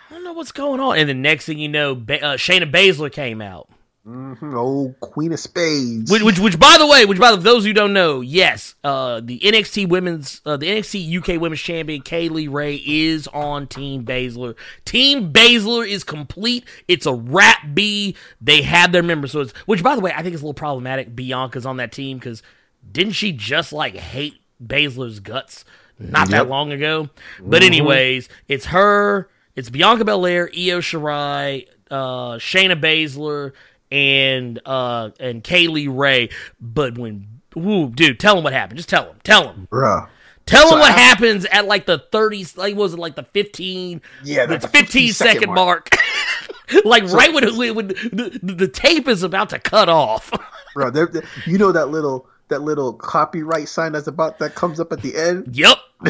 I 0.10 0.14
don't 0.14 0.24
know 0.24 0.34
what's 0.34 0.52
going 0.52 0.80
on. 0.82 0.98
And 0.98 1.08
the 1.10 1.14
next 1.14 1.46
thing 1.46 1.58
you 1.60 1.70
know, 1.70 1.96
ba- 1.96 2.22
uh, 2.24 2.38
Shayna 2.38 2.70
Baszler 2.70 3.12
came 3.12 3.42
out. 3.42 3.70
Mhm, 4.06 4.56
Old 4.56 5.00
Queen 5.00 5.32
of 5.32 5.40
Spades. 5.40 6.12
Which, 6.12 6.24
which, 6.24 6.40
which, 6.40 6.60
by 6.60 6.76
the 6.80 6.88
way, 6.88 7.06
which 7.06 7.20
by 7.20 7.32
the, 7.32 7.38
those 7.38 7.64
who 7.64 7.72
don't 7.72 7.94
know, 7.94 8.20
yes, 8.22 8.74
uh, 8.84 9.22
the 9.24 9.38
NXT 9.40 9.88
women's, 9.90 10.42
uh, 10.44 10.58
the 10.58 10.66
NXT 10.68 11.18
UK 11.20 11.40
Women's 11.40 11.62
Champion 11.62 12.02
Kay 12.02 12.28
Lee 12.28 12.48
Ray 12.48 12.82
is 12.84 13.28
on 13.28 13.68
Team 13.68 14.04
Baszler. 14.04 14.56
Team 14.86 15.32
Baszler 15.32 15.88
is 15.88 16.04
complete. 16.04 16.66
It's 16.88 17.06
a 17.06 17.14
wrap 17.14 17.60
B. 17.76 18.16
They 18.42 18.64
have 18.64 18.92
their 18.92 19.04
members, 19.04 19.34
so 19.34 19.42
it's 19.42 19.52
which, 19.68 19.84
by 19.84 19.94
the 19.96 20.02
way, 20.02 20.12
I 20.12 20.24
think 20.24 20.34
is 20.34 20.42
a 20.42 20.46
little 20.46 20.56
problematic. 20.56 21.16
Bianca's 21.16 21.68
on 21.68 21.78
that 21.78 21.92
team 21.92 22.18
because 22.18 22.42
didn't 22.90 23.14
she 23.14 23.32
just 23.32 23.74
like 23.74 23.96
hate 23.96 24.36
Baszler's 24.64 25.20
guts 25.20 25.66
not 26.00 26.30
that 26.30 26.48
long 26.50 26.72
ago? 26.72 27.10
But 27.42 27.64
anyways, 27.64 28.30
it's 28.48 28.66
her. 28.68 29.30
It's 29.56 29.70
Bianca 29.70 30.06
Belair, 30.06 30.50
Io 30.56 30.80
Shirai, 30.80 31.68
uh, 31.90 32.38
Shayna 32.38 32.80
Baszler, 32.80 33.52
and 33.92 34.60
uh, 34.66 35.10
and 35.20 35.44
Kay 35.44 35.68
Lee 35.68 35.88
Ray. 35.88 36.30
But 36.60 36.98
when, 36.98 37.28
ooh, 37.58 37.90
dude, 37.90 38.20
tell 38.20 38.38
him 38.38 38.44
what 38.44 38.54
happened. 38.54 38.78
Just 38.78 38.90
tell 38.90 39.06
him. 39.06 39.18
Tell 39.24 39.52
him. 39.54 39.68
Bruh. 39.72 40.08
Tell 40.46 40.70
So 40.70 40.76
him 40.76 40.80
what 40.80 40.92
I- 40.92 41.00
happens 41.00 41.46
at 41.46 41.66
like 41.66 41.86
the 41.86 42.00
thirty. 42.12 42.46
Like 42.56 42.76
was 42.76 42.94
it 42.94 43.00
like 43.00 43.16
the 43.16 43.24
fifteen? 43.24 44.02
Yeah, 44.24 44.46
the 44.46 44.54
that's 44.54 44.66
the 44.66 44.72
15 44.72 45.08
15 45.10 45.14
second 45.14 45.40
second 45.42 45.54
mark. 45.54 45.90
like 46.86 47.04
right 47.06 47.34
when, 47.34 47.58
when, 47.76 47.88
the, 47.88 48.40
the 48.42 48.68
tape 48.68 49.08
is 49.08 49.24
about 49.24 49.50
to 49.50 49.60
cut 49.60 49.90
off. 49.90 50.32
Bro, 50.74 50.92
they're, 50.92 51.08
they 51.08 51.22
you 51.46 51.58
know 51.58 51.72
that 51.74 51.88
little 51.90 52.28
that 52.52 52.62
little 52.62 52.94
copyright 52.94 53.68
sign 53.68 53.92
that's 53.94 54.08
about 54.08 54.40
that 54.40 54.54
comes 54.56 54.80
up 54.80 54.92
at 54.94 55.02
the 55.02 55.16
end. 55.18 55.56
Yep. 55.56 55.78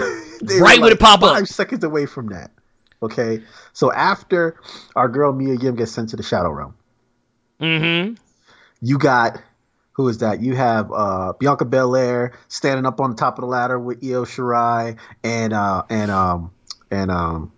Right 0.59 0.81
when 0.81 0.91
it 0.91 0.99
pop 0.99 1.21
up. 1.21 1.35
Five 1.35 1.47
seconds 1.47 1.83
away 1.83 2.07
from 2.07 2.27
that. 2.29 2.49
Okay, 3.03 3.43
so 3.73 3.91
after 3.91 4.55
our 4.95 5.07
girl 5.07 5.33
Mia 5.33 5.53
Yim 5.55 5.75
gets 5.75 5.91
sent 5.91 6.09
to 6.09 6.15
the 6.15 6.23
Shadow 6.23 6.49
Realm, 6.51 6.75
Mm-hmm. 7.59 8.15
you 8.81 8.97
got 8.97 9.39
who 9.93 10.07
is 10.07 10.19
that? 10.19 10.41
You 10.41 10.55
have 10.55 10.91
uh, 10.91 11.33
Bianca 11.33 11.65
Belair 11.65 12.33
standing 12.47 12.85
up 12.87 12.99
on 12.99 13.11
the 13.11 13.15
top 13.17 13.37
of 13.37 13.41
the 13.41 13.47
ladder 13.47 13.77
with 13.77 14.03
Io 14.03 14.23
Shirai 14.25 14.97
and 15.23 15.53
uh, 15.53 15.83
and 15.89 16.09
um 16.09 16.51
and 16.89 17.11
um 17.11 17.51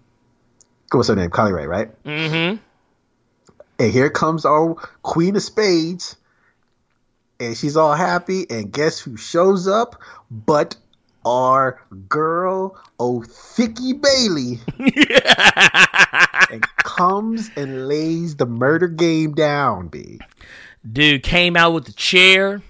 what's 0.91 1.07
her 1.07 1.15
name? 1.15 1.29
Kylie 1.29 1.55
Ray, 1.55 1.67
right? 1.67 2.03
Mm-hmm. 2.03 2.57
And 3.79 3.91
here 3.91 4.09
comes 4.09 4.45
our 4.45 4.75
Queen 5.03 5.35
of 5.35 5.41
Spades, 5.41 6.15
and 7.43 7.57
she's 7.57 7.77
all 7.77 7.93
happy. 7.93 8.45
And 8.49 8.71
guess 8.71 8.99
who 8.99 9.17
shows 9.17 9.67
up? 9.67 10.01
But 10.31 10.75
our 11.25 11.81
girl 12.09 12.77
Othicky 12.99 14.01
Bailey, 14.01 14.59
and 16.51 16.65
comes 16.77 17.49
and 17.55 17.87
lays 17.87 18.35
the 18.35 18.45
murder 18.45 18.87
game 18.87 19.33
down, 19.33 19.87
B. 19.87 20.19
Dude 20.89 21.23
came 21.23 21.55
out 21.55 21.71
with 21.73 21.85
the 21.85 21.93
chair, 21.93 22.61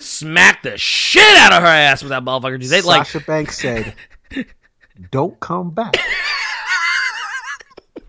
smacked 0.00 0.62
the 0.62 0.78
shit 0.78 1.36
out 1.38 1.52
of 1.52 1.62
her 1.62 1.68
ass 1.68 2.02
with 2.02 2.10
that 2.10 2.22
motherfucker. 2.22 2.60
Dude, 2.60 2.70
they 2.70 2.82
like 2.82 3.06
Sasha 3.06 3.24
Banks 3.24 3.58
said, 3.58 3.94
"Don't 5.10 5.38
come 5.40 5.70
back." 5.70 5.96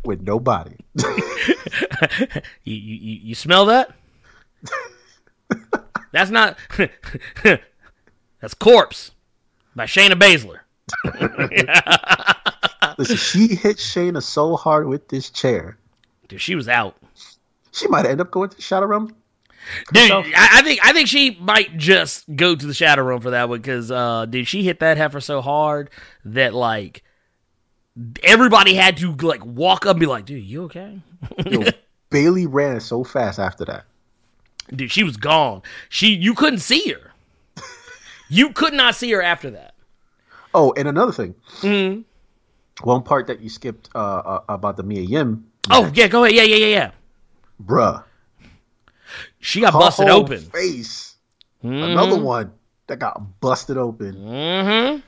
With 0.04 0.22
nobody. 0.22 0.76
you, 2.64 2.76
you 2.76 3.20
you 3.24 3.36
smell 3.36 3.66
that? 3.66 3.92
That's 6.12 6.32
not. 6.32 6.58
that's 7.44 8.54
corpse 8.54 9.12
by 9.76 9.86
Shayna 9.86 10.14
Baszler. 10.14 10.60
Listen, 12.98 13.18
she 13.18 13.48
hit 13.56 13.78
Shayna 13.78 14.24
so 14.24 14.56
hard 14.56 14.88
with 14.88 15.10
this 15.10 15.30
chair, 15.30 15.78
Dude, 16.28 16.42
she 16.42 16.56
was 16.56 16.68
out. 16.68 16.96
she 17.72 17.88
might 17.88 18.06
end 18.06 18.22
up 18.22 18.32
going 18.32 18.50
to 18.50 18.56
the 18.56 18.62
Shadow 18.62 18.88
Realm. 18.88 19.16
Dude. 19.94 20.12
I, 20.12 20.24
I 20.36 20.62
think 20.62 20.80
I 20.84 20.94
think 20.94 21.08
she 21.08 21.38
might 21.42 21.78
just 21.78 22.24
go 22.36 22.56
to 22.56 22.66
the 22.66 22.74
shadow 22.74 23.04
room 23.04 23.20
for 23.22 23.32
that 23.32 23.50
one 23.50 23.60
because, 23.60 23.92
uh, 23.92 24.26
dude, 24.26 24.48
she 24.48 24.64
hit 24.64 24.80
that 24.80 24.98
heifer 24.98 25.20
so 25.20 25.42
hard 25.42 25.90
that 26.24 26.54
like 26.54 27.04
everybody 28.24 28.76
had 28.76 28.98
to 28.98 29.14
like 29.16 29.46
walk 29.46 29.86
up 29.86 29.92
and 29.92 30.00
be 30.00 30.06
like, 30.06 30.26
"Dude, 30.26 30.44
you 30.44 30.64
okay?" 30.66 31.02
Yo, 31.46 31.64
Bailey 32.10 32.46
ran 32.48 32.80
so 32.80 33.04
fast 33.04 33.40
after 33.40 33.66
that. 33.66 33.84
Dude, 34.76 34.92
she 34.92 35.04
was 35.04 35.18
gone. 35.18 35.62
She 35.90 36.08
you 36.16 36.34
couldn't 36.34 36.60
see 36.60 36.90
her. 36.92 37.12
You 38.30 38.52
could 38.52 38.74
not 38.74 38.94
see 38.96 39.10
her 39.12 39.22
after 39.22 39.50
that. 39.52 39.74
Oh, 40.54 40.74
and 40.76 40.88
another 40.88 41.14
thing. 41.14 41.34
Mhm. 41.62 42.04
One 42.84 43.02
part 43.04 43.28
that 43.28 43.40
you 43.40 43.50
skipped 43.50 43.90
uh, 43.96 43.98
uh, 44.00 44.42
about 44.50 44.76
the 44.78 44.84
Mia 44.84 45.02
Yim, 45.02 45.46
Oh 45.70 45.90
yeah, 45.94 46.08
go 46.08 46.24
ahead. 46.26 46.36
Yeah, 46.36 46.44
yeah, 46.44 46.56
yeah, 46.58 46.68
yeah. 46.68 46.92
bruh. 47.64 48.04
She 49.40 49.62
got 49.62 49.74
her 49.74 49.80
busted 49.80 50.10
open. 50.10 50.40
Face. 50.40 51.16
Another 51.64 52.20
one 52.22 52.52
that 52.88 53.00
got 53.00 53.40
busted 53.40 53.78
open. 53.78 54.14
Mm-hmm. 54.16 55.00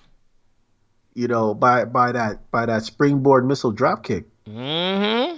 You 1.15 1.27
know, 1.27 1.53
by 1.53 1.85
by 1.85 2.11
that 2.13 2.49
by 2.51 2.65
that 2.65 2.83
springboard 2.83 3.45
missile 3.45 3.71
drop 3.71 4.03
kick, 4.03 4.25
Mm-hmm. 4.47 5.37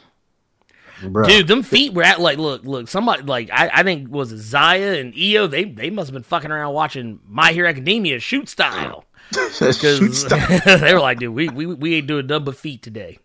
Bruh. 1.02 1.28
Dude, 1.28 1.47
them 1.47 1.64
feet 1.64 1.93
were 1.93 2.04
at 2.04 2.20
like 2.20 2.38
look, 2.38 2.64
look, 2.64 2.88
somebody 2.88 3.24
like 3.24 3.49
I, 3.52 3.70
I 3.74 3.84
think 3.84 4.10
was 4.12 4.32
it 4.32 4.38
Zaya 4.39 4.93
and 4.99 5.14
Io, 5.18 5.47
they 5.47 5.64
they 5.66 5.89
must 5.89 6.08
have 6.10 6.14
been 6.14 6.24
fucking 6.24 6.52
around 6.52 6.74
watching 6.74 7.20
My 7.28 7.52
Hero 7.52 7.70
Academia 7.70 8.20
shoot 8.20 8.47
style. 8.49 9.06
Shoot 9.54 9.60
Because 9.82 10.20
stop. 10.22 10.64
they 10.66 10.93
were 10.93 10.99
like, 10.99 11.20
dude, 11.20 11.34
we, 11.34 11.47
we 11.47 11.66
we 11.66 11.95
ain't 11.95 12.08
doing 12.08 12.28
nothing 12.28 12.43
but 12.45 12.58
feet 12.58 12.82
today. 12.82 13.18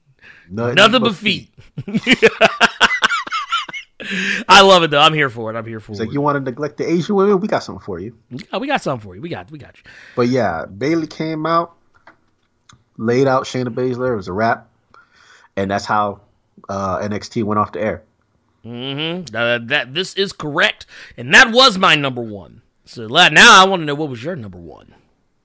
Nothing, 0.48 0.74
Nothing 0.76 1.02
but 1.02 1.14
feet. 1.16 1.50
I 4.48 4.60
love 4.62 4.82
it 4.84 4.90
though. 4.90 5.00
I'm 5.00 5.14
here 5.14 5.30
for 5.30 5.52
it. 5.52 5.56
I'm 5.58 5.66
here 5.66 5.80
for 5.80 5.92
It's 5.92 6.00
it. 6.00 6.04
like 6.04 6.12
you 6.12 6.20
want 6.20 6.36
to 6.36 6.40
neglect 6.40 6.76
the 6.76 6.88
Asian 6.88 7.16
women? 7.16 7.40
We 7.40 7.48
got 7.48 7.64
something 7.64 7.82
for 7.84 7.98
you. 7.98 8.16
Oh, 8.52 8.58
we 8.60 8.66
got 8.68 8.82
something 8.82 9.04
for 9.04 9.16
you. 9.16 9.20
We 9.20 9.28
got 9.28 9.50
we 9.50 9.58
got 9.58 9.76
you. 9.78 9.82
But 10.14 10.28
yeah, 10.28 10.66
Bailey 10.66 11.06
came 11.08 11.44
out, 11.46 11.74
laid 12.98 13.26
out 13.26 13.44
Shayna 13.44 13.68
Baszler. 13.68 14.12
It 14.12 14.16
was 14.16 14.28
a 14.28 14.32
wrap, 14.32 14.68
and 15.56 15.70
that's 15.70 15.86
how 15.86 16.20
uh, 16.68 16.98
NXT 17.00 17.44
went 17.44 17.58
off 17.58 17.72
the 17.72 17.80
air. 17.80 18.02
Mm-hmm. 18.64 19.34
Uh, 19.34 19.58
that 19.68 19.94
this 19.94 20.14
is 20.14 20.32
correct, 20.32 20.86
and 21.16 21.32
that 21.34 21.52
was 21.52 21.78
my 21.78 21.94
number 21.94 22.22
one. 22.22 22.62
So 22.84 23.06
now 23.06 23.62
I 23.62 23.66
want 23.66 23.80
to 23.82 23.86
know 23.86 23.94
what 23.94 24.08
was 24.08 24.22
your 24.22 24.36
number 24.36 24.58
one. 24.58 24.94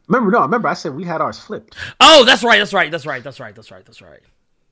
Remember, 0.08 0.32
no, 0.32 0.42
remember 0.42 0.68
I 0.68 0.74
said 0.74 0.96
we 0.96 1.04
had 1.06 1.22
ours 1.22 1.40
flipped. 1.40 1.76
Oh, 2.00 2.26
that's 2.26 2.44
right. 2.44 2.58
That's 2.60 2.74
right. 2.74 2.92
That's 2.92 3.06
right. 3.06 3.24
That's 3.24 3.40
right. 3.40 3.56
That's 3.56 3.72
right. 3.72 3.86
That's 3.86 4.02
right. 4.02 4.20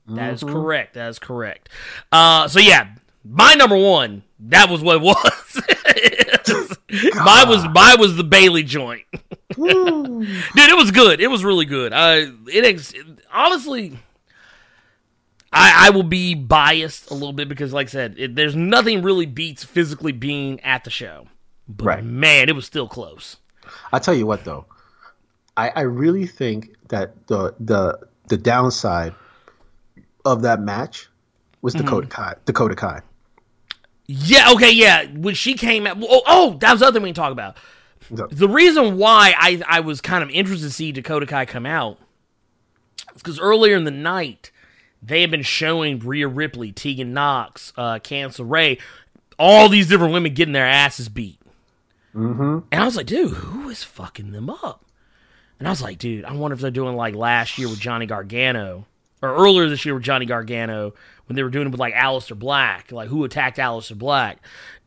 That 0.08 0.34
is 0.34 0.42
Mm-hmm. 0.42 0.52
correct. 0.52 0.94
That 0.94 1.08
is 1.08 1.18
correct. 1.18 1.68
Uh, 2.10 2.48
so 2.48 2.58
yeah, 2.58 2.94
my 3.24 3.54
number 3.54 3.76
one. 3.76 4.22
That 4.40 4.70
was 4.70 4.82
what 4.82 4.96
it 4.96 5.02
was. 5.02 6.78
mine 7.14 7.48
was 7.48 7.64
mine 7.68 8.00
was 8.00 8.16
the 8.16 8.24
Bailey 8.24 8.62
joint. 8.62 9.04
Dude, 9.56 10.26
it 10.56 10.76
was 10.76 10.90
good. 10.90 11.20
It 11.20 11.28
was 11.28 11.44
really 11.44 11.66
good. 11.66 11.92
Uh, 11.92 12.26
it 12.46 12.94
honestly, 13.32 13.98
I 15.52 15.86
I 15.88 15.90
will 15.90 16.02
be 16.04 16.34
biased 16.34 17.10
a 17.10 17.14
little 17.14 17.32
bit 17.32 17.48
because, 17.48 17.72
like 17.72 17.88
I 17.88 17.90
said, 17.90 18.14
it, 18.18 18.34
there's 18.36 18.54
nothing 18.56 19.02
really 19.02 19.26
beats 19.26 19.64
physically 19.64 20.12
being 20.12 20.60
at 20.60 20.84
the 20.84 20.90
show. 20.90 21.26
But 21.68 21.84
Right. 21.84 22.04
man, 22.04 22.48
it 22.48 22.54
was 22.56 22.66
still 22.66 22.88
close. 22.88 23.36
I 23.92 23.98
tell 23.98 24.14
you 24.14 24.26
what, 24.26 24.44
though, 24.44 24.66
I, 25.56 25.70
I 25.70 25.80
really 25.82 26.26
think 26.26 26.74
that 26.88 27.26
the 27.26 27.54
the 27.60 27.98
the 28.28 28.36
downside 28.36 29.14
of 30.24 30.42
that 30.42 30.60
match 30.60 31.08
was 31.62 31.74
Mm-hmm. 31.74 31.84
Dakota 31.84 32.06
Kai. 32.06 32.34
Dakota 32.44 32.74
Kai. 32.76 33.00
Yeah. 34.06 34.50
Okay. 34.52 34.72
Yeah. 34.72 35.06
When 35.14 35.34
she 35.34 35.54
came 35.54 35.86
out. 35.86 35.96
Oh, 36.00 36.22
oh 36.26 36.56
that 36.60 36.70
was 36.72 36.80
the 36.80 36.86
other 36.86 36.94
thing 36.94 37.02
we 37.02 37.08
can 37.10 37.14
talk 37.14 37.32
about. 37.32 37.56
So- 38.16 38.26
The 38.30 38.48
reason 38.48 38.96
why 38.96 39.34
I, 39.38 39.62
I 39.68 39.80
was 39.80 40.00
kind 40.00 40.22
of 40.22 40.30
interested 40.30 40.66
to 40.66 40.72
see 40.72 40.90
Dakota 40.92 41.26
Kai 41.26 41.44
come 41.46 41.66
out 41.66 41.98
is 43.14 43.22
because 43.22 43.38
earlier 43.38 43.76
in 43.76 43.84
the 43.84 43.90
night 43.92 44.50
they 45.02 45.22
had 45.22 45.30
been 45.30 45.42
showing 45.42 45.98
Rhea 45.98 46.28
Ripley, 46.28 46.72
Tegan 46.72 47.12
Nox, 47.14 47.72
uh, 47.76 47.98
Candice 48.00 48.40
Ray, 48.48 48.78
all 49.38 49.68
these 49.68 49.88
different 49.88 50.12
women 50.12 50.34
getting 50.34 50.52
their 50.52 50.66
asses 50.66 51.08
beat. 51.08 51.38
Mm-hmm. 52.14 52.58
And 52.70 52.82
I 52.82 52.84
was 52.84 52.96
like, 52.96 53.06
dude, 53.06 53.32
who 53.32 53.68
is 53.70 53.82
fucking 53.82 54.32
them 54.32 54.50
up? 54.50 54.84
And 55.58 55.68
I 55.68 55.70
was 55.70 55.82
like, 55.82 55.98
dude, 55.98 56.24
I 56.24 56.32
wonder 56.32 56.54
if 56.54 56.60
they're 56.60 56.70
doing 56.70 56.96
like 56.96 57.14
last 57.14 57.58
year 57.58 57.68
with 57.68 57.80
Johnny 57.80 58.06
Gargano, 58.06 58.86
or 59.22 59.34
earlier 59.34 59.68
this 59.68 59.84
year 59.84 59.94
with 59.94 60.02
Johnny 60.02 60.26
Gargano, 60.26 60.94
when 61.26 61.36
they 61.36 61.42
were 61.42 61.50
doing 61.50 61.66
it 61.68 61.70
with 61.70 61.80
like 61.80 61.94
Aleister 61.94 62.38
Black, 62.38 62.90
like 62.90 63.08
who 63.08 63.24
attacked 63.24 63.58
Aleister 63.58 63.96
Black. 63.96 64.38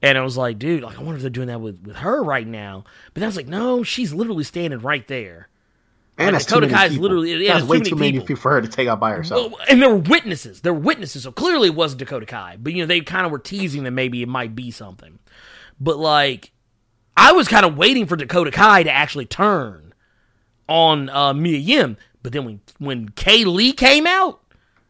And 0.01 0.17
I 0.17 0.21
was 0.21 0.35
like, 0.35 0.59
dude, 0.59 0.83
like 0.83 0.97
I 0.97 1.01
wonder 1.03 1.15
if 1.15 1.21
they're 1.21 1.29
doing 1.29 1.47
that 1.47 1.61
with, 1.61 1.81
with 1.85 1.95
her 1.97 2.21
right 2.21 2.45
now. 2.45 2.83
But 3.13 3.21
then 3.21 3.23
I 3.23 3.27
was 3.27 3.37
like, 3.37 3.47
no, 3.47 3.83
she's 3.83 4.13
literally 4.13 4.43
standing 4.43 4.79
right 4.79 5.07
there. 5.07 5.47
And 6.17 6.35
Like, 6.35 6.45
Dakota 6.45 6.67
Kai 6.69 6.85
is 6.87 6.97
literally- 6.99 7.43
yeah, 7.45 7.55
that's 7.55 7.65
way 7.65 7.79
too 7.79 7.91
too 7.91 7.95
many 7.95 8.19
people. 8.19 8.35
for 8.35 8.51
her 8.51 8.61
to 8.61 8.67
take 8.67 8.87
out 8.87 8.99
by 8.99 9.11
herself. 9.11 9.51
Well, 9.51 9.59
and 9.67 9.81
there 9.81 9.89
were 9.89 9.95
witnesses. 9.97 10.61
There 10.61 10.73
were 10.73 10.79
witnesses. 10.79 11.23
So 11.23 11.31
clearly 11.31 11.69
it 11.69 11.75
wasn't 11.75 11.99
Dakota 11.99 12.25
Kai. 12.27 12.57
But, 12.61 12.73
you 12.73 12.83
know, 12.83 12.85
they 12.85 13.01
kind 13.01 13.25
of 13.25 13.31
were 13.31 13.39
teasing 13.39 13.83
that 13.83 13.91
maybe 13.91 14.21
it 14.21 14.27
might 14.27 14.53
be 14.55 14.69
something. 14.69 15.17
But, 15.79 15.97
like, 15.97 16.51
I 17.17 17.31
was 17.31 17.47
kind 17.47 17.65
of 17.65 17.77
waiting 17.77 18.05
for 18.05 18.15
Dakota 18.15 18.51
Kai 18.51 18.83
to 18.83 18.91
actually 18.91 19.25
turn 19.25 19.93
on 20.69 21.09
uh, 21.09 21.33
Mia 21.33 21.57
Yim. 21.57 21.97
But 22.21 22.31
then 22.31 22.45
when, 22.45 22.61
when 22.77 23.09
Kay 23.09 23.43
Lee 23.43 23.73
came 23.73 24.05
out, 24.05 24.39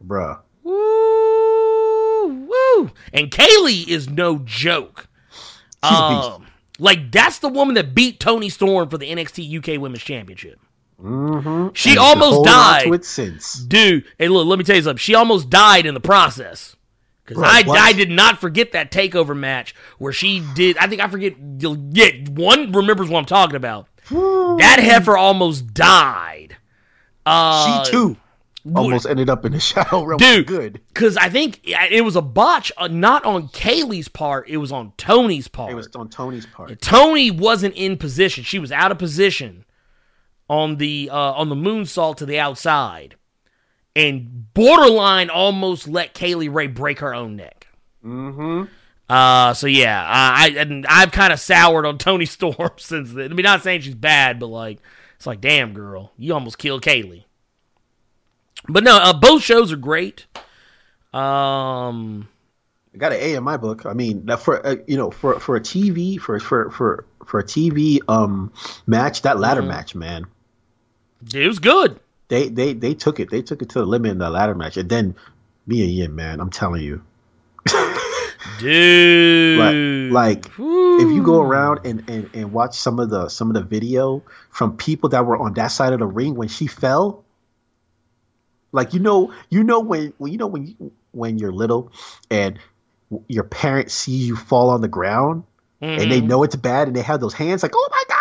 Bruh. 0.05 0.39
woo, 0.63 2.47
woo. 2.49 2.91
And 3.13 3.31
Kay 3.31 3.49
Lee 3.61 3.85
is 3.87 4.09
no 4.09 4.39
joke. 4.39 5.07
She's 5.31 5.97
a 5.99 6.09
beast. 6.09 6.29
Um, 6.31 6.47
like, 6.79 7.11
that's 7.11 7.39
the 7.39 7.49
woman 7.49 7.75
that 7.75 7.93
beat 7.95 8.19
Toni 8.19 8.49
Storm 8.49 8.89
for 8.89 8.97
the 8.97 9.09
NXT 9.09 9.57
UK 9.57 9.79
Women's 9.81 10.03
Championship. 10.03 10.59
Mm-hmm. 11.01 11.69
She 11.73 11.91
And 11.91 11.99
almost 11.99 12.45
died. 12.45 12.83
to 12.85 12.93
it 12.93 13.05
since. 13.05 13.55
Dude, 13.55 14.05
hey, 14.17 14.27
look, 14.27 14.47
let 14.47 14.57
me 14.57 14.63
tell 14.65 14.75
you 14.75 14.81
something. 14.81 14.97
She 14.97 15.15
almost 15.15 15.49
died 15.49 15.85
in 15.85 15.93
the 15.93 15.99
process. 15.99 16.75
Because 17.25 17.41
I, 17.41 17.63
what? 17.63 17.79
I 17.79 17.93
did 17.93 18.09
not 18.09 18.39
forget 18.41 18.73
that 18.73 18.91
takeover 18.91 19.37
match 19.37 19.73
where 19.97 20.11
she 20.11 20.43
did. 20.55 20.77
I 20.77 20.87
think 20.87 21.01
I 21.01 21.07
forget. 21.07 21.33
Yeah, 21.59 22.09
one 22.31 22.71
remembers 22.73 23.09
what 23.09 23.19
I'm 23.19 23.25
talking 23.25 23.55
about. 23.55 23.87
That 24.09 24.79
heifer 24.81 25.15
almost 25.17 25.73
died. 25.73 26.57
Uh, 27.25 27.83
she 27.85 27.91
too 27.91 28.17
almost 28.75 29.05
ended 29.05 29.29
up 29.29 29.45
in 29.45 29.53
the 29.53 29.59
shadow 29.61 30.03
realm. 30.03 30.17
Dude. 30.17 30.47
good. 30.47 30.81
Because 30.89 31.17
I 31.17 31.29
think 31.29 31.61
it 31.63 32.03
was 32.03 32.15
a 32.15 32.21
botch, 32.21 32.71
uh, 32.77 32.87
not 32.87 33.23
on 33.25 33.47
Kay 33.49 33.83
Lee's 33.83 34.07
part. 34.07 34.47
It 34.49 34.57
was 34.57 34.71
on 34.71 34.91
Toni's 34.97 35.47
part. 35.47 35.71
It 35.71 35.75
was 35.75 35.87
on 35.95 36.09
Toni's 36.09 36.45
part. 36.45 36.79
Toni 36.81 37.31
wasn't 37.31 37.75
in 37.75 37.97
position. 37.97 38.43
She 38.43 38.59
was 38.59 38.71
out 38.71 38.91
of 38.91 38.97
position 38.97 39.65
on 40.49 40.77
the 40.77 41.09
uh, 41.11 41.17
on 41.33 41.49
the 41.49 41.55
moonsault 41.55 42.17
to 42.17 42.25
the 42.25 42.39
outside, 42.39 43.15
and 43.95 44.53
borderline 44.53 45.29
almost 45.29 45.87
let 45.87 46.13
Kay 46.13 46.35
Lee 46.35 46.47
Ray 46.47 46.67
break 46.67 46.99
her 46.99 47.13
own 47.13 47.35
neck. 47.35 47.67
Mm-hmm. 48.03 48.63
Uh, 49.09 49.53
so 49.53 49.67
yeah, 49.67 50.03
I 50.07 50.49
and 50.57 50.85
I've 50.87 51.11
kind 51.11 51.33
of 51.33 51.39
soured 51.39 51.85
on 51.85 51.97
Toni 51.97 52.25
Storm 52.27 52.71
since 52.77 53.11
then. 53.13 53.31
I 53.31 53.33
mean, 53.35 53.43
not 53.43 53.63
saying 53.63 53.81
she's 53.81 53.95
bad, 53.95 54.39
but 54.39 54.47
like 54.47 54.79
it's 55.15 55.25
like, 55.27 55.41
damn 55.41 55.73
girl, 55.73 56.11
you 56.17 56.33
almost 56.33 56.57
killed 56.57 56.81
Kay 56.81 57.03
Lee. 57.03 57.25
But 58.67 58.83
no, 58.83 58.97
uh, 58.97 59.13
both 59.13 59.43
shows 59.43 59.71
are 59.71 59.77
great. 59.77 60.25
Um, 61.13 62.27
I 62.93 62.97
got 62.97 63.11
an 63.11 63.19
A 63.21 63.35
in 63.35 63.43
my 63.43 63.57
book. 63.57 63.85
I 63.85 63.93
mean, 63.93 64.27
for 64.37 64.65
uh, 64.65 64.75
you 64.87 64.97
know, 64.97 65.11
for 65.11 65.39
for 65.39 65.55
a 65.55 65.61
TV 65.61 66.19
for 66.19 66.39
for 66.39 66.69
for 66.71 67.05
for 67.25 67.39
a 67.39 67.43
TV 67.43 67.99
um 68.07 68.51
match, 68.87 69.21
that 69.23 69.39
ladder 69.39 69.61
Mm-hmm. 69.61 69.67
match, 69.67 69.95
man, 69.95 70.25
it 71.33 71.47
was 71.47 71.59
good. 71.59 71.99
they 72.27 72.49
they 72.49 72.73
they 72.73 72.93
took 72.93 73.19
it. 73.19 73.29
They 73.29 73.41
took 73.41 73.61
it 73.61 73.69
to 73.69 73.79
the 73.79 73.85
limit 73.85 74.11
in 74.11 74.17
the 74.17 74.29
ladder 74.29 74.55
match, 74.55 74.77
and 74.77 74.89
then 74.89 75.15
Mia 75.67 75.85
Yim, 75.85 76.15
man, 76.15 76.39
I'm 76.39 76.49
telling 76.49 76.81
you, 76.81 77.01
Dude, 78.59 80.11
like 80.11 80.45
if 80.47 81.11
you 81.11 81.23
go 81.23 81.41
around 81.41 81.85
and, 81.85 82.03
and 82.09 82.29
and 82.33 82.51
watch 82.51 82.77
some 82.77 82.99
of 82.99 83.09
the 83.09 83.29
some 83.29 83.49
of 83.49 83.53
the 83.53 83.63
video 83.63 84.23
from 84.49 84.77
people 84.77 85.09
that 85.09 85.25
were 85.25 85.37
on 85.37 85.53
that 85.53 85.67
side 85.67 85.93
of 85.93 85.99
the 85.99 86.05
ring 86.05 86.35
when 86.35 86.49
she 86.49 86.67
fell, 86.67 87.23
like 88.71 88.93
you 88.93 88.99
know 88.99 89.33
you 89.49 89.63
know 89.63 89.79
when 89.79 90.13
when 90.17 90.31
you 90.31 90.37
know 90.37 90.47
when 90.47 90.67
you, 90.67 90.91
when 91.11 91.37
you're 91.37 91.53
little 91.53 91.91
and 92.29 92.59
your 93.27 93.43
parents 93.43 93.93
see 93.93 94.11
you 94.11 94.35
fall 94.35 94.69
on 94.69 94.81
the 94.81 94.87
ground 94.87 95.43
and 95.81 96.11
they 96.11 96.19
mm-hmm. 96.19 96.27
know 96.27 96.43
it's 96.43 96.55
bad 96.55 96.87
and 96.87 96.95
they 96.95 97.01
have 97.01 97.19
those 97.19 97.33
hands 97.33 97.61
like 97.61 97.73
oh 97.75 97.87
my 97.91 98.03
god 98.07 98.12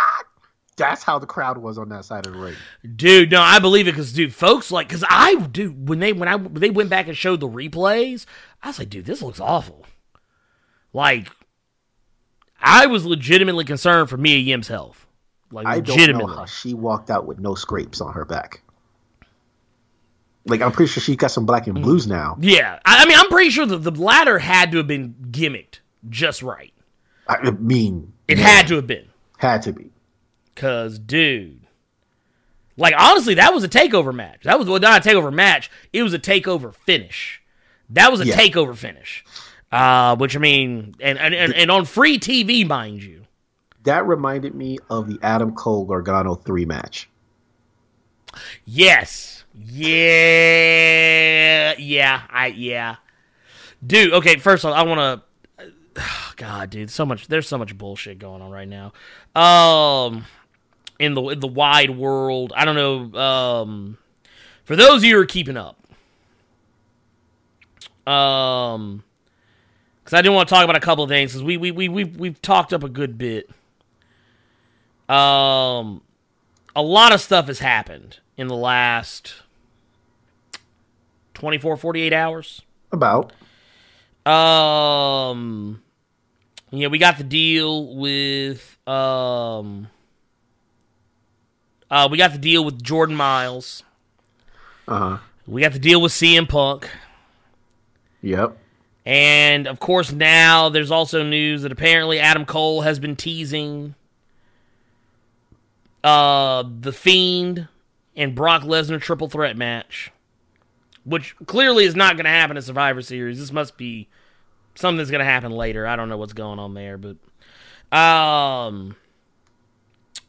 that's 0.76 1.02
how 1.02 1.18
the 1.18 1.26
crowd 1.26 1.58
was 1.58 1.78
on 1.78 1.88
that 1.90 2.04
side 2.04 2.26
of 2.26 2.32
the 2.32 2.38
ring 2.38 2.54
Dude, 2.96 3.30
no, 3.30 3.40
I 3.40 3.58
believe 3.58 3.88
it 3.88 3.92
because, 3.92 4.12
dude, 4.12 4.34
folks 4.34 4.70
like, 4.70 4.88
because 4.88 5.04
I, 5.08 5.36
dude, 5.36 5.88
when 5.88 5.98
they 5.98 6.12
when 6.12 6.28
I 6.28 6.36
when 6.36 6.60
they 6.60 6.70
went 6.70 6.90
back 6.90 7.08
and 7.08 7.16
showed 7.16 7.40
the 7.40 7.48
replays, 7.48 8.26
I 8.62 8.68
was 8.68 8.78
like, 8.78 8.90
dude, 8.90 9.04
this 9.04 9.22
looks 9.22 9.40
awful. 9.40 9.86
Like, 10.92 11.28
I 12.60 12.86
was 12.86 13.04
legitimately 13.04 13.64
concerned 13.64 14.10
for 14.10 14.16
Mia 14.16 14.38
Yim's 14.38 14.68
health. 14.68 15.06
Like, 15.52 15.66
i 15.66 15.80
don't 15.80 15.88
know 15.88 15.94
legitimately. 15.94 16.34
how 16.34 16.44
she 16.46 16.74
walked 16.74 17.10
out 17.10 17.26
with 17.26 17.38
no 17.38 17.54
scrapes 17.54 18.00
on 18.00 18.14
her 18.14 18.24
back 18.24 18.62
like 20.46 20.62
i'm 20.62 20.72
pretty 20.72 20.90
sure 20.90 21.02
she 21.02 21.14
got 21.14 21.30
some 21.30 21.44
black 21.44 21.66
and 21.66 21.76
mm. 21.76 21.82
blues 21.82 22.06
now 22.06 22.36
yeah, 22.40 22.78
I, 22.86 23.02
I 23.02 23.06
mean, 23.06 23.18
I'm 23.18 23.28
pretty 23.28 23.50
sure 23.50 23.66
that 23.66 23.78
the 23.78 23.90
ladder 23.90 24.38
had 24.38 24.72
to 24.72 24.78
have 24.78 24.86
been 24.86 25.14
gimmicked 25.30 25.80
just 26.08 26.42
right. 26.42 26.72
i 27.28 27.50
mean 27.50 28.12
It 28.28 28.38
had 28.38 28.66
to 28.68 28.76
have 28.76 28.86
been. 28.86 29.08
had 29.36 29.62
to 29.62 29.72
be 29.72 29.90
Cause, 30.54 30.98
dude, 30.98 31.66
like 32.76 32.94
honestly, 32.98 33.34
that 33.34 33.52
was 33.54 33.64
a 33.64 33.68
takeover 33.68 34.14
match. 34.14 34.42
That 34.44 34.58
was 34.58 34.68
well, 34.68 34.80
not 34.80 35.04
a 35.04 35.08
takeover 35.08 35.32
match. 35.32 35.70
It 35.92 36.02
was 36.02 36.14
a 36.14 36.18
takeover 36.18 36.74
finish. 36.74 37.40
That 37.90 38.10
was 38.10 38.20
a 38.20 38.26
Yeah. 38.26 38.36
takeover 38.36 38.76
finish. 38.76 39.24
Uh, 39.70 40.16
which 40.16 40.36
I 40.36 40.38
mean, 40.38 40.94
and, 41.00 41.18
and 41.18 41.34
and 41.34 41.54
and 41.54 41.70
on 41.70 41.84
free 41.86 42.18
TV, 42.18 42.66
mind 42.66 43.02
you. 43.02 43.22
that 43.84 44.06
reminded 44.06 44.54
me 44.54 44.78
of 44.90 45.08
the 45.08 45.18
adam 45.22 45.54
cole 45.54 45.86
gargano 45.86 46.34
3 46.34 46.66
match 46.66 47.08
Yes. 48.66 49.44
Yeah. 49.54 51.74
Yeah. 51.78 52.22
I 52.30 52.46
yeah. 52.48 52.96
Dude, 53.84 54.12
okay, 54.14 54.36
first 54.36 54.64
off, 54.64 54.74
I 54.74 54.82
want 54.82 55.22
to 55.58 55.72
God, 56.36 56.70
dude, 56.70 56.90
so 56.90 57.04
much 57.04 57.28
there's 57.28 57.48
so 57.48 57.58
much 57.58 57.76
bullshit 57.76 58.18
going 58.18 58.42
on 58.42 58.50
right 58.50 58.68
now. 58.68 58.92
Um 59.34 60.24
in 61.02 61.14
the 61.14 61.22
in 61.28 61.40
the 61.40 61.48
wide 61.48 61.90
world. 61.90 62.52
I 62.56 62.64
don't 62.64 62.76
know 62.76 63.20
um 63.20 63.98
for 64.64 64.76
those 64.76 64.98
of 64.98 65.04
you 65.04 65.16
who 65.16 65.22
are 65.22 65.26
keeping 65.26 65.56
up. 65.56 65.76
Um 68.10 69.04
cuz 70.04 70.14
I 70.14 70.22
do 70.22 70.32
want 70.32 70.48
to 70.48 70.54
talk 70.54 70.64
about 70.64 70.76
a 70.76 70.80
couple 70.80 71.04
of 71.04 71.10
things 71.10 71.32
cuz 71.32 71.42
we 71.42 71.56
we 71.56 71.70
we 71.70 71.88
we 71.88 72.04
we've 72.04 72.40
talked 72.40 72.72
up 72.72 72.82
a 72.82 72.88
good 72.88 73.18
bit. 73.18 73.50
Um 75.08 76.02
a 76.74 76.82
lot 76.82 77.12
of 77.12 77.20
stuff 77.20 77.46
has 77.48 77.58
happened 77.58 78.18
in 78.36 78.46
the 78.46 78.56
last 78.56 79.34
24 81.34 81.76
48 81.76 82.12
hours. 82.12 82.62
about 82.92 83.32
Um, 84.24 85.82
yeah, 86.70 86.86
we 86.88 86.98
got 86.98 87.18
the 87.18 87.24
deal 87.24 87.96
with 87.96 88.78
um, 88.88 89.88
uh, 91.92 92.08
we 92.10 92.18
got 92.18 92.32
the 92.32 92.38
deal 92.38 92.64
with 92.64 92.82
Jordan 92.82 93.14
Miles. 93.14 93.84
uh-huh 94.88 95.18
We 95.46 95.60
got 95.60 95.72
the 95.72 95.78
deal 95.78 96.00
with 96.02 96.10
CM 96.10 96.48
Punk, 96.48 96.90
yep 98.20 98.56
and 99.04 99.66
of 99.66 99.80
course 99.80 100.12
now 100.12 100.68
there's 100.68 100.90
also 100.90 101.22
news 101.22 101.62
that 101.62 101.72
apparently 101.72 102.18
Adam 102.20 102.44
Cole 102.44 102.82
has 102.82 102.98
been 102.98 103.16
teasing 103.16 103.94
uh 106.04 106.64
the 106.80 106.92
Fiend 106.92 107.68
and 108.16 108.34
Brock 108.34 108.62
Lesnar 108.62 109.00
triple 109.00 109.28
threat 109.28 109.56
match, 109.56 110.10
which 111.04 111.34
clearly 111.46 111.84
is 111.84 111.96
not 111.96 112.16
going 112.16 112.24
to 112.24 112.30
happen 112.30 112.56
at 112.56 112.64
Survivor 112.64 113.02
Series. 113.02 113.38
This 113.38 113.52
must 113.52 113.76
be 113.76 114.08
something 114.74 114.98
that's 114.98 115.10
going 115.10 115.20
to 115.20 115.24
happen 115.24 115.52
later. 115.52 115.86
I 115.86 115.96
don't 115.96 116.08
know 116.08 116.16
what's 116.18 116.32
going 116.32 116.58
on 116.58 116.74
there, 116.74 116.98
but 116.98 117.16
um, 117.96 118.96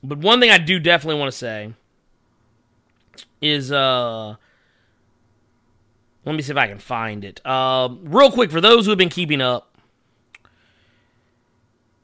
but 0.03 0.17
one 0.19 0.39
thing 0.39 0.51
I 0.51 0.57
do 0.57 0.79
definitely 0.79 1.19
want 1.19 1.31
to 1.31 1.37
say 1.37 1.73
is 3.41 3.71
uh. 3.71 4.35
Let 6.25 6.35
me 6.35 6.41
see 6.41 6.51
if 6.51 6.57
I 6.57 6.67
can 6.67 6.79
find 6.79 7.25
it. 7.25 7.45
Um, 7.45 7.99
real 8.05 8.31
quick, 8.31 8.49
for 8.49 8.61
those 8.61 8.85
who 8.85 8.91
have 8.91 8.97
been 8.97 9.09
keeping 9.09 9.41
up, 9.41 9.77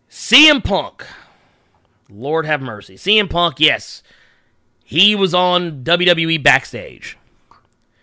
CM 0.09 0.61
Punk, 0.61 1.05
Lord 2.09 2.45
have 2.45 2.61
mercy. 2.61 2.95
CM 2.95 3.29
Punk, 3.29 3.59
yes, 3.59 4.03
he 4.83 5.15
was 5.15 5.33
on 5.33 5.83
WWE 5.83 6.43
backstage 6.43 7.17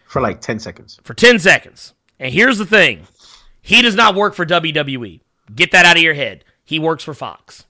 for 0.06 0.23
like 0.23 0.40
10 0.40 0.59
seconds 0.59 1.01
for 1.02 1.12
10 1.14 1.39
seconds. 1.39 1.93
And 2.18 2.32
here's 2.32 2.56
the 2.56 2.64
thing 2.64 3.06
he 3.60 3.82
does 3.82 3.94
not 3.94 4.14
work 4.14 4.35
for 4.35 4.47
WWE. 4.47 5.20
Get 5.55 5.73
that 5.73 5.85
out 5.85 5.97
of 5.97 6.02
your 6.02 6.14
head. 6.14 6.44
He 6.64 6.78
works 6.78 7.05
for 7.05 7.12
Fox. 7.12 7.66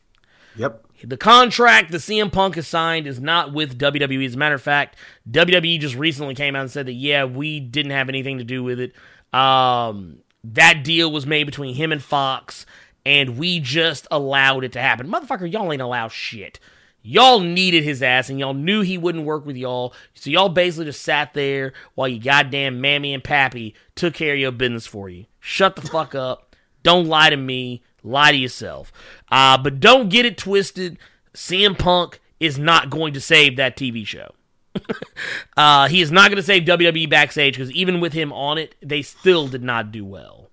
yep 0.55 0.86
The 1.05 1.17
contract 1.17 1.93
that 1.93 1.99
CM 1.99 2.33
Punk 2.33 2.55
has 2.55 2.67
signed 2.67 3.07
is 3.07 3.21
not 3.21 3.53
with 3.53 3.79
WWE. 3.79 4.27
As 4.27 4.35
a 4.35 4.39
matter 4.39 4.55
of 4.55 4.63
fact, 4.63 4.97
WWE 5.31 5.79
just 5.79 5.95
recently 5.95 6.35
came 6.35 6.57
out 6.57 6.63
and 6.63 6.71
said 6.71 6.87
that, 6.87 6.93
yeah, 6.93 7.25
we 7.25 7.61
didn't 7.61 7.93
have 7.93 8.09
anything 8.09 8.39
to 8.39 8.45
do 8.45 8.63
with 8.65 8.81
it. 8.81 8.93
Um, 9.33 10.19
that 10.45 10.85
deal 10.85 11.11
was 11.11 11.27
made 11.27 11.45
between 11.45 11.75
him 11.75 11.93
and 11.93 12.03
Fox, 12.03 12.67
and 13.05 13.39
we 13.39 13.61
just 13.61 14.07
allowed 14.11 14.65
it 14.65 14.73
to 14.73 14.81
happen. 14.81 15.09
Motherfucker, 15.09 15.51
y'all 15.51 15.73
ain't 15.73 15.83
allow 15.83 16.09
shit. 16.09 16.59
Y'all 17.03 17.39
needed 17.39 17.85
his 17.85 18.03
ass, 18.03 18.31
and 18.31 18.39
y'all 18.39 18.55
knew 18.55 18.81
he 18.81 18.99
wouldn't 18.99 19.25
work 19.25 19.47
with 19.47 19.57
y'all. 19.57 19.95
So 20.15 20.31
y'all 20.31 20.49
basically 20.49 20.87
just 20.87 21.03
sat 21.03 21.35
there 21.35 21.73
while 21.95 22.09
you 22.09 22.19
goddamn 22.19 22.81
mammy 22.81 23.15
and 23.15 23.23
pappy 23.23 23.75
took 23.95 24.15
care 24.15 24.35
of 24.35 24.41
your 24.41 24.51
business 24.51 24.87
for 24.87 25.09
you. 25.09 25.27
Shut 25.39 25.77
the 25.77 25.83
fuck 25.83 26.17
up. 26.17 26.57
Don't 26.83 27.07
lie 27.07 27.31
to 27.31 27.37
me. 27.37 27.83
Lie 28.07 28.33
to 28.33 28.39
yourself. 28.39 28.93
Uh, 29.31 29.59
but 29.59 29.81
don't 29.81 30.09
get 30.09 30.25
it 30.25 30.39
twisted. 30.39 30.99
CM 31.35 31.79
Punk 31.79 32.21
is 32.41 32.59
not 32.59 32.89
going 32.89 33.13
to 33.15 33.21
save 33.21 33.57
that 33.57 33.77
TV 33.77 34.07
show. 34.07 34.33
uh, 35.57 35.89
he 35.89 36.01
is 36.01 36.13
not 36.13 36.29
going 36.29 36.37
to 36.37 36.43
save 36.43 36.65
WWE 36.65 37.09
backstage 37.11 37.55
because 37.55 37.73
even 37.73 38.01
with 38.01 38.13
him 38.13 38.33
on 38.33 38.59
it, 38.59 38.75
they 38.81 39.03
still 39.03 39.49
did 39.49 39.63
not 39.63 39.91
do 39.91 40.05
well. 40.05 40.51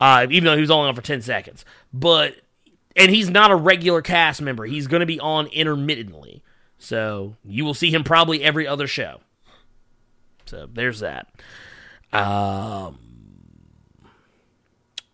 Uh, 0.00 0.26
even 0.30 0.44
though 0.44 0.54
he 0.54 0.60
was 0.60 0.70
only 0.70 0.88
on 0.88 0.94
for 0.94 1.02
10 1.02 1.22
seconds. 1.22 1.64
But, 1.92 2.36
and 2.96 3.10
he's 3.10 3.30
not 3.30 3.50
a 3.50 3.56
regular 3.56 4.02
cast 4.02 4.40
member. 4.40 4.64
He's 4.64 4.86
going 4.86 5.00
to 5.00 5.06
be 5.06 5.20
on 5.20 5.46
intermittently. 5.48 6.42
So 6.78 7.36
you 7.44 7.64
will 7.64 7.74
see 7.74 7.90
him 7.90 8.04
probably 8.04 8.42
every 8.42 8.66
other 8.66 8.86
show. 8.86 9.20
So 10.46 10.68
there's 10.72 11.00
that. 11.00 11.28
Um, 12.12 12.98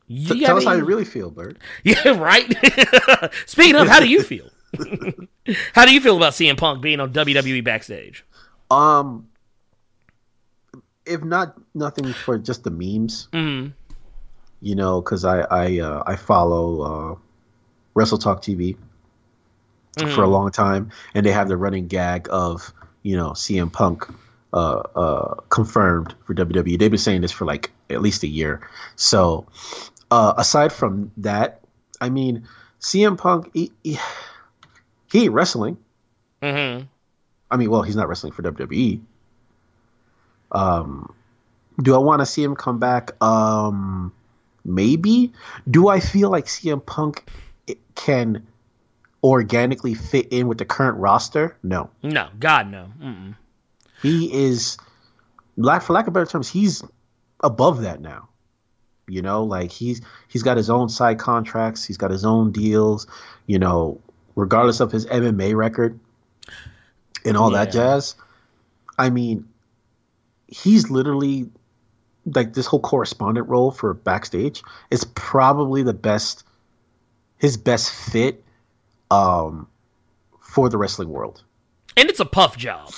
you 0.09 0.35
T- 0.35 0.45
tell 0.45 0.57
us 0.57 0.65
how 0.65 0.73
you 0.75 0.85
really 0.85 1.05
feel 1.05 1.31
bird 1.31 1.59
yeah, 1.85 2.09
right. 2.19 2.47
Speaking 3.47 3.75
of, 3.77 3.89
how 3.89 4.01
do 4.01 4.09
you 4.09 4.23
feel? 4.23 4.49
how 5.73 5.85
do 5.85 5.93
you 5.95 6.01
feel 6.01 6.17
about 6.17 6.33
CM 6.33 6.57
Punk 6.57 6.83
being 6.83 7.01
on 7.01 7.13
WWE 7.13 7.63
backstage? 7.65 8.25
um 8.71 9.29
if 11.05 11.23
not 11.23 11.55
nothing 11.75 12.13
for 12.13 12.37
just 12.39 12.65
the 12.65 12.71
memes 12.71 13.29
Mm. 13.33 13.73
you 14.61 14.75
know 14.75 15.01
because 15.01 15.25
i 15.25 15.41
i 15.43 15.79
uh, 15.79 16.03
i 16.05 16.17
follow 16.17 16.81
uh 16.81 17.19
wrestle 17.95 18.19
talk 18.19 18.43
tv 18.43 18.77
for 20.15 20.23
a 20.25 20.29
long 20.29 20.51
time 20.51 20.91
and 21.15 21.25
they 21.25 21.31
have 21.33 21.47
the 21.49 21.57
running 21.57 21.87
gag 21.87 22.27
of 22.31 22.73
you 23.05 23.17
know 23.17 23.31
cm 23.31 23.73
punk 23.73 24.05
uh 24.53 24.81
uh 24.97 25.35
confirmed 25.49 26.15
for 26.25 26.35
wwe 26.35 26.77
they've 26.79 26.91
been 26.91 26.99
saying 26.99 27.21
this 27.21 27.31
for 27.33 27.45
like 27.45 27.71
at 27.89 28.03
least 28.03 28.25
a 28.25 28.27
year 28.29 28.69
so 28.97 29.47
uh 30.11 30.35
aside 30.37 30.73
from 30.73 31.11
that 31.17 31.61
i 32.01 32.09
mean 32.09 32.47
cm 32.81 33.17
punk 33.19 33.51
he, 33.55 33.73
he, 33.83 33.99
he 35.11 35.25
ain't 35.25 35.33
wrestling 35.33 35.77
Mm-hmm. 36.43 36.85
I 37.51 37.57
mean, 37.57 37.71
well, 37.71 37.83
he's 37.83 37.97
not 37.97 38.09
wrestling 38.09 38.33
for 38.33 38.43
WWE. 38.43 39.01
Um, 40.53 41.15
do 41.83 41.95
I 41.95 41.99
want 41.99 42.21
to 42.21 42.27
see 42.27 42.43
him 42.43 42.57
come 42.57 42.79
back? 42.79 43.23
Um, 43.23 44.13
maybe. 44.65 45.33
Do 45.71 45.89
I 45.89 46.01
feel 46.01 46.31
like 46.31 46.47
CM 46.47 46.85
Punk 46.85 47.29
can 47.95 48.47
organically 49.23 49.95
fit 49.95 50.29
in 50.33 50.49
with 50.49 50.59
the 50.59 50.65
current 50.65 50.99
roster? 50.99 51.57
No. 51.63 51.91
No, 52.03 52.29
God, 52.39 52.71
no. 52.71 52.93
Mm-mm. 53.01 53.37
He 54.03 54.33
is, 54.33 54.77
for 55.57 55.93
lack 55.93 56.07
of 56.07 56.13
better 56.13 56.27
terms, 56.27 56.49
he's 56.49 56.83
above 57.41 57.83
that 57.83 58.01
now. 58.01 58.29
You 59.09 59.23
know, 59.23 59.45
like 59.45 59.71
he's 59.71 60.01
he's 60.29 60.43
got 60.43 60.57
his 60.57 60.69
own 60.69 60.89
side 60.89 61.19
contracts, 61.19 61.85
he's 61.85 61.97
got 61.97 62.11
his 62.11 62.25
own 62.25 62.53
deals. 62.53 63.07
You 63.47 63.59
know, 63.59 64.01
regardless 64.35 64.81
of 64.81 64.93
his 64.93 65.07
MMA 65.07 65.55
record 65.55 65.99
and 67.25 67.37
all 67.37 67.53
yeah. 67.53 67.65
that 67.65 67.73
jazz. 67.73 68.15
I 68.99 69.11
mean, 69.11 69.47
he's 70.47 70.91
literally 70.91 71.51
like 72.35 72.55
this 72.55 72.67
whole 72.67 72.81
correspondent 72.81 73.49
role 73.49 73.71
for 73.71 73.95
backstage 73.95 74.63
is 74.91 75.05
probably 75.05 75.83
the 75.83 75.95
best 75.95 76.45
his 77.39 77.57
best 77.57 77.93
fit 77.93 78.43
um 79.11 79.69
for 80.41 80.69
the 80.69 80.79
wrestling 80.79 81.11
world. 81.11 81.43
And 81.97 82.09
it's 82.09 82.21
a 82.21 82.25
puff 82.25 82.57
job. 82.57 82.93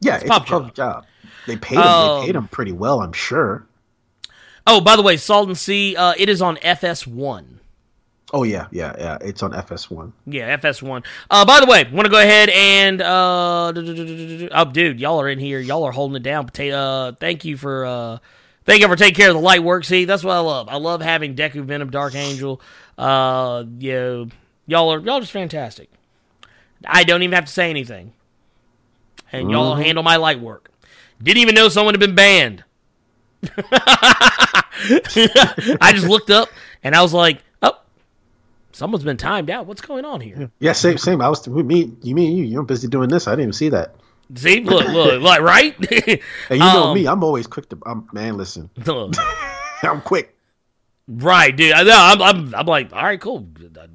Yeah, 0.00 0.16
it's, 0.16 0.24
it's 0.24 0.30
puff 0.30 0.46
a 0.46 0.46
tough 0.46 0.74
job. 0.74 0.74
job. 0.74 1.06
They 1.46 1.56
paid 1.56 1.76
him. 1.76 1.82
Um, 1.82 2.20
they 2.20 2.26
paid 2.26 2.36
him 2.36 2.48
pretty 2.48 2.72
well, 2.72 3.00
I'm 3.00 3.12
sure. 3.12 3.66
Oh, 4.66 4.80
by 4.80 4.96
the 4.96 5.02
way, 5.02 5.16
Salton 5.16 5.54
Sea, 5.54 5.96
uh, 5.96 6.14
it 6.16 6.28
is 6.28 6.40
on 6.40 6.56
FS1. 6.56 7.58
Oh 8.34 8.44
yeah, 8.44 8.66
yeah, 8.70 8.94
yeah. 8.98 9.18
It's 9.20 9.42
on 9.42 9.52
FS1. 9.52 10.12
Yeah, 10.26 10.56
FS1. 10.56 11.04
Uh, 11.30 11.44
by 11.44 11.60
the 11.60 11.66
way, 11.66 11.84
want 11.92 12.06
to 12.06 12.10
go 12.10 12.18
ahead 12.18 12.48
and 12.48 13.02
uh, 13.02 13.72
oh, 13.74 14.64
dude, 14.72 15.00
y'all 15.00 15.20
are 15.20 15.28
in 15.28 15.38
here. 15.38 15.60
Y'all 15.60 15.84
are 15.84 15.92
holding 15.92 16.16
it 16.16 16.22
down. 16.22 16.46
Potato. 16.46 16.76
Uh, 16.76 17.12
thank 17.12 17.44
you 17.44 17.58
for 17.58 17.84
uh, 17.84 18.18
thank 18.64 18.80
you 18.80 18.88
for 18.88 18.96
taking 18.96 19.16
care 19.16 19.28
of 19.28 19.34
the 19.34 19.42
light 19.42 19.62
work. 19.62 19.84
See, 19.84 20.06
that's 20.06 20.24
what 20.24 20.34
I 20.34 20.38
love. 20.38 20.68
I 20.70 20.76
love 20.76 21.02
having 21.02 21.36
Deku 21.36 21.62
Venom, 21.64 21.90
Dark 21.90 22.14
Angel. 22.14 22.58
Uh, 22.96 23.64
you 23.78 23.92
know, 23.92 24.28
y'all 24.66 24.94
are 24.94 25.00
y'all 25.00 25.20
just 25.20 25.32
fantastic. 25.32 25.90
I 26.86 27.04
don't 27.04 27.22
even 27.22 27.34
have 27.34 27.44
to 27.44 27.52
say 27.52 27.68
anything, 27.68 28.14
and 29.30 29.50
y'all 29.50 29.74
mm-hmm. 29.74 29.82
handle 29.82 30.04
my 30.04 30.16
light 30.16 30.40
work. 30.40 30.70
Didn't 31.22 31.42
even 31.42 31.54
know 31.54 31.68
someone 31.68 31.92
had 31.92 32.00
been 32.00 32.14
banned. 32.14 32.64
I 35.80 35.92
just 35.94 36.06
looked 36.06 36.30
up 36.30 36.48
and 36.82 36.94
I 36.94 37.02
was 37.02 37.12
like, 37.12 37.42
"Oh, 37.62 37.78
someone's 38.72 39.04
been 39.04 39.16
timed 39.16 39.50
out. 39.50 39.66
What's 39.66 39.80
going 39.80 40.04
on 40.04 40.20
here?" 40.20 40.50
Yeah, 40.60 40.72
same, 40.72 40.98
same. 40.98 41.20
I 41.20 41.28
was 41.28 41.46
me. 41.48 41.92
You 42.02 42.14
mean 42.14 42.36
you? 42.36 42.44
You're 42.44 42.62
busy 42.62 42.88
doing 42.88 43.08
this. 43.08 43.26
I 43.26 43.32
didn't 43.32 43.42
even 43.42 43.52
see 43.52 43.68
that. 43.70 43.96
See, 44.34 44.60
look, 44.60 44.86
look, 44.88 45.20
like 45.22 45.40
right. 45.42 45.76
and 45.92 46.20
you 46.50 46.58
know 46.58 46.84
um, 46.84 46.94
me, 46.94 47.06
I'm 47.06 47.22
always 47.22 47.46
quick 47.46 47.68
to. 47.70 47.78
I'm 47.84 48.08
man. 48.12 48.36
Listen, 48.36 48.70
I'm 49.82 50.00
quick. 50.02 50.36
Right, 51.08 51.54
dude. 51.54 51.72
I, 51.72 52.12
I'm, 52.12 52.22
I'm, 52.22 52.54
I'm 52.54 52.66
like, 52.66 52.92
all 52.92 53.02
right, 53.02 53.20
cool. 53.20 53.48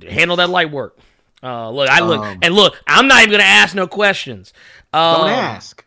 Handle 0.07 0.35
that 0.35 0.49
light 0.49 0.71
work. 0.71 0.99
Uh, 1.41 1.69
look, 1.71 1.89
I 1.89 2.01
look, 2.01 2.19
um, 2.19 2.39
and 2.41 2.53
look. 2.53 2.75
I'm 2.85 3.07
not 3.07 3.21
even 3.21 3.31
gonna 3.31 3.43
ask 3.43 3.73
no 3.73 3.87
questions. 3.87 4.53
Um, 4.93 5.21
don't 5.21 5.29
ask. 5.29 5.85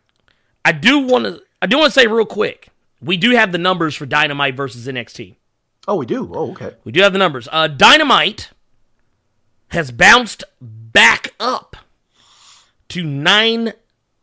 I 0.65 0.71
do 0.71 0.99
want 0.99 1.25
to. 1.25 1.41
I 1.61 1.67
do 1.67 1.77
want 1.77 1.93
to 1.93 1.99
say 1.99 2.07
real 2.07 2.25
quick. 2.25 2.70
We 3.01 3.17
do 3.17 3.31
have 3.31 3.51
the 3.51 3.57
numbers 3.57 3.95
for 3.95 4.05
Dynamite 4.05 4.55
versus 4.55 4.87
NXT. 4.87 5.35
Oh, 5.87 5.95
we 5.95 6.05
do. 6.05 6.31
Oh, 6.33 6.51
okay. 6.51 6.75
We 6.83 6.91
do 6.91 7.01
have 7.01 7.13
the 7.13 7.19
numbers. 7.19 7.47
Uh, 7.51 7.67
Dynamite 7.67 8.51
has 9.69 9.91
bounced 9.91 10.43
back 10.61 11.33
up 11.39 11.75
to 12.89 13.03
nine 13.03 13.73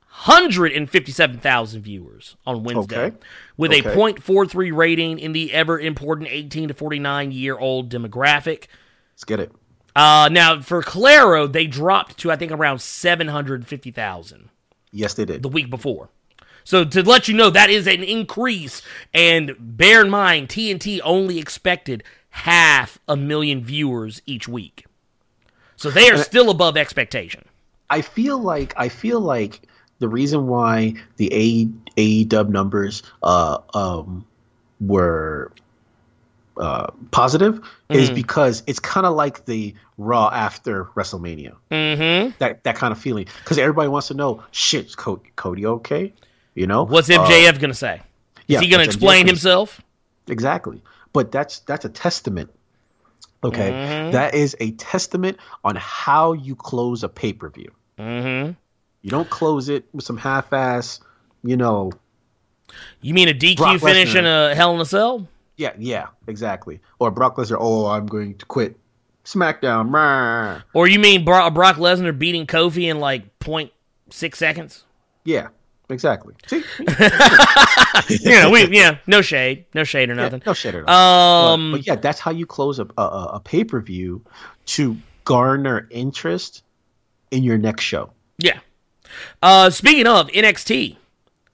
hundred 0.07 0.73
and 0.73 0.89
fifty-seven 0.89 1.39
thousand 1.39 1.83
viewers 1.83 2.37
on 2.47 2.63
Wednesday, 2.63 3.07
okay. 3.07 3.17
with 3.57 3.73
okay. 3.73 3.89
a 3.89 3.95
.43 3.95 4.77
rating 4.77 5.19
in 5.19 5.33
the 5.33 5.53
ever 5.53 5.79
important 5.79 6.29
eighteen 6.31 6.69
to 6.69 6.75
forty-nine 6.75 7.33
year 7.33 7.59
old 7.59 7.91
demographic. 7.91 8.67
Let's 9.15 9.25
get 9.25 9.41
it. 9.41 9.53
Uh, 9.97 10.29
now 10.31 10.61
for 10.61 10.83
Claro, 10.83 11.47
they 11.47 11.67
dropped 11.67 12.19
to 12.19 12.31
I 12.31 12.37
think 12.37 12.53
around 12.53 12.81
seven 12.81 13.29
hundred 13.29 13.67
fifty 13.67 13.91
thousand. 13.91 14.51
Yes, 14.93 15.15
they 15.15 15.25
did 15.25 15.43
the 15.43 15.49
week 15.49 15.71
before. 15.71 16.09
So 16.69 16.85
to 16.85 17.03
let 17.03 17.29
you 17.29 17.35
know, 17.35 17.49
that 17.49 17.71
is 17.71 17.87
an 17.87 18.03
increase. 18.03 18.83
And 19.15 19.57
bear 19.59 20.05
in 20.05 20.11
mind, 20.11 20.51
TNT 20.51 21.01
only 21.03 21.39
expected 21.39 22.05
half 22.29 22.99
a 23.09 23.17
million 23.17 23.65
viewers 23.65 24.21
each 24.27 24.47
week. 24.47 24.85
So 25.77 25.89
they 25.91 26.11
are 26.11 26.19
still 26.19 26.51
above 26.51 26.77
expectation. 26.77 27.47
I 27.89 28.03
feel 28.03 28.39
like 28.39 28.75
I 28.77 28.91
feel 28.91 29.19
like 29.19 29.63
the 29.99 30.11
reason 30.11 30.47
why 30.47 30.93
the 31.17 31.33
A 31.33 31.65
AEW 31.97 32.51
numbers 32.51 33.03
uh, 33.23 33.61
um, 33.73 34.27
were 34.79 35.53
uh, 36.59 36.89
positive 37.13 37.61
mm-hmm. 37.61 37.95
is 37.95 38.11
because 38.11 38.63
it's 38.67 38.79
kind 38.79 39.07
of 39.07 39.15
like 39.15 39.47
the 39.47 39.75
Raw 39.97 40.29
after 40.29 40.85
WrestleMania. 40.95 41.57
Mm-hmm. 41.71 42.37
That 42.41 42.63
that 42.65 42.77
kind 42.77 42.93
of 42.93 42.99
feeling 42.99 43.25
because 43.39 43.57
everybody 43.57 43.89
wants 43.89 44.09
to 44.09 44.15
know, 44.15 44.43
shit, 44.51 44.95
Cody, 44.99 45.31
Cody 45.35 45.65
okay? 45.65 46.13
You 46.59 46.67
know, 46.67 46.83
what's 46.83 47.09
MJF 47.09 47.49
uh, 47.49 47.53
going 47.53 47.71
to 47.71 47.75
say? 47.75 48.03
Is 48.37 48.43
yeah, 48.49 48.61
he 48.61 48.69
going 48.69 48.81
to 48.81 48.85
explain 48.85 49.27
MJF 49.27 49.29
himself? 49.29 49.81
Exactly. 50.27 50.83
But 51.13 51.31
that's 51.31 51.61
that's 51.61 51.85
a 51.85 51.89
testament. 51.89 52.51
Okay, 53.45 53.71
mm-hmm. 53.71 54.11
that 54.11 54.35
is 54.35 54.57
a 54.59 54.73
testament 54.73 55.39
on 55.63 55.77
how 55.77 56.33
you 56.33 56.57
close 56.57 57.05
a 57.05 57.09
pay 57.09 57.33
per 57.33 57.49
view. 57.49 57.71
Mm-hmm. 57.97 58.53
You 59.03 59.11
don't 59.11 59.31
close 59.31 59.69
it 59.69 59.85
with 59.93 60.05
some 60.05 60.17
half 60.17 60.53
ass, 60.53 60.99
you 61.45 61.57
know. 61.57 61.93
You 63.01 63.15
mean 63.15 63.29
a 63.29 63.35
DQ 63.35 63.57
Brock 63.57 63.81
finish 63.81 64.15
Lesnar. 64.15 64.19
in 64.19 64.27
a 64.27 64.55
Hell 64.57 64.75
in 64.75 64.81
a 64.81 64.85
Cell? 64.85 65.29
Yeah, 65.57 65.75
yeah, 65.79 66.09
exactly. 66.27 66.81
Or 66.99 67.13
Brock 67.13 67.37
Lesnar, 67.37 67.59
oh, 67.61 67.87
I'm 67.87 68.07
going 68.07 68.35
to 68.35 68.47
quit 68.47 68.77
SmackDown. 69.25 70.65
Or 70.75 70.89
you 70.89 70.99
mean 70.99 71.25
Brock 71.25 71.55
Lesnar 71.55 72.19
beating 72.19 72.49
Kofi 72.49 72.91
in 72.91 72.99
like 72.99 73.39
0.6 73.39 74.35
seconds? 74.35 74.85
Yeah, 75.25 75.49
Exactly. 75.91 76.35
See, 76.47 76.63
yeah, 78.21 78.51
we 78.51 78.69
yeah, 78.69 78.99
no 79.07 79.23
shade, 79.23 79.65
no 79.73 79.85
shade 79.85 80.11
or 80.11 80.15
nothing. 80.15 80.41
Yeah, 80.41 80.51
no 80.51 80.53
shade 80.53 80.75
at 80.75 80.85
all. 80.87 81.55
Um, 81.55 81.73
but, 81.73 81.79
but, 81.79 81.87
yeah, 81.87 81.97
that's 81.97 82.21
how 82.21 82.31
you 82.31 82.45
close 82.45 82.79
a 82.79 82.87
a, 82.99 83.03
a 83.35 83.41
pay 83.43 83.65
per 83.65 83.81
view 83.81 84.23
to 84.67 84.97
garner 85.25 85.89
interest 85.91 86.63
in 87.31 87.43
your 87.43 87.59
next 87.59 87.85
show. 87.85 88.11
Yeah. 88.39 88.61
Uh, 89.43 89.71
speaking 89.71 90.07
of 90.07 90.29
NXT. 90.29 90.97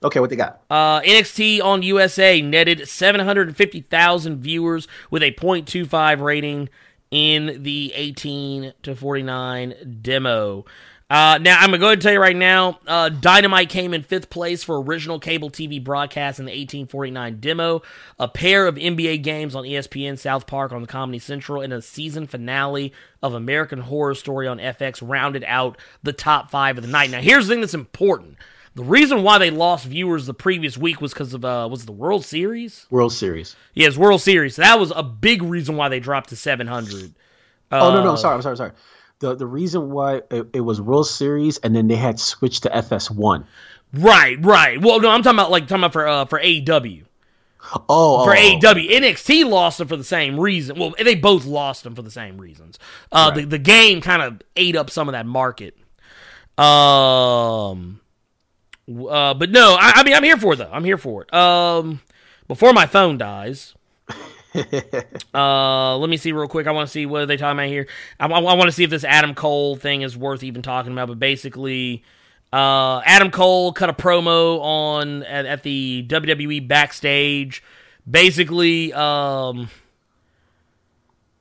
Okay, 0.03 0.19
what 0.19 0.29
they 0.29 0.35
got? 0.35 0.61
Uh, 0.69 1.01
NXT 1.01 1.63
on 1.63 1.81
USA 1.81 2.41
netted 2.41 2.87
750,000 2.87 4.37
viewers 4.37 4.87
with 5.09 5.23
a 5.23 5.31
.25 5.31 6.19
rating 6.19 6.69
in 7.09 7.63
the 7.63 7.91
18 7.95 8.73
to 8.83 8.95
49 8.95 9.99
demo. 10.01 10.65
Uh, 11.15 11.37
now, 11.37 11.57
I'm 11.57 11.69
going 11.69 11.71
to 11.71 11.77
go 11.77 11.85
ahead 11.85 11.93
and 11.93 12.01
tell 12.01 12.11
you 12.11 12.19
right 12.19 12.35
now 12.35 12.77
uh, 12.85 13.07
Dynamite 13.07 13.69
came 13.69 13.93
in 13.93 14.03
fifth 14.03 14.29
place 14.29 14.65
for 14.65 14.81
original 14.81 15.17
cable 15.17 15.49
TV 15.49 15.81
broadcast 15.81 16.39
in 16.39 16.45
the 16.45 16.51
1849 16.51 17.39
demo, 17.39 17.83
a 18.19 18.27
pair 18.27 18.67
of 18.67 18.75
NBA 18.75 19.23
games 19.23 19.55
on 19.55 19.63
ESPN, 19.63 20.19
South 20.19 20.45
Park 20.45 20.73
on 20.73 20.81
the 20.81 20.89
Comedy 20.89 21.19
Central, 21.19 21.61
and 21.61 21.71
a 21.71 21.81
season 21.81 22.27
finale 22.27 22.91
of 23.23 23.33
American 23.33 23.79
Horror 23.79 24.13
Story 24.13 24.45
on 24.45 24.57
FX 24.57 24.99
rounded 25.01 25.45
out 25.47 25.77
the 26.03 26.11
top 26.11 26.51
five 26.51 26.77
of 26.77 26.83
the 26.83 26.89
night. 26.89 27.11
Now, 27.11 27.21
here's 27.21 27.47
the 27.47 27.53
thing 27.53 27.61
that's 27.61 27.73
important. 27.73 28.35
The 28.73 28.83
reason 28.83 29.23
why 29.23 29.37
they 29.37 29.51
lost 29.51 29.85
viewers 29.85 30.25
the 30.25 30.33
previous 30.33 30.77
week 30.77 30.99
was 30.99 31.13
because 31.13 31.33
of 31.33 31.45
uh, 31.45 31.69
was 31.71 31.85
the 31.85 31.93
World 31.93 32.25
Series. 32.25 32.87
World 32.89 33.13
Series. 33.13 33.55
Yes, 33.73 33.95
World 33.95 34.19
Series. 34.19 34.57
That 34.57 34.81
was 34.81 34.91
a 34.93 35.01
big 35.01 35.43
reason 35.43 35.77
why 35.77 35.87
they 35.87 36.01
dropped 36.01 36.27
to 36.31 36.35
700. 36.35 37.13
Uh, 37.71 37.79
oh 37.79 37.93
no, 37.93 38.03
no, 38.03 38.11
uh, 38.11 38.15
sorry, 38.17 38.35
I'm 38.35 38.41
sorry, 38.41 38.57
sorry 38.57 38.73
the 39.19 39.35
the 39.35 39.45
reason 39.45 39.91
why 39.91 40.21
it, 40.31 40.47
it, 40.53 40.61
was 40.61 40.81
World 40.81 41.07
Series 41.07 41.57
and 41.59 41.75
then 41.75 41.87
they 41.87 41.95
had 41.95 42.19
switched 42.19 42.63
to 42.63 42.69
FS1. 42.69 43.45
Right, 43.93 44.43
right. 44.43 44.81
Well, 44.81 44.99
no, 44.99 45.09
I'm 45.09 45.23
talking 45.23 45.39
about 45.39 45.51
like 45.51 45.67
talking 45.67 45.83
about 45.83 45.93
for 45.93 46.07
uh, 46.07 46.25
for 46.25 46.39
AEW. 46.39 47.03
Oh, 47.89 48.23
for 48.25 48.35
oh, 48.35 48.35
AEW, 48.35 48.91
NXT 48.91 49.49
lost 49.49 49.79
them 49.79 49.87
for 49.87 49.97
the 49.97 50.03
same 50.03 50.39
reason. 50.39 50.77
Well, 50.77 50.93
they 51.01 51.15
both 51.15 51.45
lost 51.45 51.83
them 51.83 51.95
for 51.95 52.03
the 52.03 52.11
same 52.11 52.37
reasons. 52.37 52.77
Uh, 53.11 53.31
right. 53.33 53.41
the 53.41 53.45
the 53.45 53.59
game 53.59 54.01
kind 54.01 54.21
of 54.21 54.41
ate 54.55 54.75
up 54.75 54.89
some 54.89 55.07
of 55.07 55.13
that 55.13 55.25
market. 55.25 55.75
Um, 56.57 58.01
uh, 58.87 59.33
but 59.33 59.49
no, 59.49 59.75
I, 59.79 59.93
I 59.95 60.03
mean 60.03 60.13
I'm 60.13 60.23
here 60.23 60.37
for 60.37 60.53
it 60.53 60.57
though. 60.57 60.69
I'm 60.71 60.83
here 60.83 60.97
for 60.97 61.23
it. 61.23 61.33
Um, 61.33 62.01
before 62.47 62.73
my 62.73 62.85
phone 62.85 63.17
dies. 63.17 63.73
uh, 65.33 65.97
let 65.97 66.09
me 66.09 66.17
see 66.17 66.31
real 66.31 66.47
quick. 66.47 66.67
I 66.67 66.71
want 66.71 66.87
to 66.87 66.91
see 66.91 67.05
what 67.05 67.21
are 67.21 67.25
they 67.25 67.37
talking 67.37 67.59
about 67.59 67.67
here. 67.67 67.87
I, 68.19 68.27
I, 68.27 68.39
I 68.39 68.53
want 68.53 68.65
to 68.65 68.71
see 68.71 68.83
if 68.83 68.89
this 68.89 69.03
Adam 69.03 69.35
Cole 69.35 69.75
thing 69.75 70.01
is 70.01 70.17
worth 70.17 70.43
even 70.43 70.61
talking 70.61 70.91
about. 70.91 71.07
But 71.07 71.19
basically, 71.19 72.03
uh, 72.53 73.01
Adam 73.05 73.31
Cole 73.31 73.73
cut 73.73 73.89
a 73.89 73.93
promo 73.93 74.59
on 74.61 75.23
at, 75.23 75.45
at 75.45 75.63
the 75.63 76.05
WWE 76.07 76.67
backstage. 76.67 77.63
Basically, 78.09 78.93
um, 78.93 79.69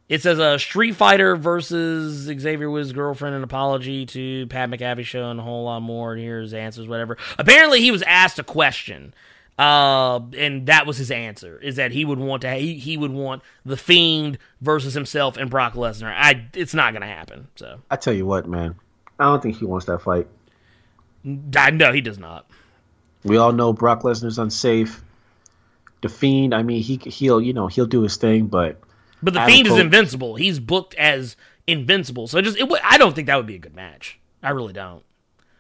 it 0.09 0.23
says 0.23 0.39
a 0.39 0.45
uh, 0.45 0.59
Street 0.59 0.97
Fighter 0.97 1.37
versus 1.37 2.25
Xavier 2.25 2.71
Woods' 2.71 2.93
girlfriend, 2.93 3.37
an 3.37 3.43
apology 3.43 4.07
to 4.07 4.47
Pat 4.49 4.71
McAfee 4.71 5.05
show, 5.05 5.31
and 5.31 5.41
a 5.41 5.43
whole 5.43 5.65
lot 5.65 5.81
more. 5.81 6.13
And 6.13 6.21
here's 6.21 6.53
answers, 6.53 6.89
whatever. 6.89 7.17
Apparently, 7.39 7.81
he 7.81 7.91
was 7.91 8.03
asked 8.03 8.39
a 8.39 8.45
question 8.45 9.15
Uh, 9.57 10.21
and 10.37 10.67
that 10.67 10.87
was 10.87 10.97
his 10.97 11.11
answer: 11.11 11.61
is 11.61 11.77
that 11.77 11.93
he 11.93 12.05
would 12.05 12.19
want 12.19 12.43
to 12.43 12.53
he, 12.55 12.75
he 12.75 12.97
would 12.97 13.13
want 13.13 13.43
the 13.65 13.77
Fiend 13.77 14.39
versus 14.61 14.95
himself 14.95 15.37
and 15.37 15.49
Brock 15.49 15.75
Lesnar. 15.75 16.13
I 16.13 16.47
it's 16.55 16.75
not 16.75 16.93
gonna 16.93 17.07
happen. 17.07 17.47
So 17.55 17.81
I 17.89 17.97
tell 17.97 18.13
you 18.13 18.27
what, 18.27 18.49
man, 18.49 18.75
I 19.19 19.25
don't 19.25 19.43
think 19.43 19.57
he 19.57 19.65
wants 19.65 19.87
that 19.87 20.03
fight. 20.03 20.27
I 21.57 21.71
no, 21.71 21.93
he 21.93 22.01
does 22.01 22.19
not. 22.19 22.47
We 23.23 23.37
all 23.37 23.53
know 23.53 23.73
Brock 23.73 24.03
Lesnar's 24.03 24.39
unsafe. 24.39 25.03
The 26.03 26.09
Fiend, 26.09 26.55
I 26.55 26.63
mean, 26.65 26.83
he 26.83 26.97
he'll 26.97 27.41
you 27.41 27.53
know 27.53 27.69
he'll 27.69 27.87
do 27.87 28.03
his 28.03 28.17
thing, 28.17 28.49
but 28.49 28.81
But 29.23 29.35
the 29.35 29.41
Adam 29.41 29.53
Fiend 29.53 29.67
is 29.69 29.79
invincible. 29.79 30.35
He's 30.35 30.59
booked 30.59 30.95
as 30.97 31.37
invincible. 31.69 32.27
So 32.27 32.41
just 32.41 32.59
it, 32.59 32.69
I 32.83 32.99
don't 32.99 33.15
think 33.15 33.29
that 33.29 33.37
would 33.37 33.47
be 33.47 33.55
a 33.55 33.59
good 33.59 33.77
match. 33.77 34.19
I 34.43 34.51
really 34.51 34.73
don't. 34.73 35.05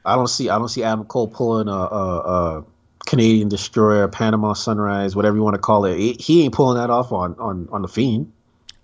I 0.04 0.16
don't 0.16 0.26
see 0.26 0.50
I 0.50 0.58
don't 0.58 0.68
see 0.68 0.82
Adam 0.82 1.04
Cole 1.04 1.28
pulling 1.28 1.68
a, 1.68 1.72
a, 1.72 2.18
a 2.18 2.64
Canadian 3.06 3.48
Destroyer, 3.48 4.08
Panama 4.08 4.52
Sunrise, 4.54 5.14
whatever 5.14 5.36
you 5.36 5.42
want 5.42 5.54
to 5.54 5.60
call 5.60 5.84
it. 5.84 5.98
He, 5.98 6.12
he 6.14 6.44
ain't 6.44 6.54
pulling 6.54 6.78
that 6.78 6.90
off 6.90 7.12
on 7.12 7.34
on 7.38 7.68
on 7.72 7.82
the 7.82 7.88
Fiend, 7.88 8.32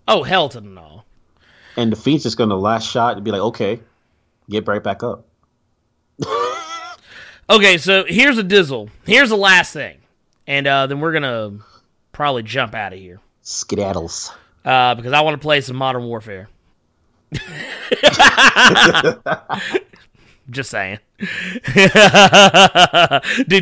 Oh 0.09 0.23
hell 0.23 0.49
to 0.51 0.61
the 0.61 0.69
no. 0.69 1.03
and 1.77 1.91
the 1.93 1.97
Fiend's 1.97 2.25
just 2.25 2.37
gonna 2.37 2.57
last 2.57 2.91
shot 2.91 3.17
and 3.17 3.25
be 3.25 3.31
like, 3.31 3.41
okay, 3.41 3.81
get 4.49 4.67
right 4.69 4.83
back 4.83 5.03
up. 5.03 5.27
Okay, 7.49 7.79
so 7.79 8.05
here's 8.07 8.39
a 8.39 8.45
dizzle. 8.45 8.91
Here's 9.05 9.31
the 9.31 9.37
last 9.37 9.73
thing, 9.73 9.99
and 10.47 10.69
uh, 10.69 10.87
then 10.87 11.01
we're 11.01 11.13
gonna 11.13 11.59
probably 12.13 12.45
jump 12.45 12.77
out 12.77 12.93
of 12.93 13.01
here 13.01 13.19
Skedaddles. 13.43 14.31
uh, 14.65 14.95
because 14.95 15.13
I 15.13 15.23
want 15.23 15.35
to 15.35 15.41
play 15.43 15.61
some 15.61 15.75
Modern 15.75 16.05
Warfare. 16.05 16.49
Just 20.51 20.71
saying. 20.71 20.99
Dude, 21.19 21.29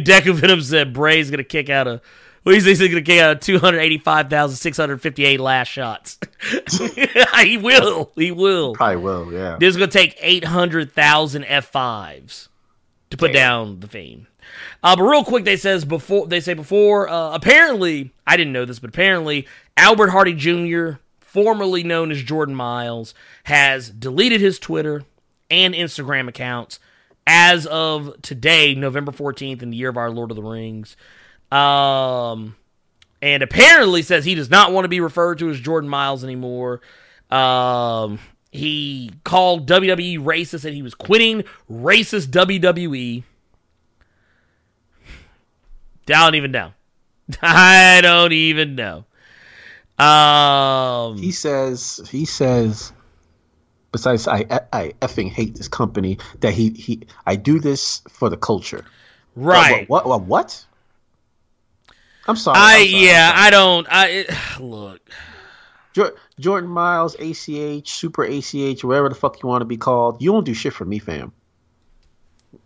Deku 0.04 0.34
Venom 0.34 0.62
said 0.62 0.92
Bray's 0.92 1.30
gonna 1.30 1.44
kick 1.44 1.68
out 1.70 1.86
a. 1.86 2.00
What 2.42 2.52
do 2.52 2.56
you 2.56 2.62
think 2.62 2.78
he's 2.78 2.88
gonna 2.88 3.02
kick 3.02 3.20
out 3.20 3.42
two 3.42 3.58
hundred 3.58 3.80
eighty-five 3.80 4.30
thousand 4.30 4.56
six 4.56 4.76
hundred 4.76 5.02
fifty-eight 5.02 5.40
last 5.40 5.68
shots? 5.68 6.18
he 7.42 7.56
will. 7.56 8.10
He 8.14 8.30
will. 8.30 8.74
Probably 8.74 8.96
will, 8.96 9.32
yeah. 9.32 9.56
This 9.58 9.70
is 9.70 9.76
going 9.76 9.90
to 9.90 9.98
take 9.98 10.16
800,000 10.20 11.44
F5s 11.44 12.48
to 13.10 13.16
put 13.16 13.32
down 13.32 13.80
the 13.80 13.88
Fiend. 13.88 14.26
Uh, 14.82 14.96
but 14.96 15.02
real 15.02 15.24
quick, 15.24 15.44
they 15.44 15.56
says 15.56 15.84
before 15.84 16.26
they 16.26 16.40
say 16.40 16.54
before. 16.54 17.08
Uh, 17.08 17.34
apparently, 17.34 18.12
I 18.26 18.36
didn't 18.36 18.52
know 18.52 18.64
this, 18.64 18.78
but 18.78 18.90
apparently, 18.90 19.46
Albert 19.76 20.10
Hardie 20.10 20.36
Jr., 20.36 21.00
formerly 21.18 21.82
known 21.82 22.10
as 22.10 22.22
Jordan 22.22 22.54
Miles, 22.54 23.14
has 23.44 23.90
deleted 23.90 24.40
his 24.40 24.58
Twitter 24.58 25.04
and 25.50 25.74
Instagram 25.74 26.28
accounts 26.28 26.78
as 27.26 27.66
of 27.66 28.20
today, 28.22 28.74
November 28.74 29.12
fourteenth, 29.12 29.62
in 29.62 29.70
the 29.70 29.76
year 29.76 29.88
of 29.90 29.96
our 29.96 30.10
Lord 30.10 30.30
of 30.30 30.36
the 30.36 30.42
Rings. 30.42 30.96
Um, 31.50 32.56
and 33.22 33.42
apparently 33.42 34.02
says 34.02 34.24
he 34.24 34.34
does 34.34 34.50
not 34.50 34.72
want 34.72 34.84
to 34.84 34.88
be 34.88 35.00
referred 35.00 35.38
to 35.38 35.50
as 35.50 35.60
Jordan 35.60 35.88
Miles 35.88 36.22
anymore. 36.24 36.80
Um, 37.30 38.18
he 38.50 39.10
called 39.24 39.68
WWE 39.68 40.18
racist 40.20 40.64
and 40.64 40.74
he 40.74 40.82
was 40.82 40.94
quitting 40.94 41.44
racist 41.70 42.28
WWE. 42.28 43.24
I 46.08 46.24
don't 46.24 46.34
even 46.36 46.50
know. 46.52 46.72
I 47.42 48.00
don't 48.00 48.32
even 48.32 48.74
know. 48.74 49.04
Um, 50.02 51.18
He 51.18 51.32
says 51.32 52.00
he 52.10 52.24
says 52.24 52.92
besides 53.92 54.28
I 54.28 54.44
I 54.72 54.92
effing 55.00 55.30
hate 55.30 55.54
this 55.54 55.68
company 55.68 56.18
that 56.40 56.52
he 56.52 56.70
he 56.70 57.02
I 57.26 57.36
do 57.36 57.58
this 57.58 58.02
for 58.08 58.28
the 58.28 58.36
culture. 58.36 58.84
Oh, 58.84 59.42
right. 59.42 59.88
What 59.88 60.06
what 60.06 60.20
what? 60.20 60.26
what? 60.28 60.64
I'm 62.26 62.36
sorry. 62.36 62.58
I 62.58 62.60
I'm 62.60 62.86
sorry, 62.86 63.04
yeah. 63.04 63.28
sorry. 63.30 63.46
I 63.46 63.50
don't. 63.50 63.86
I 63.90 64.06
it, 64.08 64.30
look. 64.60 65.00
Jordan 66.38 66.70
Miles, 66.70 67.16
ACH, 67.16 67.88
Super 67.88 68.22
ACH, 68.22 68.84
whatever 68.84 69.08
the 69.08 69.14
fuck 69.16 69.42
you 69.42 69.48
want 69.48 69.62
to 69.62 69.66
be 69.66 69.76
called. 69.76 70.22
You 70.22 70.30
don't 70.30 70.44
do 70.44 70.54
shit 70.54 70.72
for 70.72 70.84
me, 70.84 71.00
fam. 71.00 71.32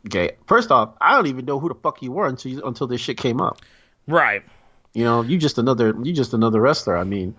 Okay. 0.06 0.32
First 0.46 0.70
off, 0.70 0.94
I 1.00 1.14
don't 1.16 1.26
even 1.28 1.46
know 1.46 1.58
who 1.58 1.68
the 1.68 1.74
fuck 1.74 2.02
you 2.02 2.12
were 2.12 2.26
until 2.26 2.52
you, 2.52 2.62
until 2.62 2.86
this 2.86 3.00
shit 3.00 3.16
came 3.16 3.40
up. 3.40 3.60
Right. 4.06 4.42
You 4.92 5.04
know, 5.04 5.22
you 5.22 5.38
just 5.38 5.56
another 5.56 5.94
you 6.02 6.12
just 6.12 6.34
another 6.34 6.60
wrestler. 6.60 6.96
I 6.96 7.04
mean, 7.04 7.34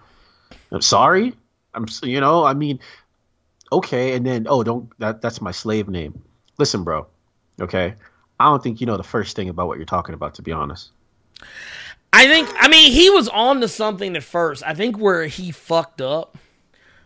I'm 0.72 0.82
sorry. 0.82 1.34
I'm 1.76 1.86
you 2.02 2.20
know, 2.20 2.44
I 2.44 2.54
mean, 2.54 2.80
okay, 3.74 4.16
and 4.16 4.26
then 4.26 4.46
oh, 4.50 4.64
don't 4.64 4.90
that 5.00 5.22
that's 5.22 5.42
my 5.42 5.52
slave 5.52 5.88
name. 5.90 6.22
Listen, 6.58 6.84
bro. 6.84 7.08
Okay, 7.62 7.94
I 8.40 8.46
don't 8.46 8.62
think 8.64 8.80
you 8.82 8.88
know 8.88 8.98
the 8.98 9.04
first 9.04 9.36
thing 9.36 9.50
about 9.50 9.68
what 9.68 9.78
you're 9.78 9.86
talking 9.86 10.16
about. 10.16 10.34
To 10.36 10.42
be 10.42 10.52
honest, 10.52 10.92
I 12.12 12.28
think. 12.28 12.50
I 12.56 12.68
mean, 12.68 12.92
he 12.92 13.10
was 13.10 13.28
on 13.30 13.62
to 13.62 13.68
something 13.68 14.16
at 14.16 14.24
first. 14.24 14.64
I 14.66 14.74
think 14.74 14.98
where 14.98 15.26
he 15.26 15.52
fucked 15.52 16.02
up 16.02 16.38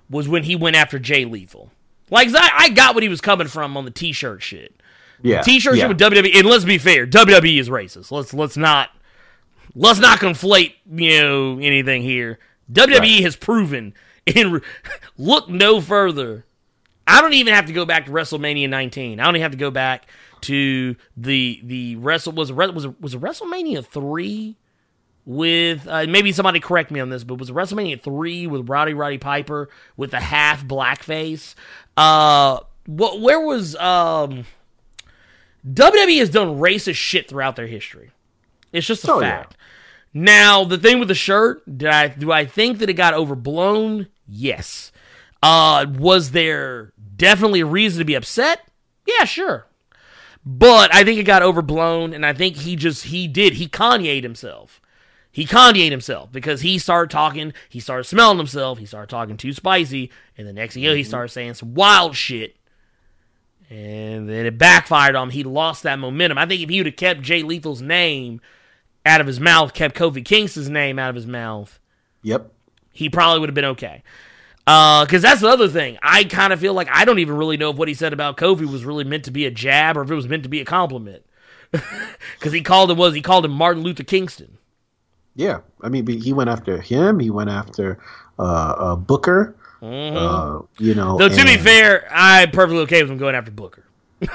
was 0.09 0.27
when 0.27 0.43
he 0.43 0.55
went 0.55 0.75
after 0.75 0.99
Jay 0.99 1.25
Lethal. 1.25 1.71
Like 2.09 2.29
I, 2.33 2.49
I 2.55 2.69
got 2.69 2.93
what 2.95 3.03
he 3.03 3.09
was 3.09 3.19
coming 3.21 3.47
from 3.47 3.75
on 3.75 3.83
the 3.83 3.91
T-shirt 3.91 4.41
shit. 4.41 4.73
yeah, 5.21 5.41
T-shirt 5.41 5.75
yeah. 5.75 5.87
shit 5.87 5.89
with 5.89 5.99
WWE. 5.99 6.35
And 6.39 6.47
let's 6.47 6.63
be 6.63 6.77
fair, 6.77 7.05
WWE 7.05 7.59
is 7.59 7.69
racist. 7.69 8.11
Let's 8.11 8.33
let's 8.33 8.55
not 8.55 8.89
let's 9.75 9.99
not 9.99 10.19
conflate 10.19 10.75
you 10.89 11.21
know 11.21 11.59
anything 11.59 12.01
here. 12.03 12.39
WWE 12.71 12.99
Right. 12.99 13.23
has 13.23 13.35
proven. 13.35 13.93
And 14.35 14.61
look 15.17 15.47
no 15.49 15.79
further. 15.81 16.45
I 17.07 17.21
don't 17.21 17.33
even 17.33 17.53
have 17.53 17.67
to 17.67 17.73
go 17.73 17.85
back 17.85 18.05
to 18.05 18.11
WrestleMania 18.11 18.69
19. 18.69 19.19
I 19.19 19.23
don't 19.23 19.35
even 19.35 19.43
have 19.43 19.51
to 19.51 19.57
go 19.57 19.71
back 19.71 20.07
to 20.41 20.95
the 21.15 21.59
the 21.63 21.95
wrestle 21.95 22.33
was 22.33 22.51
was 22.51 22.87
was 22.99 23.15
WrestleMania 23.15 23.85
three 23.85 24.57
with 25.25 25.87
uh, 25.87 26.05
maybe 26.07 26.31
somebody 26.31 26.59
correct 26.59 26.91
me 26.91 26.99
on 26.99 27.09
this, 27.09 27.23
but 27.23 27.35
was 27.39 27.49
WrestleMania 27.51 28.01
three 28.01 28.45
with 28.47 28.69
Roddy 28.69 28.93
Roddy 28.93 29.17
Piper 29.17 29.69
with 29.95 30.11
the 30.11 30.19
half 30.19 30.65
blackface? 30.65 31.55
Uh, 31.95 32.59
what 32.85 33.19
where 33.21 33.39
was 33.39 33.75
um 33.77 34.45
WWE 35.67 36.19
has 36.19 36.29
done 36.29 36.59
racist 36.59 36.95
shit 36.95 37.27
throughout 37.29 37.55
their 37.55 37.67
history. 37.67 38.11
It's 38.71 38.87
just 38.87 39.05
a 39.07 39.13
Oh, 39.13 39.19
yeah. 39.19 39.37
fact. 39.39 39.57
Now 40.13 40.63
the 40.63 40.77
thing 40.77 40.99
with 40.99 41.07
the 41.07 41.15
shirt, 41.15 41.61
did 41.77 41.89
I 41.89 42.07
do 42.09 42.31
I 42.31 42.45
think 42.45 42.79
that 42.79 42.89
it 42.89 42.93
got 42.93 43.13
overblown? 43.13 44.07
Yes. 44.27 44.91
Uh, 45.43 45.85
was 45.97 46.31
there 46.31 46.93
definitely 47.17 47.61
a 47.61 47.65
reason 47.65 47.99
to 47.99 48.05
be 48.05 48.15
upset? 48.15 48.61
Yeah, 49.05 49.25
sure. 49.25 49.67
But 50.45 50.93
I 50.95 51.03
think 51.03 51.19
it 51.19 51.23
got 51.23 51.43
overblown, 51.43 52.13
and 52.13 52.25
I 52.25 52.31
think 52.31 52.55
he 52.57 52.77
just 52.77 53.05
he 53.05 53.27
did 53.27 53.53
he 53.53 53.67
Kanye'd 53.67 54.23
himself. 54.23 54.79
He 55.29 55.45
Kanye'd 55.45 55.91
himself 55.91 56.31
because 56.31 56.61
he 56.61 56.79
started 56.79 57.11
talking, 57.11 57.53
he 57.69 57.79
started 57.79 58.05
smelling 58.05 58.37
himself, 58.37 58.79
he 58.79 58.85
started 58.85 59.09
talking 59.09 59.37
too 59.37 59.53
spicy, 59.53 60.09
and 60.37 60.47
the 60.47 60.53
next 60.53 60.73
thing 60.73 60.83
you 60.83 60.89
know, 60.89 60.95
he 60.95 61.01
mm-hmm. 61.01 61.09
started 61.09 61.29
saying 61.29 61.55
some 61.55 61.73
wild 61.73 62.15
shit. 62.15 62.55
And 63.69 64.29
then 64.29 64.45
it 64.45 64.57
backfired 64.57 65.15
on 65.15 65.27
him. 65.27 65.33
He 65.33 65.43
lost 65.43 65.83
that 65.83 65.99
momentum. 65.99 66.37
I 66.37 66.45
think 66.45 66.61
if 66.61 66.69
he 66.69 66.79
would 66.79 66.85
have 66.85 66.95
kept 66.95 67.21
Jay 67.21 67.43
Lethal's 67.43 67.81
name 67.81 68.39
out 69.05 69.19
of 69.19 69.27
his 69.27 69.41
mouth, 69.41 69.73
kept 69.73 69.95
Kofi 69.95 70.23
Kingston's 70.23 70.69
name 70.69 70.97
out 70.97 71.09
of 71.09 71.15
his 71.15 71.27
mouth, 71.27 71.77
Yep. 72.23 72.51
he 72.93 73.09
probably 73.09 73.41
would 73.41 73.49
have 73.49 73.55
been 73.55 73.65
okay. 73.65 74.03
Because 74.67 75.21
that's 75.21 75.39
the 75.39 75.47
other 75.47 75.69
thing. 75.69 75.97
I 76.01 76.25
kind 76.25 76.51
of 76.51 76.59
feel 76.59 76.73
like 76.73 76.89
I 76.91 77.05
don't 77.05 77.19
even 77.19 77.37
really 77.37 77.55
know 77.55 77.69
if 77.69 77.77
what 77.77 77.87
he 77.87 77.93
said 77.93 78.11
about 78.11 78.35
Kofi 78.35 78.69
was 78.69 78.83
really 78.83 79.05
meant 79.05 79.23
to 79.23 79.31
be 79.31 79.45
a 79.45 79.51
jab 79.51 79.95
or 79.95 80.01
if 80.01 80.11
it 80.11 80.15
was 80.15 80.27
meant 80.27 80.43
to 80.43 80.49
be 80.49 80.59
a 80.59 80.65
compliment. 80.65 81.23
Because 82.37 82.53
he 82.53 82.61
called 82.61 82.91
him 82.91 82.97
was 82.97 83.13
he 83.15 83.21
called 83.21 83.45
him 83.45 83.51
Martin 83.51 83.83
Luther 83.83 84.03
Kingston. 84.03 84.57
Yeah. 85.35 85.59
I 85.81 85.89
mean, 85.89 86.05
he 86.05 86.33
went 86.33 86.49
after 86.49 86.81
him. 86.81 87.19
He 87.19 87.29
went 87.29 87.49
after 87.49 87.99
uh, 88.37 88.41
uh, 88.77 88.95
Booker. 88.95 89.55
Uh, 89.81 90.61
you 90.79 90.95
know. 90.95 91.15
Mm-hmm. 91.15 91.17
Though 91.17 91.29
to 91.29 91.45
be 91.45 91.57
fair, 91.57 92.07
I'm 92.11 92.51
perfectly 92.51 92.79
okay 92.83 93.01
with 93.03 93.11
him 93.11 93.17
going 93.17 93.35
after 93.35 93.51
Booker. 93.51 93.85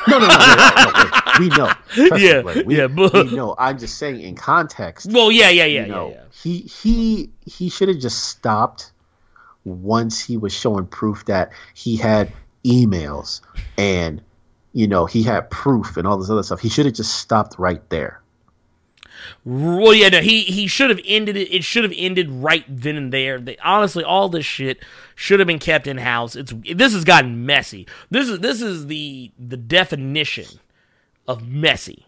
no, 0.08 0.18
no, 0.18 0.18
no, 0.18 0.28
no, 0.28 1.22
we 1.40 1.48
know. 1.48 1.72
Yeah, 2.16 2.62
we, 2.64 2.76
yeah, 2.76 2.86
but- 2.86 3.12
we 3.12 3.34
know. 3.34 3.54
I'm 3.58 3.78
just 3.78 3.98
saying 3.98 4.20
in 4.20 4.34
context. 4.34 5.10
Well, 5.10 5.32
yeah, 5.32 5.50
yeah, 5.50 5.64
yeah, 5.64 5.82
you 5.82 5.88
know, 5.88 6.08
yeah, 6.10 6.14
yeah. 6.14 6.22
he 6.32 6.58
he 6.60 7.30
he 7.44 7.68
should 7.68 7.88
have 7.88 7.98
just 7.98 8.24
stopped 8.28 8.92
once 9.64 10.20
he 10.20 10.36
was 10.36 10.52
showing 10.52 10.86
proof 10.86 11.24
that 11.26 11.52
he 11.74 11.96
had 11.96 12.32
emails 12.64 13.40
and 13.76 14.22
you 14.72 14.86
know 14.86 15.06
he 15.06 15.22
had 15.22 15.50
proof 15.50 15.96
and 15.96 16.06
all 16.06 16.16
this 16.16 16.30
other 16.30 16.42
stuff. 16.42 16.60
He 16.60 16.68
should 16.68 16.86
have 16.86 16.94
just 16.94 17.14
stopped 17.14 17.58
right 17.58 17.88
there. 17.90 18.22
Well, 19.44 19.94
yeah, 19.94 20.08
no, 20.08 20.20
he 20.20 20.42
he 20.42 20.66
should 20.66 20.90
have 20.90 21.00
ended 21.04 21.36
it. 21.36 21.52
It 21.52 21.64
should 21.64 21.84
have 21.84 21.92
ended 21.96 22.30
right 22.30 22.64
then 22.68 22.96
and 22.96 23.12
there. 23.12 23.40
They, 23.40 23.56
honestly, 23.58 24.04
all 24.04 24.28
this 24.28 24.46
shit 24.46 24.84
should 25.14 25.40
have 25.40 25.46
been 25.46 25.58
kept 25.58 25.86
in 25.86 25.98
house. 25.98 26.36
It's 26.36 26.52
this 26.74 26.92
has 26.92 27.04
gotten 27.04 27.46
messy. 27.46 27.86
This 28.10 28.28
is 28.28 28.40
this 28.40 28.62
is 28.62 28.86
the 28.86 29.30
the 29.38 29.56
definition 29.56 30.46
of 31.28 31.46
messy, 31.46 32.06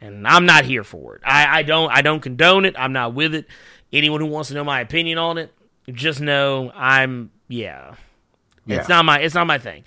and 0.00 0.26
I'm 0.26 0.46
not 0.46 0.64
here 0.64 0.84
for 0.84 1.16
it. 1.16 1.22
I 1.24 1.58
I 1.58 1.62
don't 1.62 1.90
I 1.90 2.02
don't 2.02 2.20
condone 2.20 2.64
it. 2.64 2.74
I'm 2.78 2.92
not 2.92 3.14
with 3.14 3.34
it. 3.34 3.46
Anyone 3.92 4.20
who 4.20 4.26
wants 4.26 4.48
to 4.48 4.54
know 4.54 4.64
my 4.64 4.80
opinion 4.80 5.18
on 5.18 5.38
it, 5.38 5.52
just 5.92 6.20
know 6.20 6.72
I'm 6.74 7.30
yeah. 7.48 7.94
Yeah. 8.66 8.80
It's 8.80 8.88
not 8.88 9.04
my 9.04 9.20
it's 9.20 9.34
not 9.34 9.46
my 9.46 9.58
thing. 9.58 9.84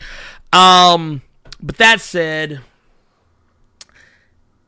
Um, 0.54 1.22
but 1.62 1.78
that 1.78 2.02
said, 2.02 2.62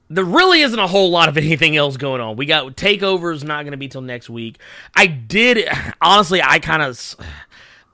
there 0.09 0.23
really 0.23 0.61
isn't 0.61 0.79
a 0.79 0.87
whole 0.87 1.11
lot 1.11 1.29
of 1.29 1.37
anything 1.37 1.77
else 1.77 1.97
going 1.97 2.21
on. 2.21 2.35
We 2.35 2.45
got 2.45 2.75
takeovers 2.75 3.43
not 3.43 3.63
going 3.63 3.71
to 3.71 3.77
be 3.77 3.87
till 3.87 4.01
next 4.01 4.29
week. 4.29 4.57
I 4.95 5.07
did 5.07 5.69
honestly, 6.01 6.41
I 6.41 6.59
kind 6.59 6.81
of. 6.81 7.15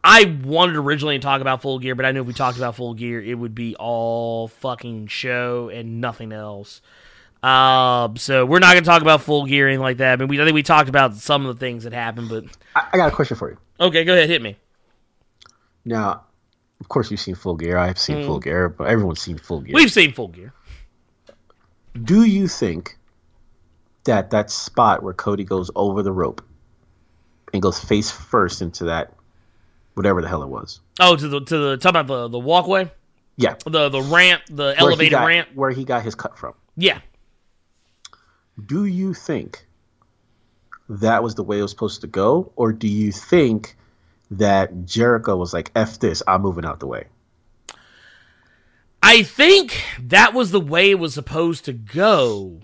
I 0.07 0.39
wanted 0.43 0.75
originally 0.75 1.17
to 1.17 1.23
talk 1.23 1.41
about 1.41 1.63
full 1.63 1.79
gear, 1.79 1.95
but 1.95 2.05
I 2.05 2.11
knew 2.11 2.21
if 2.21 2.27
we 2.27 2.33
talked 2.33 2.57
about 2.57 2.75
full 2.75 2.93
gear, 2.93 3.19
it 3.19 3.33
would 3.33 3.55
be 3.55 3.75
all 3.75 4.47
fucking 4.47 5.07
show 5.07 5.69
and 5.69 5.99
nothing 5.99 6.31
else. 6.31 6.79
Um, 7.45 8.17
so 8.17 8.45
we're 8.45 8.59
not 8.59 8.71
going 8.73 8.83
to 8.83 8.89
talk 8.89 9.01
about 9.01 9.21
full 9.21 9.45
gear 9.45 9.65
or 9.65 9.67
anything 9.69 9.81
like 9.81 9.97
that. 9.97 10.13
I 10.13 10.15
mean, 10.15 10.27
we, 10.29 10.41
I 10.41 10.45
think 10.45 10.55
we 10.55 10.63
talked 10.63 10.89
about 10.89 11.13
some 11.15 11.45
of 11.45 11.55
the 11.55 11.59
things 11.59 11.83
that 11.83 11.93
happened, 11.93 12.29
but 12.29 12.45
I, 12.75 12.87
I 12.93 12.97
got 12.97 13.11
a 13.11 13.15
question 13.15 13.37
for 13.37 13.49
you. 13.51 13.57
okay, 13.79 14.03
go 14.03 14.13
ahead, 14.13 14.29
hit 14.29 14.41
me. 14.41 14.55
Now, 15.85 16.23
of 16.79 16.89
course, 16.89 17.11
you've 17.11 17.19
seen 17.19 17.35
Full 17.35 17.55
Gear. 17.55 17.77
I've 17.77 17.99
seen 17.99 18.25
Full 18.25 18.39
Gear, 18.39 18.69
but 18.69 18.87
everyone's 18.87 19.21
seen 19.21 19.37
Full 19.37 19.61
Gear. 19.61 19.75
We've 19.75 19.91
seen 19.91 20.11
full 20.13 20.29
gear. 20.29 20.53
Do 22.03 22.23
you 22.25 22.47
think 22.47 22.97
that 24.05 24.31
that 24.31 24.49
spot 24.51 25.03
where 25.03 25.13
Cody 25.13 25.43
goes 25.43 25.69
over 25.75 26.01
the 26.03 26.11
rope 26.11 26.43
and 27.53 27.61
goes 27.61 27.79
face 27.79 28.11
first 28.11 28.61
into 28.61 28.85
that 28.85 29.13
whatever 29.93 30.21
the 30.21 30.27
hell 30.27 30.43
it 30.43 30.49
was? 30.49 30.79
Oh, 30.99 31.15
to 31.15 31.27
the 31.27 31.39
to 31.41 31.57
the 31.57 31.77
talk 31.77 31.91
about 31.91 32.07
the 32.07 32.27
the 32.27 32.39
walkway, 32.39 32.91
Yeah, 33.37 33.55
the 33.65 33.87
the 33.89 34.01
ramp, 34.01 34.41
the 34.49 34.63
where 34.63 34.75
elevated 34.79 35.11
got- 35.11 35.25
ramp. 35.27 35.49
where 35.53 35.69
he 35.71 35.85
got 35.85 36.03
his 36.03 36.15
cut 36.15 36.37
from. 36.37 36.53
Yeah, 36.75 36.99
Do 38.63 38.85
you 38.85 39.13
think 39.13 39.65
that 40.87 41.23
was 41.23 41.35
the 41.35 41.43
way 41.43 41.59
it 41.59 41.61
was 41.61 41.71
supposed 41.71 42.01
to 42.01 42.07
go, 42.07 42.51
or 42.55 42.71
do 42.71 42.87
you 42.87 43.11
think 43.11 43.75
that 44.31 44.85
Jericho 44.85 45.35
was 45.35 45.53
like, 45.53 45.71
"F 45.75 45.99
this, 45.99 46.23
I'm 46.27 46.41
moving 46.41 46.65
out 46.65 46.79
the 46.79 46.87
way"? 46.87 47.05
I 49.03 49.23
think 49.23 49.83
that 49.99 50.33
was 50.33 50.51
the 50.51 50.59
way 50.59 50.91
it 50.91 50.99
was 50.99 51.13
supposed 51.13 51.65
to 51.65 51.73
go, 51.73 52.61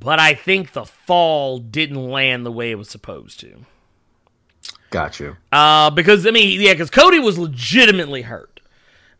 but 0.00 0.18
I 0.18 0.34
think 0.34 0.72
the 0.72 0.84
fall 0.84 1.58
didn't 1.58 2.08
land 2.08 2.46
the 2.46 2.52
way 2.52 2.70
it 2.70 2.76
was 2.76 2.88
supposed 2.88 3.40
to. 3.40 3.66
Got 4.90 5.18
you. 5.18 5.36
Uh, 5.50 5.90
because 5.90 6.26
I 6.26 6.30
mean, 6.30 6.60
yeah, 6.60 6.72
because 6.72 6.88
Cody 6.88 7.18
was 7.18 7.36
legitimately 7.36 8.22
hurt. 8.22 8.53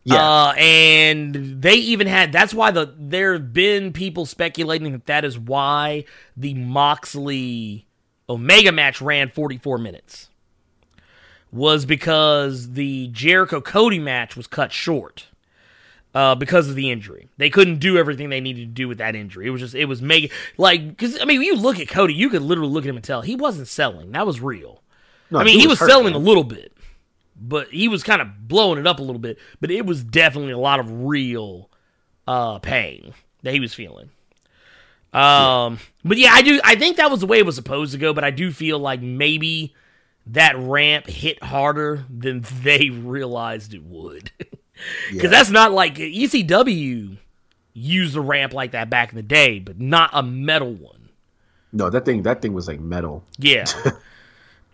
Yeah, 0.05 0.17
Uh, 0.23 0.53
and 0.59 1.63
they 1.63 1.75
even 1.75 2.07
had 2.07 2.31
that's 2.31 2.53
why 2.53 2.71
the 2.71 2.95
there 2.99 3.33
have 3.33 3.53
been 3.53 3.93
people 3.93 4.27
speculating 4.27 4.93
that 4.93 5.07
that 5.07 5.25
is 5.25 5.39
why 5.39 6.05
the 6.37 6.53
Moxley 6.55 7.87
Omega 8.29 8.71
match 8.73 9.01
ran 9.01 9.31
44 9.31 9.79
minutes. 9.79 10.29
Was 11.53 11.87
because 11.87 12.73
the 12.73 13.09
Jericho 13.09 13.61
Cody 13.61 13.99
match 13.99 14.37
was 14.37 14.47
cut 14.47 14.73
short. 14.73 15.29
Uh, 16.15 16.33
because 16.37 16.69
of 16.69 16.77
the 16.77 16.93
injury, 16.93 17.29
they 17.39 17.51
couldn't 17.51 17.81
do 17.81 17.99
everything 17.99 18.29
they 18.29 18.41
needed 18.41 18.61
to 18.61 18.67
do 18.67 18.87
with 18.87 18.99
that 18.99 19.17
injury. 19.17 19.49
It 19.49 19.51
was 19.51 19.61
just, 19.61 19.75
it 19.75 19.87
was 19.87 20.01
mega, 20.01 20.29
like, 20.57 20.87
because 20.87 21.21
I 21.21 21.25
mean, 21.25 21.43
you 21.43 21.57
look 21.57 21.81
at 21.81 21.89
Cody, 21.89 22.15
you 22.15 22.29
could 22.31 22.43
literally 22.43 22.71
look 22.71 22.85
at 22.85 22.89
him 22.89 22.95
and 22.95 23.05
tell 23.05 23.21
he 23.23 23.35
wasn't 23.35 23.67
selling. 23.67 24.13
That 24.13 24.25
was 24.25 24.41
real. 24.41 24.81
no, 25.31 25.41
I 25.41 25.45
mean, 25.45 25.59
he 25.59 25.67
was, 25.67 25.81
hurt, 25.81 25.89
selling 25.91 26.13
man. 26.13 26.15
a 26.15 26.19
little 26.19 26.45
bit, 26.45 26.73
but 27.37 27.69
he 27.69 27.89
was 27.89 28.03
kind 28.03 28.23
of 28.23 28.49
blowing 28.49 28.79
it 28.79 28.87
up 28.87 28.99
a 28.99 29.03
little 29.03 29.19
bit. 29.21 29.39
But 29.61 29.71
it 29.71 29.87
was 29.87 30.03
definitely 30.05 30.53
a 30.53 30.59
lot 30.59 30.81
of 30.81 31.05
real 31.05 31.71
uh, 32.27 32.59
pain 32.61 33.15
that 33.43 33.53
he 33.55 33.61
was 33.61 33.75
feeling. 33.75 34.11
Um, 35.13 35.79
but 36.05 36.19
yeah, 36.19 36.31
I 36.33 36.43
do. 36.43 36.61
I 36.65 36.75
think 36.75 36.97
that 36.97 37.11
was 37.11 37.21
the 37.21 37.27
way 37.27 37.39
it 37.39 37.47
was 37.47 37.55
supposed 37.55 37.93
to 37.93 37.99
go. 37.99 38.13
But 38.13 38.25
I 38.25 38.31
do 38.31 38.51
feel 38.51 38.79
like 38.79 39.01
maybe 39.01 39.75
that 40.27 40.57
ramp 40.59 41.07
hit 41.07 41.43
harder 41.43 42.05
than 42.11 42.45
they 42.63 42.91
realized 42.91 43.75
it 43.75 43.85
would, 43.85 44.31
because 44.39 44.51
Yeah. 45.13 45.29
that's 45.29 45.51
not 45.51 45.73
like 45.73 45.97
ECW 45.97 47.19
used 47.75 48.17
a 48.17 48.21
ramp 48.21 48.53
like 48.55 48.73
that 48.73 48.89
back 48.91 49.11
in 49.11 49.17
the 49.17 49.23
day, 49.23 49.59
but 49.59 49.79
not 49.81 50.11
a 50.13 50.23
metal 50.23 50.73
one. 50.73 51.09
No, 51.73 51.91
that 51.91 52.05
thing, 52.05 52.23
that 52.23 52.41
thing 52.41 52.53
was 52.55 52.69
like 52.69 52.79
metal. 52.81 53.25
Yeah. 53.39 53.65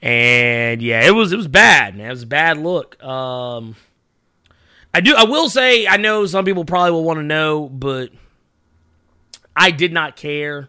and 0.02 0.80
yeah, 0.80 1.06
it 1.06 1.10
was 1.10 1.32
it 1.32 1.36
was 1.36 1.48
bad, 1.48 1.96
man. 1.96 2.06
It 2.06 2.10
was 2.10 2.22
a 2.22 2.26
bad 2.26 2.58
look. 2.58 3.02
Um 3.02 3.76
I 4.94 5.00
do 5.00 5.14
I 5.14 5.24
will 5.24 5.48
say 5.48 5.86
I 5.86 5.96
know 5.98 6.26
some 6.26 6.44
people 6.44 6.64
probably 6.64 6.92
will 6.92 7.04
want 7.04 7.18
to 7.18 7.22
know, 7.24 7.68
but 7.68 8.10
I 9.54 9.70
did 9.70 9.92
not 9.92 10.16
care 10.16 10.68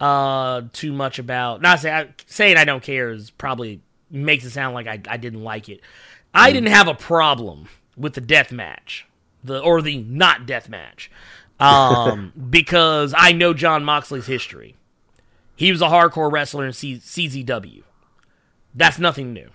uh 0.00 0.62
too 0.72 0.92
much 0.92 1.20
about 1.20 1.62
not 1.62 1.78
say 1.78 1.92
I, 1.92 2.08
saying 2.26 2.56
I 2.56 2.64
don't 2.64 2.82
care 2.82 3.10
is 3.10 3.30
probably 3.30 3.80
makes 4.10 4.44
it 4.44 4.50
sound 4.50 4.74
like 4.74 4.88
I, 4.88 5.00
I 5.08 5.16
didn't 5.16 5.44
like 5.44 5.68
it. 5.68 5.80
I 6.34 6.50
didn't 6.50 6.70
have 6.70 6.88
a 6.88 6.94
problem 6.94 7.68
with 7.96 8.14
the 8.14 8.20
death 8.20 8.50
match. 8.50 9.06
The 9.44 9.60
or 9.60 9.82
the 9.82 9.98
not 9.98 10.46
death 10.46 10.68
match. 10.68 11.10
Um 11.60 12.32
because 12.50 13.14
I 13.16 13.30
know 13.32 13.54
Jon 13.54 13.84
Moxley's 13.84 14.26
history. 14.26 14.74
He 15.54 15.70
was 15.70 15.80
a 15.80 15.86
hardcore 15.86 16.32
wrestler 16.32 16.66
in 16.66 16.72
C- 16.72 16.96
CZW. 16.96 17.82
That's 18.74 18.98
nothing 18.98 19.32
new. 19.32 19.50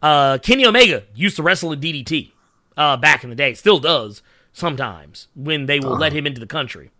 Uh, 0.00 0.38
Kenny 0.38 0.64
Omega 0.64 1.04
used 1.14 1.36
to 1.36 1.42
wrestle 1.42 1.72
at 1.72 1.80
DDT 1.80 2.30
uh, 2.76 2.96
back 2.96 3.24
in 3.24 3.30
the 3.30 3.36
day. 3.36 3.54
Still 3.54 3.78
does 3.78 4.22
sometimes 4.52 5.28
when 5.34 5.66
they 5.66 5.80
will 5.80 5.96
let 5.96 6.12
him 6.12 6.26
into 6.26 6.40
the 6.40 6.46
country. 6.46 6.90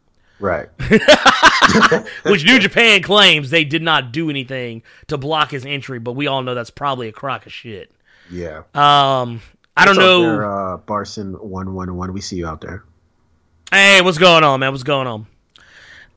Right. 0.41 0.69
Which 2.25 2.45
New 2.45 2.59
Japan 2.61 3.03
claims 3.03 3.51
they 3.51 3.65
did 3.65 3.83
not 3.83 4.13
do 4.13 4.31
anything 4.31 4.83
to 5.09 5.19
block 5.19 5.51
his 5.51 5.67
entry, 5.67 5.99
but 5.99 6.13
we 6.13 6.27
all 6.27 6.43
know 6.43 6.55
that's 6.55 6.71
probably 6.71 7.09
a 7.09 7.13
crock 7.13 7.47
of 7.47 7.53
shit. 7.53 7.91
Yeah. 8.31 8.63
Um, 8.75 9.41
I 9.77 9.85
don't 9.85 9.97
know. 9.97 10.23
There, 10.23 10.45
uh, 10.45 10.79
Barson 10.79 11.41
one 11.41 11.75
one 11.75 11.97
one. 11.97 12.13
We 12.13 12.21
see 12.21 12.37
you 12.37 12.47
out 12.47 12.61
there. 12.61 12.85
Hey, 13.71 14.01
what's 14.01 14.19
going 14.19 14.45
on, 14.45 14.61
man? 14.61 14.73
What's 14.73 14.83
going 14.83 15.07
on? 15.07 15.27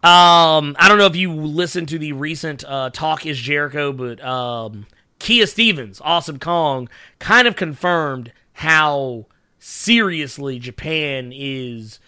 Um, 0.03 0.75
I 0.79 0.87
don't 0.87 0.97
know 0.97 1.05
if 1.05 1.15
you 1.15 1.33
listened 1.33 1.89
to 1.89 1.99
the 1.99 2.13
recent 2.13 2.63
uh, 2.63 2.89
Talk 2.91 3.25
is 3.25 3.37
Jericho, 3.37 3.93
but 3.93 4.23
um, 4.23 4.87
Kia 5.22 5.45
Stevens, 5.45 6.02
Awesome 6.03 6.39
Kong, 6.39 6.89
kind 7.19 7.48
of 7.48 7.56
confirmed 7.56 8.34
how 8.53 9.27
seriously 9.60 10.57
Japan 10.57 11.31
is, 11.34 11.99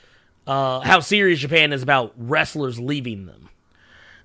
uh, 0.47 0.79
how 0.79 0.99
serious 0.99 1.39
Japan 1.39 1.71
is 1.73 1.83
about 1.83 2.13
wrestlers 2.17 2.79
leaving 2.79 3.27
them. 3.27 3.49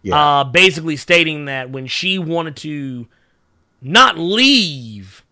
Yeah. 0.00 0.16
Uh, 0.16 0.44
basically 0.44 0.96
stating 0.96 1.44
that 1.44 1.68
when 1.68 1.86
she 1.86 2.18
wanted 2.18 2.56
to 2.56 3.06
not 3.82 4.16
leave 4.16 5.22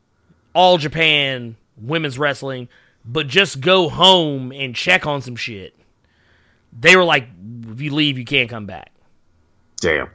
all 0.55 0.77
Japan 0.77 1.57
women's 1.78 2.19
wrestling, 2.19 2.69
but 3.07 3.27
just 3.27 3.61
go 3.62 3.89
home 3.89 4.53
and 4.53 4.77
check 4.77 5.07
on 5.07 5.23
some 5.23 5.37
shit. 5.37 5.74
They 6.78 6.95
were 6.95 7.05
like, 7.05 7.28
if 7.70 7.81
you 7.81 7.95
leave, 7.95 8.19
you 8.19 8.27
can't 8.27 8.51
come 8.51 8.66
back. 8.66 8.93
Damn. 9.81 10.11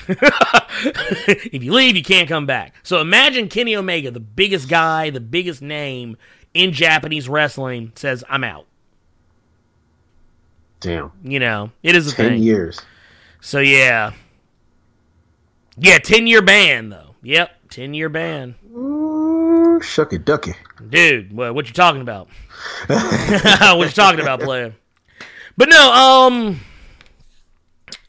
if 0.08 1.62
you 1.62 1.72
leave, 1.72 1.96
you 1.96 2.02
can't 2.02 2.28
come 2.28 2.46
back. 2.46 2.74
So 2.82 3.00
imagine 3.00 3.48
Kenny 3.48 3.76
Omega, 3.76 4.10
the 4.10 4.20
biggest 4.20 4.68
guy, 4.68 5.10
the 5.10 5.20
biggest 5.20 5.62
name 5.62 6.16
in 6.54 6.72
Japanese 6.72 7.28
wrestling, 7.28 7.92
says, 7.94 8.24
I'm 8.28 8.44
out. 8.44 8.66
Damn. 10.80 11.10
You 11.24 11.40
know, 11.40 11.72
it 11.82 11.96
is 11.96 12.12
a 12.12 12.14
Ten 12.14 12.30
thing. 12.30 12.42
years. 12.42 12.80
So 13.40 13.58
yeah. 13.60 14.12
Yeah, 15.76 15.98
10 15.98 16.26
year 16.26 16.42
ban, 16.42 16.88
though. 16.88 17.14
Yep, 17.22 17.50
10 17.70 17.94
year 17.94 18.08
ban. 18.08 18.54
Ooh, 18.72 19.78
shucky 19.80 20.24
ducky. 20.24 20.54
Dude, 20.90 21.32
what, 21.32 21.54
what 21.54 21.66
you 21.68 21.72
talking 21.72 22.00
about? 22.00 22.28
what 22.86 23.78
you 23.86 23.88
talking 23.90 24.20
about, 24.20 24.40
player? 24.40 24.74
But 25.56 25.68
no, 25.68 25.92
um, 25.92 26.60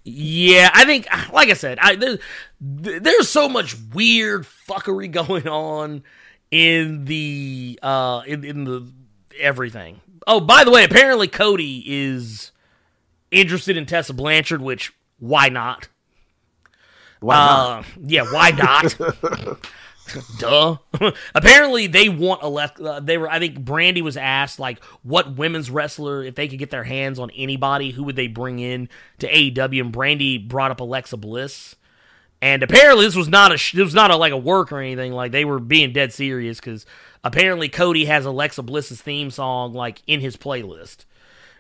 yeah, 0.10 0.70
I 0.74 0.86
think, 0.86 1.08
like 1.32 1.50
I 1.50 1.54
said, 1.54 1.80
I 1.82 1.96
there's, 1.96 2.20
there's 2.60 3.30
so 3.30 3.50
much 3.50 3.76
weird 3.94 4.46
fuckery 4.68 5.12
going 5.12 5.48
on 5.48 6.04
in 6.52 7.06
the 7.06 7.80
uh 7.84 8.24
in, 8.26 8.44
in 8.44 8.64
the 8.64 8.92
everything. 9.40 10.02
Oh, 10.28 10.40
by 10.40 10.64
the 10.64 10.72
way, 10.72 10.84
apparently 10.84 11.28
Cody 11.28 11.84
is 11.86 12.52
interested 13.32 13.78
in 13.78 13.86
Tessa 13.86 14.14
Blanchard, 14.14 14.62
which 14.62 14.94
why 15.20 15.50
not? 15.50 15.88
Why 17.20 17.36
not? 17.36 17.80
Uh, 17.80 17.84
yeah, 18.02 18.24
why 18.32 18.52
not? 18.52 18.96
Duh. 20.38 20.78
Apparently, 21.36 21.88
they 21.88 22.10
want 22.10 22.42
Alexa. 22.44 22.84
Uh, 22.84 23.00
they 23.00 23.18
were. 23.18 23.30
I 23.30 23.40
think 23.40 23.60
Brandi 23.62 24.02
was 24.02 24.18
asked 24.18 24.60
like, 24.60 24.84
what 25.04 25.36
women's 25.38 25.70
wrestler, 25.70 26.24
if 26.24 26.36
they 26.36 26.48
could 26.48 26.60
get 26.60 26.72
their 26.72 26.84
hands 26.84 27.20
on 27.20 27.30
anybody, 27.32 27.92
who 27.92 28.04
would 28.04 28.16
they 28.16 28.28
bring 28.28 28.60
in 28.60 28.90
to 29.20 29.32
AEW? 29.32 29.82
And 29.82 29.94
Brandi 29.94 30.48
brought 30.48 30.72
up 30.72 30.80
Alexa 30.80 31.18
Bliss. 31.18 31.76
And 32.42 32.64
apparently, 32.64 33.06
this 33.06 33.16
was 33.16 33.28
not 33.28 33.52
a. 33.52 33.58
sh- 33.58 33.74
This 33.74 33.84
was 33.86 33.94
not 33.96 34.12
a 34.12 34.16
like 34.16 34.32
a 34.34 34.38
work 34.38 34.72
or 34.72 34.80
anything. 34.80 35.12
Like 35.14 35.32
they 35.32 35.46
were 35.46 35.60
being 35.60 35.92
dead 35.94 36.14
serious 36.14 36.60
because 36.60 36.86
apparently 37.24 37.68
Cody 37.70 38.06
has 38.06 38.26
Alexa 38.26 38.64
Bliss's 38.64 39.02
theme 39.02 39.30
song 39.30 39.74
like 39.74 40.02
in 40.08 40.20
his 40.22 40.38
playlist. 40.38 41.06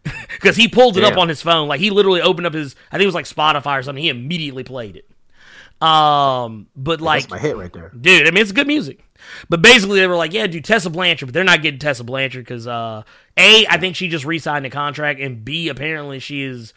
Because 0.31 0.55
he 0.55 0.69
pulled 0.69 0.95
it 0.95 1.03
up 1.03 1.17
on 1.17 1.27
his 1.27 1.41
phone, 1.41 1.67
like 1.67 1.81
he 1.81 1.89
literally 1.89 2.21
opened 2.21 2.47
up 2.47 2.53
his, 2.53 2.73
I 2.89 2.95
think 2.95 3.03
it 3.03 3.07
was 3.07 3.15
like 3.15 3.25
Spotify 3.25 3.77
or 3.77 3.83
something. 3.83 4.01
He 4.01 4.07
immediately 4.09 4.63
played 4.63 4.95
it. 4.95 5.05
Um, 5.81 6.67
but 6.75 7.01
like, 7.01 7.23
That's 7.23 7.31
my 7.31 7.39
hit 7.39 7.57
right 7.57 7.71
there. 7.71 7.91
dude. 7.99 8.27
I 8.27 8.31
mean, 8.31 8.41
it's 8.41 8.51
good 8.51 8.67
music. 8.67 9.03
But 9.49 9.61
basically, 9.61 9.99
they 9.99 10.07
were 10.07 10.15
like, 10.15 10.33
yeah, 10.33 10.47
do 10.47 10.59
Tessa 10.61 10.89
Blanchard, 10.89 11.27
but 11.27 11.33
they're 11.33 11.43
not 11.43 11.61
getting 11.61 11.79
Tessa 11.79 12.03
Blanchard 12.03 12.45
because 12.45 12.67
uh, 12.67 13.03
a, 13.37 13.67
I 13.67 13.77
think 13.77 13.95
she 13.95 14.07
just 14.07 14.25
re-signed 14.25 14.65
a 14.65 14.69
contract, 14.69 15.19
and 15.19 15.43
b, 15.43 15.69
apparently 15.69 16.19
she 16.19 16.43
is 16.43 16.73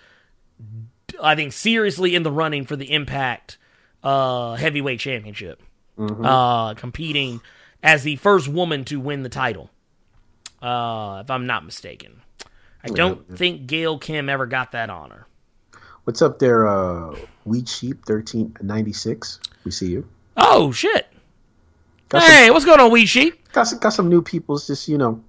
I 1.21 1.35
think, 1.35 1.53
seriously 1.53 2.15
in 2.15 2.23
the 2.23 2.31
running 2.31 2.65
for 2.65 2.77
the 2.77 2.93
Impact 2.93 3.59
uh, 4.03 4.55
Heavyweight 4.55 5.01
Championship, 5.01 5.63
uh, 5.99 6.75
competing 6.75 7.41
as 7.83 8.03
the 8.03 8.17
first 8.17 8.49
woman 8.49 8.85
to 8.87 9.01
win 9.01 9.23
the 9.23 9.29
title, 9.29 9.71
uh, 10.61 11.23
if 11.25 11.31
I'm 11.31 11.47
not 11.47 11.65
mistaken. 11.65 12.23
I 12.85 12.89
don't 12.89 13.37
think 13.37 13.67
Gail 13.67 13.99
Kim 13.99 14.29
ever 14.29 14.47
got 14.47 14.73
that 14.73 14.91
honor. 14.91 15.27
What's 16.05 16.21
up 16.21 16.41
there, 16.41 16.67
uh, 16.67 17.15
Wheat 17.45 17.69
Sheep 17.69 18.05
thirteen 18.05 18.57
ninety 18.61 18.93
six? 18.93 19.41
We 19.65 19.71
see 19.71 19.91
you. 19.91 20.07
Oh 20.37 20.73
shit! 20.73 21.09
Got 22.09 22.23
Hey, 22.23 22.51
what's 22.51 22.65
going 22.65 22.81
on, 22.81 22.91
Wheat 22.91 23.07
Sheep? 23.07 23.43
got 23.53 23.65
some, 23.65 23.79
got 23.79 23.91
some 23.91 24.09
new 24.09 24.23
people's 24.23 24.67
just 24.67 24.89
you 24.89 24.99
know, 24.99 25.23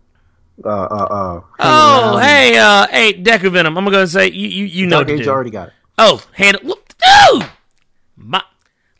uh, 0.64 0.68
uh, 0.70 1.08
uh. 1.10 1.42
Oh, 1.60 2.18
hey, 2.18 2.58
uh, 2.58 2.88
hey, 2.88 3.14
Deku 3.14 3.52
Venom. 3.52 3.78
I'm 3.78 3.86
gonna 3.86 4.08
say 4.08 4.30
you, 4.30 4.48
you, 4.48 4.66
you 4.66 4.88
know 4.88 5.04
Dark 5.04 5.18
Angel 5.18 5.34
already 5.34 5.50
got 5.50 5.70
it. 5.70 5.74
Oh, 5.98 6.24
hand 6.34 6.58
it. 6.58 6.66
Look, 6.66 6.94
dude. 6.98 7.50
My, 8.16 8.44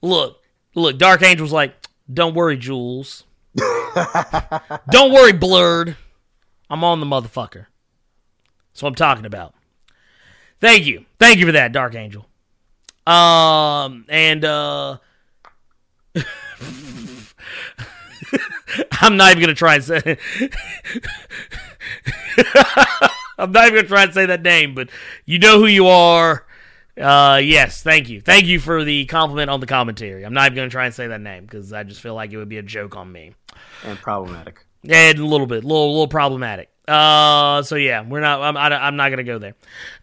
look, 0.02 0.42
look. 0.76 0.98
Dark 0.98 1.22
Angel's 1.24 1.52
like, 1.52 1.74
don't 2.12 2.36
worry, 2.36 2.58
Jules. 2.58 3.24
don't 4.90 5.14
worry, 5.14 5.34
Blurred. 5.34 5.96
I'm 6.70 6.84
on 6.84 7.00
the 7.00 7.06
motherfucker. 7.06 7.68
That's 8.72 8.82
what 8.82 8.90
I'm 8.90 8.96
talking 8.96 9.26
about. 9.26 9.54
Thank 10.60 10.86
you, 10.86 11.06
thank 11.20 11.38
you 11.38 11.46
for 11.46 11.52
that, 11.52 11.72
Dark 11.72 11.94
Angel. 11.94 12.26
Um, 13.06 14.06
and 14.08 14.46
uh, 14.46 14.98
I'm 19.02 19.18
not 19.18 19.32
even 19.32 19.42
gonna 19.42 19.54
try 19.54 19.76
and 19.76 19.84
say. 19.84 20.02
I'm 23.38 23.52
not 23.52 23.68
even 23.68 23.76
gonna 23.76 23.88
try 23.88 24.04
and 24.04 24.14
say 24.14 24.26
that 24.26 24.42
name, 24.42 24.74
but 24.74 24.90
you 25.26 25.40
know 25.40 25.60
who 25.60 25.66
you 25.68 25.88
are. 25.88 26.46
Uh, 27.00 27.42
yes, 27.44 27.82
thank 27.82 28.08
you, 28.08 28.22
thank 28.22 28.46
you 28.46 28.60
for 28.60 28.84
the 28.84 29.06
compliment 29.06 29.50
on 29.50 29.60
the 29.60 29.66
commentary. 29.66 30.24
I'm 30.24 30.34
not 30.34 30.46
even 30.46 30.56
gonna 30.56 30.70
try 30.70 30.86
and 30.86 30.94
say 30.94 31.08
that 31.08 31.22
name 31.22 31.44
because 31.44 31.74
I 31.74 31.84
just 31.84 32.02
feel 32.02 32.14
like 32.14 32.32
it 32.32 32.38
would 32.38 32.50
be 32.50 32.60
a 32.60 32.64
joke 32.64 32.96
on 32.96 33.12
me, 33.12 33.34
and 33.84 33.98
problematic. 34.00 34.66
and 34.88 35.20
a 35.20 35.26
little 35.26 35.48
bit, 35.48 35.64
a 35.64 35.68
little, 35.68 35.92
little 35.92 36.08
problematic. 36.08 36.70
Uh, 36.88 37.64
so 37.64 37.76
yeah, 37.76 38.02
we're 38.02 38.20
not. 38.20 38.42
I'm, 38.42 38.58
I, 38.58 38.88
I'm 38.88 38.96
not 38.96 39.10
gonna 39.10 39.24
go 39.24 39.40
there. 39.40 39.56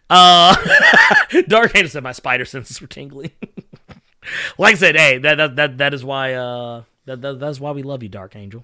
Uh, 0.09 0.55
Dark 1.47 1.75
Angel 1.75 1.89
said 1.89 2.03
my 2.03 2.11
spider 2.11 2.45
senses 2.45 2.81
were 2.81 2.87
tingling. 2.87 3.31
like 4.57 4.75
I 4.75 4.77
said, 4.77 4.95
hey, 4.95 5.17
that 5.19 5.35
that 5.35 5.55
that, 5.55 5.77
that 5.77 5.93
is 5.93 6.03
why. 6.03 6.33
Uh, 6.33 6.83
that, 7.05 7.21
that 7.21 7.39
that's 7.39 7.59
why 7.59 7.71
we 7.71 7.83
love 7.83 8.03
you, 8.03 8.09
Dark 8.09 8.35
Angel. 8.35 8.63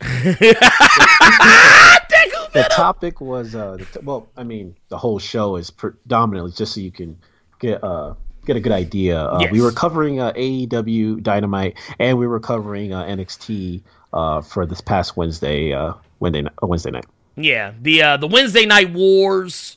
The 2.52 2.64
topic 2.70 3.20
was 3.20 3.54
uh, 3.54 3.78
the 3.78 3.84
t- 3.86 4.00
well, 4.02 4.28
I 4.36 4.44
mean, 4.44 4.76
the 4.88 4.98
whole 4.98 5.18
show 5.18 5.56
is 5.56 5.70
predominantly 5.70 6.52
just 6.52 6.74
so 6.74 6.80
you 6.80 6.90
can 6.92 7.18
get 7.60 7.82
uh 7.82 8.14
get 8.44 8.56
a 8.56 8.60
good 8.60 8.72
idea. 8.72 9.20
Uh, 9.22 9.46
We 9.50 9.62
were 9.62 9.72
covering 9.72 10.20
uh, 10.20 10.32
AEW 10.32 11.22
Dynamite, 11.22 11.78
and 11.98 12.18
we 12.18 12.26
were 12.26 12.40
covering 12.40 12.92
uh, 12.92 13.04
NXT 13.04 13.82
uh, 14.12 14.42
for 14.42 14.66
this 14.66 14.82
past 14.82 15.16
Wednesday, 15.16 15.72
uh, 15.72 15.94
Wednesday, 16.22 16.44
uh, 16.62 16.66
Wednesday 16.66 16.90
night. 16.90 17.04
Yeah, 17.36 17.72
the 17.80 18.02
uh, 18.02 18.16
the 18.18 18.26
Wednesday 18.28 18.66
night 18.66 18.92
wars, 18.92 19.76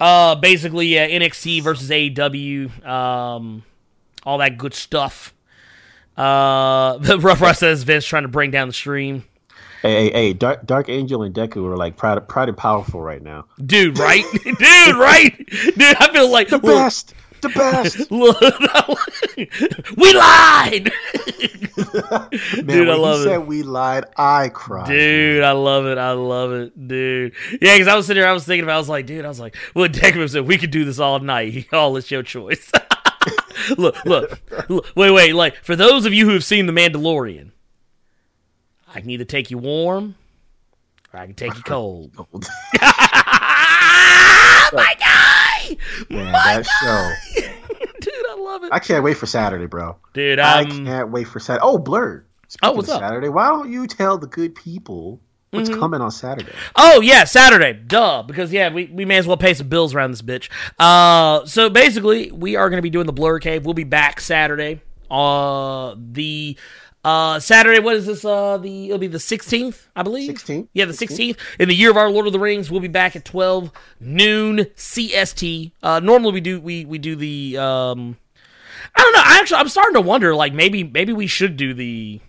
uh, 0.00 0.34
basically 0.34 0.98
uh, 0.98 1.06
NXT 1.06 1.62
versus 1.62 1.88
AEW, 1.90 2.86
um, 2.86 3.62
all 4.24 4.38
that 4.38 4.58
good 4.58 4.74
stuff. 4.74 5.34
Uh, 6.16 6.98
Rough 7.20 7.40
Russ 7.40 7.60
says 7.60 7.82
Vince 7.84 8.04
trying 8.04 8.24
to 8.24 8.28
bring 8.28 8.50
down 8.50 8.66
the 8.68 8.74
stream, 8.74 9.24
Hey, 9.82 10.06
hey, 10.06 10.10
hey 10.12 10.32
Dark, 10.32 10.66
Dark 10.66 10.88
Angel 10.88 11.22
and 11.22 11.34
Deku 11.34 11.64
are 11.72 11.76
like 11.76 11.96
proud, 11.96 12.26
proud 12.28 12.48
and 12.48 12.58
powerful 12.58 13.00
right 13.00 13.22
now. 13.22 13.44
dude. 13.64 13.98
Right, 13.98 14.24
dude. 14.44 14.58
Right, 14.96 15.36
dude. 15.76 15.96
I 16.00 16.10
feel 16.12 16.28
like 16.30 16.48
The 16.48 16.58
best, 16.58 17.14
the 17.40 17.48
best. 17.50 18.10
look, 18.10 18.40
we 19.96 20.12
lied, 20.12 20.90
Man, 22.64 22.66
Dude, 22.66 22.88
I 22.88 22.94
love 22.94 23.20
it. 23.20 23.24
said 23.24 23.46
we 23.46 23.62
lied, 23.62 24.04
I 24.16 24.48
cried. 24.48 24.88
dude. 24.88 25.42
I 25.44 25.52
love 25.52 25.86
it. 25.86 25.96
I 25.98 26.12
love 26.12 26.52
it, 26.52 26.88
dude. 26.88 27.32
Yeah, 27.60 27.74
because 27.74 27.88
I 27.88 27.94
was 27.96 28.06
sitting 28.06 28.20
here, 28.22 28.28
I 28.28 28.32
was 28.32 28.44
thinking 28.44 28.64
about, 28.64 28.74
I 28.74 28.78
was 28.78 28.88
like, 28.88 29.06
dude, 29.06 29.24
I 29.24 29.28
was 29.28 29.40
like, 29.40 29.56
well, 29.74 29.88
Deckman 29.88 30.28
said 30.28 30.46
we 30.46 30.58
could 30.58 30.70
do 30.70 30.84
this 30.84 30.98
all 30.98 31.18
night. 31.20 31.66
All 31.72 31.96
it's 31.96 32.10
your 32.10 32.22
choice. 32.22 32.70
look, 33.76 34.04
look, 34.04 34.40
look, 34.68 34.86
wait, 34.96 35.10
wait. 35.10 35.32
Like 35.34 35.56
for 35.64 35.76
those 35.76 36.04
of 36.06 36.12
you 36.14 36.26
who 36.26 36.32
have 36.32 36.44
seen 36.44 36.66
The 36.66 36.72
Mandalorian, 36.72 37.52
I 38.94 39.00
can 39.00 39.10
either 39.10 39.24
take 39.24 39.50
you 39.50 39.58
warm 39.58 40.14
or 41.12 41.20
I 41.20 41.26
can 41.26 41.34
take 41.34 41.54
you 41.56 41.62
cold. 41.62 42.12
Oh 42.16 42.26
my 44.72 44.94
guy, 44.98 45.27
Man, 46.10 46.32
my 46.32 46.62
that 46.62 46.66
show. 46.66 47.42
dude, 48.00 48.14
I 48.30 48.36
love 48.38 48.64
it, 48.64 48.72
I 48.72 48.78
can't 48.78 49.02
wait 49.04 49.16
for 49.16 49.26
Saturday, 49.26 49.66
bro. 49.66 49.96
dude. 50.12 50.38
I 50.38 50.60
I'm 50.60 50.84
can't 50.86 51.10
wait 51.10 51.24
for 51.28 51.40
Saturday. 51.40 51.64
Oh, 51.64 51.78
Blurred. 51.78 52.26
Speaking 52.48 52.68
Oh, 52.68 52.72
what's 52.72 52.88
of 52.88 52.94
up? 52.96 53.00
Saturday, 53.02 53.28
why 53.28 53.48
don't 53.48 53.70
you 53.70 53.86
tell 53.86 54.16
the 54.18 54.26
good 54.26 54.54
people 54.54 55.20
what's 55.50 55.68
Mm-hmm. 55.68 55.78
coming 55.80 56.00
on 56.00 56.10
Saturday? 56.10 56.52
Oh 56.76 57.00
yeah, 57.00 57.24
Saturday. 57.24 57.72
Duh. 57.74 58.22
Because 58.22 58.52
yeah, 58.52 58.70
we, 58.72 58.86
we 58.86 59.04
may 59.04 59.16
as 59.18 59.26
well 59.26 59.36
pay 59.36 59.52
some 59.54 59.68
bills 59.68 59.94
around 59.94 60.10
this 60.12 60.22
bitch. 60.22 60.48
Uh 60.78 61.44
so 61.46 61.68
basically 61.70 62.30
we 62.32 62.56
are 62.56 62.70
gonna 62.70 62.82
be 62.82 62.90
doing 62.90 63.06
the 63.06 63.12
Blur 63.12 63.38
Cave. 63.38 63.64
We'll 63.64 63.74
be 63.74 63.84
back 63.84 64.20
Saturday. 64.20 64.80
Uh 65.10 65.94
the 65.98 66.56
uh 67.04 67.38
Saturday, 67.40 67.78
what 67.80 67.96
is 67.96 68.06
this? 68.06 68.24
Uh 68.24 68.58
the 68.58 68.86
it'll 68.86 68.98
be 68.98 69.06
the 69.06 69.20
sixteenth, 69.20 69.88
I 69.94 70.02
believe. 70.02 70.30
16th? 70.30 70.68
Yeah, 70.72 70.84
the 70.86 70.92
sixteenth. 70.94 71.38
In 71.58 71.68
the 71.68 71.74
year 71.74 71.90
of 71.90 71.96
our 71.96 72.10
Lord 72.10 72.26
of 72.26 72.32
the 72.32 72.40
Rings, 72.40 72.70
we'll 72.70 72.80
be 72.80 72.88
back 72.88 73.16
at 73.16 73.24
twelve 73.24 73.70
noon 74.00 74.58
CST. 74.76 75.72
Uh 75.82 76.00
normally 76.00 76.32
we 76.32 76.40
do 76.40 76.60
we 76.60 76.84
we 76.84 76.98
do 76.98 77.16
the 77.16 77.58
um 77.58 78.16
I 78.94 79.02
don't 79.02 79.12
know. 79.12 79.22
I 79.24 79.38
actually 79.40 79.58
I'm 79.58 79.68
starting 79.68 79.94
to 79.94 80.00
wonder, 80.00 80.34
like 80.34 80.52
maybe 80.52 80.84
maybe 80.84 81.12
we 81.12 81.26
should 81.26 81.56
do 81.56 81.74
the 81.74 82.20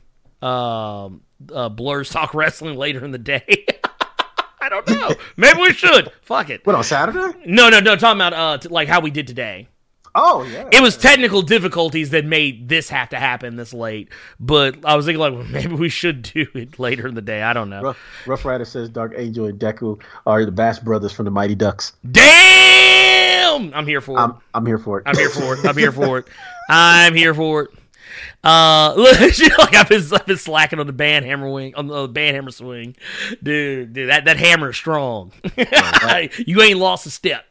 um 0.42 1.22
uh 1.54 1.70
Blurs 1.70 2.10
Talk 2.10 2.34
Wrestling 2.34 2.78
later 2.78 3.04
in 3.04 3.12
the 3.12 3.18
day. 3.18 3.66
I 4.62 4.68
don't 4.70 4.88
know. 4.90 5.12
Maybe 5.38 5.60
we 5.62 5.74
should. 5.74 6.12
Fuck 6.22 6.50
it. 6.50 6.66
What 6.66 6.76
on 6.76 6.84
Saturday? 6.84 7.40
No, 7.46 7.70
no, 7.70 7.80
no. 7.80 7.96
Talking 7.96 8.18
about 8.20 8.34
uh, 8.34 8.58
t- 8.58 8.70
like 8.70 8.88
how 8.88 9.00
we 9.00 9.10
did 9.10 9.26
today. 9.26 9.68
Oh 10.16 10.44
yeah. 10.44 10.68
It 10.72 10.82
was 10.82 10.98
technical 10.98 11.42
difficulties 11.42 12.10
that 12.12 12.26
made 12.26 12.70
this 12.70 12.90
have 12.90 13.10
to 13.10 13.18
happen 13.18 13.56
this 13.56 13.74
late. 13.74 14.10
But 14.40 14.84
I 14.86 14.96
was 14.96 15.06
thinking 15.06 15.20
like 15.20 15.34
well, 15.34 15.44
maybe 15.50 15.76
we 15.76 15.90
should 15.90 16.22
do 16.22 16.48
it 16.54 16.80
later 16.80 17.08
in 17.08 17.16
the 17.16 17.22
day. 17.22 17.42
I 17.42 17.54
don't 17.54 17.70
know. 17.70 17.82
Rough, 17.82 18.00
Rough 18.26 18.46
Rider 18.46 18.66
says 18.66 18.90
Dark 18.90 19.14
Angel 19.16 19.46
and 19.46 19.60
Deku 19.60 20.02
are 20.26 20.46
the 20.46 20.52
Bash 20.52 20.80
brothers 20.80 21.12
from 21.12 21.26
the 21.26 21.32
Mighty 21.32 21.56
Ducks. 21.56 21.94
Damn! 22.10 23.74
I'm 23.74 23.86
here 23.86 24.02
for 24.02 24.18
it. 24.18 24.22
I'm 24.22 24.36
I'm 24.54 24.66
here 24.66 24.78
for 24.78 25.00
it. 25.00 25.04
I'm 25.06 25.16
here 25.16 25.30
for 25.30 25.54
it. 25.54 25.66
I'm 25.66 25.78
here 25.78 25.92
for 25.92 26.18
it. 26.20 26.28
I'm 26.70 27.16
here 27.16 27.34
for 27.34 27.64
it. 27.64 27.70
Uh, 28.44 28.94
look, 28.96 29.20
like 29.58 29.76
I've 29.76 29.90
been, 29.90 30.04
I've 30.14 30.26
been 30.26 30.38
slacking 30.38 30.80
on 30.80 30.88
the 30.88 30.94
band 30.94 31.26
hammer 31.26 31.50
wing, 31.50 31.76
on 31.76 31.88
the 31.88 32.08
band 32.08 32.36
hammer 32.36 32.52
swing, 32.52 32.96
dude. 33.44 33.94
Dude, 33.94 34.10
that 34.10 34.26
that 34.26 34.38
hammer 34.38 34.70
is 34.70 34.78
strong. 34.78 35.32
you 36.46 36.62
ain't 36.62 36.80
lost 36.80 37.06
a 37.06 37.12
step. 37.12 37.46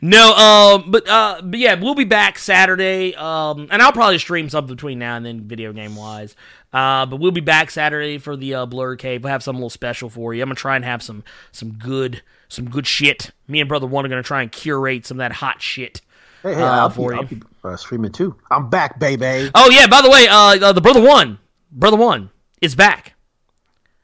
No, 0.00 0.32
um, 0.34 0.90
but 0.90 1.08
uh, 1.08 1.40
but 1.42 1.58
yeah, 1.58 1.74
we'll 1.74 1.94
be 1.94 2.04
back 2.04 2.38
Saturday. 2.38 3.14
Um, 3.14 3.68
and 3.70 3.82
I'll 3.82 3.92
probably 3.92 4.18
stream 4.18 4.48
something 4.48 4.74
between 4.74 4.98
now 4.98 5.16
and 5.16 5.24
then, 5.24 5.42
video 5.42 5.72
game 5.72 5.96
wise. 5.96 6.36
Uh, 6.72 7.06
but 7.06 7.16
we'll 7.16 7.32
be 7.32 7.40
back 7.40 7.70
Saturday 7.70 8.18
for 8.18 8.36
the 8.36 8.54
uh, 8.54 8.66
Blur 8.66 8.96
Cave. 8.96 9.24
We'll 9.24 9.32
have 9.32 9.42
something 9.42 9.58
a 9.58 9.60
little 9.60 9.70
special 9.70 10.10
for 10.10 10.34
you. 10.34 10.42
I'm 10.42 10.48
gonna 10.48 10.56
try 10.56 10.76
and 10.76 10.84
have 10.84 11.02
some 11.02 11.24
some 11.52 11.72
good 11.72 12.22
some 12.48 12.68
good 12.68 12.86
shit. 12.86 13.30
Me 13.46 13.60
and 13.60 13.68
brother 13.68 13.86
one 13.86 14.04
are 14.04 14.08
gonna 14.08 14.22
try 14.22 14.42
and 14.42 14.52
curate 14.52 15.06
some 15.06 15.16
of 15.16 15.20
that 15.20 15.32
hot 15.32 15.62
shit. 15.62 16.00
hey, 16.42 16.54
hey, 16.54 16.62
uh, 16.62 16.66
I'll 16.66 16.90
for 16.90 17.10
be, 17.10 17.16
you. 17.16 17.20
I'll 17.22 17.28
be 17.28 17.42
uh, 17.64 17.76
streaming 17.76 18.12
too. 18.12 18.36
I'm 18.50 18.68
back, 18.68 18.98
baby. 18.98 19.50
Oh 19.54 19.70
yeah, 19.70 19.86
by 19.86 20.02
the 20.02 20.10
way, 20.10 20.28
uh, 20.28 20.68
uh 20.68 20.72
the 20.72 20.80
brother 20.80 21.02
one, 21.02 21.38
brother 21.72 21.96
one 21.96 22.30
is 22.60 22.74
back. 22.74 23.14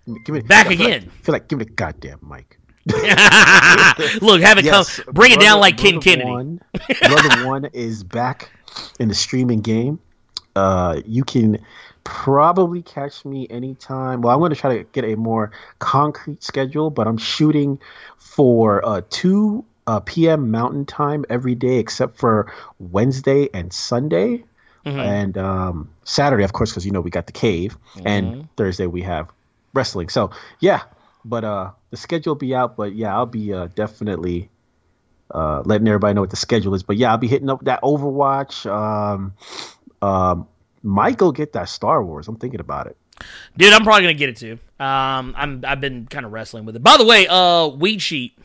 Give 0.06 0.34
me 0.34 0.40
Back 0.40 0.66
I 0.66 0.72
again. 0.72 1.02
Like, 1.02 1.12
feel 1.22 1.32
like 1.32 1.48
give 1.48 1.58
me 1.58 1.64
the 1.64 1.72
goddamn 1.72 2.18
mic. 2.22 2.58
Look, 4.20 4.40
have 4.42 4.58
it 4.58 4.64
Yes, 4.64 5.00
come, 5.00 5.14
bring 5.14 5.32
it 5.32 5.40
down 5.40 5.58
Brother- 5.58 5.60
like 5.60 5.78
Ken 5.78 5.92
Brother 5.94 6.04
Kennedy. 6.04 6.30
One, 6.30 6.60
Brother 7.00 7.46
One 7.46 7.64
is 7.72 8.04
back 8.04 8.50
in 8.98 9.08
the 9.08 9.14
streaming 9.14 9.60
game. 9.60 9.98
Uh, 10.56 11.00
you 11.06 11.24
can 11.24 11.58
probably 12.04 12.82
catch 12.82 13.24
me 13.24 13.46
anytime. 13.48 14.20
Well, 14.20 14.32
I'm 14.34 14.38
going 14.40 14.50
to 14.50 14.56
try 14.56 14.76
to 14.78 14.84
get 14.84 15.04
a 15.04 15.16
more 15.16 15.50
concrete 15.78 16.42
schedule, 16.42 16.90
but 16.90 17.06
I'm 17.08 17.16
shooting 17.18 17.78
for 18.18 18.84
uh, 18.86 19.00
2 19.10 19.64
uh, 19.86 20.00
p.m. 20.00 20.50
Mountain 20.50 20.86
Time 20.86 21.24
every 21.30 21.54
day 21.54 21.76
except 21.78 22.18
for 22.18 22.52
Wednesday 22.78 23.48
and 23.54 23.72
Sunday. 23.72 24.44
Mm-hmm. 24.86 24.98
And 25.00 25.38
um, 25.38 25.90
Saturday, 26.04 26.44
of 26.44 26.52
course, 26.52 26.70
because 26.70 26.84
you 26.84 26.92
know 26.92 27.00
we 27.00 27.10
got 27.10 27.26
the 27.26 27.32
cave, 27.32 27.78
Mm-hmm. 27.96 28.06
and 28.06 28.48
Thursday 28.56 28.86
we 28.86 29.00
have 29.02 29.28
wrestling. 29.72 30.08
So 30.10 30.30
yeah, 30.60 30.82
but 31.24 31.44
uh, 31.44 31.70
the 31.90 31.96
schedule 31.96 32.32
will 32.32 32.38
be 32.38 32.54
out. 32.54 32.76
But 32.76 32.94
yeah, 32.94 33.14
I'll 33.14 33.26
be 33.26 33.52
uh, 33.52 33.68
definitely 33.74 34.50
uh, 35.30 35.62
letting 35.64 35.86
everybody 35.88 36.14
know 36.14 36.20
what 36.20 36.30
the 36.30 36.36
schedule 36.36 36.74
is. 36.74 36.82
But 36.82 36.96
yeah, 36.96 37.10
I'll 37.10 37.18
be 37.18 37.28
hitting 37.28 37.50
up 37.50 37.64
that 37.64 37.82
Overwatch. 37.82 38.70
Um, 38.70 39.34
um, 40.02 40.48
might 40.82 41.16
go 41.16 41.32
get 41.32 41.54
that 41.54 41.68
Star 41.68 42.04
Wars. 42.04 42.28
I'm 42.28 42.36
thinking 42.36 42.60
about 42.60 42.86
it. 42.86 42.96
Dude, 43.56 43.72
I'm 43.72 43.84
probably 43.84 44.02
gonna 44.02 44.14
get 44.14 44.28
it 44.28 44.36
too. 44.36 44.58
Um, 44.78 45.34
I'm 45.36 45.64
I've 45.66 45.80
been 45.80 46.06
kind 46.06 46.26
of 46.26 46.32
wrestling 46.32 46.64
with 46.64 46.76
it. 46.76 46.82
By 46.82 46.96
the 46.96 47.04
way, 47.04 47.26
uh, 47.28 47.68
weed 47.68 48.02
sheet. 48.02 48.36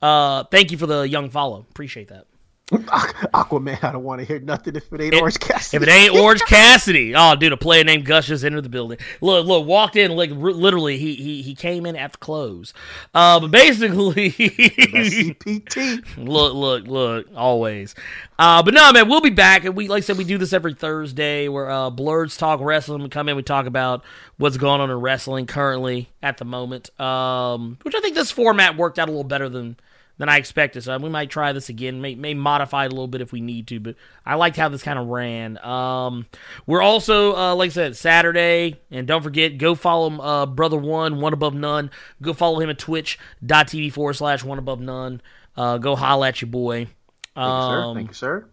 Uh, 0.00 0.44
thank 0.44 0.70
you 0.70 0.78
for 0.78 0.86
the 0.86 1.02
young 1.02 1.30
follow. 1.30 1.66
Appreciate 1.70 2.08
that. 2.08 2.26
Aquaman, 3.34 3.84
I 3.84 3.92
don't 3.92 4.02
want 4.02 4.20
to 4.20 4.24
hear 4.24 4.40
nothing 4.40 4.76
if 4.76 4.90
it 4.90 5.00
ain't 5.00 5.14
Orange 5.14 5.38
Cassidy. 5.38 5.76
If 5.76 5.82
it 5.82 5.90
ain't 5.90 6.14
Orange 6.14 6.40
Cassidy, 6.42 7.14
oh, 7.14 7.36
dude, 7.36 7.52
a 7.52 7.56
player 7.58 7.84
named 7.84 8.06
Gus 8.06 8.26
just 8.26 8.44
entered 8.44 8.62
the 8.62 8.70
building. 8.70 8.96
Look, 9.20 9.46
look, 9.46 9.66
walked 9.66 9.94
in 9.96 10.12
like 10.12 10.30
r- 10.30 10.36
literally, 10.36 10.96
he 10.96 11.14
he 11.14 11.42
he 11.42 11.54
came 11.54 11.84
in 11.84 11.96
at 11.96 12.12
the 12.12 12.18
close. 12.18 12.72
Uh, 13.12 13.40
but 13.40 13.50
basically, 13.50 14.30
CPT. 14.30 16.02
look, 16.16 16.54
look, 16.54 16.86
look, 16.86 17.26
always. 17.36 17.94
Uh, 18.38 18.62
but 18.62 18.72
no, 18.72 18.90
man, 18.90 19.06
we'll 19.06 19.20
be 19.20 19.28
back, 19.28 19.66
and 19.66 19.76
we 19.76 19.88
like 19.88 19.98
I 19.98 20.06
said, 20.06 20.16
we 20.16 20.24
do 20.24 20.38
this 20.38 20.54
every 20.54 20.72
Thursday 20.72 21.48
where 21.48 21.70
uh, 21.70 21.90
Blurs 21.90 22.38
talk 22.38 22.60
wrestling. 22.60 23.02
We 23.02 23.10
come 23.10 23.28
in, 23.28 23.36
we 23.36 23.42
talk 23.42 23.66
about 23.66 24.02
what's 24.38 24.56
going 24.56 24.80
on 24.80 24.90
in 24.90 24.96
wrestling 24.98 25.46
currently 25.46 26.08
at 26.22 26.38
the 26.38 26.46
moment. 26.46 26.88
Um, 26.98 27.76
which 27.82 27.94
I 27.94 28.00
think 28.00 28.14
this 28.14 28.30
format 28.30 28.78
worked 28.78 28.98
out 28.98 29.08
a 29.08 29.12
little 29.12 29.24
better 29.24 29.50
than 29.50 29.76
than 30.18 30.28
I 30.28 30.36
expected. 30.36 30.82
So 30.84 30.96
we 30.98 31.08
might 31.08 31.30
try 31.30 31.52
this 31.52 31.68
again. 31.68 32.00
May, 32.00 32.14
may 32.14 32.34
modify 32.34 32.84
it 32.84 32.88
a 32.88 32.94
little 32.94 33.08
bit 33.08 33.20
if 33.20 33.32
we 33.32 33.40
need 33.40 33.66
to, 33.68 33.80
but 33.80 33.96
I 34.24 34.34
liked 34.36 34.56
how 34.56 34.68
this 34.68 34.82
kind 34.82 34.98
of 34.98 35.08
ran. 35.08 35.58
Um, 35.64 36.26
we're 36.66 36.82
also, 36.82 37.34
uh, 37.34 37.54
like 37.54 37.70
I 37.70 37.72
said, 37.72 37.96
Saturday, 37.96 38.80
and 38.90 39.06
don't 39.06 39.22
forget, 39.22 39.58
go 39.58 39.74
follow 39.74 40.20
uh, 40.20 40.46
Brother 40.46 40.76
One, 40.76 41.20
One 41.20 41.32
Above 41.32 41.54
None. 41.54 41.90
Go 42.20 42.32
follow 42.32 42.60
him 42.60 42.70
at 42.70 42.78
twitch.tv 42.78 43.92
forward 43.92 44.14
slash 44.14 44.44
One 44.44 44.58
Above 44.58 44.80
None. 44.80 45.20
Uh, 45.56 45.78
go 45.78 45.96
holla 45.96 46.28
at 46.28 46.40
your 46.40 46.50
boy. 46.50 46.86
Thank 47.34 47.46
you, 47.46 47.62
sir. 47.62 47.82
Um, 47.82 47.96
Thank 47.96 48.08
you, 48.08 48.14
sir. 48.14 48.46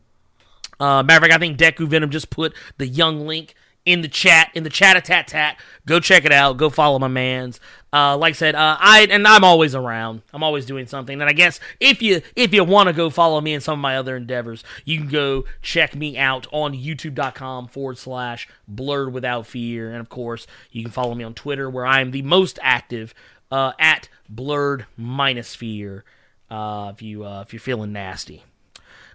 uh, 0.80 1.04
matter 1.04 1.18
of 1.18 1.24
fact, 1.24 1.34
I 1.34 1.38
think 1.38 1.58
Deku 1.58 1.88
Venom 1.88 2.10
just 2.10 2.30
put 2.30 2.54
the 2.78 2.88
young 2.88 3.28
link 3.28 3.54
in 3.90 4.02
the 4.02 4.08
chat, 4.08 4.52
in 4.54 4.62
the 4.62 4.70
chat 4.70 4.96
a 4.96 5.02
tat 5.02 5.28
tat. 5.28 5.60
Go 5.88 6.00
check 6.00 6.24
it 6.24 6.32
out. 6.32 6.58
Go 6.58 6.70
follow 6.70 7.00
my 7.00 7.08
man's. 7.08 7.60
Uh, 7.92 8.16
like 8.16 8.32
I 8.32 8.34
said, 8.34 8.54
uh, 8.54 8.78
I 8.80 9.08
and 9.10 9.28
I'm 9.28 9.44
always 9.44 9.74
around. 9.74 10.22
I'm 10.32 10.44
always 10.44 10.68
doing 10.68 10.86
something. 10.86 11.20
And 11.20 11.28
I 11.28 11.34
guess 11.34 11.60
if 11.80 12.00
you 12.00 12.22
if 12.36 12.54
you 12.54 12.64
want 12.64 12.86
to 12.86 12.94
go 12.94 13.10
follow 13.10 13.42
me 13.42 13.56
in 13.56 13.62
some 13.62 13.80
of 13.80 13.82
my 13.82 13.98
other 13.98 14.16
endeavors, 14.16 14.64
you 14.86 15.00
can 15.00 15.08
go 15.08 15.46
check 15.64 15.96
me 15.96 16.20
out 16.20 16.46
on 16.52 16.74
YouTube.com 16.74 17.70
forward 17.70 17.98
slash 17.98 18.48
Blurred 18.68 19.12
Without 19.12 19.48
Fear. 19.48 19.90
And 19.90 20.00
of 20.00 20.10
course, 20.10 20.46
you 20.72 20.84
can 20.84 20.92
follow 20.92 21.16
me 21.16 21.24
on 21.24 21.34
Twitter 21.34 21.68
where 21.68 21.88
I 21.88 22.02
am 22.02 22.12
the 22.12 22.22
most 22.22 22.60
active 22.62 23.16
uh, 23.52 23.72
at 23.80 24.08
Blurred 24.30 24.86
minus 24.96 25.56
Fear. 25.56 26.04
Uh, 26.52 26.92
if 26.94 27.02
you 27.02 27.26
uh, 27.26 27.42
if 27.42 27.54
you're 27.54 27.60
feeling 27.60 27.92
nasty. 27.92 28.44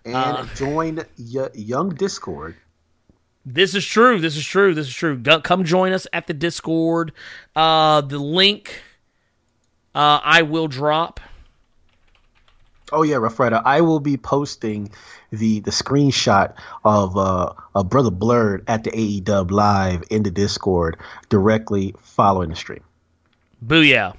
And 0.05 0.17
uh, 0.17 0.47
join 0.57 0.97
y- 1.17 1.49
Young 1.55 1.91
Discord. 1.95 2.57
This 3.47 3.75
is 3.75 3.85
true. 3.85 4.21
This 4.21 4.37
is 4.37 4.45
true. 4.45 4.75
This 4.75 4.87
is 4.87 4.95
true. 4.95 5.19
Go, 5.19 5.41
come 5.41 5.65
join 5.65 5.93
us 5.93 6.07
at 6.13 6.27
the 6.27 6.35
Discord. 6.35 7.13
Uh, 7.55 8.01
the 8.01 8.19
link 8.19 8.83
uh, 9.95 10.21
I 10.23 10.43
will 10.43 10.67
drop. 10.67 11.21
Oh 12.93 13.03
yeah, 13.03 13.17
Rough 13.17 13.39
Rider. 13.39 13.63
I 13.65 13.81
will 13.81 14.01
be 14.01 14.17
posting 14.17 14.91
the 15.31 15.61
the 15.61 15.71
screenshot 15.71 16.55
of 16.85 17.17
uh 17.17 17.53
of 17.75 17.89
Brother 17.89 18.11
Blurred 18.11 18.65
at 18.69 18.85
the 18.85 18.91
AEW 18.91 19.51
live 19.51 20.05
in 20.11 20.23
the 20.23 20.31
Discord 20.31 20.99
directly 21.29 21.95
following 22.01 22.51
the 22.51 22.57
stream. 22.57 22.85
Booyah. 23.65 24.17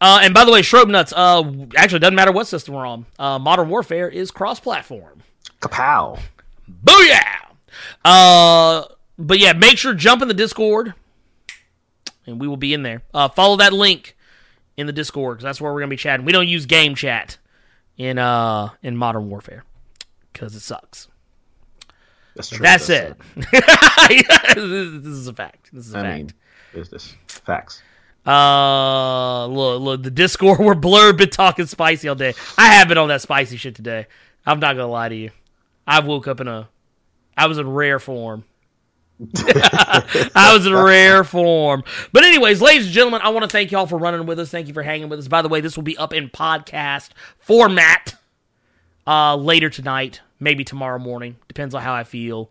Uh, 0.00 0.20
and 0.22 0.34
by 0.34 0.44
the 0.44 0.50
way, 0.50 0.62
Strobe 0.62 0.90
Nuts, 0.90 1.12
uh, 1.14 1.44
actually, 1.76 2.00
doesn't 2.00 2.16
matter 2.16 2.32
what 2.32 2.48
system 2.48 2.74
we're 2.74 2.86
on. 2.86 3.06
Uh, 3.20 3.38
Modern 3.38 3.68
Warfare 3.68 4.08
is 4.08 4.32
cross 4.32 4.58
platform. 4.58 5.22
Kapow! 5.60 6.18
Booyah! 6.84 7.51
Uh, 8.04 8.84
but 9.18 9.38
yeah, 9.38 9.52
make 9.52 9.78
sure 9.78 9.94
jump 9.94 10.22
in 10.22 10.28
the 10.28 10.34
Discord, 10.34 10.94
and 12.26 12.40
we 12.40 12.48
will 12.48 12.56
be 12.56 12.74
in 12.74 12.82
there. 12.82 13.02
Uh, 13.12 13.28
follow 13.28 13.56
that 13.56 13.72
link 13.72 14.16
in 14.76 14.86
the 14.86 14.92
Discord 14.92 15.36
because 15.38 15.44
that's 15.44 15.60
where 15.60 15.72
we're 15.72 15.80
gonna 15.80 15.90
be 15.90 15.96
chatting. 15.96 16.24
We 16.26 16.32
don't 16.32 16.48
use 16.48 16.66
game 16.66 16.94
chat 16.94 17.38
in 17.96 18.18
uh 18.18 18.70
in 18.82 18.96
Modern 18.96 19.28
Warfare 19.28 19.64
because 20.32 20.54
it 20.54 20.60
sucks. 20.60 21.08
That's 22.34 22.48
true. 22.48 22.58
That's 22.62 22.86
That's, 22.86 23.12
it. 23.12 23.16
this 24.56 25.06
is 25.06 25.26
a 25.28 25.34
fact. 25.34 25.70
This 25.72 25.86
is 25.86 25.94
a 25.94 25.98
I 25.98 26.02
fact. 26.02 26.16
mean, 26.16 26.32
is 26.74 26.88
this 26.88 27.14
facts? 27.26 27.82
Uh, 28.26 29.46
look, 29.46 29.82
look, 29.82 30.02
the 30.02 30.10
Discord 30.10 30.58
we're 30.60 30.74
blurred 30.74 31.16
been 31.18 31.28
talking 31.30 31.66
spicy 31.66 32.08
all 32.08 32.14
day. 32.14 32.34
I 32.56 32.68
have 32.74 32.88
been 32.88 32.98
on 32.98 33.08
that 33.08 33.20
spicy 33.20 33.56
shit 33.56 33.74
today. 33.74 34.06
I'm 34.46 34.60
not 34.60 34.74
gonna 34.76 34.88
lie 34.88 35.08
to 35.08 35.14
you. 35.14 35.30
I 35.86 36.00
woke 36.00 36.28
up 36.28 36.40
in 36.40 36.48
a, 36.48 36.68
I 37.36 37.46
was 37.46 37.58
in 37.58 37.68
rare 37.70 37.98
form. 37.98 38.44
I 39.36 40.50
was 40.54 40.66
in 40.66 40.74
rare 40.74 41.22
form. 41.24 41.84
But 42.12 42.24
anyways, 42.24 42.60
ladies 42.60 42.86
and 42.86 42.92
gentlemen, 42.94 43.20
I 43.22 43.28
want 43.28 43.44
to 43.44 43.48
thank 43.48 43.70
y'all 43.70 43.86
for 43.86 43.98
running 43.98 44.26
with 44.26 44.38
us. 44.38 44.50
Thank 44.50 44.68
you 44.68 44.74
for 44.74 44.82
hanging 44.82 45.08
with 45.08 45.18
us. 45.18 45.28
By 45.28 45.42
the 45.42 45.48
way, 45.48 45.60
this 45.60 45.76
will 45.76 45.84
be 45.84 45.96
up 45.96 46.12
in 46.12 46.28
podcast 46.28 47.10
format 47.38 48.14
uh, 49.06 49.36
later 49.36 49.70
tonight, 49.70 50.20
maybe 50.40 50.64
tomorrow 50.64 50.98
morning. 50.98 51.36
Depends 51.48 51.74
on 51.74 51.82
how 51.82 51.94
I 51.94 52.04
feel. 52.04 52.50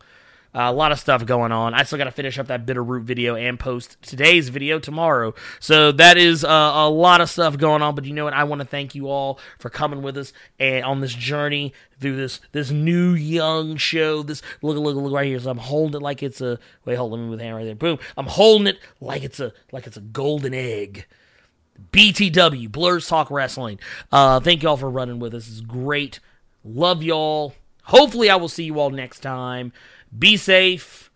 Uh, 0.53 0.63
a 0.63 0.73
lot 0.73 0.91
of 0.91 0.99
stuff 0.99 1.25
going 1.25 1.51
on. 1.51 1.73
I 1.73 1.83
still 1.83 1.97
got 1.97 2.05
to 2.05 2.11
finish 2.11 2.37
up 2.37 2.47
that 2.47 2.65
bitter 2.65 2.83
root 2.83 3.03
video 3.03 3.35
and 3.35 3.57
post 3.57 3.97
today's 4.01 4.49
video 4.49 4.79
tomorrow. 4.79 5.33
So 5.61 5.93
that 5.93 6.17
is 6.17 6.43
uh, 6.43 6.71
a 6.75 6.89
lot 6.89 7.21
of 7.21 7.29
stuff 7.29 7.57
going 7.57 7.81
on. 7.81 7.95
But 7.95 8.03
you 8.03 8.13
know 8.13 8.25
what? 8.25 8.33
I 8.33 8.43
want 8.43 8.61
to 8.61 8.67
thank 8.67 8.93
you 8.93 9.07
all 9.07 9.39
for 9.59 9.69
coming 9.69 10.01
with 10.01 10.17
us 10.17 10.33
and 10.59 10.83
on 10.83 10.99
this 10.99 11.13
journey 11.13 11.73
through 11.99 12.17
this 12.17 12.41
this 12.51 12.69
new 12.69 13.11
young 13.13 13.77
show. 13.77 14.23
This 14.23 14.41
look 14.61 14.77
look 14.77 14.95
look 14.95 15.13
right 15.13 15.27
here. 15.27 15.39
So 15.39 15.51
I'm 15.51 15.57
holding 15.57 16.01
it 16.01 16.03
like 16.03 16.21
it's 16.21 16.41
a 16.41 16.59
wait. 16.83 16.95
Hold. 16.95 17.11
Let 17.11 17.19
me 17.19 17.35
the 17.35 17.43
hand 17.43 17.55
right 17.55 17.65
there. 17.65 17.75
Boom. 17.75 17.99
I'm 18.17 18.27
holding 18.27 18.67
it 18.67 18.79
like 18.99 19.23
it's 19.23 19.39
a 19.39 19.53
like 19.71 19.87
it's 19.87 19.97
a 19.97 20.01
golden 20.01 20.53
egg. 20.53 21.05
BTW 21.91 22.71
Blurs 22.71 23.07
Talk 23.07 23.31
Wrestling. 23.31 23.79
Uh, 24.11 24.39
thank 24.39 24.63
y'all 24.63 24.77
for 24.77 24.89
running 24.89 25.19
with 25.19 25.33
us. 25.33 25.47
It's 25.47 25.61
great. 25.61 26.19
Love 26.63 27.01
y'all. 27.01 27.55
Hopefully, 27.83 28.29
I 28.29 28.35
will 28.35 28.47
see 28.47 28.63
you 28.63 28.79
all 28.79 28.91
next 28.91 29.21
time. 29.21 29.73
Be 30.17 30.37
safe. 30.37 31.09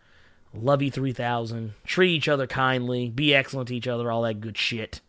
Love 0.54 0.82
you 0.82 0.90
3000. 0.90 1.74
Treat 1.86 2.12
each 2.12 2.28
other 2.28 2.48
kindly. 2.48 3.10
Be 3.10 3.36
excellent 3.36 3.68
to 3.68 3.76
each 3.76 3.88
other. 3.88 4.12
All 4.12 4.22
that 4.24 4.42
good 4.42 4.58
shit. 4.58 5.02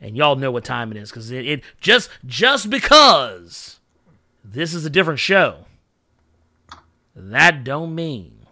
And 0.00 0.16
y'all 0.16 0.34
know 0.34 0.50
what 0.50 0.64
time 0.64 0.90
it 0.90 0.96
is 0.96 1.10
because 1.10 1.30
it, 1.30 1.46
it 1.46 1.62
just 1.80 2.10
just 2.26 2.68
because 2.68 3.78
this 4.44 4.74
is 4.74 4.84
a 4.84 4.90
different 4.90 5.20
show. 5.20 5.66
That 7.14 7.62
don't 7.62 7.94
mean 7.94 8.46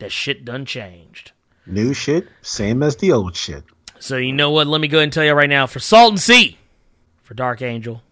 that 0.00 0.10
shit 0.10 0.44
done 0.44 0.66
changed. 0.66 1.30
New 1.64 1.94
shit, 1.94 2.26
same 2.40 2.82
as 2.82 2.96
the 2.96 3.12
old 3.12 3.36
shit. 3.36 3.62
So 4.00 4.16
you 4.16 4.32
know 4.32 4.50
what? 4.50 4.66
Let 4.66 4.80
me 4.80 4.88
go 4.88 4.98
ahead 4.98 5.04
and 5.04 5.12
tell 5.12 5.24
you 5.24 5.32
right 5.32 5.48
now. 5.48 5.68
For 5.68 5.78
Salt 5.78 6.10
and 6.10 6.20
Sea, 6.20 6.58
for 7.22 7.34
Dark 7.34 7.62
Angel, 7.62 8.02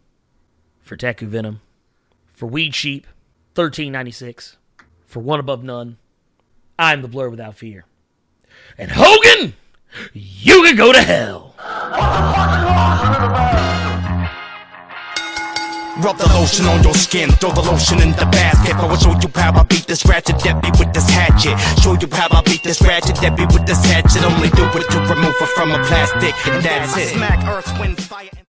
for 0.82 0.97
Deku 0.97 1.26
Venom, 1.26 1.60
for 2.28 2.47
Weed 2.47 2.76
Sheep, 2.76 3.09
thirteen 3.56 3.90
ninety 3.90 4.12
six, 4.12 4.56
for 5.10 5.20
One 5.20 5.40
Above 5.40 5.64
None, 5.64 5.98
I'm 6.78 7.02
the 7.02 7.08
Blur 7.08 7.28
Without 7.28 7.56
Fear. 7.56 7.84
And 8.78 8.90
Hogan, 8.94 9.54
you 10.12 10.62
can 10.62 10.76
go 10.76 10.92
to 10.92 11.02
hell. 11.02 11.54
Rub 16.00 16.16
the 16.16 16.28
lotion 16.28 16.64
on 16.66 16.82
your 16.82 16.94
skin, 16.94 17.30
throw 17.32 17.50
the 17.50 17.60
lotion 17.60 18.00
in 18.00 18.12
the 18.12 18.26
basket. 18.30 18.76
I 18.76 18.86
will 18.86 18.96
show 18.96 19.10
you 19.10 19.28
how 19.34 19.60
I 19.60 19.64
beat 19.64 19.86
this 19.86 20.06
ratchet 20.06 20.38
Debbie 20.38 20.70
with 20.78 20.94
this 20.94 21.10
hatchet. 21.10 21.58
Show 21.82 21.98
you 22.00 22.08
how 22.10 22.28
I 22.30 22.40
beat 22.42 22.62
this 22.62 22.80
ratchet 22.80 23.16
Debbie 23.16 23.46
with 23.46 23.66
this 23.66 23.84
hatchet. 23.84 24.22
Only 24.24 24.48
do 24.50 24.64
it 24.64 24.88
to 24.90 24.98
remove 25.12 25.36
her 25.36 25.46
from 25.56 25.72
a 25.72 25.84
plastic, 25.84 26.34
and 26.46 26.64
that's 26.64 26.96
it. 26.96 28.46